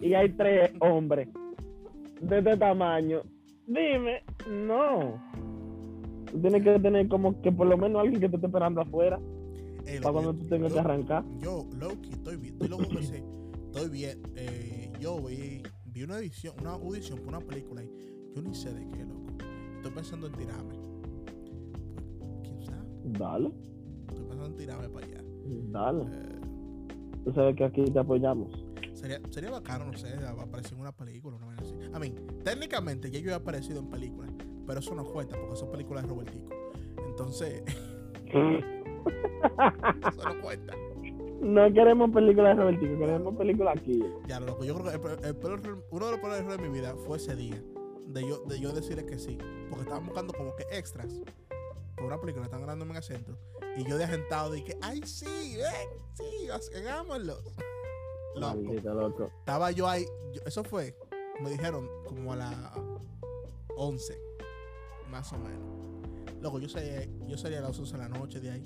y 0.06 0.14
hay 0.14 0.30
tres 0.34 0.72
hombres 0.82 1.28
de 2.22 2.38
este 2.40 2.58
tamaño. 2.58 3.22
Dime, 3.68 4.24
no. 4.50 5.22
Tú 6.32 6.40
tienes 6.42 6.64
que 6.64 6.80
tener 6.80 7.08
como 7.08 7.42
que 7.42 7.52
por 7.52 7.68
lo 7.68 7.78
menos 7.78 8.02
alguien 8.02 8.20
que 8.22 8.30
te 8.30 8.36
esté 8.36 8.48
esperando 8.48 8.82
afuera 8.82 9.20
Ey, 9.86 10.00
para 10.00 10.14
cuando 10.14 10.34
yo- 10.34 10.40
tú 10.40 10.46
tengas 10.48 10.74
que 10.74 10.80
arrancar. 10.80 11.24
Yo, 11.40 11.66
Loki, 11.80 12.10
estoy 12.12 12.38
bien. 12.38 12.54
Estoy 12.54 12.68
loco 12.70 12.84
que 12.90 13.04
sé. 13.04 13.24
Estoy 13.72 13.90
bien. 13.90 14.22
Eh, 14.36 14.92
yo 15.00 15.18
vi, 15.22 15.62
vi 15.86 16.04
una 16.04 16.18
edición, 16.20 16.54
una 16.62 16.74
audición 16.74 17.20
por 17.20 17.30
una 17.30 17.40
película 17.40 17.84
y 17.84 17.90
yo 18.36 18.42
ni 18.42 18.54
sé 18.54 18.74
de 18.74 18.88
qué, 18.90 19.06
loco. 19.06 19.34
Estoy 19.78 19.92
pensando 19.92 20.28
en 20.28 20.34
tirarme. 20.34 20.76
¿Quién 22.44 22.62
sabe? 22.62 22.80
Dale, 23.20 23.52
Estoy 24.10 24.26
pensando 24.26 24.46
en 24.48 24.56
tirarme 24.56 24.90
para 24.90 25.06
allá. 25.06 25.24
dale. 25.72 26.04
Eh, 26.04 26.40
Tú 27.24 27.34
sabes 27.34 27.56
que 27.56 27.64
aquí 27.66 27.84
te 27.86 28.00
apoyamos. 28.00 28.65
Sería, 29.06 29.22
sería 29.30 29.52
bacano, 29.52 29.86
no 29.86 29.98
sé, 29.98 30.16
aparecer 30.40 30.74
en 30.74 30.80
una 30.80 30.92
película, 30.92 31.38
una 31.38 31.56
así. 31.58 31.76
A 31.94 32.00
mí, 32.00 32.14
técnicamente 32.44 33.12
ya 33.12 33.20
yo 33.20 33.32
he 33.32 33.36
aparecido 33.36 33.80
en 33.80 33.90
películas, 33.90 34.32
pero 34.66 34.80
eso 34.80 34.96
no 34.96 35.06
cuenta 35.06 35.38
porque 35.40 35.56
son 35.56 35.72
películas 35.72 36.04
de 36.04 36.10
Robertico. 36.10 36.50
Entonces, 37.08 37.64
eso 38.28 40.26
no 40.26 40.42
cuenta. 40.42 40.74
No 41.42 41.72
queremos 41.72 42.12
películas 42.12 42.58
de 42.58 42.64
Robertico, 42.64 42.98
queremos 42.98 43.36
películas 43.36 43.78
aquí. 43.78 44.04
Ya, 44.28 44.40
lo 44.40 44.48
loco, 44.48 44.66
yo 44.66 44.76
creo 44.76 45.20
que 45.20 45.28
el 45.28 45.36
uno 45.92 46.06
de 46.06 46.12
los 46.12 46.20
peores 46.20 46.40
errores 46.40 46.58
de 46.58 46.68
mi 46.68 46.74
vida 46.74 46.96
fue 47.06 47.18
ese 47.18 47.36
día. 47.36 47.62
De 48.08 48.28
yo, 48.28 48.40
de 48.46 48.60
yo 48.60 48.72
decirle 48.72 49.06
que 49.06 49.20
sí. 49.20 49.38
Porque 49.70 49.84
estaban 49.84 50.06
buscando 50.06 50.34
como 50.34 50.56
que 50.56 50.64
extras. 50.72 51.22
Por 51.96 52.06
una 52.06 52.20
película, 52.20 52.46
están 52.46 52.62
grabando 52.62 52.86
en 52.86 52.96
el 52.96 53.04
centro. 53.04 53.38
Y 53.78 53.88
yo 53.88 53.98
de 53.98 54.06
agentado 54.06 54.52
dije, 54.52 54.78
ay, 54.82 55.02
sí, 55.06 55.58
ven, 55.58 55.90
sí, 56.14 56.78
hagámoslo. 56.78 57.36
Loco. 58.36 58.56
Maldito 58.64 58.94
loco. 58.94 59.30
Estaba 59.40 59.72
yo 59.72 59.88
ahí. 59.88 60.04
yo- 60.34 60.42
eso 60.46 60.64
fue, 60.64 60.96
me 61.42 61.50
dijeron, 61.50 61.88
como 62.06 62.34
a 62.34 62.36
las 62.36 62.56
11. 63.78 64.18
Más 65.12 65.32
o 65.34 65.38
menos. 65.38 66.42
Loco, 66.42 66.60
yo 66.60 66.68
salía, 66.70 67.06
yo 67.28 67.38
salía 67.38 67.60
a 67.60 67.62
las 67.62 67.80
11 67.80 67.94
de 67.98 68.04
la 68.04 68.10
noche 68.10 68.40
de 68.40 68.52
ahí. 68.52 68.64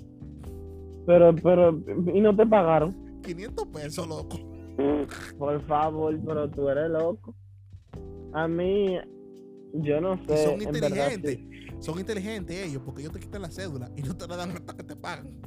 Pero, 1.06 1.34
pero, 1.36 1.70
y 2.14 2.20
no 2.20 2.34
te 2.36 2.46
pagaron. 2.46 3.20
500 3.22 3.66
pesos, 3.68 4.06
loco. 4.08 4.38
Por 5.38 5.60
favor, 5.66 6.18
pero 6.26 6.48
tú 6.50 6.68
eres 6.68 6.90
loco. 6.90 7.34
A 8.32 8.46
mí, 8.48 8.96
yo 9.74 10.00
no 10.00 10.14
Y 10.14 10.18
sé. 10.26 10.44
son 10.44 10.58
verdad, 10.58 10.74
inteligentes. 10.74 11.36
sí. 11.36 11.46
Son 11.80 11.98
inteligentes 11.98 12.66
ellos 12.68 12.82
porque 12.84 13.00
ellos 13.02 13.12
te 13.12 13.20
quitan 13.20 13.42
la 13.42 13.50
cédula 13.50 13.90
y 13.96 14.02
no 14.02 14.16
te 14.16 14.26
la 14.26 14.36
dan 14.36 14.50
hasta 14.56 14.74
que 14.76 14.82
te 14.84 14.96
pagan. 14.96 15.40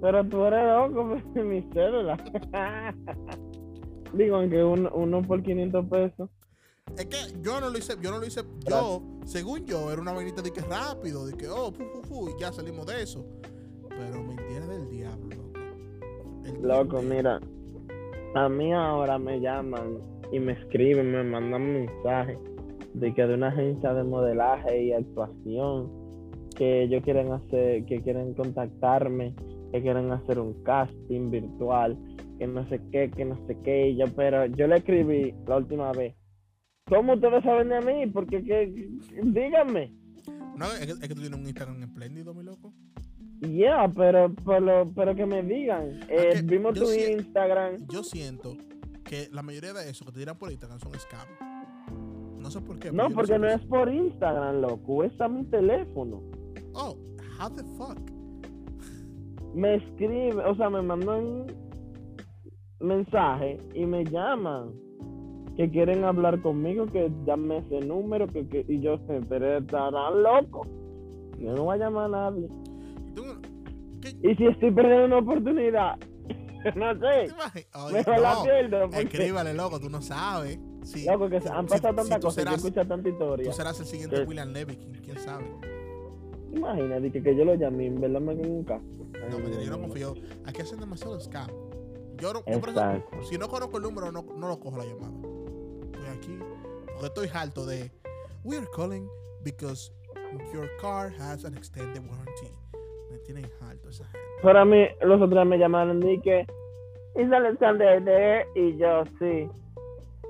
Pero 0.00 0.24
tú 0.28 0.44
eres 0.44 0.64
loco, 0.66 1.04
mi 1.44 1.62
cédula. 1.72 2.16
Digo, 4.16 4.36
aunque 4.36 4.62
uno, 4.62 4.90
uno 4.94 5.22
por 5.22 5.42
500 5.42 5.86
pesos. 5.86 6.30
Es 6.98 7.06
que 7.06 7.16
yo 7.40 7.60
no 7.60 7.70
lo 7.70 7.78
hice, 7.78 7.94
yo 8.00 8.10
no 8.10 8.18
lo 8.18 8.26
hice, 8.26 8.42
yo, 8.68 9.02
según 9.24 9.64
yo, 9.64 9.90
era 9.90 10.00
una 10.00 10.12
vainita 10.12 10.42
de 10.42 10.52
que 10.52 10.60
rápido, 10.60 11.26
de 11.26 11.34
que, 11.34 11.48
oh, 11.48 11.72
fu, 11.72 11.82
fu, 11.84 12.02
fu, 12.02 12.28
y 12.28 12.38
ya 12.38 12.52
salimos 12.52 12.86
de 12.86 13.02
eso. 13.02 13.24
Pero 13.88 14.22
mentira 14.22 14.66
del 14.66 14.88
diablo, 14.90 15.36
loco. 15.36 15.58
El 16.44 16.62
Loco, 16.62 17.02
mira. 17.02 17.40
A 18.34 18.48
mí 18.48 18.72
ahora 18.72 19.18
me 19.18 19.40
llaman 19.40 19.98
y 20.30 20.40
me 20.40 20.52
escriben, 20.52 21.10
me 21.10 21.22
mandan 21.24 21.72
mensajes 21.72 22.38
de 22.94 23.14
que 23.14 23.26
de 23.26 23.34
una 23.34 23.48
agencia 23.48 23.94
de 23.94 24.04
modelaje 24.04 24.84
y 24.84 24.92
actuación 24.92 25.90
que 26.56 26.84
ellos 26.84 27.02
quieren 27.02 27.32
hacer, 27.32 27.84
que 27.86 28.00
quieren 28.00 28.34
contactarme, 28.34 29.34
que 29.72 29.82
quieren 29.82 30.10
hacer 30.12 30.38
un 30.38 30.54
casting 30.62 31.30
virtual, 31.30 31.98
que 32.38 32.46
no 32.46 32.68
sé 32.68 32.80
qué, 32.90 33.10
que 33.10 33.24
no 33.24 33.36
sé 33.46 33.56
qué, 33.64 33.88
y 33.90 33.96
yo, 33.96 34.06
pero 34.14 34.46
yo 34.46 34.66
le 34.66 34.76
escribí 34.76 35.34
la 35.46 35.56
última 35.56 35.92
vez. 35.92 36.14
¿Cómo 36.86 37.14
ustedes 37.14 37.42
saben 37.42 37.70
de 37.70 37.80
mí? 37.80 38.06
Porque 38.08 38.42
que, 38.44 38.90
díganme. 39.22 39.94
No, 40.56 40.66
es 40.66 40.86
que, 40.86 40.92
es 40.92 41.00
que 41.00 41.14
tú 41.14 41.20
tienes 41.20 41.38
un 41.38 41.46
Instagram 41.46 41.82
espléndido, 41.82 42.34
mi 42.34 42.44
loco. 42.44 42.72
Yeah, 43.40 43.90
pero, 43.94 44.34
pero, 44.44 44.90
pero 44.94 45.14
que 45.14 45.26
me 45.26 45.42
digan. 45.42 46.00
Eh, 46.08 46.34
que 46.34 46.42
vimos 46.42 46.74
tu 46.74 46.90
Instagram. 46.90 47.86
Yo 47.88 48.02
siento 48.02 48.56
que 49.04 49.28
la 49.32 49.42
mayoría 49.42 49.72
de 49.72 49.90
eso 49.90 50.04
que 50.04 50.12
te 50.12 50.20
tiran 50.20 50.38
por 50.38 50.50
Instagram 50.50 50.78
son 50.78 50.94
scam. 50.94 51.28
No 52.38 52.50
sé 52.50 52.60
por 52.60 52.78
qué. 52.78 52.92
No, 52.92 53.10
porque 53.10 53.38
no 53.38 53.48
es 53.48 53.60
por 53.62 53.92
Instagram, 53.92 54.60
loco. 54.60 55.04
Es 55.04 55.18
a 55.20 55.28
mi 55.28 55.44
teléfono. 55.44 56.22
Oh, 56.74 56.96
how 57.40 57.50
the 57.54 57.64
fuck? 57.76 57.98
Me 59.54 59.76
escribe, 59.76 60.36
o 60.44 60.54
sea, 60.56 60.68
me 60.68 60.82
mandan 60.82 61.46
mensaje 62.80 63.58
y 63.74 63.86
me 63.86 64.04
llaman 64.04 64.72
que 65.56 65.70
quieren 65.70 66.02
hablar 66.04 66.40
conmigo, 66.42 66.86
que 66.86 67.10
llame 67.26 67.58
ese 67.58 67.80
número, 67.86 68.26
que, 68.26 68.46
que- 68.48 68.64
y 68.68 68.80
yo 68.80 68.98
sé, 69.06 69.20
pero 69.28 69.58
estarán 69.58 70.22
loco. 70.22 70.66
Yo 71.38 71.54
no 71.54 71.64
voy 71.64 71.76
a 71.76 71.84
llamar 71.84 72.06
a 72.06 72.08
nadie. 72.30 72.48
Tú- 73.14 73.22
¿qué- 74.00 74.16
Y 74.30 74.34
si 74.34 74.46
estoy 74.46 74.72
perdiendo 74.72 75.04
una 75.06 75.18
oportunidad, 75.18 75.96
no 76.76 76.98
¿Te 76.98 77.28
sé? 77.28 77.34
Oye, 77.74 77.92
mejor 77.98 78.18
la 78.20 78.42
pierdo. 78.42 78.80
Porque, 78.82 79.00
escríbale, 79.02 79.54
loco, 79.54 79.78
tú 79.78 79.88
no 79.90 80.02
sabes. 80.02 80.58
Sí, 80.82 81.06
loco, 81.06 81.28
que 81.28 81.40
se- 81.40 81.48
han 81.48 81.66
pasado 81.66 81.92
si 81.92 81.96
tantas 81.96 82.20
tú 82.20 82.26
cosas, 82.26 82.44
serás- 82.44 82.62
tanta 82.88 83.02
tú 83.02 83.08
historia. 83.10 83.52
serás 83.52 83.78
el 83.80 83.86
siguiente. 83.86 84.24
William 84.24 84.52
Levy, 84.52 84.76
¿quién, 84.76 84.92
quién 85.04 85.18
sabe? 85.18 85.44
Imagínate 86.52 87.10
que, 87.10 87.22
que 87.22 87.36
yo 87.36 87.44
lo 87.44 87.54
llame, 87.54 87.84
y 87.84 87.86
en 87.88 88.00
verdad 88.00 88.20
me 88.20 88.32
hagan 88.32 88.50
un 88.50 88.64
caso. 88.64 88.84
No, 89.30 89.38
mentira, 89.38 89.62
yo 89.62 89.70
no 89.70 89.80
confío. 89.80 90.14
Aquí 90.44 90.60
hacen 90.62 90.78
demasiado 90.80 91.18
scam. 91.20 91.48
Yo, 92.16 92.32
no, 92.32 92.44
yo 92.46 92.60
por 92.60 92.68
Exacto. 92.70 93.22
si 93.24 93.38
no 93.38 93.48
conozco 93.48 93.76
el 93.78 93.82
número, 93.82 94.10
no, 94.12 94.22
no 94.36 94.48
lo 94.48 94.58
cojo 94.60 94.78
la 94.78 94.84
llamada. 94.84 95.12
Estoy 95.92 96.06
aquí 96.16 96.38
porque 96.92 97.06
estoy 97.06 97.28
harto 97.32 97.66
de 97.66 97.90
We 98.44 98.56
are 98.58 98.66
calling 98.74 99.08
because 99.42 99.90
your 100.52 100.68
car 100.80 101.10
has 101.18 101.44
an 101.44 101.54
extended 101.56 102.02
warranty. 102.08 102.50
Me 103.10 103.18
tienen 103.18 103.50
harto 103.60 103.88
esa 103.88 104.04
gente. 104.04 104.18
Para 104.42 104.64
mí, 104.64 104.86
los 105.02 105.20
otros 105.20 105.46
me 105.46 105.56
llamaron 105.58 106.06
y 106.08 106.20
que 106.20 106.46
es 107.14 107.32
Alexander 107.32 108.02
de 108.02 108.44
y 108.54 108.76
yo 108.76 109.04
sí. 109.18 109.48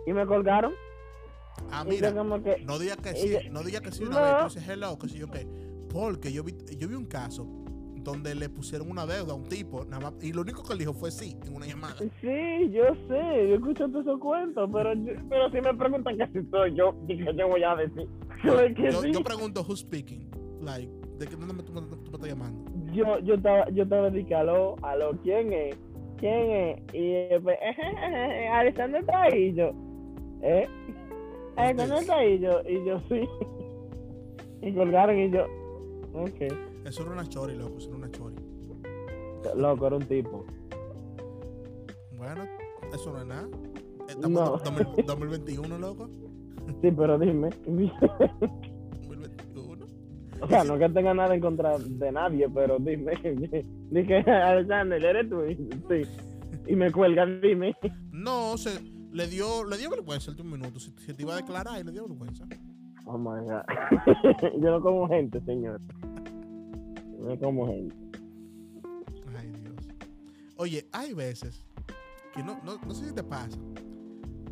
Y 0.06 0.12
me 0.12 0.26
colgaron. 0.26 0.72
Ah, 1.70 1.84
mira, 1.84 2.12
que, 2.12 2.64
no 2.64 2.78
diga 2.78 2.96
que 2.96 3.14
sí, 3.14 3.36
no 3.50 3.62
diga 3.62 3.80
que 3.80 3.90
sí 3.90 4.04
una 4.04 4.20
No. 4.20 4.44
vez, 4.44 4.54
dices 4.54 4.68
hello, 4.68 4.98
que 4.98 5.08
sí, 5.08 5.18
yo. 5.18 5.26
Porque 5.88 6.32
yo 6.32 6.42
vi, 6.44 6.56
yo 6.76 6.88
vi 6.88 6.94
un 6.94 7.06
caso 7.06 7.46
donde 8.04 8.34
le 8.34 8.48
pusieron 8.50 8.90
una 8.90 9.06
deuda 9.06 9.32
a 9.32 9.36
un 9.36 9.44
tipo, 9.48 9.84
nada 9.86 10.10
más, 10.10 10.22
y 10.22 10.32
lo 10.32 10.42
único 10.42 10.62
que 10.62 10.74
él 10.74 10.78
dijo 10.78 10.92
fue 10.92 11.10
sí 11.10 11.36
en 11.46 11.56
una 11.56 11.66
llamada. 11.66 11.96
sí, 12.20 12.70
yo 12.70 12.84
sé, 13.08 13.48
yo 13.48 13.54
escucho 13.56 13.88
todos 13.88 14.02
esos 14.06 14.20
cuentos, 14.20 14.68
pero, 14.72 14.92
yo- 14.94 15.12
pero 15.28 15.50
si 15.50 15.60
me 15.60 15.74
preguntan 15.74 16.18
que 16.18 16.26
si 16.28 16.46
soy 16.50 16.74
yo, 16.76 16.94
yo 17.08 17.48
voy 17.48 17.62
a 17.64 17.74
decir 17.76 18.06
que 18.76 18.92
Yo, 18.92 19.02
sí. 19.02 19.10
yo 19.12 19.20
pregunto 19.22 19.62
who's 19.66 19.80
speaking, 19.80 20.28
like, 20.60 20.88
¿de 21.18 21.26
qué 21.26 21.34
dónde 21.34 21.54
me, 21.54 21.62
tú, 21.62 21.72
me- 21.72 21.80
tú 21.80 21.96
me 21.96 22.04
estás 22.04 22.28
llamando? 22.28 22.70
Yo, 22.92 23.18
yo 23.20 23.34
estaba, 23.34 23.68
yo 23.70 23.82
estaba 23.84 24.10
que 24.12 24.34
aló, 24.34 24.76
aló, 24.82 25.12
¿quién 25.22 25.52
es? 25.52 25.76
¿Quién 26.18 26.50
es? 26.50 26.82
Y 26.94 27.10
después, 27.30 27.56
Alexander 28.52 29.00
está 29.00 29.22
ahí, 29.22 29.54
yo, 29.54 29.72
¿eh? 30.42 30.68
Alexander 31.56 31.98
está 32.00 32.16
ahí, 32.16 32.34
y 32.34 32.38
yo, 32.40 32.60
y 32.68 32.84
yo 32.86 33.00
sí. 33.08 33.20
Y 34.62 34.72
colgaron 34.72 35.18
y 35.18 35.30
yo, 35.30 35.44
ok. 36.14 36.73
Eso 36.84 37.02
era 37.02 37.12
una 37.12 37.26
chori, 37.28 37.54
loco, 37.56 37.78
eso 37.78 37.88
era 37.88 37.96
una 37.98 38.10
chori. 38.10 38.34
Loco, 39.56 39.86
era 39.86 39.96
un 39.96 40.06
tipo. 40.06 40.44
Bueno, 42.16 42.44
eso 42.92 43.12
no 43.12 43.20
es 43.20 43.26
nada. 43.26 43.48
Estamos 44.08 44.30
No. 44.30 44.58
en 44.58 44.64
2000 44.64 45.06
2021, 45.06 45.78
loco. 45.78 46.08
Sí, 46.82 46.90
pero 46.90 47.18
dime. 47.18 47.50
2021. 47.66 49.86
O 50.40 50.48
sea, 50.48 50.64
no 50.64 50.78
que 50.78 50.88
tenga 50.90 51.14
nada 51.14 51.34
en 51.34 51.40
contra 51.40 51.78
de 51.78 52.12
nadie, 52.12 52.48
pero 52.50 52.78
dime. 52.78 53.12
Dije, 53.90 54.16
Alexander, 54.30 55.02
¿eres 55.04 55.28
tú? 55.30 55.40
Sí. 55.88 56.02
Y 56.66 56.76
me 56.76 56.90
cuelgan, 56.92 57.40
dime. 57.40 57.74
No, 58.12 58.56
se, 58.56 58.80
le 59.12 59.26
dio, 59.26 59.64
le 59.64 59.76
dio 59.78 59.90
vergüenza 59.90 60.30
el 60.30 60.36
último 60.38 60.56
minuto. 60.56 60.78
Se, 60.80 60.90
se 61.00 61.14
te 61.14 61.22
iba 61.22 61.34
a 61.34 61.36
declarar 61.36 61.80
y 61.80 61.84
le 61.84 61.92
dio 61.92 62.06
vergüenza. 62.08 62.46
Oh 63.06 63.18
my 63.18 63.40
God. 63.44 63.62
Yo 64.62 64.70
no 64.70 64.80
como 64.80 65.06
gente, 65.08 65.40
señor. 65.42 65.80
No 67.24 67.38
como 67.38 67.66
gente. 67.66 67.96
Ay, 69.36 69.50
Dios. 69.50 69.88
Oye, 70.56 70.88
hay 70.92 71.14
veces 71.14 71.64
que 72.34 72.42
no, 72.42 72.60
no, 72.64 72.78
no 72.86 72.94
sé 72.94 73.06
si 73.06 73.14
te 73.14 73.22
pasa, 73.22 73.58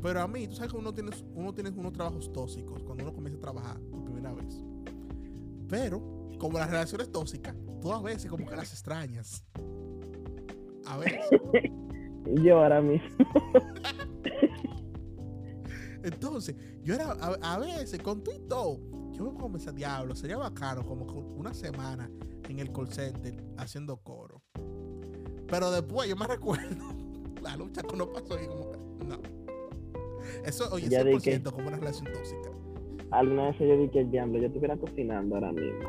pero 0.00 0.20
a 0.20 0.28
mí, 0.28 0.48
tú 0.48 0.56
sabes 0.56 0.72
que 0.72 0.78
uno 0.78 0.92
tiene, 0.92 1.10
uno 1.34 1.52
tiene 1.52 1.70
unos 1.70 1.92
trabajos 1.92 2.32
tóxicos 2.32 2.82
cuando 2.82 3.04
uno 3.04 3.12
comienza 3.12 3.38
a 3.38 3.40
trabajar 3.40 3.78
por 3.90 4.04
primera 4.04 4.32
vez. 4.32 4.64
Pero, 5.68 6.30
como 6.38 6.58
las 6.58 6.70
relaciones 6.70 7.10
tóxicas, 7.12 7.54
tú 7.80 7.92
a 7.92 8.00
veces 8.00 8.30
como 8.30 8.46
que 8.46 8.56
las 8.56 8.72
extrañas. 8.72 9.44
A 10.86 10.96
veces. 10.96 11.40
Yo 12.42 12.58
ahora 12.58 12.80
mismo. 12.80 13.08
Entonces, 16.04 16.56
yo 16.82 16.94
era, 16.94 17.12
a, 17.12 17.54
a 17.54 17.58
veces, 17.58 18.00
con 18.00 18.24
tú 18.24 18.32
y 18.32 18.40
todo, 18.48 18.80
yo 19.24 19.48
pensar, 19.48 19.74
diablo, 19.74 20.14
sería 20.14 20.36
bacano 20.36 20.84
como 20.84 21.04
una 21.36 21.52
semana 21.54 22.10
en 22.48 22.58
el 22.58 22.72
call 22.72 22.88
center 22.88 23.42
haciendo 23.58 23.96
coro. 23.98 24.42
Pero 25.48 25.70
después 25.70 26.08
yo 26.08 26.16
me 26.16 26.26
recuerdo 26.28 26.84
la 27.42 27.56
lucha 27.56 27.82
que 27.82 27.94
uno 27.94 28.06
pasó 28.12 28.40
y 28.42 28.46
como 28.46 28.72
no. 29.06 29.18
Eso, 30.44 30.64
oye, 30.72 30.88
Ya 30.88 31.04
di 31.04 31.12
100% 31.12 31.20
que- 31.22 31.50
como 31.56 31.68
una 31.68 31.76
relación 31.76 32.06
tóxica. 32.12 32.50
Alguna 33.10 33.48
vez 33.50 33.58
yo 33.58 33.76
dije, 33.76 34.00
el 34.00 34.10
diablo, 34.10 34.38
yo 34.38 34.46
estuviera 34.46 34.76
cocinando 34.76 35.34
ahora 35.34 35.52
mismo. 35.52 35.88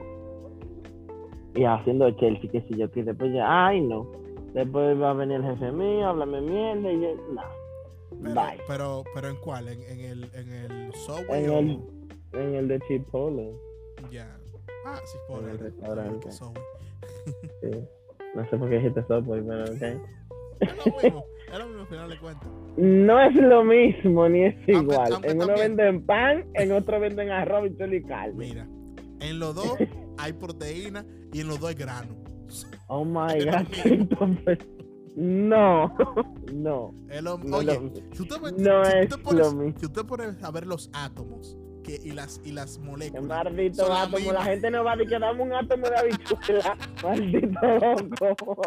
Y 1.56 1.64
haciendo 1.66 2.10
Chelsea, 2.12 2.52
que 2.52 2.62
si 2.68 2.76
yo 2.78 2.92
que 2.92 3.04
después 3.04 3.32
ya, 3.34 3.68
ay 3.68 3.80
no. 3.82 4.08
Después 4.54 5.00
va 5.02 5.12
a 5.12 5.14
venir 5.14 5.38
el 5.38 5.44
jefe 5.44 5.72
mío, 5.72 6.08
háblame 6.08 6.42
mierda 6.42 6.92
y 6.92 7.02
yo, 7.02 7.16
no. 7.34 7.42
Pero, 8.22 8.36
Bye. 8.36 8.60
pero, 8.68 9.04
pero 9.16 9.30
¿en 9.30 9.36
cuál? 9.38 9.68
¿En, 9.70 9.82
en 9.84 10.00
el, 10.00 10.24
en 10.34 10.50
el 10.54 10.94
Subway 10.94 11.46
En 11.46 11.50
o...? 11.50 11.60
el- 11.60 11.80
En 12.34 12.56
el 12.56 12.68
de 12.68 12.80
Chipotle. 12.82 13.54
Ya. 14.12 14.38
Ah, 14.86 15.00
sí, 15.06 15.18
por 15.28 15.44
En 15.44 15.50
el 15.50 15.60
restaurante. 15.60 16.32
Sí. 16.32 17.72
No 18.36 18.50
sé 18.50 18.58
por 18.58 18.70
qué 18.70 18.76
dijiste 18.76 19.04
Subway, 19.08 19.42
pero 19.42 19.64
ok. 19.66 19.82
Es 20.60 20.76
lo 20.78 20.86
mismo, 21.02 21.26
es 21.52 21.60
lo 21.60 21.66
mismo 21.68 21.82
al 21.82 21.88
final 21.88 22.10
de 22.10 22.18
cuentas. 22.20 22.50
No 22.78 23.22
es 23.22 23.36
lo 23.36 23.64
mismo, 23.64 24.30
ni 24.30 24.46
es 24.46 24.68
igual. 24.68 25.14
aunque 25.14 25.30
en 25.30 25.38
uno 25.38 25.48
también- 25.48 25.76
venden 25.78 26.06
pan, 26.06 26.46
en 26.54 26.72
otro 26.72 27.00
venden 27.00 27.30
arroz, 27.32 27.70
y 27.70 27.96
y 27.96 28.04
carne. 28.04 28.34
Mira, 28.36 28.68
en 29.20 29.40
los 29.40 29.54
dos 29.56 29.78
hay 30.18 30.34
proteína 30.34 31.06
y 31.32 31.42
en 31.42 31.48
los 31.48 31.60
dos 31.60 31.70
hay 31.70 31.76
grano. 31.76 32.16
Oh 32.88 33.04
my 33.06 33.44
god, 33.46 33.68
entonces. 33.86 34.60
No, 35.16 35.94
no. 36.54 36.94
Oye, 37.52 37.66
lo- 37.80 37.92
si 38.14 38.22
usted, 38.24 38.38
no 38.58 38.86
si 38.86 38.98
es 38.98 39.06
usted 39.12 39.24
pones- 39.24 39.40
lo 39.40 39.52
mismo. 39.54 39.80
si 39.80 39.86
usted 39.86 40.06
pone 40.06 40.24
a 40.42 40.52
ver 40.52 40.66
los 40.66 40.90
átomos 40.94 41.58
que, 41.84 42.00
y, 42.04 42.12
las, 42.12 42.42
y 42.44 42.52
las 42.52 42.80
moléculas. 42.80 43.46
maldito 43.46 43.86
son 43.86 43.96
átomo. 43.96 44.32
La 44.32 44.44
gente 44.44 44.72
no 44.72 44.84
va 44.84 44.94
a 44.94 44.96
decir 44.96 45.12
que 45.12 45.20
dame 45.20 45.42
un 45.44 45.54
átomo 45.54 45.88
de 45.88 45.98
habichuela. 45.98 46.78
maldito 47.04 47.60
loco. 47.80 48.62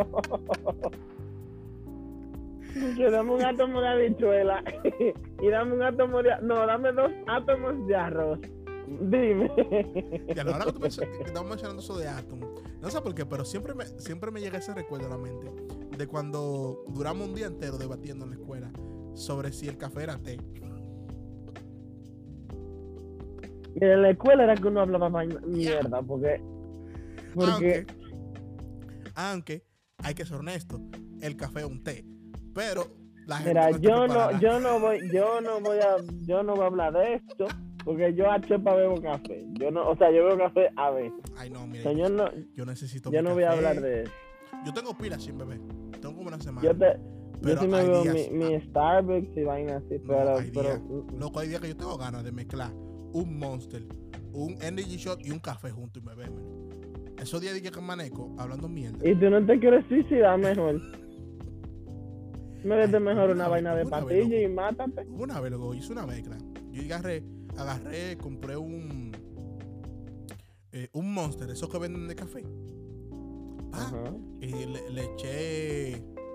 Que 2.96 3.10
dame 3.10 3.30
un 3.32 3.42
átomo 3.42 3.80
de 3.80 3.88
habichuela. 3.88 4.62
y 5.42 5.48
dame 5.48 5.74
un 5.74 5.82
átomo 5.82 6.22
de. 6.22 6.30
No, 6.42 6.66
dame 6.66 6.92
dos 6.92 7.10
átomos 7.26 7.86
de 7.86 7.96
arroz. 7.96 8.38
Dime. 8.86 9.50
Y 10.28 10.38
a 10.38 10.44
la 10.44 10.56
hora 10.56 10.64
que, 10.66 10.72
tú 10.72 10.80
que 10.80 10.88
estamos 11.24 11.48
mencionando 11.48 11.82
eso 11.82 11.98
de 11.98 12.06
átomos, 12.06 12.62
no 12.80 12.90
sé 12.90 13.00
por 13.00 13.14
qué, 13.14 13.26
pero 13.26 13.44
siempre 13.44 13.74
me, 13.74 13.84
siempre 13.84 14.30
me 14.30 14.40
llega 14.40 14.58
ese 14.58 14.74
recuerdo 14.74 15.06
a 15.06 15.10
la 15.10 15.18
mente 15.18 15.50
de 15.96 16.06
cuando 16.06 16.84
duramos 16.88 17.28
un 17.28 17.34
día 17.34 17.46
entero 17.46 17.78
debatiendo 17.78 18.24
en 18.24 18.30
la 18.30 18.36
escuela 18.36 18.70
sobre 19.14 19.52
si 19.52 19.66
el 19.66 19.76
café 19.76 20.04
era 20.04 20.18
té. 20.18 20.38
En 23.84 24.02
la 24.02 24.10
escuela 24.10 24.44
era 24.44 24.54
que 24.54 24.68
uno 24.68 24.80
hablaba 24.80 25.08
vaina- 25.08 25.40
mierda, 25.46 26.02
porque. 26.02 26.40
Porque. 27.34 27.86
Aunque, 27.86 27.86
aunque 29.14 29.62
hay 29.98 30.14
que 30.14 30.24
ser 30.24 30.36
honesto, 30.38 30.80
el 31.20 31.36
café 31.36 31.60
es 31.60 31.66
un 31.66 31.82
té. 31.82 32.04
Pero 32.54 32.84
la 33.26 33.36
gente 33.38 33.50
Mira, 33.50 33.70
no 33.70 33.78
yo 33.78 34.06
no, 34.06 34.40
yo 34.40 34.60
no 34.60 34.80
voy, 34.80 34.98
yo 35.12 35.40
no 35.40 35.60
voy 35.60 35.78
a, 35.78 35.96
yo 36.26 36.42
no 36.42 36.54
voy 36.54 36.64
a 36.64 36.66
hablar 36.66 36.92
de 36.94 37.14
esto, 37.14 37.46
porque 37.84 38.14
yo 38.14 38.30
a 38.30 38.40
Chepa 38.40 38.74
bebo 38.74 39.00
café. 39.00 39.44
Yo 39.58 39.70
no, 39.70 39.88
o 39.90 39.96
sea, 39.96 40.10
yo 40.10 40.24
bebo 40.24 40.38
café 40.38 40.70
a 40.76 40.90
veces. 40.90 41.12
Ay, 41.36 41.50
no, 41.50 41.66
mira, 41.66 41.82
Señor, 41.82 42.10
no, 42.12 42.30
yo 42.54 42.64
necesito 42.64 43.10
yo 43.10 43.22
no 43.22 43.34
voy 43.34 43.42
a 43.44 43.50
hablar 43.52 43.80
de 43.80 44.02
eso. 44.04 44.12
Yo 44.64 44.72
tengo 44.72 44.96
pilas 44.96 45.22
sin 45.22 45.36
beber. 45.36 45.60
Tengo 46.00 46.14
como 46.16 46.28
una 46.28 46.40
semana. 46.40 46.66
Yo 46.66 46.76
te, 46.76 46.86
yo 46.94 47.40
Pero 47.42 47.60
sí 47.60 47.68
me 47.68 47.84
días- 47.84 48.30
mi, 48.32 48.44
mi 48.44 48.60
Starbucks 48.70 49.36
y 49.36 49.44
vaina 49.44 49.76
así, 49.76 49.98
No, 49.98 50.06
pero, 50.08 50.38
hay 50.38 50.50
pero 50.50 50.68
días. 50.68 50.80
Loco, 51.18 51.40
hay 51.40 51.48
días 51.48 51.60
que 51.60 51.68
yo 51.68 51.76
tengo 51.76 51.98
ganas 51.98 52.24
de 52.24 52.32
mezclar 52.32 52.72
un 53.22 53.38
Monster, 53.38 53.82
un 54.32 54.56
Energy 54.62 54.96
Shot 54.96 55.24
y 55.24 55.30
un 55.30 55.38
café 55.38 55.70
junto 55.70 55.98
y 55.98 56.02
beberme. 56.02 56.40
Esos 57.18 57.40
días 57.40 57.54
dije 57.54 57.70
que 57.70 57.80
manejo 57.80 58.34
hablando 58.38 58.68
mierda. 58.68 58.98
y 59.08 59.14
tú 59.18 59.30
no 59.30 59.44
te 59.44 59.58
quieres 59.58 59.84
suicidar 59.88 60.38
mejor. 60.38 60.80
Métete 62.64 62.98
mejor 63.00 63.24
una 63.30 63.32
Una 63.34 63.48
vaina 63.48 63.74
de 63.74 63.86
patilla 63.86 64.40
y 64.42 64.48
mátate. 64.48 65.06
Una 65.08 65.40
vez 65.40 65.50
luego 65.50 65.74
hice 65.74 65.92
una 65.92 66.04
mezcla. 66.06 66.36
Yo 66.72 66.82
agarré, 66.82 67.22
agarré, 67.56 68.16
compré 68.18 68.56
un 68.56 69.12
eh, 70.72 70.88
un 70.92 71.14
Monster, 71.14 71.48
esos 71.50 71.70
que 71.70 71.78
venden 71.78 72.06
de 72.08 72.14
café. 72.14 72.42
Pa, 73.70 73.90
y 74.40 74.46
le, 74.48 74.90
le 74.90 75.04
eché 75.14 75.92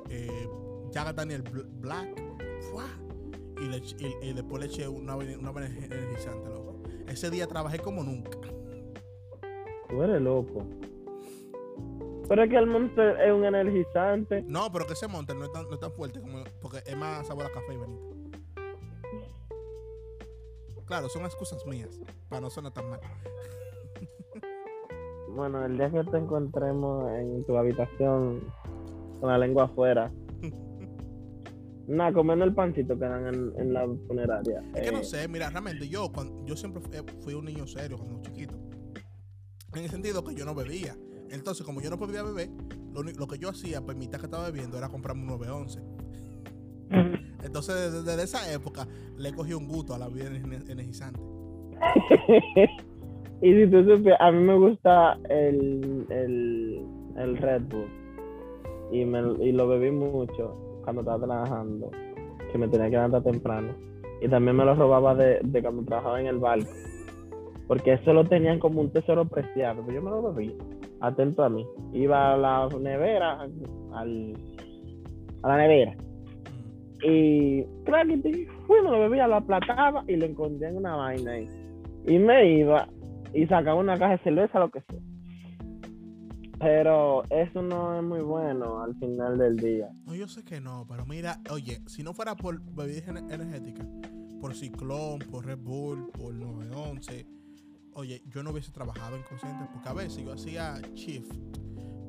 eh, 0.10 0.48
Jack 0.91 1.14
Daniel 1.16 1.44
Bl- 1.44 1.68
Black. 1.80 2.10
¡fua! 2.72 2.86
Y, 3.62 3.66
le 3.68 3.78
y- 3.78 4.30
y 4.30 4.34
después 4.34 4.62
le 4.62 4.68
eché 4.68 4.88
una, 4.88 5.16
vaina- 5.16 5.38
una 5.38 5.52
energizante, 5.68 6.49
loco. 6.49 6.70
Ese 7.12 7.30
día 7.30 7.46
trabajé 7.46 7.78
como 7.78 8.04
nunca. 8.04 8.38
Tú 9.90 10.02
eres 10.02 10.22
loco. 10.22 10.66
Pero 12.30 12.44
es 12.44 12.50
que 12.50 12.56
el 12.56 12.68
Monster 12.68 13.20
es 13.20 13.34
un 13.34 13.44
energizante. 13.44 14.42
No, 14.48 14.72
pero 14.72 14.86
que 14.88 14.94
ese 14.94 15.10
Monster 15.10 15.36
no 15.36 15.44
es 15.44 15.52
tan, 15.52 15.68
no 15.68 15.74
es 15.74 15.80
tan 15.82 15.92
fuerte 15.92 16.22
como. 16.22 16.46
Porque 16.62 16.78
es 16.86 16.96
más 16.96 17.28
sabor 17.28 17.48
a 17.48 17.52
café 17.52 17.74
y 17.74 17.78
vainita. 17.78 18.40
Claro, 20.86 21.10
son 21.10 21.26
excusas 21.26 21.66
mías. 21.66 22.00
Para 22.30 22.40
no 22.40 22.50
sonar 22.50 22.74
tan 22.74 22.90
mal. 22.90 23.00
Bueno, 25.34 25.64
el 25.64 25.78
día 25.78 25.90
que 25.90 26.04
te 26.04 26.18
encontremos 26.18 27.10
en 27.14 27.46
tu 27.46 27.58
habitación 27.58 28.42
con 29.22 29.30
la 29.30 29.38
lengua 29.38 29.64
afuera. 29.64 30.12
Nada, 31.91 32.13
comiendo 32.13 32.45
el 32.45 32.53
pancito 32.53 32.97
que 32.97 33.05
dan 33.05 33.27
en, 33.27 33.53
en 33.59 33.73
la 33.73 33.85
funeraria. 34.07 34.63
Es 34.73 34.81
que 34.81 34.91
no 34.91 34.99
Eh, 34.99 35.03
sé, 35.03 35.27
mira, 35.27 35.49
realmente 35.49 35.89
yo, 35.89 36.11
cuando, 36.11 36.45
yo 36.45 36.55
siempre 36.55 36.81
fui, 36.81 36.95
fui 37.22 37.34
un 37.34 37.45
niño 37.45 37.68
serio 37.68 37.97
cuando 37.97 38.22
chiquito. 38.22 38.55
En 39.76 39.84
el 39.84 39.89
sentido 39.89 40.23
que 40.23 40.34
yo 40.35 40.45
no 40.45 40.55
bebía. 40.55 40.95
Entonces, 41.30 41.65
como 41.65 41.81
yo 41.81 41.89
no 41.89 41.97
podía 41.97 42.23
beber, 42.23 42.49
lo, 42.93 43.27
que 43.27 43.38
yo 43.38 43.49
hacía, 43.49 43.81
pues 43.81 43.97
mitad 43.97 44.19
que 44.19 44.26
estaba 44.26 44.49
bebiendo, 44.49 44.77
era 44.77 44.89
comprarme 44.89 45.22
un 45.23 45.27
911. 45.30 45.80
Entonces, 47.43 47.76
desde, 47.76 48.03
desde 48.03 48.23
esa 48.23 48.53
época, 48.53 48.88
le 49.18 49.34
cogí 49.34 49.53
un 49.53 49.68
gusto 49.68 49.93
a 49.93 49.97
la 49.97 50.07
vida 50.07 50.30
ener- 50.30 50.69
energizante. 50.69 51.19
y 53.41 53.53
si 53.53 53.68
tú 53.72 53.84
supieras, 53.84 54.19
a 54.22 54.31
mí 54.31 54.39
me 54.43 54.55
gusta 54.57 55.18
el, 55.30 56.05
el, 56.09 56.85
el 57.18 57.38
Red 57.38 57.63
Bull. 57.63 57.89
Y, 58.91 59.05
me, 59.05 59.19
y 59.43 59.51
lo 59.53 59.68
bebí 59.68 59.89
mucho 59.91 60.70
cuando 60.93 61.11
estaba 61.11 61.26
trabajando, 61.26 61.91
que 62.51 62.57
me 62.57 62.68
tenía 62.68 62.88
que 62.88 62.95
levantar 62.95 63.23
temprano. 63.23 63.69
Y 64.22 64.27
también 64.27 64.55
me 64.55 64.65
lo 64.65 64.76
robaba 64.76 65.15
de, 65.15 65.39
cuando 65.61 65.84
trabajaba 65.84 66.19
en 66.19 66.27
el 66.27 66.38
barco. 66.38 66.69
Porque 67.68 67.93
eso 67.93 68.13
lo 68.13 68.26
tenían 68.26 68.59
como 68.59 68.81
un 68.81 68.91
tesoro 68.91 69.26
preciado. 69.26 69.81
Pero 69.85 69.95
yo 69.95 70.01
me 70.01 70.09
lo 70.11 70.34
bebía. 70.34 70.53
Atento 70.99 71.43
a 71.43 71.49
mí. 71.49 71.65
Iba 71.93 72.34
a 72.34 72.38
la 72.38 72.69
nevera, 72.80 73.47
al, 73.93 74.34
a 75.41 75.47
la 75.47 75.57
nevera. 75.57 75.95
Y 77.03 77.63
claro 77.85 78.09
que 78.09 78.47
fui, 78.68 78.81
me 78.84 78.91
lo 78.91 78.99
bebía, 78.99 79.27
lo 79.27 79.35
aplataba 79.35 80.03
y 80.07 80.18
lo 80.18 80.26
escondía 80.26 80.69
en 80.69 80.77
una 80.77 80.95
vaina 80.95 81.31
ahí. 81.31 81.49
Y 82.05 82.19
me 82.19 82.57
iba 82.57 82.88
y 83.34 83.47
sacaba 83.47 83.80
una 83.80 83.97
caja 83.97 84.13
de 84.13 84.23
cerveza, 84.23 84.59
lo 84.59 84.69
que 84.69 84.81
sea. 84.81 84.99
Pero 86.62 87.24
eso 87.32 87.62
no 87.62 87.98
es 87.98 88.04
muy 88.04 88.22
bueno 88.22 88.82
al 88.84 88.96
final 88.96 89.38
del 89.38 89.58
día. 89.58 89.90
No, 90.06 90.14
yo 90.14 90.28
sé 90.28 90.44
que 90.44 90.62
no, 90.62 90.86
pero 90.88 91.06
mira, 91.06 91.40
oye, 91.50 91.82
si 91.88 92.04
no 92.04 92.14
fuera 92.14 92.36
por 92.36 92.62
bebidas 92.62 93.08
ener- 93.08 93.32
energéticas, 93.34 93.88
por 94.40 94.54
Ciclón, 94.56 95.20
por 95.32 95.46
Red 95.46 95.58
Bull, 95.60 96.10
por 96.12 96.34
911, 96.34 97.26
oye, 97.94 98.22
yo 98.28 98.44
no 98.44 98.52
hubiese 98.52 98.72
trabajado 98.72 99.16
en 99.16 99.24
Consciente, 99.24 99.66
porque 99.74 99.90
a 99.90 99.94
veces 99.94 100.24
yo 100.24 100.34
hacía 100.34 100.80
shift, 100.94 101.32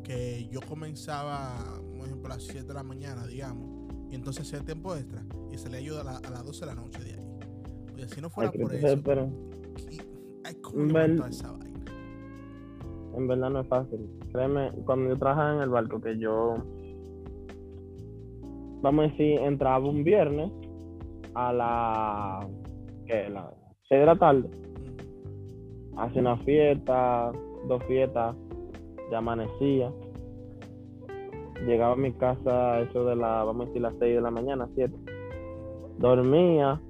que 0.05 0.49
yo 0.51 0.61
comenzaba, 0.61 1.81
por 1.97 2.07
ejemplo, 2.07 2.27
a 2.33 2.37
las 2.37 2.43
7 2.45 2.67
de 2.69 2.75
la 2.75 2.83
mañana, 2.83 3.27
digamos, 3.27 3.91
y 4.11 4.15
entonces 4.15 4.47
hacía 4.47 4.61
tiempo 4.65 4.95
extra, 4.97 5.25
y 5.51 5.57
se 5.57 5.71
le 5.71 5.79
ayuda 5.79 6.03
a, 6.03 6.05
la- 6.05 6.17
a 6.19 6.31
las 6.31 6.45
12 6.45 6.61
de 6.61 6.67
la 6.67 6.75
noche 6.75 7.03
de 7.03 7.15
ahí. 7.15 7.27
Oye, 7.95 8.09
si 8.09 8.21
no 8.21 8.27
Ay, 8.29 8.33
fuera 8.35 8.51
que 8.53 8.59
por 8.59 8.75
eso, 8.75 9.03
pero 9.03 9.31
ay, 10.45 10.55
¿cómo 10.57 10.99
esa? 11.27 11.55
En 13.17 13.29
verdad 13.29 13.51
no 13.51 13.61
es 13.61 13.69
fácil. 13.69 14.09
Créeme, 14.33 14.71
cuando 14.85 15.11
yo 15.11 15.19
trabajaba 15.19 15.55
en 15.57 15.63
el 15.63 15.71
barco, 15.71 16.01
que 16.01 16.19
yo, 16.19 16.57
vamos 18.83 19.05
a 19.05 19.09
decir, 19.09 19.39
entraba 19.41 19.89
un 19.89 20.05
viernes 20.05 20.51
a 21.35 21.53
la, 21.53 22.47
¿qué? 23.07 23.29
La 23.31 23.51
6 23.89 24.01
de 24.01 24.07
la 24.07 24.17
tarde. 24.17 24.49
Mm. 24.49 25.99
hace 25.99 26.21
una 26.21 26.37
fiesta, 26.39 27.33
dos 27.69 27.83
fiestas, 27.85 28.37
ya 29.11 29.19
amanecía. 29.19 29.93
Llegaba 31.67 31.93
a 31.93 31.97
mi 31.97 32.13
casa 32.13 32.81
eso 32.81 33.05
de 33.05 33.15
la, 33.15 33.45
vamos 33.45 33.65
a 33.65 33.67
decir, 33.67 33.83
las 33.83 33.95
6 33.99 34.15
de 34.17 34.21
la 34.21 34.31
mañana, 34.31 34.69
7. 34.75 34.95
Dormía 35.99 36.81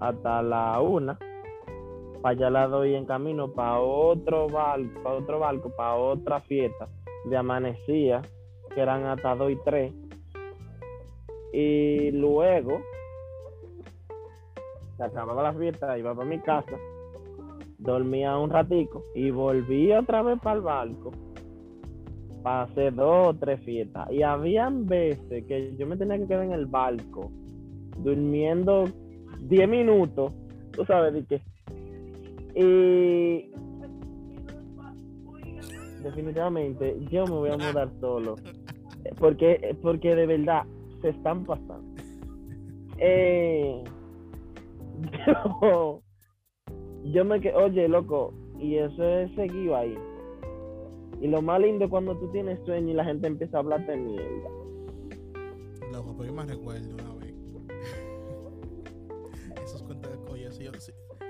hasta 0.00 0.42
la 0.42 0.80
1. 0.80 1.18
Para 2.24 2.36
allá 2.36 2.48
la 2.48 2.68
doy 2.68 2.94
en 2.94 3.04
camino 3.04 3.52
para 3.52 3.80
otro 3.80 4.48
barco, 4.48 5.02
para 5.02 5.16
otro 5.16 5.38
barco, 5.40 5.70
para 5.76 5.94
otra 5.96 6.40
fiesta 6.40 6.88
de 7.26 7.36
amanecía, 7.36 8.22
que 8.74 8.80
eran 8.80 9.04
hasta 9.04 9.34
2 9.34 9.52
y 9.52 9.56
3. 9.62 9.92
Y 11.52 12.10
luego 12.12 12.80
se 14.96 15.04
acababa 15.04 15.42
la 15.42 15.52
fiesta, 15.52 15.98
iba 15.98 16.14
para 16.14 16.26
mi 16.26 16.38
casa 16.38 16.78
dormía 17.76 18.38
un 18.38 18.48
ratico 18.48 19.04
y 19.14 19.30
volví 19.30 19.92
otra 19.92 20.22
vez 20.22 20.40
para 20.40 20.56
el 20.56 20.62
barco 20.62 21.10
para 22.42 22.62
hacer 22.62 22.94
dos 22.94 23.28
o 23.28 23.34
tres 23.34 23.60
fiestas. 23.60 24.10
Y 24.10 24.22
habían 24.22 24.86
veces 24.86 25.44
que 25.44 25.76
yo 25.76 25.86
me 25.86 25.98
tenía 25.98 26.16
que 26.16 26.26
quedar 26.26 26.44
en 26.44 26.52
el 26.52 26.64
barco 26.64 27.30
durmiendo 27.98 28.84
10 29.40 29.68
minutos, 29.68 30.34
tú 30.72 30.86
sabes 30.86 31.12
de 31.12 31.26
qué. 31.26 31.53
Y 32.54 33.50
definitivamente 36.02 36.96
yo 37.10 37.24
me 37.24 37.32
voy 37.32 37.50
a 37.50 37.56
mudar 37.56 37.90
solo. 38.00 38.36
Porque, 39.18 39.76
porque 39.82 40.14
de 40.14 40.26
verdad 40.26 40.64
se 41.02 41.10
están 41.10 41.44
pasando. 41.44 41.84
Eh, 42.98 43.82
yo, 45.26 46.00
yo 47.04 47.24
me 47.24 47.40
quedé, 47.40 47.54
oye, 47.54 47.88
loco, 47.88 48.32
y 48.58 48.76
eso 48.76 49.02
es 49.02 49.34
seguido 49.34 49.76
ahí. 49.76 49.96
Y 51.20 51.28
lo 51.28 51.42
más 51.42 51.60
lindo 51.60 51.88
cuando 51.88 52.16
tú 52.18 52.28
tienes 52.32 52.58
sueño 52.64 52.90
y 52.90 52.94
la 52.94 53.04
gente 53.04 53.26
empieza 53.26 53.56
a 53.56 53.60
hablarte 53.60 53.92
de 53.92 53.98
mierda. 53.98 54.50
Loco, 55.92 56.14
pero 56.16 56.30
yo 56.30 56.34
me 56.34 56.44
recuerdo 56.44 57.13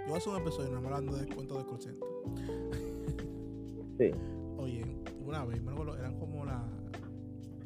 yo 0.04 0.08
voy 0.08 0.14
a 0.14 0.18
hacer 0.18 0.32
un 0.32 0.40
episodio 0.42 0.70
no 0.70 0.76
hablando 0.78 1.16
de 1.16 1.26
cuentos 1.34 1.58
de 1.58 1.64
crucento. 1.64 2.06
Sí. 3.96 4.10
Oye, 4.58 4.84
una 5.24 5.44
vez, 5.44 5.62
me 5.62 5.70
recuerdo, 5.70 5.96
eran 5.96 6.18
como 6.18 6.44
la, 6.44 6.64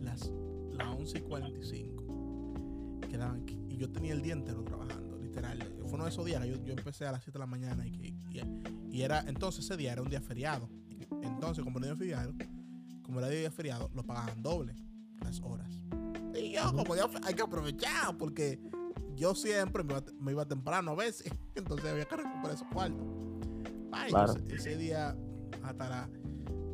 las, 0.02 0.30
las 0.72 0.86
11 0.88 1.18
y 1.18 1.20
45. 1.22 3.00
Quedaban, 3.08 3.46
y 3.48 3.78
yo 3.78 3.90
tenía 3.90 4.12
el 4.12 4.20
día 4.20 4.34
entero 4.34 4.62
trabajando, 4.62 5.16
literal. 5.18 5.58
Fue 5.86 5.94
uno 5.94 6.04
de 6.04 6.10
esos 6.10 6.26
días 6.26 6.44
yo, 6.46 6.62
yo 6.62 6.74
empecé 6.74 7.06
a 7.06 7.12
las 7.12 7.22
7 7.24 7.38
de 7.38 7.40
la 7.40 7.46
mañana 7.46 7.86
y, 7.86 7.92
que- 7.92 8.08
y, 8.30 8.96
y 8.98 9.02
era, 9.02 9.20
entonces 9.26 9.64
ese 9.64 9.78
día 9.78 9.92
era 9.92 10.02
un 10.02 10.10
día 10.10 10.20
feriado. 10.20 10.68
Entonces, 11.22 11.64
como 11.64 11.78
era 11.78 11.86
día 11.86 11.96
feriado, 11.96 12.34
como 13.02 13.20
era 13.20 13.28
día 13.30 13.50
feriado, 13.50 13.90
lo 13.94 14.02
pagaban 14.04 14.42
doble 14.42 14.74
las 15.22 15.40
horas. 15.40 15.82
Y 16.38 16.52
yo, 16.52 16.60
como 16.76 16.94
ya 16.94 17.08
hay 17.24 17.32
que 17.32 17.42
aprovechar, 17.42 18.18
porque 18.18 18.60
yo 19.18 19.34
siempre 19.34 19.82
me 19.84 19.92
iba, 19.94 20.02
me 20.20 20.32
iba 20.32 20.46
temprano 20.46 20.92
a 20.92 20.94
veces, 20.94 21.30
entonces 21.54 21.90
había 21.90 22.04
que 22.06 22.16
recuperar 22.16 22.54
esos 22.54 22.68
cuartos. 22.72 23.06
Ay, 23.92 24.10
Claro. 24.10 24.32
ese, 24.34 24.54
ese 24.54 24.76
día 24.76 25.16
hasta 25.62 25.88
la. 25.88 26.08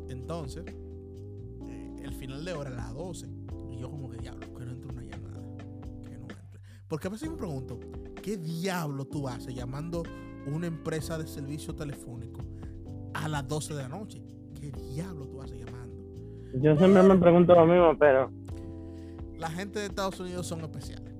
Entonces, 0.09 0.63
eh, 1.67 1.95
el 2.03 2.13
final 2.13 2.43
de 2.45 2.53
hora 2.53 2.69
a 2.69 2.73
las 2.73 2.93
12. 2.93 3.27
Y 3.71 3.77
yo, 3.79 3.89
como 3.89 4.09
que 4.09 4.17
diablo, 4.17 4.53
que 4.53 4.65
no 4.65 4.71
entre 4.71 4.91
una 4.91 5.03
llamada. 5.03 5.41
Que 6.03 6.17
no 6.17 6.23
entre. 6.23 6.59
Porque 6.87 7.07
a 7.07 7.11
veces 7.11 7.29
me 7.29 7.37
pregunto, 7.37 7.79
¿qué 8.21 8.37
diablo 8.37 9.05
tú 9.05 9.27
haces 9.27 9.55
llamando 9.55 10.03
una 10.45 10.67
empresa 10.67 11.17
de 11.17 11.25
servicio 11.27 11.73
telefónico 11.73 12.41
a 13.13 13.27
las 13.27 13.47
12 13.47 13.73
de 13.73 13.81
la 13.83 13.89
noche? 13.89 14.21
¿Qué 14.59 14.71
diablo 14.71 15.25
tú 15.27 15.41
haces 15.41 15.57
llamando? 15.65 15.95
Yo 16.61 16.77
siempre 16.77 17.01
me 17.03 17.17
pregunto 17.17 17.53
lo 17.55 17.65
mismo, 17.65 17.97
pero 17.97 18.29
La 19.37 19.49
gente 19.49 19.79
de 19.79 19.85
Estados 19.87 20.19
Unidos 20.19 20.45
son 20.47 20.61
especiales. 20.61 21.14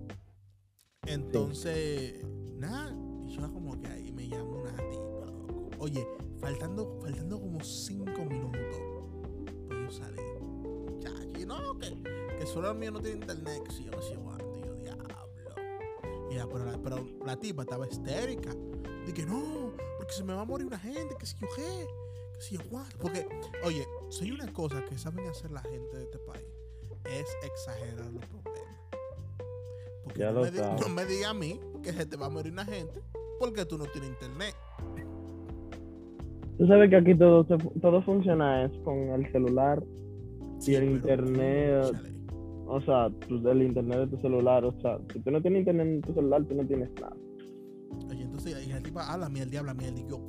Entonces, 1.07 2.25
nada, 2.57 2.95
y 3.23 3.35
yo 3.35 3.53
como 3.53 3.79
que 3.79 3.87
ahí 3.87 4.11
me 4.11 4.23
llamo 4.23 4.61
una 4.61 4.75
tipa, 4.75 5.31
loco. 5.31 5.69
Oye, 5.79 6.07
faltando, 6.39 6.99
faltando 7.01 7.39
como 7.39 7.63
5 7.63 8.25
minutos, 8.25 8.75
pues 9.67 9.79
yo 9.81 9.91
salí. 9.91 10.21
Chacho, 10.99 11.39
y 11.39 11.45
no, 11.45 11.77
que, 11.77 12.01
que 12.03 12.41
el 12.41 12.47
celular 12.47 12.75
mío 12.75 12.91
no 12.91 13.01
tiene 13.01 13.17
internet, 13.17 13.63
que 13.63 13.71
si 13.71 13.83
yo 13.83 13.91
no 13.91 14.01
sé 14.01 14.15
cuánto, 14.15 14.45
yo, 14.65 14.75
diablo. 14.75 15.07
Y 16.31 16.35
ya, 16.35 16.47
pero, 16.47 16.65
la, 16.65 16.77
pero 16.81 17.07
la 17.25 17.39
tipa 17.39 17.63
estaba 17.63 17.87
histérica. 17.87 18.51
Dije, 19.05 19.25
no, 19.25 19.73
porque 19.97 20.13
se 20.13 20.23
me 20.23 20.33
va 20.33 20.41
a 20.41 20.45
morir 20.45 20.65
una 20.65 20.79
gente, 20.79 21.15
que 21.19 21.25
si 21.25 21.35
yo 21.39 21.47
qué, 21.55 21.87
que 22.33 22.41
si 22.41 22.57
yo 22.57 22.61
cuánto. 22.69 22.97
Porque, 22.97 23.27
oye, 23.63 23.87
si 24.09 24.25
hay 24.25 24.31
una 24.31 24.51
cosa 24.51 24.83
que 24.83 24.97
saben 24.97 25.27
hacer 25.27 25.51
la 25.51 25.61
gente 25.61 25.97
de 25.97 26.03
este 26.03 26.17
país, 26.19 26.47
es 27.05 27.27
exagerar 27.43 28.11
los 28.11 28.25
problemas. 28.25 28.54
Ya 30.17 30.27
no, 30.31 30.39
lo 30.39 30.41
me 30.43 30.51
sabes. 30.51 30.81
no 30.81 30.93
me 30.93 31.05
diga 31.05 31.29
a 31.29 31.33
mí 31.33 31.59
que 31.83 31.91
se 31.93 32.05
te 32.05 32.17
va 32.17 32.27
a 32.27 32.29
morir 32.29 32.51
una 32.53 32.65
gente 32.65 33.01
porque 33.39 33.65
tú 33.65 33.77
no 33.77 33.85
tienes 33.85 34.09
internet. 34.11 34.55
tú 36.57 36.67
sabes 36.67 36.89
que 36.89 36.95
aquí 36.95 37.15
todo, 37.17 37.43
todo 37.45 38.01
funciona 38.03 38.63
es 38.65 38.71
con 38.83 38.97
el 38.97 39.29
celular, 39.31 39.83
Sí, 40.59 40.73
el 40.75 40.85
internet- 40.85 41.91
o 42.67 42.81
sea, 42.81 43.09
tu- 43.27 43.47
el 43.47 43.61
internet 43.61 43.99
de 43.99 44.07
tu 44.07 44.17
celular, 44.21 44.63
o 44.65 44.73
sea, 44.81 44.97
si 45.13 45.19
tú 45.19 45.29
no 45.31 45.41
tienes 45.41 45.59
internet 45.59 45.85
en 45.87 46.01
tu 46.01 46.13
celular, 46.13 46.43
tú 46.45 46.55
no 46.55 46.65
tienes 46.65 46.89
nada. 46.99 47.15
Oye, 48.09 48.23
entonces 48.23 48.65
y 48.65 48.69
la 48.71 48.81
tipa 48.81 49.11
habla 49.11 49.29
mierda, 49.29 49.59
habla 49.59 49.73
mierda. 49.73 49.99
Y 49.99 50.07
yo, 50.09 50.19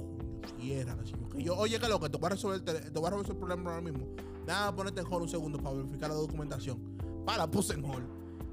cierra, 0.61 0.97
que 1.33 1.43
yo, 1.43 1.57
oye, 1.57 1.79
que 1.79 1.89
lo 1.89 1.99
que 2.01 2.11
te 2.11 2.19
voy 2.19 2.27
a 2.27 2.31
resolver 2.31 2.61
te 2.63 2.73
voy 2.73 3.07
a 3.07 3.11
resolver 3.11 3.31
el 3.31 3.39
problema 3.39 3.71
ahora 3.71 3.83
mismo. 3.83 4.07
Nada, 4.47 4.75
ponerte 4.75 5.01
en 5.01 5.07
hold 5.07 5.23
un 5.23 5.29
segundo 5.29 5.59
para 5.59 5.77
verificar 5.77 6.09
la 6.11 6.17
documentación. 6.17 6.79
Para, 7.25 7.51
puse 7.51 7.75
en 7.75 7.85
hold. 7.85 8.05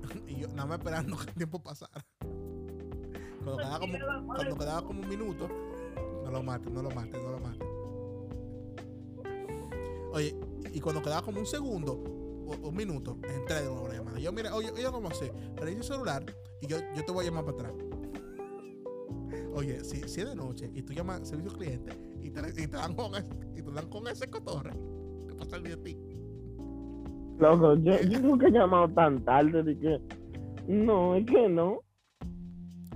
y 0.27 0.35
yo, 0.35 0.47
nada 0.49 0.65
más 0.65 0.79
esperando 0.79 1.17
que 1.17 1.29
el 1.29 1.35
tiempo 1.35 1.61
pasara. 1.61 2.05
Cuando 3.43 3.57
quedaba 3.57 3.79
como, 3.79 3.97
cuando 4.25 4.57
quedaba 4.57 4.81
como 4.83 5.01
un 5.01 5.09
minuto, 5.09 5.49
no 6.23 6.31
lo 6.31 6.43
mates, 6.43 6.71
no 6.71 6.81
lo 6.81 6.91
mates, 6.91 7.21
no 7.21 7.31
lo 7.31 7.39
mates. 7.39 7.67
Oye, 10.13 10.35
y 10.71 10.79
cuando 10.79 11.01
quedaba 11.01 11.21
como 11.21 11.39
un 11.39 11.45
segundo, 11.45 11.93
o 12.45 12.69
un 12.69 12.75
minuto, 12.75 13.17
entré 13.23 13.61
de 13.61 13.65
nuevo 13.65 13.87
la 13.87 13.95
llamada. 13.95 14.19
Yo, 14.19 14.31
mira, 14.31 14.55
oye, 14.55 14.71
oye, 14.71 14.85
¿cómo 14.91 15.11
sé? 15.11 15.31
Revisé 15.55 15.79
el 15.79 15.83
celular 15.83 16.25
y 16.61 16.67
yo, 16.67 16.77
yo 16.95 17.03
te 17.03 17.11
voy 17.11 17.25
a 17.25 17.29
llamar 17.29 17.45
para 17.45 17.69
atrás. 17.69 17.73
Oye, 19.53 19.83
si, 19.83 20.07
si 20.07 20.21
es 20.21 20.27
de 20.27 20.35
noche 20.35 20.69
y 20.73 20.81
tú 20.81 20.93
llamas 20.93 21.27
servicio 21.27 21.53
cliente 21.53 21.97
y 22.21 22.29
te, 22.29 22.49
y 22.49 22.67
te 22.67 22.77
dan 22.77 22.95
con 22.95 23.15
ese, 23.15 23.29
y 23.55 23.61
te 23.61 23.71
dan 23.71 23.89
con 23.89 24.07
ese 24.07 24.29
cotorre, 24.29 24.73
te 25.27 25.35
pasa 25.35 25.57
el 25.57 25.63
día 25.63 25.75
a 25.75 25.83
ti. 25.83 25.97
Loco, 27.39 27.75
yo, 27.75 28.01
yo 28.01 28.19
nunca 28.19 28.47
he 28.47 28.51
llamado 28.51 28.89
tan 28.89 29.23
tarde 29.25 29.63
de 29.63 29.77
que, 29.77 29.99
no, 30.67 31.15
es 31.15 31.25
que 31.25 31.49
no. 31.49 31.79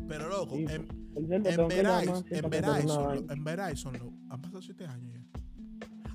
Pero 0.07 0.29
loco, 0.29 0.55
Sí, 0.55 0.65
en, 0.69 0.87
en 1.15 1.27
Verizon, 1.67 2.25
en 2.29 2.49
Verizon, 2.49 3.27
en 3.29 3.43
Verizon, 3.43 3.95
han 4.29 4.41
pasado 4.41 4.61
siete 4.61 4.85
años 4.85 5.13
ya. 5.13 5.23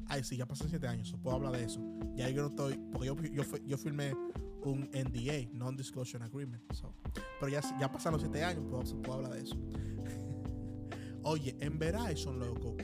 Ay, 0.09 0.23
sí, 0.23 0.37
ya 0.37 0.47
pasan 0.47 0.69
siete 0.69 0.87
años, 0.87 1.15
puedo 1.23 1.37
hablar 1.37 1.53
de 1.53 1.65
eso. 1.65 1.81
Ya 2.15 2.29
yo 2.29 2.43
no 2.43 2.49
estoy, 2.49 2.79
porque 2.93 3.07
yo, 3.07 3.17
yo, 3.33 3.43
yo 3.67 3.79
firmé 3.79 4.15
un 4.63 4.89
NDA, 4.93 5.49
Non-Disclosure 5.53 6.23
Agreement. 6.25 6.63
so, 6.73 6.95
pero 7.41 7.51
ya, 7.51 7.61
ya 7.81 7.91
pasaron 7.91 8.21
siete 8.21 8.45
años, 8.45 8.65
puedo, 8.69 8.83
puedo 9.03 9.15
hablar 9.15 9.33
de 9.33 9.41
eso. 9.43 9.57
Oye, 11.25 11.57
en 11.61 11.79
Verizon, 11.79 12.39
loco, 12.39 12.77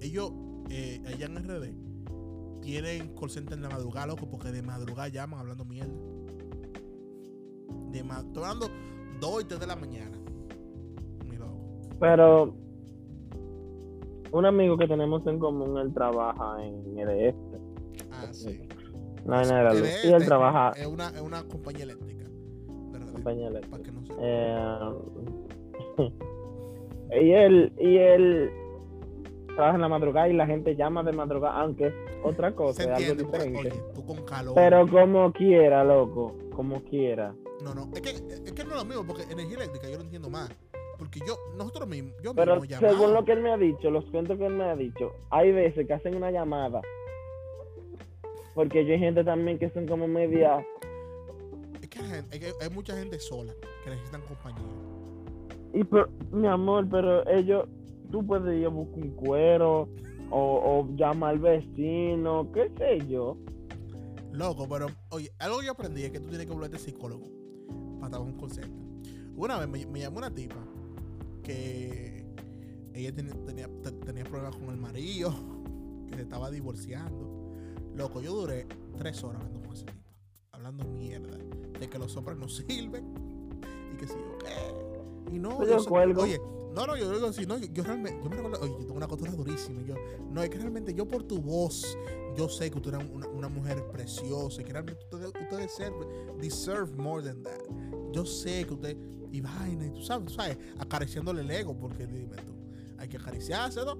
ellos, 0.00 0.32
eh, 0.70 1.02
allá 1.06 1.26
en 1.26 1.36
RD, 1.36 1.87
tienen 2.72 3.14
call 3.18 3.30
center 3.30 3.54
en 3.56 3.62
la 3.62 3.70
madrugada, 3.70 4.08
loco, 4.08 4.26
porque 4.30 4.52
de 4.52 4.60
madrugada 4.60 5.08
llaman 5.08 5.40
hablando 5.40 5.64
mierda. 5.64 5.94
De 7.92 8.04
ma- 8.04 8.20
estoy 8.20 8.42
hablando 8.44 8.66
2 9.22 9.40
y 9.42 9.44
3 9.46 9.58
de 9.60 9.66
la 9.66 9.74
mañana. 9.76 10.18
Mi 11.24 11.36
loco. 11.38 11.56
Pero 11.98 12.54
un 14.32 14.44
amigo 14.44 14.76
que 14.76 14.86
tenemos 14.86 15.26
en 15.26 15.38
común, 15.38 15.78
él 15.78 15.94
trabaja 15.94 16.62
en 16.62 16.98
EDF, 16.98 17.36
Ah, 18.12 18.26
sí. 18.32 18.60
la 19.24 19.36
vaina 19.36 19.56
de 19.58 19.64
la 19.64 19.72
luz. 19.72 19.88
Y 20.04 20.08
él 20.12 20.24
trabaja 20.26 20.72
Es 20.78 20.86
una, 20.86 21.08
es 21.08 21.22
una 21.22 21.42
compañía 21.44 21.84
eléctrica. 21.84 22.26
compañía 23.12 23.48
eléctrica. 23.48 23.70
Para 23.78 23.82
que 23.82 23.92
no 23.92 24.04
se. 24.04 24.12
Eh, 24.20 26.12
y 27.22 27.30
él, 27.32 27.72
y 27.80 27.96
él 27.96 28.50
trabaja 29.56 29.76
en 29.76 29.80
la 29.80 29.88
madrugada 29.88 30.28
y 30.28 30.34
la 30.34 30.46
gente 30.46 30.76
llama 30.76 31.02
de 31.02 31.12
madrugada, 31.12 31.62
aunque 31.62 31.90
otra 32.22 32.54
cosa, 32.54 32.82
se 32.82 32.90
algo 32.90 33.28
porque, 33.30 33.38
diferente. 33.48 33.72
oye, 33.72 33.82
tú 33.94 34.04
con 34.04 34.24
calor. 34.24 34.54
Pero 34.54 34.86
como 34.88 35.32
quiera, 35.32 35.84
loco, 35.84 36.36
como 36.54 36.82
quiera. 36.84 37.34
No, 37.62 37.74
no, 37.74 37.90
es 37.94 38.00
que, 38.00 38.10
es 38.10 38.52
que 38.52 38.64
no 38.64 38.70
es 38.70 38.76
lo 38.76 38.84
mismo, 38.84 39.04
porque 39.06 39.22
energía 39.24 39.56
eléctrica 39.56 39.88
yo 39.88 39.96
lo 39.98 40.04
entiendo 40.04 40.30
más. 40.30 40.50
Porque 40.98 41.20
yo, 41.26 41.36
nosotros 41.56 41.88
mismos, 41.88 42.12
yo 42.22 42.34
Pero 42.34 42.54
mismo 42.60 42.64
llamaba. 42.66 42.92
según 42.92 43.14
lo 43.14 43.24
que 43.24 43.32
él 43.32 43.40
me 43.42 43.52
ha 43.52 43.56
dicho, 43.56 43.90
los 43.90 44.04
cuentos 44.10 44.36
que 44.38 44.46
él 44.46 44.54
me 44.54 44.64
ha 44.64 44.74
dicho, 44.76 45.12
hay 45.30 45.52
veces 45.52 45.86
que 45.86 45.92
hacen 45.94 46.16
una 46.16 46.30
llamada. 46.32 46.80
Porque 48.54 48.84
yo 48.84 48.92
hay 48.94 48.98
gente 48.98 49.22
también 49.24 49.58
que 49.58 49.70
son 49.70 49.86
como 49.86 50.08
media. 50.08 50.64
Es 51.80 51.88
que, 51.88 51.98
gente- 52.00 52.36
es 52.36 52.40
que 52.58 52.64
hay 52.64 52.70
mucha 52.70 52.96
gente 52.96 53.18
sola 53.20 53.52
que 53.84 53.90
necesitan 53.90 54.22
compañía. 54.22 54.64
Y 55.72 55.84
pero, 55.84 56.08
mi 56.32 56.48
amor, 56.48 56.86
pero 56.90 57.26
ellos, 57.28 57.68
tú 58.10 58.26
puedes 58.26 58.58
ir 58.58 58.66
a 58.66 58.70
buscar 58.70 58.98
un 59.04 59.10
cuero 59.10 59.88
o, 60.30 60.38
o 60.84 60.96
llama 60.96 61.30
al 61.30 61.38
vecino, 61.38 62.50
qué 62.52 62.70
sé 62.78 63.06
yo. 63.08 63.36
Loco, 64.32 64.68
pero 64.68 64.86
oye, 65.10 65.30
algo 65.38 65.58
que 65.60 65.66
yo 65.66 65.72
aprendí 65.72 66.02
es 66.04 66.10
que 66.10 66.20
tú 66.20 66.28
tienes 66.28 66.46
que 66.46 66.52
volverte 66.52 66.78
psicólogo 66.78 67.24
para 68.00 68.16
en 68.18 68.22
un 68.22 68.50
center. 68.50 68.70
Una 69.36 69.58
vez 69.58 69.86
me, 69.86 70.00
llamó 70.00 70.18
una 70.18 70.34
tipa 70.34 70.56
que 71.42 72.24
ella 72.94 73.14
tenía, 73.14 73.34
tenía, 73.44 73.68
te- 73.82 73.92
tenía 73.92 74.24
problemas 74.24 74.56
con 74.56 74.70
el 74.70 74.76
marido, 74.76 75.32
que 76.08 76.14
se 76.16 76.22
estaba 76.22 76.50
divorciando. 76.50 77.52
Loco, 77.94 78.20
yo 78.20 78.32
duré 78.34 78.66
tres 78.96 79.22
horas 79.24 79.40
hablando 79.42 79.60
con 79.66 79.76
esa 79.76 79.86
tipa, 79.86 80.10
hablando 80.52 80.84
mierda, 80.84 81.36
de 81.78 81.88
que 81.88 81.98
los 81.98 82.16
hombres 82.16 82.38
no 82.38 82.48
sirven 82.48 83.04
y 83.92 83.96
que 83.96 84.06
si 84.06 84.14
yo 84.14 84.38
qué. 84.38 84.87
Y 85.30 85.38
no, 85.38 85.60
yo 85.62 85.66
yo 85.70 85.78
soy- 85.80 85.88
cuelgo. 85.88 86.22
oye, 86.22 86.40
no, 86.74 86.86
no, 86.86 86.96
yo 86.96 87.10
digo 87.12 87.26
así, 87.26 87.46
no, 87.46 87.58
yo, 87.58 87.66
yo 87.72 87.82
realmente, 87.82 88.20
yo 88.22 88.30
me 88.30 88.36
recuerdo, 88.36 88.60
oye, 88.60 88.72
yo 88.72 88.78
tengo 88.80 88.94
una 88.94 89.08
costura 89.08 89.32
durísima. 89.32 89.82
Yo, 89.82 89.94
no, 90.30 90.42
es 90.42 90.50
que 90.50 90.58
realmente 90.58 90.94
yo 90.94 91.06
por 91.06 91.24
tu 91.24 91.40
voz, 91.40 91.96
yo 92.36 92.48
sé 92.48 92.70
que 92.70 92.76
usted 92.78 92.94
es 92.94 93.10
una, 93.10 93.26
una 93.28 93.48
mujer 93.48 93.84
preciosa 93.90 94.60
y 94.60 94.64
que 94.64 94.72
realmente 94.72 95.02
usted, 95.10 95.26
usted 95.26 95.56
deserve, 95.58 96.06
deserve 96.38 96.92
more 96.96 97.22
than 97.22 97.42
that. 97.42 97.60
Yo 98.12 98.24
sé 98.24 98.64
que 98.66 98.74
usted, 98.74 98.96
y 99.32 99.40
vaina, 99.40 99.86
y 99.86 99.90
tú 99.90 100.02
sabes, 100.02 100.26
tú 100.28 100.34
sabes, 100.34 100.56
acariciándole 100.78 101.40
el 101.42 101.50
ego, 101.50 101.76
porque 101.76 102.06
dime 102.06 102.36
tú, 102.46 102.54
hay 102.98 103.08
que 103.08 103.16
acariciarse, 103.16 103.80
¿no? 103.84 103.98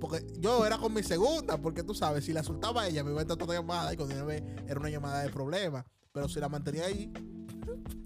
Porque 0.00 0.24
yo 0.38 0.64
era 0.64 0.78
con 0.78 0.92
mi 0.94 1.02
segunda, 1.02 1.56
porque 1.60 1.82
tú 1.82 1.92
sabes, 1.94 2.24
si 2.24 2.32
la 2.32 2.42
soltaba 2.42 2.82
a 2.82 2.88
ella, 2.88 3.02
me 3.02 3.10
iba 3.10 3.18
a 3.20 3.22
entrar 3.22 3.40
otra 3.42 3.54
llamada 3.54 3.92
y 3.92 3.96
cuando 3.96 4.14
era 4.30 4.78
una 4.80 4.90
llamada 4.90 5.22
de 5.22 5.30
problema. 5.30 5.84
Pero 6.12 6.28
si 6.28 6.38
la 6.40 6.48
mantenía 6.48 6.84
ahí, 6.86 7.12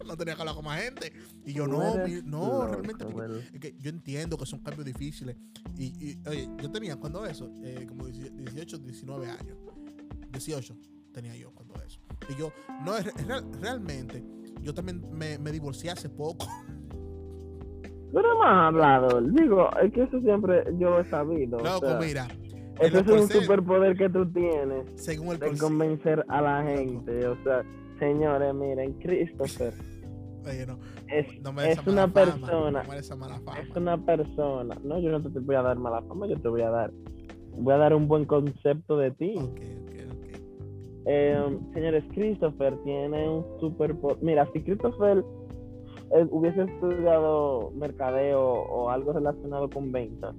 no 0.04 0.16
tenía 0.16 0.34
que 0.34 0.40
hablar 0.42 0.54
con 0.54 0.64
más 0.64 0.80
gente. 0.82 1.12
Y 1.44 1.52
yo, 1.52 1.66
no, 1.66 1.96
mi- 2.04 2.22
no, 2.24 2.66
realmente. 2.66 3.04
porque- 3.04 3.38
es 3.54 3.60
que 3.60 3.74
yo 3.78 3.90
entiendo 3.90 4.36
que 4.36 4.46
son 4.46 4.60
cambios 4.60 4.84
difíciles. 4.86 5.36
Y, 5.76 5.84
y, 6.10 6.18
oye, 6.28 6.48
yo 6.60 6.70
tenía 6.70 6.96
cuando 6.96 7.24
eso, 7.26 7.50
eh, 7.64 7.84
como 7.88 8.06
18, 8.06 8.78
19 8.78 9.26
años. 9.30 9.56
18 10.32 10.76
tenía 11.12 11.36
yo 11.36 11.50
cuando 11.52 11.74
eso. 11.86 12.00
Y 12.28 12.34
yo, 12.38 12.52
no, 12.84 12.96
es, 12.96 13.06
es 13.06 13.26
real- 13.26 13.46
realmente, 13.60 14.24
yo 14.62 14.72
también 14.72 15.02
me, 15.12 15.38
me 15.38 15.50
divorcié 15.52 15.90
hace 15.90 16.08
poco. 16.08 16.46
Tú 18.12 18.18
eres 18.18 18.30
más 18.38 18.68
hablador. 18.68 19.32
Digo, 19.32 19.70
es 19.82 19.92
que 19.92 20.02
eso 20.02 20.20
siempre 20.20 20.64
yo 20.78 20.90
lo 20.90 21.00
he 21.00 21.08
sabido. 21.08 21.56
o 21.58 21.64
Loco, 21.64 21.86
sea, 21.88 21.98
mira, 21.98 22.28
los 22.80 22.92
es 22.94 23.06
un 23.08 23.28
superpoder 23.28 23.96
que 23.96 24.08
tú 24.10 24.30
tienes 24.32 24.84
según 24.96 25.34
el 25.34 25.38
de 25.38 25.58
convencer 25.58 26.24
a 26.28 26.42
la 26.42 26.62
Loco. 26.62 26.76
gente. 26.76 27.26
O 27.26 27.42
sea, 27.42 27.62
señores, 27.98 28.54
miren, 28.54 28.92
Christopher 29.00 29.72
Oye, 30.44 30.66
no, 30.66 30.78
es, 31.08 31.40
no 31.42 31.52
me 31.52 31.62
des 31.62 31.78
es 31.78 31.86
una 31.86 32.08
fama, 32.08 32.12
persona. 32.12 32.82
No 32.82 33.16
mala 33.16 33.38
fama. 33.40 33.60
Es 33.60 33.76
una 33.76 34.04
persona. 34.04 34.76
No, 34.82 34.98
yo 34.98 35.10
no 35.10 35.22
te 35.22 35.38
voy 35.38 35.56
a 35.56 35.62
dar 35.62 35.78
mala 35.78 36.02
fama, 36.02 36.26
yo 36.26 36.36
te 36.36 36.48
voy 36.48 36.62
a 36.62 36.70
dar. 36.70 36.90
Voy 37.56 37.74
a 37.74 37.76
dar 37.76 37.94
un 37.94 38.08
buen 38.08 38.24
concepto 38.24 38.96
de 38.96 39.10
ti. 39.12 39.34
Eh, 41.04 41.58
señores, 41.74 42.04
Christopher 42.14 42.76
tiene 42.84 43.28
un 43.28 43.44
super... 43.60 43.94
Mira, 44.20 44.48
si 44.52 44.62
Christopher 44.62 45.24
eh, 46.12 46.26
hubiese 46.30 46.62
estudiado 46.62 47.70
mercadeo 47.72 48.40
o 48.40 48.88
algo 48.88 49.12
relacionado 49.12 49.68
con 49.68 49.90
ventas, 49.90 50.34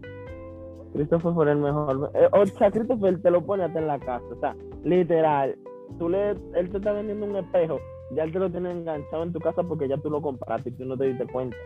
Christopher 0.93 1.33
fuera 1.33 1.51
el 1.51 1.59
mejor. 1.59 2.11
eh, 2.13 2.27
o 2.31 2.45
sea, 2.45 2.71
Christopher 2.71 3.21
te 3.21 3.31
lo 3.31 3.45
pone 3.45 3.63
hasta 3.65 3.79
en 3.79 3.87
la 3.87 3.99
casa. 3.99 4.25
O 4.31 4.39
sea, 4.39 4.55
literal. 4.83 5.57
Tú 5.99 6.09
le, 6.09 6.31
él 6.31 6.69
te 6.71 6.77
está 6.77 6.93
vendiendo 6.93 7.25
un 7.25 7.35
espejo. 7.35 7.79
Ya 8.15 8.23
él 8.23 8.31
te 8.31 8.39
lo 8.39 8.49
tiene 8.49 8.71
enganchado 8.71 9.23
en 9.23 9.33
tu 9.33 9.39
casa 9.39 9.63
porque 9.63 9.87
ya 9.87 9.97
tú 9.97 10.09
lo 10.09 10.21
compraste 10.21 10.69
y 10.69 10.73
tú 10.73 10.85
no 10.85 10.97
te 10.97 11.05
diste 11.05 11.25
cuenta. 11.27 11.57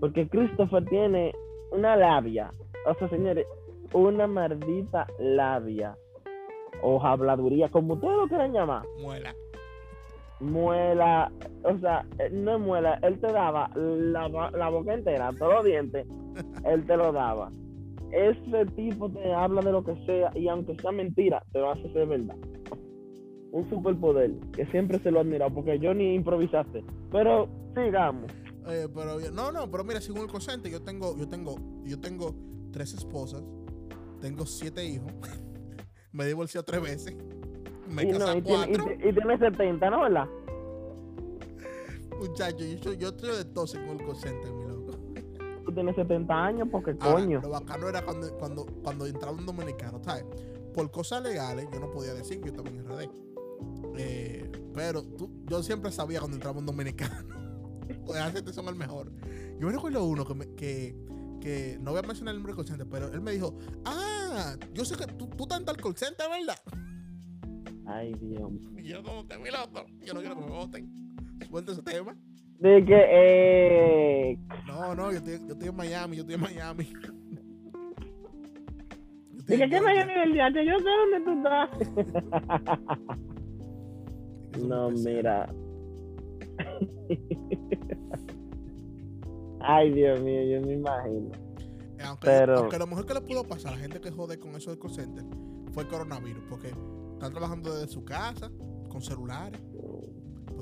Porque 0.00 0.28
Christopher 0.28 0.84
tiene 0.86 1.32
una 1.72 1.96
labia. 1.96 2.52
O 2.86 2.94
sea, 2.94 3.08
señores, 3.08 3.46
una 3.92 4.26
maldita 4.26 5.06
labia. 5.18 5.96
O 6.82 7.02
habladuría, 7.02 7.68
como 7.68 7.94
ustedes 7.94 8.16
lo 8.16 8.28
quieran 8.28 8.52
llamar. 8.52 8.82
Muela. 9.00 9.34
Muela, 10.40 11.30
o 11.62 11.78
sea, 11.78 12.04
eh, 12.18 12.28
no 12.30 12.56
es 12.56 12.60
muela, 12.60 12.98
él 13.02 13.18
te 13.20 13.32
daba 13.32 13.70
la, 13.74 14.28
la 14.28 14.68
boca 14.68 14.92
entera, 14.92 15.30
todos 15.38 15.54
los 15.54 15.64
dientes, 15.64 16.06
él 16.64 16.84
te 16.86 16.96
lo 16.96 17.12
daba. 17.12 17.50
Ese 18.10 18.66
tipo 18.76 19.08
te 19.10 19.32
habla 19.32 19.62
de 19.62 19.72
lo 19.72 19.84
que 19.84 19.96
sea 20.06 20.30
y 20.34 20.48
aunque 20.48 20.74
sea 20.76 20.92
mentira, 20.92 21.42
te 21.52 21.60
va 21.60 21.70
a 21.70 21.72
hacer 21.72 21.92
ser 21.92 22.06
verdad. 22.06 22.36
Un 23.54 23.70
superpoder 23.70 24.32
que 24.52 24.66
siempre 24.66 24.98
se 24.98 25.12
lo 25.12 25.18
he 25.18 25.20
admirado 25.20 25.54
porque 25.54 25.78
yo 25.78 25.94
ni 25.94 26.14
improvisaste. 26.14 26.84
Pero 27.12 27.48
sigamos. 27.76 28.30
Eh, 28.66 28.88
pero 28.92 29.20
no, 29.32 29.52
no, 29.52 29.70
pero 29.70 29.84
mira, 29.84 30.00
según 30.00 30.22
el 30.22 30.26
consente, 30.26 30.68
yo 30.70 30.82
tengo, 30.82 31.16
yo 31.16 31.28
tengo, 31.28 31.56
yo 31.84 32.00
tengo 32.00 32.34
tres 32.72 32.94
esposas, 32.94 33.44
tengo 34.20 34.44
siete 34.44 34.84
hijos, 34.84 35.12
me 36.12 36.24
he 36.24 36.26
divorciado 36.26 36.64
tres 36.64 36.82
veces, 36.82 37.16
me 37.88 38.02
y, 38.02 38.06
no, 38.06 38.18
casado 38.18 38.38
y, 38.38 38.42
tiene, 38.42 38.62
y, 38.64 38.76
cuatro, 38.76 38.94
y 38.94 39.12
tiene 39.12 39.38
70, 39.38 39.90
¿no? 39.90 40.00
¿Verdad? 40.00 40.28
muchachos, 42.18 42.80
yo, 42.80 42.92
yo 42.94 43.08
estoy 43.08 43.36
de 43.36 43.44
todo 43.44 43.66
según 43.66 44.00
el 44.00 44.06
consente, 44.06 44.50
mi 44.50 44.64
loco. 44.64 44.92
Tú 45.64 45.72
tienes 45.72 45.94
70 45.94 46.34
años 46.34 46.68
porque 46.70 46.96
Ahora, 47.00 47.22
coño. 47.22 47.40
lo 47.40 47.50
bacano 47.50 47.88
era 47.88 48.02
cuando, 48.02 48.36
cuando, 48.38 48.66
cuando 48.82 49.06
entraba 49.06 49.36
un 49.36 49.46
dominicano, 49.46 50.00
¿sabes? 50.02 50.24
Por 50.74 50.90
cosas 50.90 51.22
legales, 51.22 51.68
yo 51.72 51.80
no 51.80 51.90
podía 51.90 52.14
decir 52.14 52.40
que 52.40 52.50
yo 52.50 52.56
estaba 52.56 52.68
en 52.70 52.84
RD. 52.84 53.33
Eh, 53.96 54.50
pero 54.74 55.02
tú- 55.04 55.44
yo 55.48 55.62
siempre 55.62 55.90
sabía 55.92 56.18
cuando 56.20 56.36
entraba 56.36 56.58
un 56.58 56.66
dominicano. 56.66 57.14
Pues 58.06 58.18
esa 58.18 58.30
gente 58.30 58.50
son 58.54 58.66
el 58.68 58.76
mejor. 58.76 59.12
Yo 59.60 59.66
me 59.66 59.72
recuerdo 59.72 60.04
uno 60.04 60.24
que, 60.26 60.34
me- 60.34 60.54
que, 60.54 60.96
que 61.40 61.78
no 61.82 61.90
voy 61.90 62.00
a 62.00 62.02
mencionar 62.02 62.34
el 62.34 62.40
nombre 62.40 62.54
del 62.56 62.66
center, 62.66 62.86
pero 62.90 63.12
él 63.12 63.20
me 63.20 63.32
dijo, 63.32 63.58
ah, 63.84 64.56
yo 64.72 64.86
sé 64.86 64.96
que 64.96 65.06
tú, 65.06 65.26
tú 65.28 65.42
estás 65.44 65.58
en 65.60 65.66
tal 65.66 65.76
call 65.76 65.94
center, 65.94 66.26
¿verdad? 66.30 66.56
Ay, 67.86 68.14
Dios. 68.22 68.50
Y 68.78 68.84
yo 68.88 69.02
como 69.02 69.28
que, 69.28 69.36
mi 69.38 69.50
loco, 69.50 69.84
yo 70.02 70.14
no 70.14 70.20
quiero 70.20 70.34
que 70.34 70.40
me 70.40 70.50
voten. 70.50 70.90
Suelta 71.48 71.72
ese 71.72 71.82
tema. 71.82 72.16
De 72.58 72.84
que, 72.86 72.96
eh, 74.32 74.38
No, 74.66 74.94
no, 74.94 75.12
yo 75.12 75.18
estoy, 75.18 75.38
yo 75.46 75.52
estoy 75.52 75.68
en 75.68 75.76
Miami, 75.76 76.16
yo 76.16 76.22
estoy 76.22 76.34
en 76.36 76.40
Miami. 76.40 76.92
De 79.46 79.58
que. 79.68 79.80
Miami 79.80 80.32
diario, 80.32 80.62
yo 80.62 80.78
sé 80.78 80.84
dónde 81.00 81.20
tú 81.22 81.32
estás. 81.36 81.68
No, 84.62 84.90
mira. 84.90 85.52
Ay, 89.60 89.92
Dios 89.92 90.20
mío, 90.22 90.42
yo 90.44 90.66
me 90.66 90.74
imagino. 90.74 91.30
Aunque, 92.04 92.26
Pero- 92.26 92.58
aunque 92.58 92.78
lo 92.78 92.86
mejor 92.86 93.06
que 93.06 93.14
le 93.14 93.20
pudo 93.22 93.44
pasar 93.44 93.72
a 93.72 93.76
la 93.76 93.82
gente 93.82 94.00
que 94.00 94.10
jode 94.10 94.38
con 94.38 94.54
eso 94.54 94.70
del 94.70 94.78
call 94.78 94.90
center 94.90 95.24
fue 95.72 95.84
el 95.84 95.88
coronavirus, 95.88 96.44
porque 96.50 96.68
están 97.14 97.32
trabajando 97.32 97.72
desde 97.74 97.88
su 97.88 98.04
casa, 98.04 98.50
con 98.90 99.00
celulares. 99.00 99.60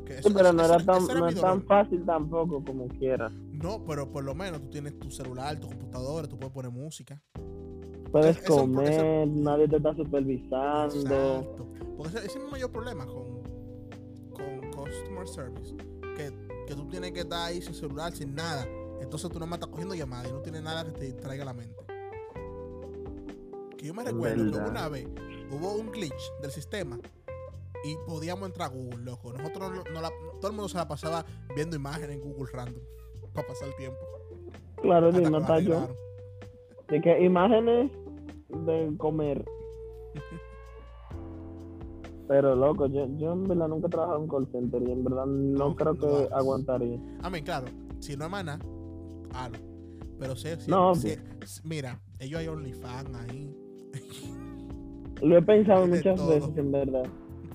Sí, 0.06 0.12
eso- 0.18 0.30
pero 0.34 0.48
eso- 0.48 0.52
no 0.52 0.62
eso- 0.64 0.74
era 0.74 0.84
tan, 0.84 1.02
era 1.10 1.20
no 1.20 1.28
es 1.28 1.40
tan 1.40 1.62
fácil 1.64 2.04
tampoco 2.04 2.62
como 2.64 2.86
quieras. 2.88 3.32
No, 3.50 3.84
pero 3.84 4.10
por 4.10 4.24
lo 4.24 4.34
menos 4.34 4.60
tú 4.62 4.68
tienes 4.70 4.98
tu 4.98 5.10
celular, 5.10 5.58
tu 5.58 5.68
computadora, 5.68 6.26
tú 6.28 6.36
puedes 6.38 6.52
poner 6.52 6.70
música. 6.70 7.20
Puedes 8.10 8.42
comer, 8.42 9.26
nadie 9.28 9.68
te 9.68 9.76
está 9.76 9.94
supervisando. 9.94 10.94
Exacto. 10.94 11.68
Porque 11.96 12.16
ese, 12.18 12.26
ese 12.26 12.38
es 12.38 12.44
mi 12.44 12.50
mayor 12.50 12.70
problema 12.70 13.06
con 13.06 13.31
customer 15.22 15.28
service. 15.28 15.74
Que, 16.16 16.32
que 16.66 16.74
tú 16.74 16.86
tienes 16.88 17.12
que 17.12 17.20
estar 17.20 17.48
ahí 17.48 17.60
sin 17.62 17.74
celular, 17.74 18.12
sin 18.12 18.34
nada. 18.34 18.66
Entonces 19.00 19.30
tú 19.30 19.38
no 19.38 19.46
me 19.46 19.54
estás 19.54 19.68
cogiendo 19.68 19.94
llamadas 19.94 20.28
y 20.28 20.32
no 20.32 20.40
tienes 20.40 20.62
nada 20.62 20.84
que 20.84 20.92
te 20.92 21.04
distraiga 21.06 21.44
la 21.44 21.52
mente. 21.54 21.76
Que 23.76 23.86
yo 23.86 23.94
me 23.94 24.04
recuerdo 24.04 24.50
que 24.64 24.70
una 24.70 24.88
vez 24.88 25.06
hubo 25.50 25.74
un 25.74 25.90
glitch 25.90 26.32
del 26.40 26.50
sistema 26.50 26.98
y 27.84 27.96
podíamos 28.06 28.46
entrar 28.48 28.70
a 28.70 28.74
Google, 28.74 29.02
loco. 29.04 29.32
Nosotros 29.32 29.72
no, 29.72 29.84
no 29.92 30.00
la- 30.00 30.12
todo 30.40 30.50
el 30.50 30.56
mundo 30.56 30.68
se 30.68 30.76
la 30.76 30.86
pasaba 30.86 31.24
viendo 31.56 31.74
imágenes 31.74 32.16
en 32.16 32.20
Google 32.20 32.50
random 32.52 32.82
para 33.34 33.46
pasar 33.48 33.68
el 33.68 33.76
tiempo. 33.76 33.98
Claro, 34.80 35.08
Hasta 35.08 35.20
que 35.20 35.30
no 35.30 35.38
está 35.38 35.58
yo. 35.60 35.88
De 36.88 37.00
que 37.00 37.24
imágenes 37.24 37.90
de 38.48 38.94
comer. 38.98 39.44
Pero 42.28 42.54
loco, 42.54 42.86
yo, 42.86 43.06
yo 43.18 43.32
en 43.32 43.48
verdad 43.48 43.68
nunca 43.68 43.88
he 43.88 43.90
trabajado 43.90 44.22
en 44.22 44.28
call 44.28 44.46
center 44.52 44.82
y 44.82 44.90
en 44.92 45.04
verdad 45.04 45.26
no, 45.26 45.68
No, 45.70 45.76
creo 45.76 45.94
no 45.94 46.00
que 46.00 46.28
aguantaría. 46.34 46.98
A 47.22 47.30
mí, 47.30 47.42
claro, 47.42 47.66
si 47.98 48.16
no 48.16 48.24
es 48.26 48.30
maná, 48.30 48.58
halo. 49.34 49.58
Pero 50.18 50.36
sé, 50.36 50.56
si, 50.60 50.70
No, 50.70 50.94
si- 50.94 51.16
si- 51.44 51.68
mira, 51.68 52.00
ellos 52.20 52.40
hay 52.40 52.48
OnlyFans 52.48 53.14
ahí. 53.16 53.56
Lo 55.22 55.36
he 55.38 55.42
pensado 55.42 55.86
muchas 55.86 56.16
todo. 56.16 56.28
veces, 56.28 56.56
en 56.56 56.72
verdad. 56.72 57.04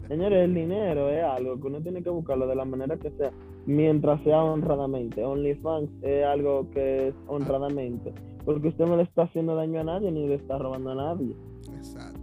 Señores, 0.07 0.45
el 0.45 0.53
dinero 0.53 1.10
es 1.10 1.22
algo 1.23 1.60
que 1.60 1.68
uno 1.68 1.81
tiene 1.81 2.02
que 2.02 2.10
buscarlo 2.10 2.48
de 2.48 2.56
la 2.56 2.64
manera 2.64 2.95
que 2.98 3.11
sea, 3.11 3.31
mientras 3.65 4.22
sea 4.23 4.41
honradamente. 4.41 5.23
OnlyFans 5.23 5.89
es 6.02 6.26
algo 6.26 6.69
que 6.72 7.10
es 7.10 7.15
honradamente, 7.27 8.14
porque 8.45 8.69
usted 8.69 8.85
no 8.85 8.95
le 8.95 9.03
está 9.03 9.23
haciendo 9.23 9.56
daño 9.56 9.81
a 9.81 9.84
nadie 9.84 10.10
ni 10.11 10.27
le 10.27 10.35
está 10.35 10.57
robando 10.57 10.91
a 10.91 10.95
nadie. 10.95 11.35
Exacto. 11.76 12.19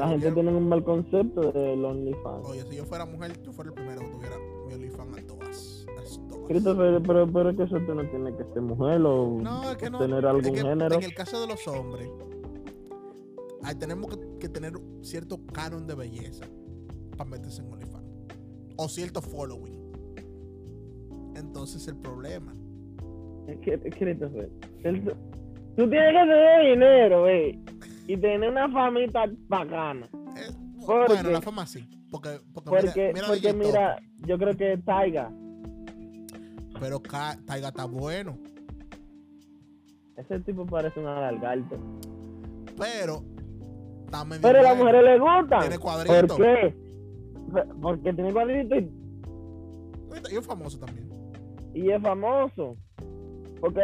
La 0.00 0.08
gente 0.08 0.32
tiene 0.32 0.50
un 0.56 0.68
mal 0.68 0.82
concepto 0.82 1.52
del 1.52 1.84
OnlyFans. 1.84 2.48
Oye, 2.48 2.62
si 2.68 2.76
yo 2.76 2.84
fuera 2.84 3.04
mujer, 3.06 3.40
yo 3.42 3.52
fuera 3.52 3.68
el 3.70 3.74
primero 3.74 4.00
que 4.00 4.06
tuviera 4.08 4.36
mi 4.66 4.74
OnlyFans 4.74 5.18
a 5.18 5.26
todas. 5.26 5.86
Christopher, 6.48 7.00
pero, 7.06 7.30
pero 7.32 7.50
es 7.50 7.56
que 7.56 7.62
eso 7.64 7.76
tú 7.86 7.94
no 7.94 8.08
tiene 8.10 8.34
que 8.36 8.44
ser 8.52 8.62
mujer 8.62 9.00
o 9.04 9.38
No, 9.40 9.70
es 9.70 9.76
que 9.76 9.88
no. 9.90 9.98
tener 9.98 10.18
es 10.18 10.24
algún 10.24 10.42
que 10.54 10.60
género. 10.62 10.94
En 10.96 11.02
el 11.04 11.14
caso 11.14 11.40
de 11.40 11.46
los 11.46 11.68
hombres, 11.68 12.08
ahí 13.62 13.74
tenemos 13.76 14.16
que, 14.16 14.38
que 14.40 14.48
tener 14.48 14.72
cierto 15.02 15.38
canon 15.52 15.86
de 15.86 15.94
belleza 15.94 16.44
para 17.16 17.30
meterse 17.30 17.62
en 17.62 17.72
OnlyFans. 17.72 18.04
O 18.76 18.88
cierto 18.88 19.20
following. 19.22 19.78
Entonces 21.36 21.86
el 21.88 21.96
problema. 21.96 22.54
Es 23.46 23.58
que, 23.60 23.74
es 23.74 23.80
que 23.82 23.90
Christopher, 23.90 24.50
el- 24.84 25.04
tú 25.04 25.88
tienes 25.88 26.12
que 26.12 26.18
tener 26.30 26.70
dinero, 26.74 27.20
güey, 27.22 27.58
y 28.06 28.16
tener 28.16 28.50
una 28.50 28.68
famita 28.70 29.24
bacana. 29.48 30.08
es- 30.36 30.56
¿Por 30.86 31.06
bueno, 31.08 31.30
la 31.30 31.40
fama 31.42 31.66
sí. 31.66 31.86
Porque, 32.10 32.40
porque, 32.54 32.70
Porque, 32.70 32.86
mira, 32.96 33.12
mira 33.12 33.26
porque 33.28 33.40
DJ 33.40 33.52
mira, 33.54 34.02
yo 34.26 34.38
creo 34.38 34.56
que 34.56 34.78
Taiga, 34.78 35.30
pero 36.80 37.00
Ka- 37.00 37.38
Taiga 37.46 37.68
está 37.68 37.84
bueno. 37.84 38.38
ese 40.16 40.40
tipo 40.40 40.66
parece 40.66 40.98
un 41.00 41.06
alargarte. 41.06 41.76
Pero 42.78 43.22
medio 44.26 44.42
Pero 44.42 44.58
a 44.58 44.62
las 44.62 44.76
mujeres 44.76 45.04
les 45.04 45.20
gustan. 45.20 45.60
Tiene 45.60 45.78
cuadrito. 45.78 46.36
¿Por 46.36 46.44
qué? 46.44 46.74
Porque 47.80 48.12
tiene 48.12 48.32
cuadrito 48.32 48.74
y, 48.76 48.90
Y 50.32 50.36
es 50.36 50.46
famoso 50.46 50.78
también. 50.78 51.08
y 51.74 51.90
es 51.90 52.02
famoso. 52.02 52.76
Porque 53.60 53.80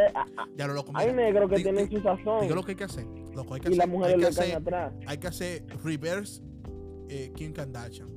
Ya 0.56 0.66
lo 0.66 0.74
loco. 0.74 0.90
hay 0.94 1.12
negros 1.12 1.50
que 1.50 1.56
tienen 1.62 1.88
su 1.90 2.00
sazón 2.00 2.40
Digo 2.40 2.54
lo 2.54 2.62
que 2.64 2.72
hay 2.72 2.76
que 2.76 2.84
hacer. 2.84 3.06
Loco, 3.36 3.54
hay 3.54 3.60
que 3.60 3.68
y 3.68 3.72
hacer, 3.72 3.78
las 3.78 3.86
hay 3.86 3.92
mujeres 3.92 4.14
que 4.14 4.20
le 4.22 4.26
hacer, 4.28 4.56
atrás. 4.56 4.94
hay 5.06 5.18
que 5.18 5.26
hacer 5.28 5.66
reverse 5.84 6.42
eh, 7.08 7.30
Kim 7.36 7.52
Kardashian. 7.52 8.08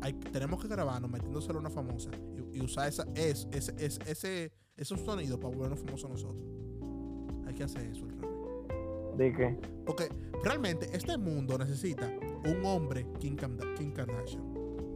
Hay- 0.00 0.14
tenemos 0.14 0.60
que 0.60 0.66
grabarnos 0.68 1.08
metiéndoselo 1.10 1.58
a 1.58 1.60
una 1.60 1.70
famosa 1.70 2.10
y, 2.52 2.58
y 2.58 2.60
usar 2.64 2.88
esa, 2.88 3.06
es, 3.14 3.46
ese, 3.52 3.72
ese, 3.78 4.00
ese, 4.10 4.52
esos 4.76 5.00
sonidos 5.00 5.38
para 5.38 5.54
volvernos 5.54 5.78
famosos 5.78 6.10
nosotros. 6.10 6.42
Hay 7.46 7.54
que 7.54 7.62
hacer 7.62 7.86
eso. 7.86 8.04
revés. 8.06 8.26
¿De 9.16 9.32
qué? 9.32 9.56
Porque 9.86 10.08
realmente 10.42 10.88
este 10.92 11.16
mundo 11.16 11.56
necesita 11.56 12.10
un 12.44 12.64
hombre 12.66 13.06
Kim, 13.20 13.36
Kim 13.76 13.92
Kardashian. 13.92 14.42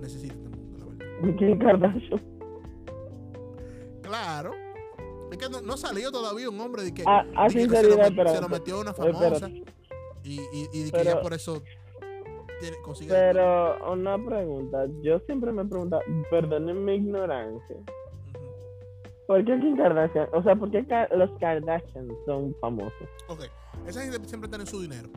Necesita 0.01 0.35
este 0.35 0.49
mundo, 0.49 0.79
la 0.79 0.85
verdad. 0.87 1.39
Kim 1.39 1.59
Kardashian. 1.59 2.23
Claro. 4.03 4.53
Es 5.31 5.39
que 5.39 5.48
no, 5.48 5.61
no 5.61 5.74
ha 5.74 5.77
salido 5.77 6.11
todavía 6.11 6.48
un 6.51 6.61
hombre 6.61 6.82
de 6.82 6.93
que, 6.94 7.02
A, 7.07 7.20
a 7.36 7.48
de 7.48 7.55
que 7.55 7.69
se, 7.69 7.82
lo, 7.89 7.97
pero, 8.16 8.31
se 8.35 8.40
lo 8.40 8.48
metió 8.48 8.77
a 8.77 8.81
una 8.81 8.93
famosa 8.94 9.48
y, 9.48 10.40
y, 10.52 10.69
y 10.73 10.82
de 10.85 10.90
que 10.90 10.98
ya 11.05 11.12
Pero- 11.12 11.23
por 11.23 11.32
eso 11.35 11.62
tiene, 12.61 12.77
consigue. 12.82 13.11
pero 13.11 13.93
una 13.93 14.16
pregunta. 14.23 14.86
Yo 15.02 15.19
siempre 15.20 15.51
me 15.52 15.65
pregunto, 15.65 15.98
perdonen 16.31 16.85
mi 16.85 16.97
ignorancia. 16.97 17.77
¿Por 19.27 19.44
qué 19.44 19.59
Kim 19.61 19.77
Kardashian? 19.77 20.28
O 20.32 20.43
sea, 20.43 20.57
¿por 20.57 20.70
qué 20.70 20.85
los 21.15 21.31
Kardashian 21.39 22.09
son 22.27 22.55
famosos? 22.61 22.93
Ok, 23.28 23.44
esa 23.86 24.02
gente 24.02 24.19
siempre 24.28 24.48
tiene 24.48 24.66
su 24.66 24.81
dinero. 24.82 25.09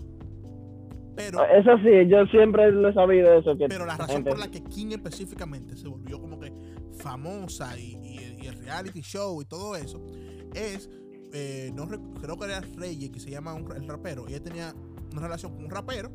Pero, 1.15 1.41
Ah, 1.41 1.47
Eso 1.51 1.71
sí, 1.83 2.07
yo 2.09 2.25
siempre 2.27 2.71
lo 2.71 2.89
he 2.89 2.93
sabido 2.93 3.33
eso. 3.33 3.55
Que 3.57 3.67
pero 3.67 3.85
la 3.85 3.97
razón 3.97 4.15
gente- 4.17 4.29
por 4.31 4.39
la 4.39 4.49
que 4.49 4.63
Kim 4.63 4.91
específicamente 4.91 5.75
se 5.75 5.87
volvió 5.87 6.19
como 6.19 6.39
que 6.39 6.51
famosa 6.97 7.77
y, 7.77 7.97
el, 8.47 8.57
reality 8.57 9.01
show 9.01 9.41
y 9.41 9.45
todo 9.45 9.75
eso 9.75 10.01
es, 10.53 10.89
eh, 11.31 11.71
no 11.73 11.87
creo 11.87 12.37
que 12.37 12.45
era 12.45 12.61
Reyes, 12.61 13.09
que 13.11 13.19
se 13.19 13.29
llama 13.29 13.53
un, 13.53 13.71
el 13.71 13.87
rapero. 13.87 14.27
Ella 14.27 14.41
tenía 14.41 14.75
una 15.11 15.21
relación 15.21 15.53
con 15.53 15.65
un 15.65 15.71
rapero 15.71 16.11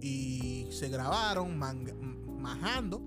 y 0.00 0.66
se 0.70 0.88
grabaron 0.88 1.58
majando. 1.58 3.02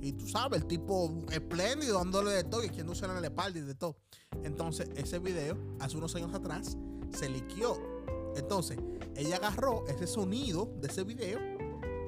Y 0.00 0.12
tú 0.12 0.28
sabes, 0.28 0.60
el 0.60 0.66
tipo 0.66 1.24
espléndido, 1.32 1.98
dándole 1.98 2.32
de 2.32 2.44
todo 2.44 2.62
y 2.62 2.66
echándose 2.66 3.06
en 3.06 3.20
la 3.20 3.26
espalda 3.26 3.58
y 3.58 3.62
de 3.62 3.74
todo. 3.74 3.96
Entonces, 4.42 4.90
ese 4.96 5.18
video, 5.18 5.56
hace 5.80 5.96
unos 5.96 6.14
años 6.14 6.34
atrás, 6.34 6.76
se 7.16 7.30
liqueó. 7.30 7.78
Entonces, 8.36 8.78
ella 9.16 9.36
agarró 9.36 9.86
ese 9.86 10.06
sonido 10.06 10.70
de 10.80 10.88
ese 10.88 11.04
video 11.04 11.38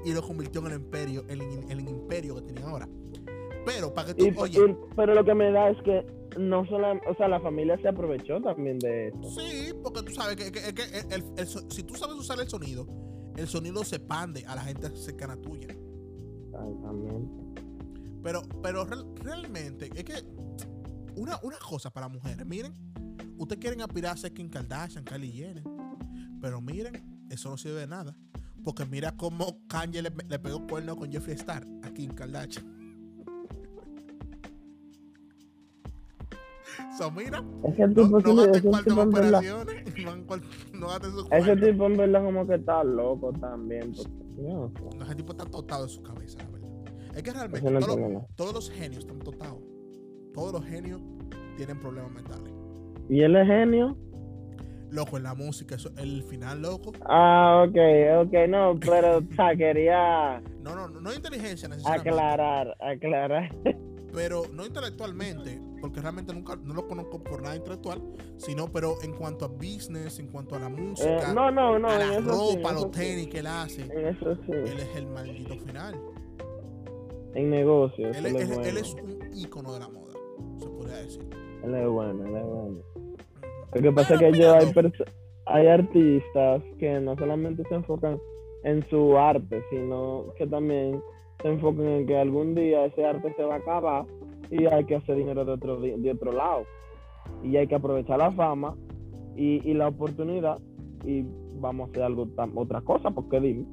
y 0.05 0.13
lo 0.13 0.21
convirtió 0.21 0.61
en 0.61 0.67
el 0.67 0.73
imperio, 0.73 1.25
en 1.27 1.41
el, 1.41 1.71
el 1.71 1.79
imperio 1.79 2.35
que 2.35 2.41
tienen 2.43 2.63
ahora. 2.65 2.87
Pero 3.67 3.93
para 3.93 4.07
que 4.07 4.13
tú, 4.15 4.25
Y- 4.25 4.33
oye, 4.37 4.59
y- 4.71 4.75
pero 4.95 5.13
lo 5.13 5.23
que 5.25 5.35
me 5.35 5.51
da 5.51 5.69
es 5.69 5.77
que 5.83 6.05
no 6.39 6.65
solo, 6.67 6.93
o 7.09 7.15
sea, 7.15 7.27
la 7.27 7.39
familia 7.41 7.77
se 7.81 7.87
aprovechó 7.89 8.41
también 8.41 8.79
de 8.79 9.09
eso. 9.09 9.29
sí, 9.39 9.73
porque 9.83 10.03
tú 10.03 10.11
sabes 10.13 10.35
que, 10.37 10.51
que- 10.51 10.73
que 10.73 10.83
el- 10.99 11.11
el- 11.13 11.23
el 11.37 11.47
so- 11.47 11.69
si 11.69 11.83
tú 11.83 11.95
sabes 11.95 12.15
usar 12.15 12.39
el 12.39 12.47
sonido, 12.47 12.87
el 13.35 13.47
sonido 13.47 13.83
se 13.83 13.99
pande 13.99 14.45
a 14.47 14.55
la 14.55 14.61
gente 14.61 14.89
cercana 14.95 15.35
tuya. 15.41 15.67
Exactamente. 16.45 17.61
Pero, 18.23 18.41
pero 18.61 18.85
real- 18.85 19.05
realmente, 19.21 19.89
es 19.95 20.03
que 20.03 20.13
una, 21.15 21.39
una 21.43 21.57
cosa 21.57 21.89
para 21.91 22.07
mujeres, 22.07 22.45
miren, 22.45 22.73
ustedes 23.37 23.59
quieren 23.59 23.81
aspirar 23.81 24.13
a 24.13 24.17
ser 24.17 24.33
Kim 24.33 24.49
Kardashian, 24.49 25.03
Kylie 25.03 25.31
Jenner, 25.31 25.63
pero 26.41 26.61
miren, 26.61 27.25
eso 27.29 27.49
no 27.49 27.57
sirve 27.57 27.81
de 27.81 27.87
nada. 27.87 28.15
Porque 28.63 28.85
mira 28.85 29.15
cómo 29.15 29.59
Kanye 29.67 30.01
le, 30.01 30.11
le 30.27 30.39
pegó 30.39 30.65
cuerno 30.67 30.95
con 30.95 31.11
Jeffree 31.11 31.35
Star 31.35 31.63
a 31.83 31.89
Kim 31.91 32.11
Kardashian. 32.13 32.76
So, 36.97 37.11
mira, 37.11 37.43
Ese 37.63 37.87
tipo, 37.89 38.01
no 38.07 38.21
cuarto 38.21 38.91
en 38.91 38.99
en 38.99 39.07
operaciones, 39.09 39.83
no, 40.03 40.25
cuarto- 40.25 40.47
gasten 40.73 41.11
su 41.11 41.27
ese 41.31 41.55
tipo 41.57 41.85
en 41.85 41.97
verdad 41.97 42.23
como 42.23 42.47
que 42.47 42.55
está 42.55 42.83
loco 42.83 43.31
también. 43.33 43.93
porque- 43.95 44.11
no, 44.41 44.71
No, 44.97 45.03
ese 45.05 45.15
tipo 45.15 45.31
está 45.33 45.45
totado 45.45 45.83
de 45.83 45.89
su 45.89 46.01
cabeza, 46.03 46.37
la 46.43 46.49
verdad. 46.49 46.69
Es 47.15 47.23
que 47.23 47.31
realmente 47.31 47.71
no 47.71 48.25
todos 48.35 48.53
los 48.53 48.69
genios 48.71 48.99
están 48.99 49.19
totados. 49.19 49.59
Todos 50.33 50.53
los 50.53 50.65
genios 50.65 51.01
tienen 51.55 51.79
problemas 51.79 52.11
mentales. 52.11 52.53
¿Y 53.09 53.21
él 53.21 53.35
es 53.35 53.47
genio? 53.47 53.97
Loco, 54.89 55.17
en 55.17 55.23
la 55.23 55.33
música, 55.33 55.75
eso, 55.75 55.89
el 55.97 56.23
final, 56.23 56.61
loco. 56.61 56.93
Ah, 57.09 57.65
ok, 57.67 57.75
ok, 58.27 58.33
no, 58.47 58.79
pero 58.79 59.17
o 59.17 59.35
sea, 59.35 59.55
quería 59.55 60.41
No, 60.63 60.75
no, 60.75 60.87
no, 60.89 61.01
no 61.01 61.13
inteligencia 61.13 61.67
necesariamente. 61.67 62.09
aclarar, 62.09 62.77
aclarar. 62.79 63.49
Pero 64.17 64.41
no 64.51 64.65
intelectualmente, 64.65 65.61
porque 65.79 66.01
realmente 66.01 66.33
nunca 66.33 66.55
no 66.55 66.73
lo 66.73 66.87
conozco 66.87 67.23
por 67.23 67.39
nada 67.43 67.55
intelectual, 67.55 68.01
sino 68.37 68.67
pero 68.67 68.95
en 69.03 69.13
cuanto 69.13 69.45
a 69.45 69.47
business, 69.47 70.17
en 70.17 70.27
cuanto 70.29 70.55
a 70.55 70.59
la 70.59 70.67
Eh, 70.69 70.71
música, 70.71 71.33
no, 71.35 71.51
no, 71.51 71.77
no, 71.77 71.87
a 71.87 71.99
la 71.99 72.13
eso 72.17 72.21
sí, 72.49 72.55
ropa, 72.57 72.69
a 72.71 72.73
los 72.73 72.83
sí, 72.85 72.89
tenis 72.93 73.27
que 73.27 73.39
él 73.39 73.45
hace, 73.47 73.83
sí, 73.83 73.91
él 73.91 74.79
es 74.79 74.95
el 74.95 75.05
maldito 75.05 75.55
final. 75.57 75.93
en 77.35 77.49
negocios. 77.51 78.17
Él, 78.17 78.25
Él, 78.25 78.35
es- 78.37 78.41
es 78.41 78.49
él- 78.49 78.55
bueno. 78.55 78.69
él 78.71 78.77
es 78.77 78.93
un 78.95 79.19
ícono 79.37 79.73
de 79.73 79.79
la 79.81 79.87
moda, 79.89 80.13
se 80.57 80.67
podría 80.67 80.97
decir. 80.97 81.21
Él 81.63 81.75
es 81.75 81.87
bueno, 81.87 82.25
él 82.25 82.35
es 82.35 82.43
bueno. 82.43 82.79
Lo 83.75 83.81
que 83.83 83.91
pasa 83.91 84.13
es 84.15 84.19
que 84.19 84.31
yo, 84.39 84.53
hay, 84.55 84.73
hay 85.45 85.67
artistas 85.67 86.63
que 86.79 86.99
no 87.01 87.15
solamente 87.17 87.61
se 87.69 87.75
enfocan 87.75 88.19
en 88.63 88.83
su 88.89 89.15
arte, 89.15 89.61
sino 89.69 90.33
que 90.39 90.47
también 90.47 90.99
se 91.41 91.47
enfocan 91.47 91.85
en 91.85 92.07
que 92.07 92.17
algún 92.17 92.55
día 92.55 92.85
ese 92.85 93.05
arte 93.05 93.33
se 93.35 93.43
va 93.43 93.55
a 93.55 93.57
acabar 93.57 94.05
y 94.49 94.65
hay 94.65 94.85
que 94.85 94.95
hacer 94.95 95.15
dinero 95.15 95.45
de 95.45 95.51
otro, 95.51 95.79
de 95.79 96.11
otro 96.11 96.31
lado. 96.31 96.63
Y 97.43 97.57
hay 97.57 97.67
que 97.67 97.75
aprovechar 97.75 98.17
la 98.17 98.31
fama 98.31 98.75
y, 99.35 99.73
la 99.73 99.87
oportunidad 99.89 100.59
y 101.05 101.23
vamos 101.59 101.87
a 101.87 101.91
hacer 101.91 102.03
algo 102.03 102.27
otra 102.55 102.81
cosa, 102.81 103.11
porque 103.11 103.39
dime. 103.39 103.65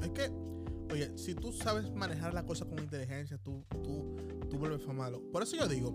Es 0.00 0.08
que, 0.10 0.30
oye, 0.92 1.16
si 1.16 1.34
tú 1.34 1.52
sabes 1.52 1.92
manejar 1.94 2.34
la 2.34 2.44
cosa 2.44 2.64
con 2.64 2.78
inteligencia, 2.78 3.38
tú, 3.38 3.64
tú, 3.82 4.16
tú 4.50 4.58
vuelves 4.58 4.84
famado. 4.84 5.22
Por 5.32 5.42
eso 5.42 5.56
yo 5.56 5.68
digo, 5.68 5.92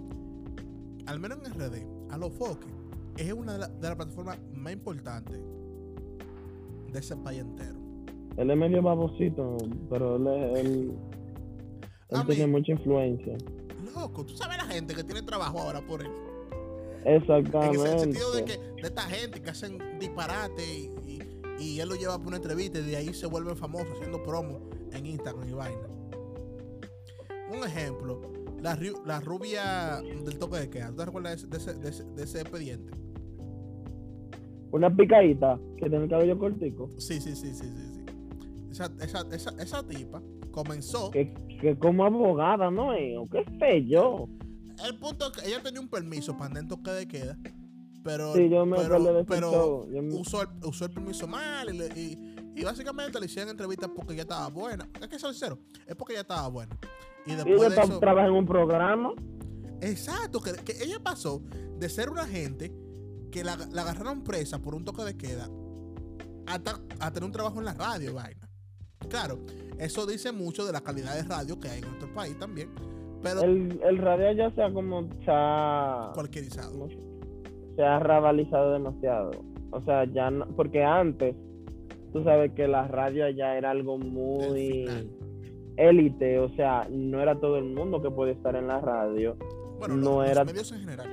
al 1.05 1.19
menos 1.19 1.39
en 1.45 1.53
RD, 1.53 2.11
a 2.11 2.17
los 2.17 2.33
foques, 2.33 2.71
es 3.17 3.33
una 3.33 3.53
de 3.53 3.59
las 3.59 3.71
las 3.81 3.95
plataformas 3.95 4.39
más 4.53 4.73
importantes 4.73 5.39
de 6.91 6.99
ese 6.99 7.17
país 7.17 7.41
entero. 7.41 7.82
Él 8.37 8.49
es 8.49 8.57
medio 8.57 8.81
babosito, 8.81 9.57
pero 9.89 10.15
él, 10.15 10.27
es- 10.27 10.59
él, 10.65 10.91
él 12.09 12.25
tiene 12.27 12.47
mucha 12.47 12.71
influencia. 12.71 13.37
Loco, 13.95 14.25
tú 14.25 14.35
sabes 14.35 14.57
la 14.57 14.65
gente 14.65 14.95
que 14.95 15.03
tiene 15.03 15.21
trabajo 15.21 15.59
ahora 15.59 15.81
por 15.85 16.01
él. 16.01 16.11
Exactamente. 17.05 17.77
En 17.79 17.93
el 17.93 17.99
sentido 17.99 18.31
de 18.33 18.45
que 18.45 18.57
de 18.57 18.81
esta 18.81 19.01
gente 19.03 19.41
que 19.41 19.49
hacen 19.49 19.77
disparate 19.99 20.63
y, 20.65 20.89
y- 21.59 21.63
y 21.63 21.79
él 21.79 21.89
lo 21.89 21.95
lleva 21.95 22.17
por 22.17 22.27
una 22.27 22.37
entrevista 22.37 22.79
y 22.79 22.83
de 22.83 22.95
ahí 22.97 23.13
se 23.13 23.27
vuelven 23.27 23.55
famosos 23.55 23.89
haciendo 23.93 24.23
promo 24.23 24.61
en 24.91 25.05
Instagram 25.05 25.47
y 25.47 25.53
vaina. 25.53 25.87
Un 27.51 27.63
ejemplo, 27.63 28.21
la 28.61 29.19
rubia 29.19 30.01
del 30.01 30.39
toque 30.39 30.57
de 30.57 30.69
queda. 30.69 30.87
¿Tú 30.89 30.95
te 30.95 31.05
recuerdas 31.05 31.47
de 31.49 31.57
ese, 31.57 31.73
de 31.75 31.89
ese- 31.89 32.03
de 32.05 32.23
ese 32.23 32.41
expediente? 32.41 32.91
Una 34.71 34.89
picadita 34.95 35.59
que 35.77 35.87
tiene 35.87 36.05
el 36.05 36.09
cabello 36.09 36.39
cortico. 36.39 36.89
Sí, 36.97 37.19
sí, 37.21 37.35
sí, 37.35 37.53
sí, 37.53 37.65
sí. 37.65 37.93
sí. 37.93 38.02
Esa, 38.73 38.91
esa, 39.01 39.21
esa, 39.31 39.51
esa 39.61 39.83
tipa 39.87 40.19
comenzó. 40.51 41.11
Que, 41.11 41.31
que 41.61 41.77
como 41.77 42.03
abogada, 42.05 42.71
¿no? 42.71 42.93
es? 42.93 43.15
¿O 43.17 43.27
qué 43.29 43.45
sé 43.59 43.85
yo? 43.85 44.27
El 44.83 44.97
punto 44.97 45.27
es 45.27 45.31
que 45.37 45.47
ella 45.47 45.61
tenía 45.61 45.79
un 45.79 45.87
permiso 45.87 46.33
para 46.33 46.47
andar 46.47 46.63
en 46.63 46.69
toque 46.69 46.89
de 46.91 47.07
queda. 47.07 47.37
Pero, 48.03 48.33
Sí, 48.33 48.49
yo 48.49 48.65
me 48.65 48.75
pero, 48.77 48.99
de 49.13 49.23
pero. 49.25 49.87
Yo 49.91 50.01
me- 50.01 50.15
usó, 50.15 50.41
el, 50.41 50.47
usó 50.65 50.85
el 50.85 50.91
permiso 50.91 51.27
mal 51.27 51.69
y, 51.73 51.77
le- 51.77 51.87
y- 51.99 52.35
y 52.55 52.63
básicamente 52.63 53.19
le 53.19 53.27
hicieron 53.27 53.51
entrevistas 53.51 53.91
porque 53.95 54.13
ella 54.13 54.23
estaba 54.23 54.49
buena. 54.49 54.89
Es 54.99 55.07
que 55.07 55.19
ser 55.19 55.29
sincero, 55.29 55.59
es 55.85 55.95
porque 55.95 56.13
ella 56.13 56.21
estaba 56.21 56.47
buena. 56.47 56.75
Y 57.27 57.35
después 57.35 57.55
ella 57.61 57.69
de 57.69 57.81
eso, 57.83 57.99
trabaja 57.99 58.27
en 58.27 58.33
un 58.33 58.45
programa. 58.47 59.13
exacto, 59.81 60.41
que, 60.41 60.53
que 60.53 60.83
ella 60.83 60.99
pasó 61.01 61.41
de 61.77 61.87
ser 61.89 62.09
una 62.09 62.25
gente 62.25 62.73
que 63.31 63.43
la, 63.43 63.55
la 63.71 63.83
agarraron 63.83 64.23
presa 64.23 64.59
por 64.59 64.73
un 64.75 64.83
toque 64.83 65.03
de 65.03 65.15
queda 65.15 65.47
hasta 66.47 66.81
a 66.99 67.11
tener 67.11 67.25
un 67.25 67.31
trabajo 67.31 67.59
en 67.59 67.65
la 67.65 67.73
radio, 67.73 68.13
vaina. 68.15 68.42
Claro, 69.09 69.37
eso 69.79 70.05
dice 70.05 70.31
mucho 70.31 70.65
de 70.65 70.71
la 70.73 70.81
calidad 70.81 71.15
de 71.15 71.23
radio 71.23 71.59
que 71.59 71.67
hay 71.69 71.79
en 71.81 71.85
nuestro 71.87 72.13
país 72.13 72.37
también, 72.39 72.69
pero 73.21 73.41
El, 73.41 73.79
el 73.83 73.97
radio 73.97 74.31
ya 74.33 74.51
sea 74.55 74.71
como 74.73 75.03
se 75.03 75.25
ha, 75.27 76.11
cualquierizado. 76.13 76.71
¿cómo 76.71 76.89
se- 76.89 77.13
se 77.75 77.81
ha 77.83 77.97
rabalizado 77.99 78.73
demasiado. 78.73 79.31
O 79.71 79.81
sea, 79.85 80.05
ya 80.05 80.29
no, 80.29 80.45
porque 80.55 80.83
antes 80.83 81.35
tú 82.11 82.23
sabes 82.23 82.51
que 82.53 82.67
la 82.67 82.87
radio 82.87 83.27
ya 83.29 83.57
era 83.57 83.71
algo 83.71 83.97
muy 83.97 84.85
élite, 85.77 86.37
o 86.37 86.49
sea, 86.55 86.87
no 86.91 87.19
era 87.19 87.39
todo 87.39 87.57
el 87.57 87.63
mundo 87.65 87.99
que 88.01 88.11
podía 88.11 88.33
estar 88.33 88.55
en 88.55 88.67
la 88.67 88.79
radio. 88.79 89.35
Bueno, 89.79 89.95
no 89.95 90.01
los, 90.01 90.15
los 90.21 90.29
era- 90.29 90.43
medios 90.45 90.71
en 90.71 90.79
general. 90.81 91.09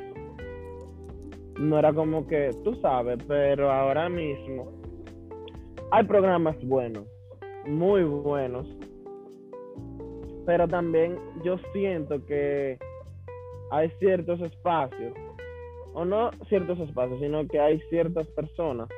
no 1.58 1.78
era 1.78 1.92
como 1.94 2.26
que, 2.26 2.50
tú 2.64 2.74
sabes, 2.82 3.18
pero 3.26 3.70
ahora 3.70 4.08
mismo 4.10 4.70
hay 5.92 6.04
programas 6.04 6.56
buenos, 6.64 7.04
muy 7.66 8.02
buenos, 8.04 8.66
pero 10.46 10.66
también 10.66 11.18
yo 11.44 11.56
siento 11.72 12.24
que 12.26 12.78
hay 13.70 13.90
ciertos 13.98 14.40
espacios, 14.40 15.12
o 15.94 16.04
no 16.04 16.30
ciertos 16.48 16.78
espacios, 16.80 17.20
sino 17.20 17.46
que 17.46 17.60
hay 17.60 17.80
ciertas 17.90 18.26
personas. 18.28 18.88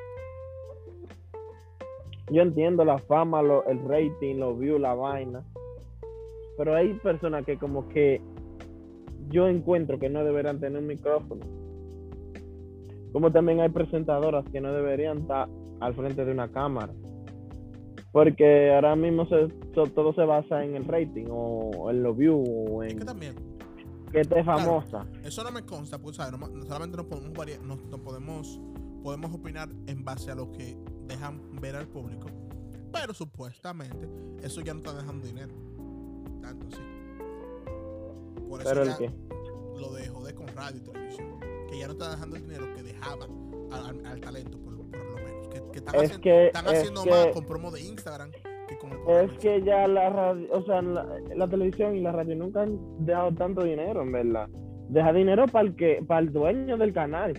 Yo 2.31 2.41
entiendo 2.41 2.85
la 2.85 2.97
fama, 2.99 3.41
lo- 3.41 3.65
el 3.65 3.79
rating, 3.87 4.35
los 4.37 4.57
views, 4.57 4.79
la 4.79 4.93
vaina, 4.93 5.43
pero 6.57 6.75
hay 6.75 6.93
personas 6.95 7.45
que 7.45 7.57
como 7.57 7.89
que 7.89 8.21
yo 9.29 9.47
encuentro 9.47 9.99
que 9.99 10.09
no 10.09 10.23
deberían 10.23 10.59
tener 10.59 10.79
un 10.79 10.87
micrófono. 10.87 11.41
Como 13.11 13.31
también 13.31 13.59
hay 13.59 13.69
presentadoras 13.69 14.45
que 14.51 14.61
no 14.61 14.71
deberían 14.73 15.19
estar 15.19 15.47
al 15.79 15.93
frente 15.93 16.25
de 16.25 16.31
una 16.31 16.47
cámara. 16.51 16.93
Porque 18.13 18.71
ahora 18.73 18.95
mismo 18.95 19.25
se- 19.27 19.47
todo 19.73 20.13
se 20.13 20.21
basa 20.23 20.63
en 20.63 20.75
el 20.75 20.85
rating 20.85 21.25
o 21.29 21.89
en 21.89 22.01
los 22.03 22.15
views 22.15 22.47
o 22.47 22.83
Es 22.83 22.93
en 22.93 22.99
que 22.99 23.05
también, 23.05 23.35
que 24.11 24.21
esté 24.21 24.43
famosa. 24.43 25.05
eso 25.25 25.43
no 25.43 25.51
me 25.51 25.63
consta, 25.65 25.97
pues, 25.99 26.15
¿sabes? 26.15 26.39
No, 26.39 26.47
solamente 26.65 26.95
nos 26.95 27.07
podemos, 27.07 27.33
variar- 27.33 27.61
nos- 27.63 27.83
nos 27.85 27.99
podemos, 27.99 28.61
podemos 29.01 29.33
opinar 29.33 29.69
en 29.87 30.05
base 30.05 30.29
a 30.31 30.35
lo 30.35 30.51
que 30.51 30.77
dejan 31.07 31.59
ver 31.59 31.75
al 31.75 31.87
público, 31.87 32.27
pero 32.91 33.13
supuestamente 33.15 34.07
eso 34.43 34.61
ya 34.61 34.73
no 34.73 34.79
está 34.79 34.93
dejando 34.93 35.25
dinero. 35.25 35.51
Tanto 36.41 36.67
así. 36.67 36.81
Por 38.47 38.61
eso 38.61 38.69
Pero 38.69 38.83
el 38.83 38.89
ya 38.89 38.97
que 38.97 39.09
lo 39.79 39.91
de 39.93 40.07
joder 40.07 40.35
con 40.35 40.47
radio 40.49 40.77
y 40.77 40.81
televisión, 40.81 41.39
que 41.67 41.79
ya 41.79 41.87
no 41.87 41.93
está 41.93 42.11
dejando 42.11 42.35
el 42.35 42.43
dinero 42.43 42.65
que 42.75 42.83
dejaba 42.83 43.25
al, 43.71 43.85
al- 43.85 44.05
al 44.05 44.21
talento, 44.21 44.59
por, 44.59 44.72
Que, 45.53 45.71
que 45.71 45.77
están 45.79 45.95
es 45.95 46.01
haciendo, 46.01 46.21
que 46.21 46.47
están 46.47 46.65
es 46.65 46.79
haciendo 46.79 47.05
más 47.05 47.25
que 47.27 47.31
con 47.31 47.45
promo 47.45 47.71
de 47.71 47.81
Instagram 47.81 48.31
que 48.67 48.77
con 48.77 48.91
el 48.91 49.25
es 49.25 49.31
que 49.39 49.61
ya 49.63 49.87
la 49.87 50.09
radio, 50.09 50.47
o 50.51 50.63
sea, 50.63 50.81
la, 50.81 51.05
la 51.35 51.47
televisión 51.47 51.95
y 51.95 52.01
la 52.01 52.11
radio 52.11 52.35
nunca 52.35 52.63
han 52.63 52.79
dejado 53.05 53.33
tanto 53.33 53.63
dinero, 53.63 54.01
en 54.01 54.11
verdad. 54.11 54.49
Deja 54.89 55.13
dinero 55.13 55.45
para 55.47 55.67
el 55.67 55.75
que 55.75 56.03
para 56.07 56.21
el 56.21 56.31
dueño 56.31 56.77
del 56.77 56.93
canal. 56.93 57.33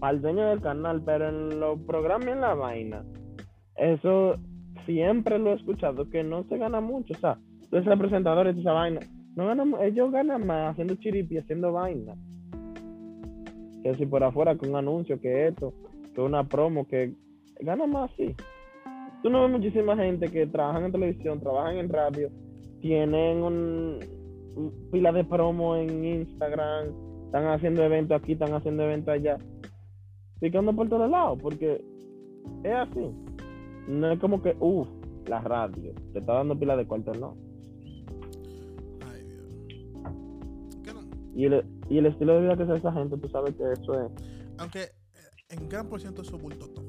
Para 0.00 0.12
el 0.12 0.22
dueño 0.22 0.46
del 0.48 0.60
canal, 0.60 1.02
pero 1.04 1.28
en 1.28 1.60
los 1.60 1.80
programas 1.80 2.28
y 2.28 2.30
en 2.30 2.40
la 2.40 2.54
vaina, 2.54 3.04
eso 3.76 4.36
siempre 4.86 5.38
lo 5.38 5.52
he 5.52 5.54
escuchado, 5.54 6.08
que 6.10 6.22
no 6.22 6.44
se 6.44 6.58
gana 6.58 6.80
mucho. 6.80 7.14
O 7.14 7.18
sea, 7.18 7.38
tú 7.70 7.76
eres 7.76 7.98
presentador 7.98 8.46
y 8.46 8.60
esa 8.60 8.72
vaina, 8.72 9.00
No 9.34 9.46
ganan, 9.46 9.74
ellos 9.82 10.10
ganan 10.12 10.46
más 10.46 10.72
haciendo 10.72 10.94
chiripi, 10.96 11.38
haciendo 11.38 11.72
vaina. 11.72 12.14
Que 13.84 13.94
si 13.94 14.06
por 14.06 14.24
afuera 14.24 14.56
con 14.56 14.70
un 14.70 14.76
anuncio, 14.76 15.20
que 15.20 15.46
esto, 15.46 15.72
que 16.14 16.20
una 16.20 16.42
promo, 16.42 16.88
que 16.88 17.12
ganan 17.60 17.90
más 17.90 18.10
así. 18.10 18.34
Tú 19.22 19.30
no 19.30 19.42
ves 19.42 19.50
muchísima 19.50 19.96
gente 19.96 20.28
que 20.30 20.46
trabajan 20.46 20.84
en 20.84 20.92
televisión, 20.92 21.38
trabajan 21.38 21.76
en 21.76 21.88
radio, 21.88 22.30
tienen 22.80 23.42
un, 23.42 24.00
pila 24.90 25.12
de 25.12 25.24
promo 25.24 25.76
en 25.76 26.04
Instagram, 26.04 26.88
están 27.26 27.46
haciendo 27.46 27.82
eventos 27.82 28.20
aquí, 28.20 28.32
están 28.32 28.54
haciendo 28.54 28.84
eventos 28.84 29.14
allá, 29.14 29.38
picando 30.40 30.74
por 30.74 30.88
todos 30.88 31.10
lados, 31.10 31.38
porque 31.40 31.84
es 32.62 32.74
así. 32.74 33.10
No 33.86 34.10
es 34.10 34.18
como 34.18 34.42
que, 34.42 34.56
uff, 34.60 34.88
la 35.26 35.40
radio, 35.40 35.92
te 36.12 36.20
está 36.20 36.34
dando 36.34 36.58
pila 36.58 36.76
de 36.76 36.86
cuarto, 36.86 37.12
no. 37.14 37.43
Y 41.34 41.46
el, 41.46 41.64
y 41.88 41.98
el 41.98 42.06
estilo 42.06 42.34
de 42.34 42.42
vida 42.42 42.56
que 42.56 42.62
hace 42.62 42.76
esa 42.76 42.92
gente, 42.92 43.16
tú 43.18 43.28
sabes 43.28 43.54
que 43.56 43.72
eso 43.72 44.00
es. 44.00 44.10
Aunque 44.58 44.88
en 45.48 45.68
gran 45.68 45.88
por 45.88 46.00
ciento 46.00 46.22
eso 46.22 46.38
bulto 46.38 46.68
todo. 46.70 46.84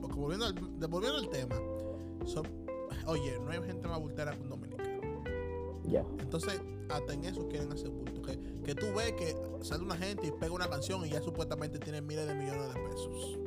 Porque 0.00 0.16
volviendo 0.18 0.46
al, 0.46 0.54
volviendo 0.88 1.18
al 1.18 1.28
tema, 1.28 1.56
son- 2.24 2.46
oye, 3.06 3.38
no 3.44 3.50
hay 3.50 3.62
gente 3.62 3.86
más 3.88 4.00
bultera 4.00 4.32
que 4.32 4.40
un 4.42 4.48
dominicano. 4.48 4.90
Ya. 5.84 6.04
Entonces, 6.20 6.62
hasta 6.88 7.12
en 7.12 7.24
eso 7.24 7.46
quieren 7.48 7.70
hacer 7.72 7.90
bulto. 7.90 8.22
Que, 8.22 8.38
que 8.64 8.74
tú 8.74 8.86
ves 8.96 9.12
que 9.12 9.36
sale 9.62 9.82
una 9.84 9.96
gente 9.96 10.28
y 10.28 10.32
pega 10.32 10.52
una 10.52 10.68
canción 10.70 11.04
y 11.04 11.10
ya 11.10 11.20
supuestamente 11.20 11.78
tiene 11.78 12.00
miles 12.00 12.26
de 12.26 12.34
millones 12.34 12.72
de 12.74 12.80
pesos. 12.80 13.38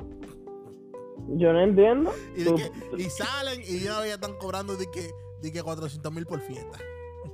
Yo 1.30 1.52
no 1.52 1.60
entiendo. 1.60 2.12
Y, 2.36 2.44
de 2.44 2.54
que- 2.54 3.02
y 3.02 3.10
salen 3.10 3.60
y 3.60 3.80
ya 3.80 4.06
ya 4.06 4.14
están 4.14 4.36
cobrando 4.38 4.76
de 4.76 4.86
que, 4.92 5.10
de 5.42 5.50
que 5.52 5.62
400 5.62 6.12
mil 6.12 6.26
por 6.26 6.40
fiesta. 6.40 6.78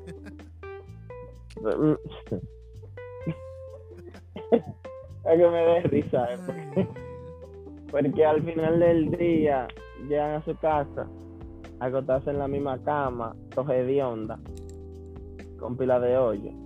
que 5.37 5.49
me 5.49 5.59
dé 5.65 5.81
risa. 5.83 6.29
eh, 6.35 6.87
Porque 7.91 8.25
al 8.25 8.43
final 8.43 8.81
del 8.81 9.11
día 9.13 9.69
llegan 10.09 10.37
a 10.37 10.45
su 10.45 10.55
casa, 10.57 11.07
a 11.81 11.85
acostarse 11.87 12.31
en 12.31 12.39
la 12.39 12.49
misma 12.49 12.79
cama, 12.83 13.35
coge 13.55 13.85
de 13.85 14.03
onda, 14.03 14.39
con 15.59 15.77
pila 15.77 16.01
de 16.01 16.17
hoyo. 16.17 16.51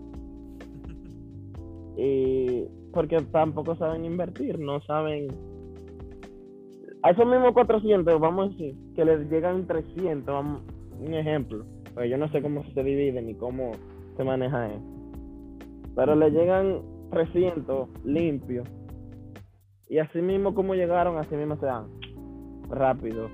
Y 1.99 2.65
porque 2.93 3.17
tampoco 3.33 3.75
saben 3.77 4.05
invertir, 4.05 4.59
no 4.59 4.81
saben. 4.83 5.29
A 7.03 7.11
esos 7.11 7.27
mismos 7.27 7.53
400, 7.53 8.21
vamos 8.21 8.47
a 8.47 8.51
decir, 8.51 8.75
que 8.95 9.05
les 9.05 9.31
llegan 9.31 9.67
300, 9.67 10.27
vamos- 10.27 10.61
un 11.01 11.15
ejemplo, 11.15 11.65
porque 11.95 12.09
yo 12.11 12.19
no 12.19 12.29
sé 12.31 12.43
cómo 12.43 12.65
se 12.75 12.83
divide 12.83 13.23
ni 13.23 13.35
cómo 13.35 13.73
se 14.17 14.25
maneja 14.25 14.67
eso. 14.69 14.83
Pero 15.95 16.15
le 16.17 16.31
llegan 16.31 16.81
300 17.11 17.89
limpios 18.05 18.69
y 19.89 19.99
así 19.99 20.21
mismo 20.21 20.55
como 20.55 20.75
llegaron, 20.75 21.17
así 21.19 21.37
mismo 21.37 21.57
se 21.59 21.67
dan. 21.67 21.87
Rápido. 22.69 23.29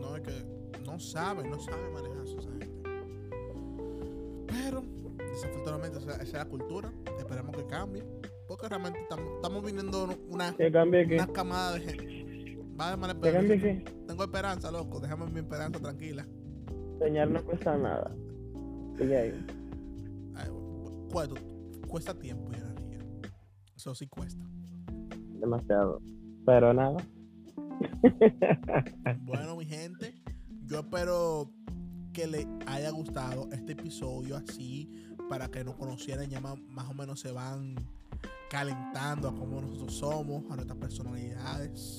No, 0.00 0.16
es 0.16 0.22
que 0.22 0.80
no 0.86 0.98
saben, 1.00 1.50
no 1.50 1.58
saben 1.58 1.92
manejarse 1.92 2.38
esa 2.38 2.50
gente. 2.50 2.82
Pero, 4.46 4.82
desafortunadamente, 5.18 5.98
esa, 5.98 6.12
esa 6.12 6.22
es 6.22 6.32
la 6.34 6.44
cultura. 6.44 6.92
Esperemos 7.18 7.56
que 7.56 7.66
cambie. 7.66 8.04
Porque 8.46 8.68
realmente 8.68 9.00
estamos, 9.00 9.64
viniendo 9.64 10.08
una, 10.28 10.54
una 10.56 11.26
camada 11.32 11.74
de 11.74 11.80
gente. 11.80 12.58
Va 12.78 12.90
de 12.90 12.96
mala 12.96 13.14
¿Qué 13.14 13.32
cambie 13.32 13.54
esperanza. 13.56 13.90
qué? 13.90 14.06
Tengo 14.06 14.24
esperanza, 14.24 14.70
loco. 14.70 15.00
Déjame 15.00 15.26
mi 15.26 15.40
esperanza 15.40 15.80
tranquila. 15.80 16.26
Soñar 17.00 17.28
no 17.28 17.42
cuesta 17.44 17.76
nada. 17.76 18.14
Sigue 18.98 19.16
ahí. 19.16 19.46
Cuesta, 21.88 22.12
tiempo 22.18 22.50
y 22.52 22.56
energía. 22.56 22.98
Eso 23.76 23.94
sí 23.94 24.08
cuesta. 24.08 24.44
Demasiado. 25.40 26.00
Pero 26.44 26.74
nada. 26.74 26.96
Bueno, 29.20 29.56
mi 29.56 29.64
gente, 29.64 30.12
yo 30.66 30.80
espero 30.80 31.50
que 32.12 32.26
les 32.26 32.46
haya 32.66 32.90
gustado 32.90 33.48
este 33.52 33.72
episodio 33.72 34.36
así 34.36 34.90
para 35.28 35.48
que 35.48 35.62
nos 35.64 35.76
conocieran 35.76 36.28
ya 36.28 36.40
más, 36.40 36.58
más 36.68 36.88
o 36.90 36.94
menos 36.94 37.20
se 37.20 37.30
van 37.32 37.74
calentando 38.50 39.28
a 39.28 39.34
cómo 39.34 39.60
nosotros 39.60 39.94
somos, 39.94 40.44
a 40.50 40.56
nuestras 40.56 40.78
personalidades. 40.78 41.98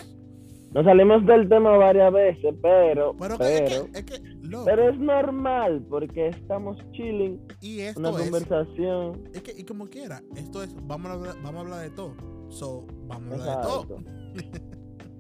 Nos 0.74 0.84
salimos 0.86 1.26
del 1.26 1.48
tema 1.48 1.78
varias 1.78 2.12
veces, 2.14 2.54
pero, 2.62 3.16
Pero, 3.18 3.38
que- 3.38 3.44
pero, 3.44 3.88
es 3.94 4.04
que, 4.04 4.14
es 4.14 4.22
que, 4.22 4.35
loco, 4.45 4.65
pero 4.65 4.89
es 4.89 4.99
normal 4.99 5.85
porque 5.89 6.30
estamos 6.30 6.77
chilling, 6.91 7.39
y 7.61 7.80
una 7.80 7.89
esto 7.89 8.19
es, 8.19 8.23
conversación. 8.23 9.23
es 9.34 9.41
que, 9.41 9.53
y 9.57 9.63
como 9.63 9.88
quiera, 9.88 10.22
esto 10.35 10.63
es, 10.63 10.76
vamos 10.88 11.11
a 11.11 11.13
hablar, 11.13 11.35
vamos 11.41 11.55
a 11.55 11.59
hablar 11.59 11.81
de 11.81 11.89
todo. 11.89 12.15
So, 12.49 12.85
vamos 13.07 13.39
a 13.39 13.41
hablar 13.41 13.57
de 13.57 13.63
todo. 13.63 13.97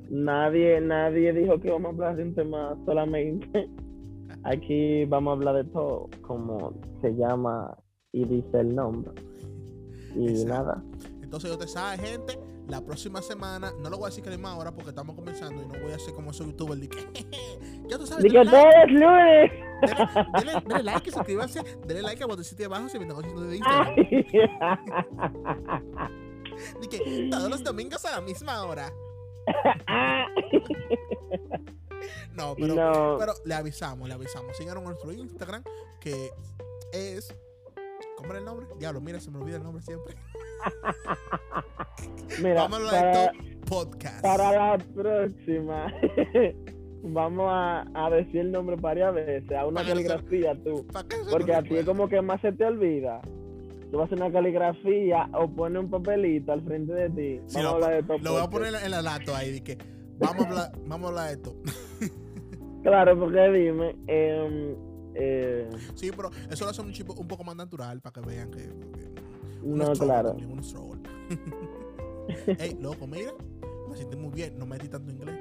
Nadie, 0.09 0.79
nadie 0.81 1.33
dijo 1.33 1.59
que 1.59 1.71
vamos 1.71 1.87
a 1.87 1.93
hablar 1.93 2.15
de 2.15 2.23
un 2.23 2.35
tema 2.35 2.77
solamente. 2.85 3.69
Aquí 4.43 5.05
vamos 5.05 5.31
a 5.31 5.33
hablar 5.33 5.55
de 5.55 5.71
todo, 5.71 6.09
como 6.21 6.73
se 7.01 7.15
llama 7.15 7.75
y 8.11 8.23
dice 8.25 8.59
el 8.59 8.75
nombre. 8.75 9.11
Y 10.15 10.29
Exacto. 10.29 10.53
nada. 10.53 10.83
Entonces, 11.21 11.49
yo 11.49 11.57
te 11.57 11.67
sabe, 11.67 11.97
gente, 11.97 12.39
la 12.67 12.81
próxima 12.81 13.21
semana, 13.21 13.73
no 13.81 13.89
lo 13.89 13.97
voy 13.97 14.05
a 14.05 14.09
decir 14.09 14.23
que 14.23 14.29
misma 14.29 14.55
hora 14.57 14.73
porque 14.73 14.89
estamos 14.89 15.15
comenzando 15.15 15.61
y 15.61 15.67
no 15.67 15.79
voy 15.81 15.91
a 15.91 15.95
hacer 15.95 16.13
como 16.13 16.31
esos 16.31 16.47
youtubers 16.47 16.81
de 16.81 16.89
que, 16.89 16.97
ya 17.87 17.97
tú 17.97 18.07
sabes, 18.07 18.23
Di 18.23 18.29
que 18.29 18.37
dale 18.37 18.49
todo 18.49 18.61
like, 18.61 18.83
es 18.83 18.91
lunes. 18.91 20.83
like 20.83 21.11
suscríbanse, 21.11 21.61
dale 21.85 22.01
like 22.01 22.23
al 22.23 22.29
botoncito 22.29 22.57
de 22.57 22.65
abajo 22.65 22.89
si 22.89 22.99
me 22.99 23.05
están 23.05 23.19
haciendo 23.23 23.43
de 23.43 23.57
Instagram. 23.57 23.95
De 26.81 26.87
que 26.89 27.27
todos 27.29 27.49
los 27.49 27.63
domingos 27.63 28.05
a 28.05 28.11
la 28.11 28.21
misma 28.21 28.63
hora. 28.63 28.91
No, 32.33 32.55
pero, 32.55 32.75
no, 32.75 33.17
pero 33.17 33.33
le 33.45 33.53
avisamos, 33.55 34.07
le 34.07 34.13
avisamos. 34.13 34.55
Síganos 34.57 34.83
en 34.83 34.89
nuestro 34.89 35.11
Instagram 35.11 35.63
que 35.99 36.31
es. 36.91 37.33
¿Cómo 38.17 38.29
era 38.29 38.39
el 38.39 38.45
nombre? 38.45 38.67
Diablo, 38.79 39.01
mira, 39.01 39.19
se 39.19 39.31
me 39.31 39.39
olvida 39.39 39.57
el 39.57 39.63
nombre 39.63 39.83
siempre. 39.83 40.15
mira, 42.41 42.61
a 42.61 42.65
hablar 42.65 42.81
para, 42.91 43.07
de 43.07 43.13
todo 43.13 43.31
podcast. 43.65 44.21
para 44.21 44.51
la 44.51 44.77
próxima 44.77 45.93
vamos 47.13 47.47
a, 47.49 47.85
a 47.93 48.09
decir 48.09 48.41
el 48.41 48.51
nombre 48.51 48.75
varias 48.75 49.13
veces, 49.13 49.51
a 49.51 49.65
una 49.65 49.85
caligrafía 49.85 50.55
tú, 50.63 50.85
¿Para 50.91 51.07
qué 51.07 51.17
se 51.23 51.31
porque 51.31 51.53
a 51.53 51.61
ti 51.61 51.75
es 51.75 51.85
como 51.85 52.07
que 52.07 52.21
más 52.21 52.41
se 52.41 52.51
te 52.51 52.65
olvida. 52.65 53.21
Tú 53.91 53.97
vas 53.97 54.03
a 54.03 54.05
hacer 54.05 54.17
una 54.17 54.31
caligrafía 54.31 55.29
o 55.33 55.47
pones 55.47 55.83
un 55.83 55.89
papelito 55.89 56.51
al 56.51 56.61
frente 56.63 56.93
de 56.93 57.09
ti. 57.09 57.41
Sí, 57.47 57.57
vamos 57.57 57.63
lo, 57.63 57.69
a 57.69 57.73
hablar 57.73 57.93
de 57.93 58.03
todo. 58.07 58.17
lo 58.17 58.31
voy 58.33 58.41
a 58.41 58.49
poner 58.49 58.73
en 58.83 58.91
la 58.91 59.01
lato 59.01 59.35
ahí 59.35 59.51
de 59.51 59.63
que 59.63 59.77
vamos 60.17 60.45
a 60.45 60.49
hablar, 60.49 60.71
vamos 60.85 61.05
a 61.05 61.09
hablar 61.09 61.27
de 61.27 61.33
esto. 61.33 61.55
Claro, 62.83 63.19
porque 63.19 63.49
dime, 63.49 63.95
em, 64.07 64.75
eh, 65.15 65.69
Sí, 65.95 66.11
pero 66.15 66.29
eso 66.51 66.65
lo 66.65 66.71
hace 66.71 66.81
un, 66.81 66.91
chico, 66.91 67.13
un 67.13 67.27
poco 67.27 67.43
más 67.43 67.55
natural 67.55 68.01
para 68.01 68.13
que 68.13 68.27
vean 68.27 68.51
que. 68.51 68.69
no, 69.63 69.91
claro. 69.93 70.29
también, 70.29 70.51
unos. 70.51 70.75
Ey, 72.59 72.77
loco, 72.79 73.07
mira, 73.07 73.31
me 73.89 73.95
siento 73.95 74.17
muy 74.17 74.31
bien, 74.31 74.57
no 74.57 74.65
metí 74.65 74.87
tanto 74.87 75.11
inglés. 75.11 75.35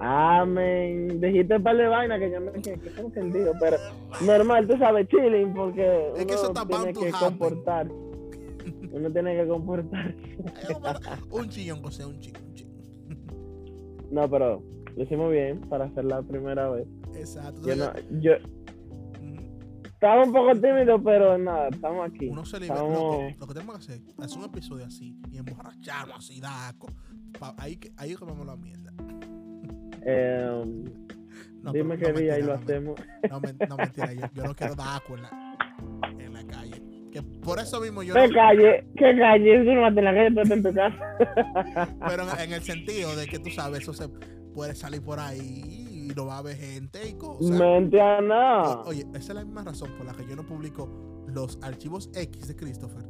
Amén. 0.00 1.20
Dijiste 1.20 1.56
un 1.56 1.62
par 1.62 1.76
de 1.76 1.86
vainas 1.86 2.18
que 2.18 2.30
yo 2.30 2.40
me 2.40 2.52
quedé 2.52 3.00
entendido, 3.00 3.52
pero 3.60 3.76
normal, 4.24 4.66
tú 4.66 4.76
sabes, 4.78 5.06
chilling, 5.08 5.52
porque 5.52 6.10
Es 6.16 6.26
que 6.26 6.34
eso 6.34 6.50
uno 6.50 6.66
tiene 6.66 6.92
que 6.94 7.08
happen. 7.08 7.20
comportarse. 7.38 7.92
Uno 8.92 9.12
tiene 9.12 9.36
que 9.36 9.46
comportarse. 9.46 10.36
Un 11.30 11.48
chillón, 11.48 11.82
José, 11.82 12.04
un 12.06 12.18
chillón, 12.18 12.42
un 12.46 12.54
chillón. 12.54 14.08
No, 14.10 14.28
pero 14.28 14.62
lo 14.96 15.02
hicimos 15.02 15.30
bien 15.30 15.60
para 15.68 15.84
hacer 15.84 16.04
la 16.04 16.22
primera 16.22 16.68
vez. 16.70 16.86
Exacto. 17.14 17.60
Yo, 17.66 17.76
no, 17.76 17.92
yo 18.20 18.32
estaba 19.84 20.24
un 20.24 20.32
poco 20.32 20.52
tímido, 20.54 21.00
pero 21.02 21.36
nada, 21.36 21.68
estamos 21.68 22.08
aquí. 22.08 22.28
uno 22.28 22.44
se 22.44 22.58
libera. 22.58 22.80
Estamos- 22.80 23.38
lo 23.38 23.46
que 23.46 23.54
tenemos 23.54 23.76
que 23.76 23.82
hacer 23.92 24.00
es 24.08 24.18
hacer 24.18 24.38
un 24.38 24.44
episodio 24.46 24.86
así 24.86 25.14
y 25.30 25.36
emborracharnos 25.38 26.16
así, 26.18 26.40
daco. 26.40 26.88
Ahí, 27.58 27.78
ahí 27.98 28.12
es 28.12 28.18
que 28.18 28.24
vamos 28.24 28.42
a 28.48 28.52
la 28.52 28.56
mierda. 28.56 28.92
Em, 30.04 30.84
No, 31.62 31.72
dime 31.72 31.96
pero- 31.98 32.06
qué 32.06 32.12
no, 32.12 32.18
día 32.20 32.38
y 32.38 32.42
mentira, 32.42 32.46
lo 32.46 32.46
no, 32.46 32.52
hacemos. 32.62 33.00
No, 33.30 33.40
no, 33.68 33.76
mentira, 33.76 34.12
yo, 34.14 34.26
yo 34.34 34.44
no 34.44 34.54
quiero 34.54 34.74
dar 34.74 34.88
asco 34.96 35.14
en 35.16 35.22
la, 35.22 35.56
en 36.18 36.32
la 36.32 36.46
calle. 36.46 36.82
Que 37.12 37.22
por 37.22 37.58
eso 37.58 37.80
mismo 37.80 38.02
yo 38.02 38.14
¿Qué 38.14 38.28
no, 38.28 38.34
calle? 38.34 38.84
¿Qué 38.96 39.16
calle? 39.18 39.62
Eso 39.62 39.72
no 39.74 39.90
la 39.90 40.14
calle, 40.14 40.26
estás 40.28 40.50
en 40.50 40.62
tu 40.62 40.72
casa. 40.72 41.96
pero 42.08 42.22
en, 42.22 42.40
en 42.40 42.52
el 42.52 42.62
sentido 42.62 43.14
de 43.16 43.26
que 43.26 43.38
tú 43.40 43.50
sabes, 43.50 43.80
eso 43.82 43.92
se 43.92 44.08
puede 44.54 44.74
salir 44.74 45.02
por 45.02 45.18
ahí 45.18 46.08
y 46.08 46.14
no 46.14 46.26
va 46.26 46.36
a 46.36 46.38
haber 46.38 46.56
gente 46.56 47.08
y 47.08 47.14
cosas. 47.14 47.50
Mente 47.58 48.00
a 48.00 48.18
O- 48.18 48.22
nada. 48.22 48.82
Oye, 48.82 49.02
esa 49.14 49.18
es 49.18 49.34
la 49.34 49.44
misma 49.44 49.64
razón 49.64 49.90
por 49.98 50.06
la 50.06 50.14
que 50.14 50.24
yo 50.26 50.36
no 50.36 50.44
publico 50.46 51.24
los 51.26 51.58
archivos 51.62 52.10
X 52.14 52.48
de 52.48 52.56
Christopher. 52.56 53.04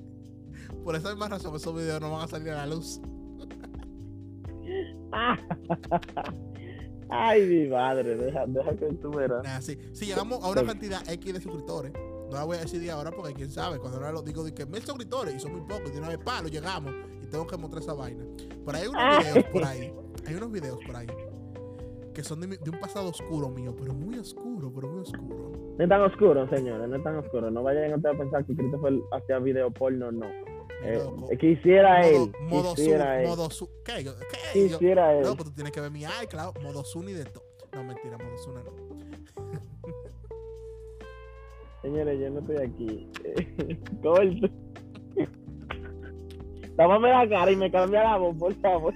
por 0.84 0.94
esa 0.96 1.10
misma 1.10 1.28
razón 1.28 1.54
esos 1.56 1.74
videos 1.74 2.00
no 2.00 2.10
van 2.12 2.22
a 2.22 2.28
salir 2.28 2.50
a 2.50 2.64
la 2.64 2.74
luz. 2.74 3.00
Ay, 7.08 7.46
mi 7.46 7.68
madre, 7.68 8.16
deja, 8.16 8.46
deja 8.46 8.74
que 8.76 8.86
tú 8.94 9.10
verás. 9.12 9.44
Nah, 9.44 9.60
sí. 9.60 9.78
Si 9.92 10.06
llegamos 10.06 10.42
a 10.42 10.48
una 10.50 10.64
cantidad 10.64 11.08
X 11.08 11.34
de 11.34 11.40
suscriptores, 11.40 11.92
no 11.92 12.32
la 12.36 12.44
voy 12.44 12.56
a 12.56 12.60
decir 12.60 12.80
de 12.80 12.90
ahora 12.90 13.12
porque 13.12 13.32
quién 13.34 13.48
sabe, 13.50 13.78
cuando 13.78 13.98
ahora 13.98 14.10
lo 14.12 14.22
digo 14.22 14.42
de 14.42 14.52
que 14.52 14.66
mil 14.66 14.82
suscriptores 14.82 15.34
y 15.36 15.38
son 15.38 15.52
muy 15.52 15.60
pocos, 15.60 15.92
de 15.92 15.98
una 15.98 16.08
vez 16.08 16.18
palo, 16.18 16.48
llegamos 16.48 16.92
y 17.22 17.26
tengo 17.26 17.46
que 17.46 17.56
mostrar 17.56 17.82
esa 17.82 17.94
vaina. 17.94 18.24
Pero 18.64 18.76
hay 18.78 18.88
unos 18.88 19.00
Ay. 19.04 19.18
videos 19.24 19.44
por 19.52 19.64
ahí, 19.64 19.94
hay 20.26 20.34
unos 20.34 20.50
videos 20.50 20.78
por 20.84 20.96
ahí 20.96 21.06
que 22.12 22.24
son 22.24 22.40
de, 22.40 22.46
mi- 22.48 22.56
de 22.56 22.70
un 22.70 22.80
pasado 22.80 23.10
oscuro 23.10 23.50
mío, 23.50 23.74
pero 23.78 23.92
muy 23.94 24.18
oscuro, 24.18 24.72
pero 24.74 24.88
muy 24.88 25.02
oscuro. 25.02 25.52
No 25.76 25.84
es 25.84 25.88
tan 25.88 26.00
oscuro, 26.00 26.48
señores, 26.48 26.88
no 26.88 26.96
es 26.96 27.04
tan 27.04 27.16
oscuro. 27.16 27.50
No 27.50 27.62
vayan 27.62 27.92
ustedes 27.92 28.14
a 28.14 28.18
pensar 28.18 28.44
que 28.46 28.56
Christopher 28.56 28.94
hacía 29.12 29.38
video 29.38 29.70
porno, 29.70 30.10
no. 30.10 30.24
Eh, 30.82 31.36
quisiera 31.38 32.02
modo, 32.02 32.24
él, 32.26 32.32
modo 32.42 32.74
quisiera 32.74 33.04
Zoom, 33.04 33.18
él, 33.20 33.26
modo 33.26 33.50
Zoom. 33.50 33.70
¿Qué? 33.84 34.04
Yo- 34.04 34.14
¿Qué? 34.18 34.68
Yo- 34.68 34.78
quisiera 34.78 35.14
él. 35.16 35.22
Loco, 35.24 35.44
tú 35.44 35.50
tienes 35.52 35.72
que 35.72 35.80
ver 35.80 35.90
mi 35.90 36.02
iCloud, 36.22 36.58
modo 36.62 36.84
y 37.08 37.12
de 37.12 37.24
todo. 37.24 37.44
No, 37.72 37.84
mentira, 37.84 38.18
modo 38.18 38.36
Zoom 38.38 38.54
no. 38.56 38.62
Señores, 41.82 42.20
yo 42.20 42.30
no 42.30 42.40
estoy 42.40 42.56
aquí. 42.56 43.10
Corto. 44.02 44.48
Tómame 46.76 47.08
la 47.10 47.28
cara 47.28 47.50
y 47.50 47.56
me 47.56 47.70
cambia 47.70 48.02
la 48.02 48.16
voz, 48.18 48.36
por 48.36 48.54
favor. 48.60 48.92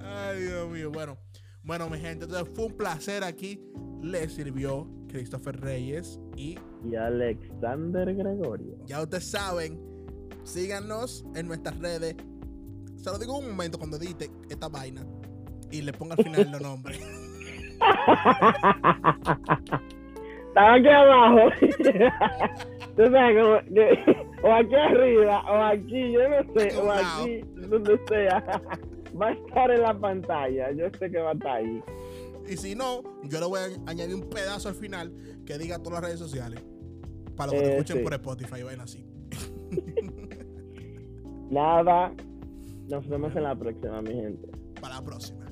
Ay, 0.00 0.40
Dios 0.42 0.70
mío. 0.70 0.90
Bueno, 0.90 1.18
bueno, 1.64 1.88
mi 1.90 1.98
gente, 1.98 2.24
entonces 2.26 2.48
fue 2.54 2.66
un 2.66 2.76
placer 2.76 3.24
aquí. 3.24 3.60
Le 4.02 4.28
sirvió 4.28 4.86
Christopher 5.08 5.58
Reyes 5.60 6.20
y 6.36 6.58
Y 6.84 6.94
Alexander 6.96 8.14
Gregorio. 8.14 8.76
ya 8.86 9.00
ustedes 9.02 9.30
saben, 9.30 9.80
síganos 10.42 11.24
en 11.34 11.46
nuestras 11.48 11.78
redes. 11.78 12.16
Se 12.96 13.10
lo 13.10 13.18
digo 13.18 13.38
un 13.38 13.48
momento 13.50 13.78
cuando 13.78 13.96
edite 13.96 14.30
esta 14.50 14.68
vaina 14.68 15.06
y 15.70 15.80
le 15.82 15.92
ponga 15.92 16.14
al 16.16 16.24
final 16.24 16.50
los 16.52 16.60
nombres. 16.60 17.00
Estaba 20.48 20.74
aquí 20.74 20.88
abajo. 20.88 21.50
Tú 22.96 23.02
sabes, 23.10 23.42
como 23.42 23.74
que- 23.74 24.16
o 24.42 24.52
aquí 24.52 24.74
arriba, 24.74 25.42
o 25.50 25.62
aquí, 25.64 26.12
yo 26.12 26.28
no 26.28 26.42
sé, 26.60 26.76
o 26.76 26.92
aquí, 26.92 27.40
donde 27.68 27.98
sea. 28.08 28.62
Va 29.20 29.28
a 29.28 29.32
estar 29.32 29.70
en 29.70 29.82
la 29.82 29.98
pantalla. 29.98 30.72
Yo 30.72 30.86
sé 30.98 31.10
que 31.10 31.18
va 31.18 31.30
a 31.30 31.34
estar 31.34 31.56
ahí. 31.56 31.82
Y 32.48 32.56
si 32.56 32.74
no, 32.74 33.02
yo 33.24 33.40
le 33.40 33.46
voy 33.46 33.60
a 33.60 33.90
añadir 33.90 34.14
un 34.14 34.28
pedazo 34.28 34.68
al 34.68 34.74
final 34.74 35.12
que 35.46 35.56
diga 35.56 35.78
todas 35.78 36.00
las 36.00 36.10
redes 36.10 36.18
sociales. 36.18 36.62
Para 37.36 37.52
los 37.52 37.60
que 37.60 37.66
lo 37.66 37.72
Eh, 37.72 37.76
escuchen 37.78 37.96
sí. 37.98 38.02
por 38.02 38.12
Spotify, 38.14 38.62
ven 38.62 38.80
así. 38.80 39.04
Nada. 41.50 42.12
Nos 42.88 43.08
vemos 43.08 43.34
en 43.36 43.42
la 43.44 43.54
próxima, 43.56 44.02
mi 44.02 44.12
gente. 44.14 44.48
Para 44.80 44.96
la 44.96 45.04
próxima. 45.04 45.43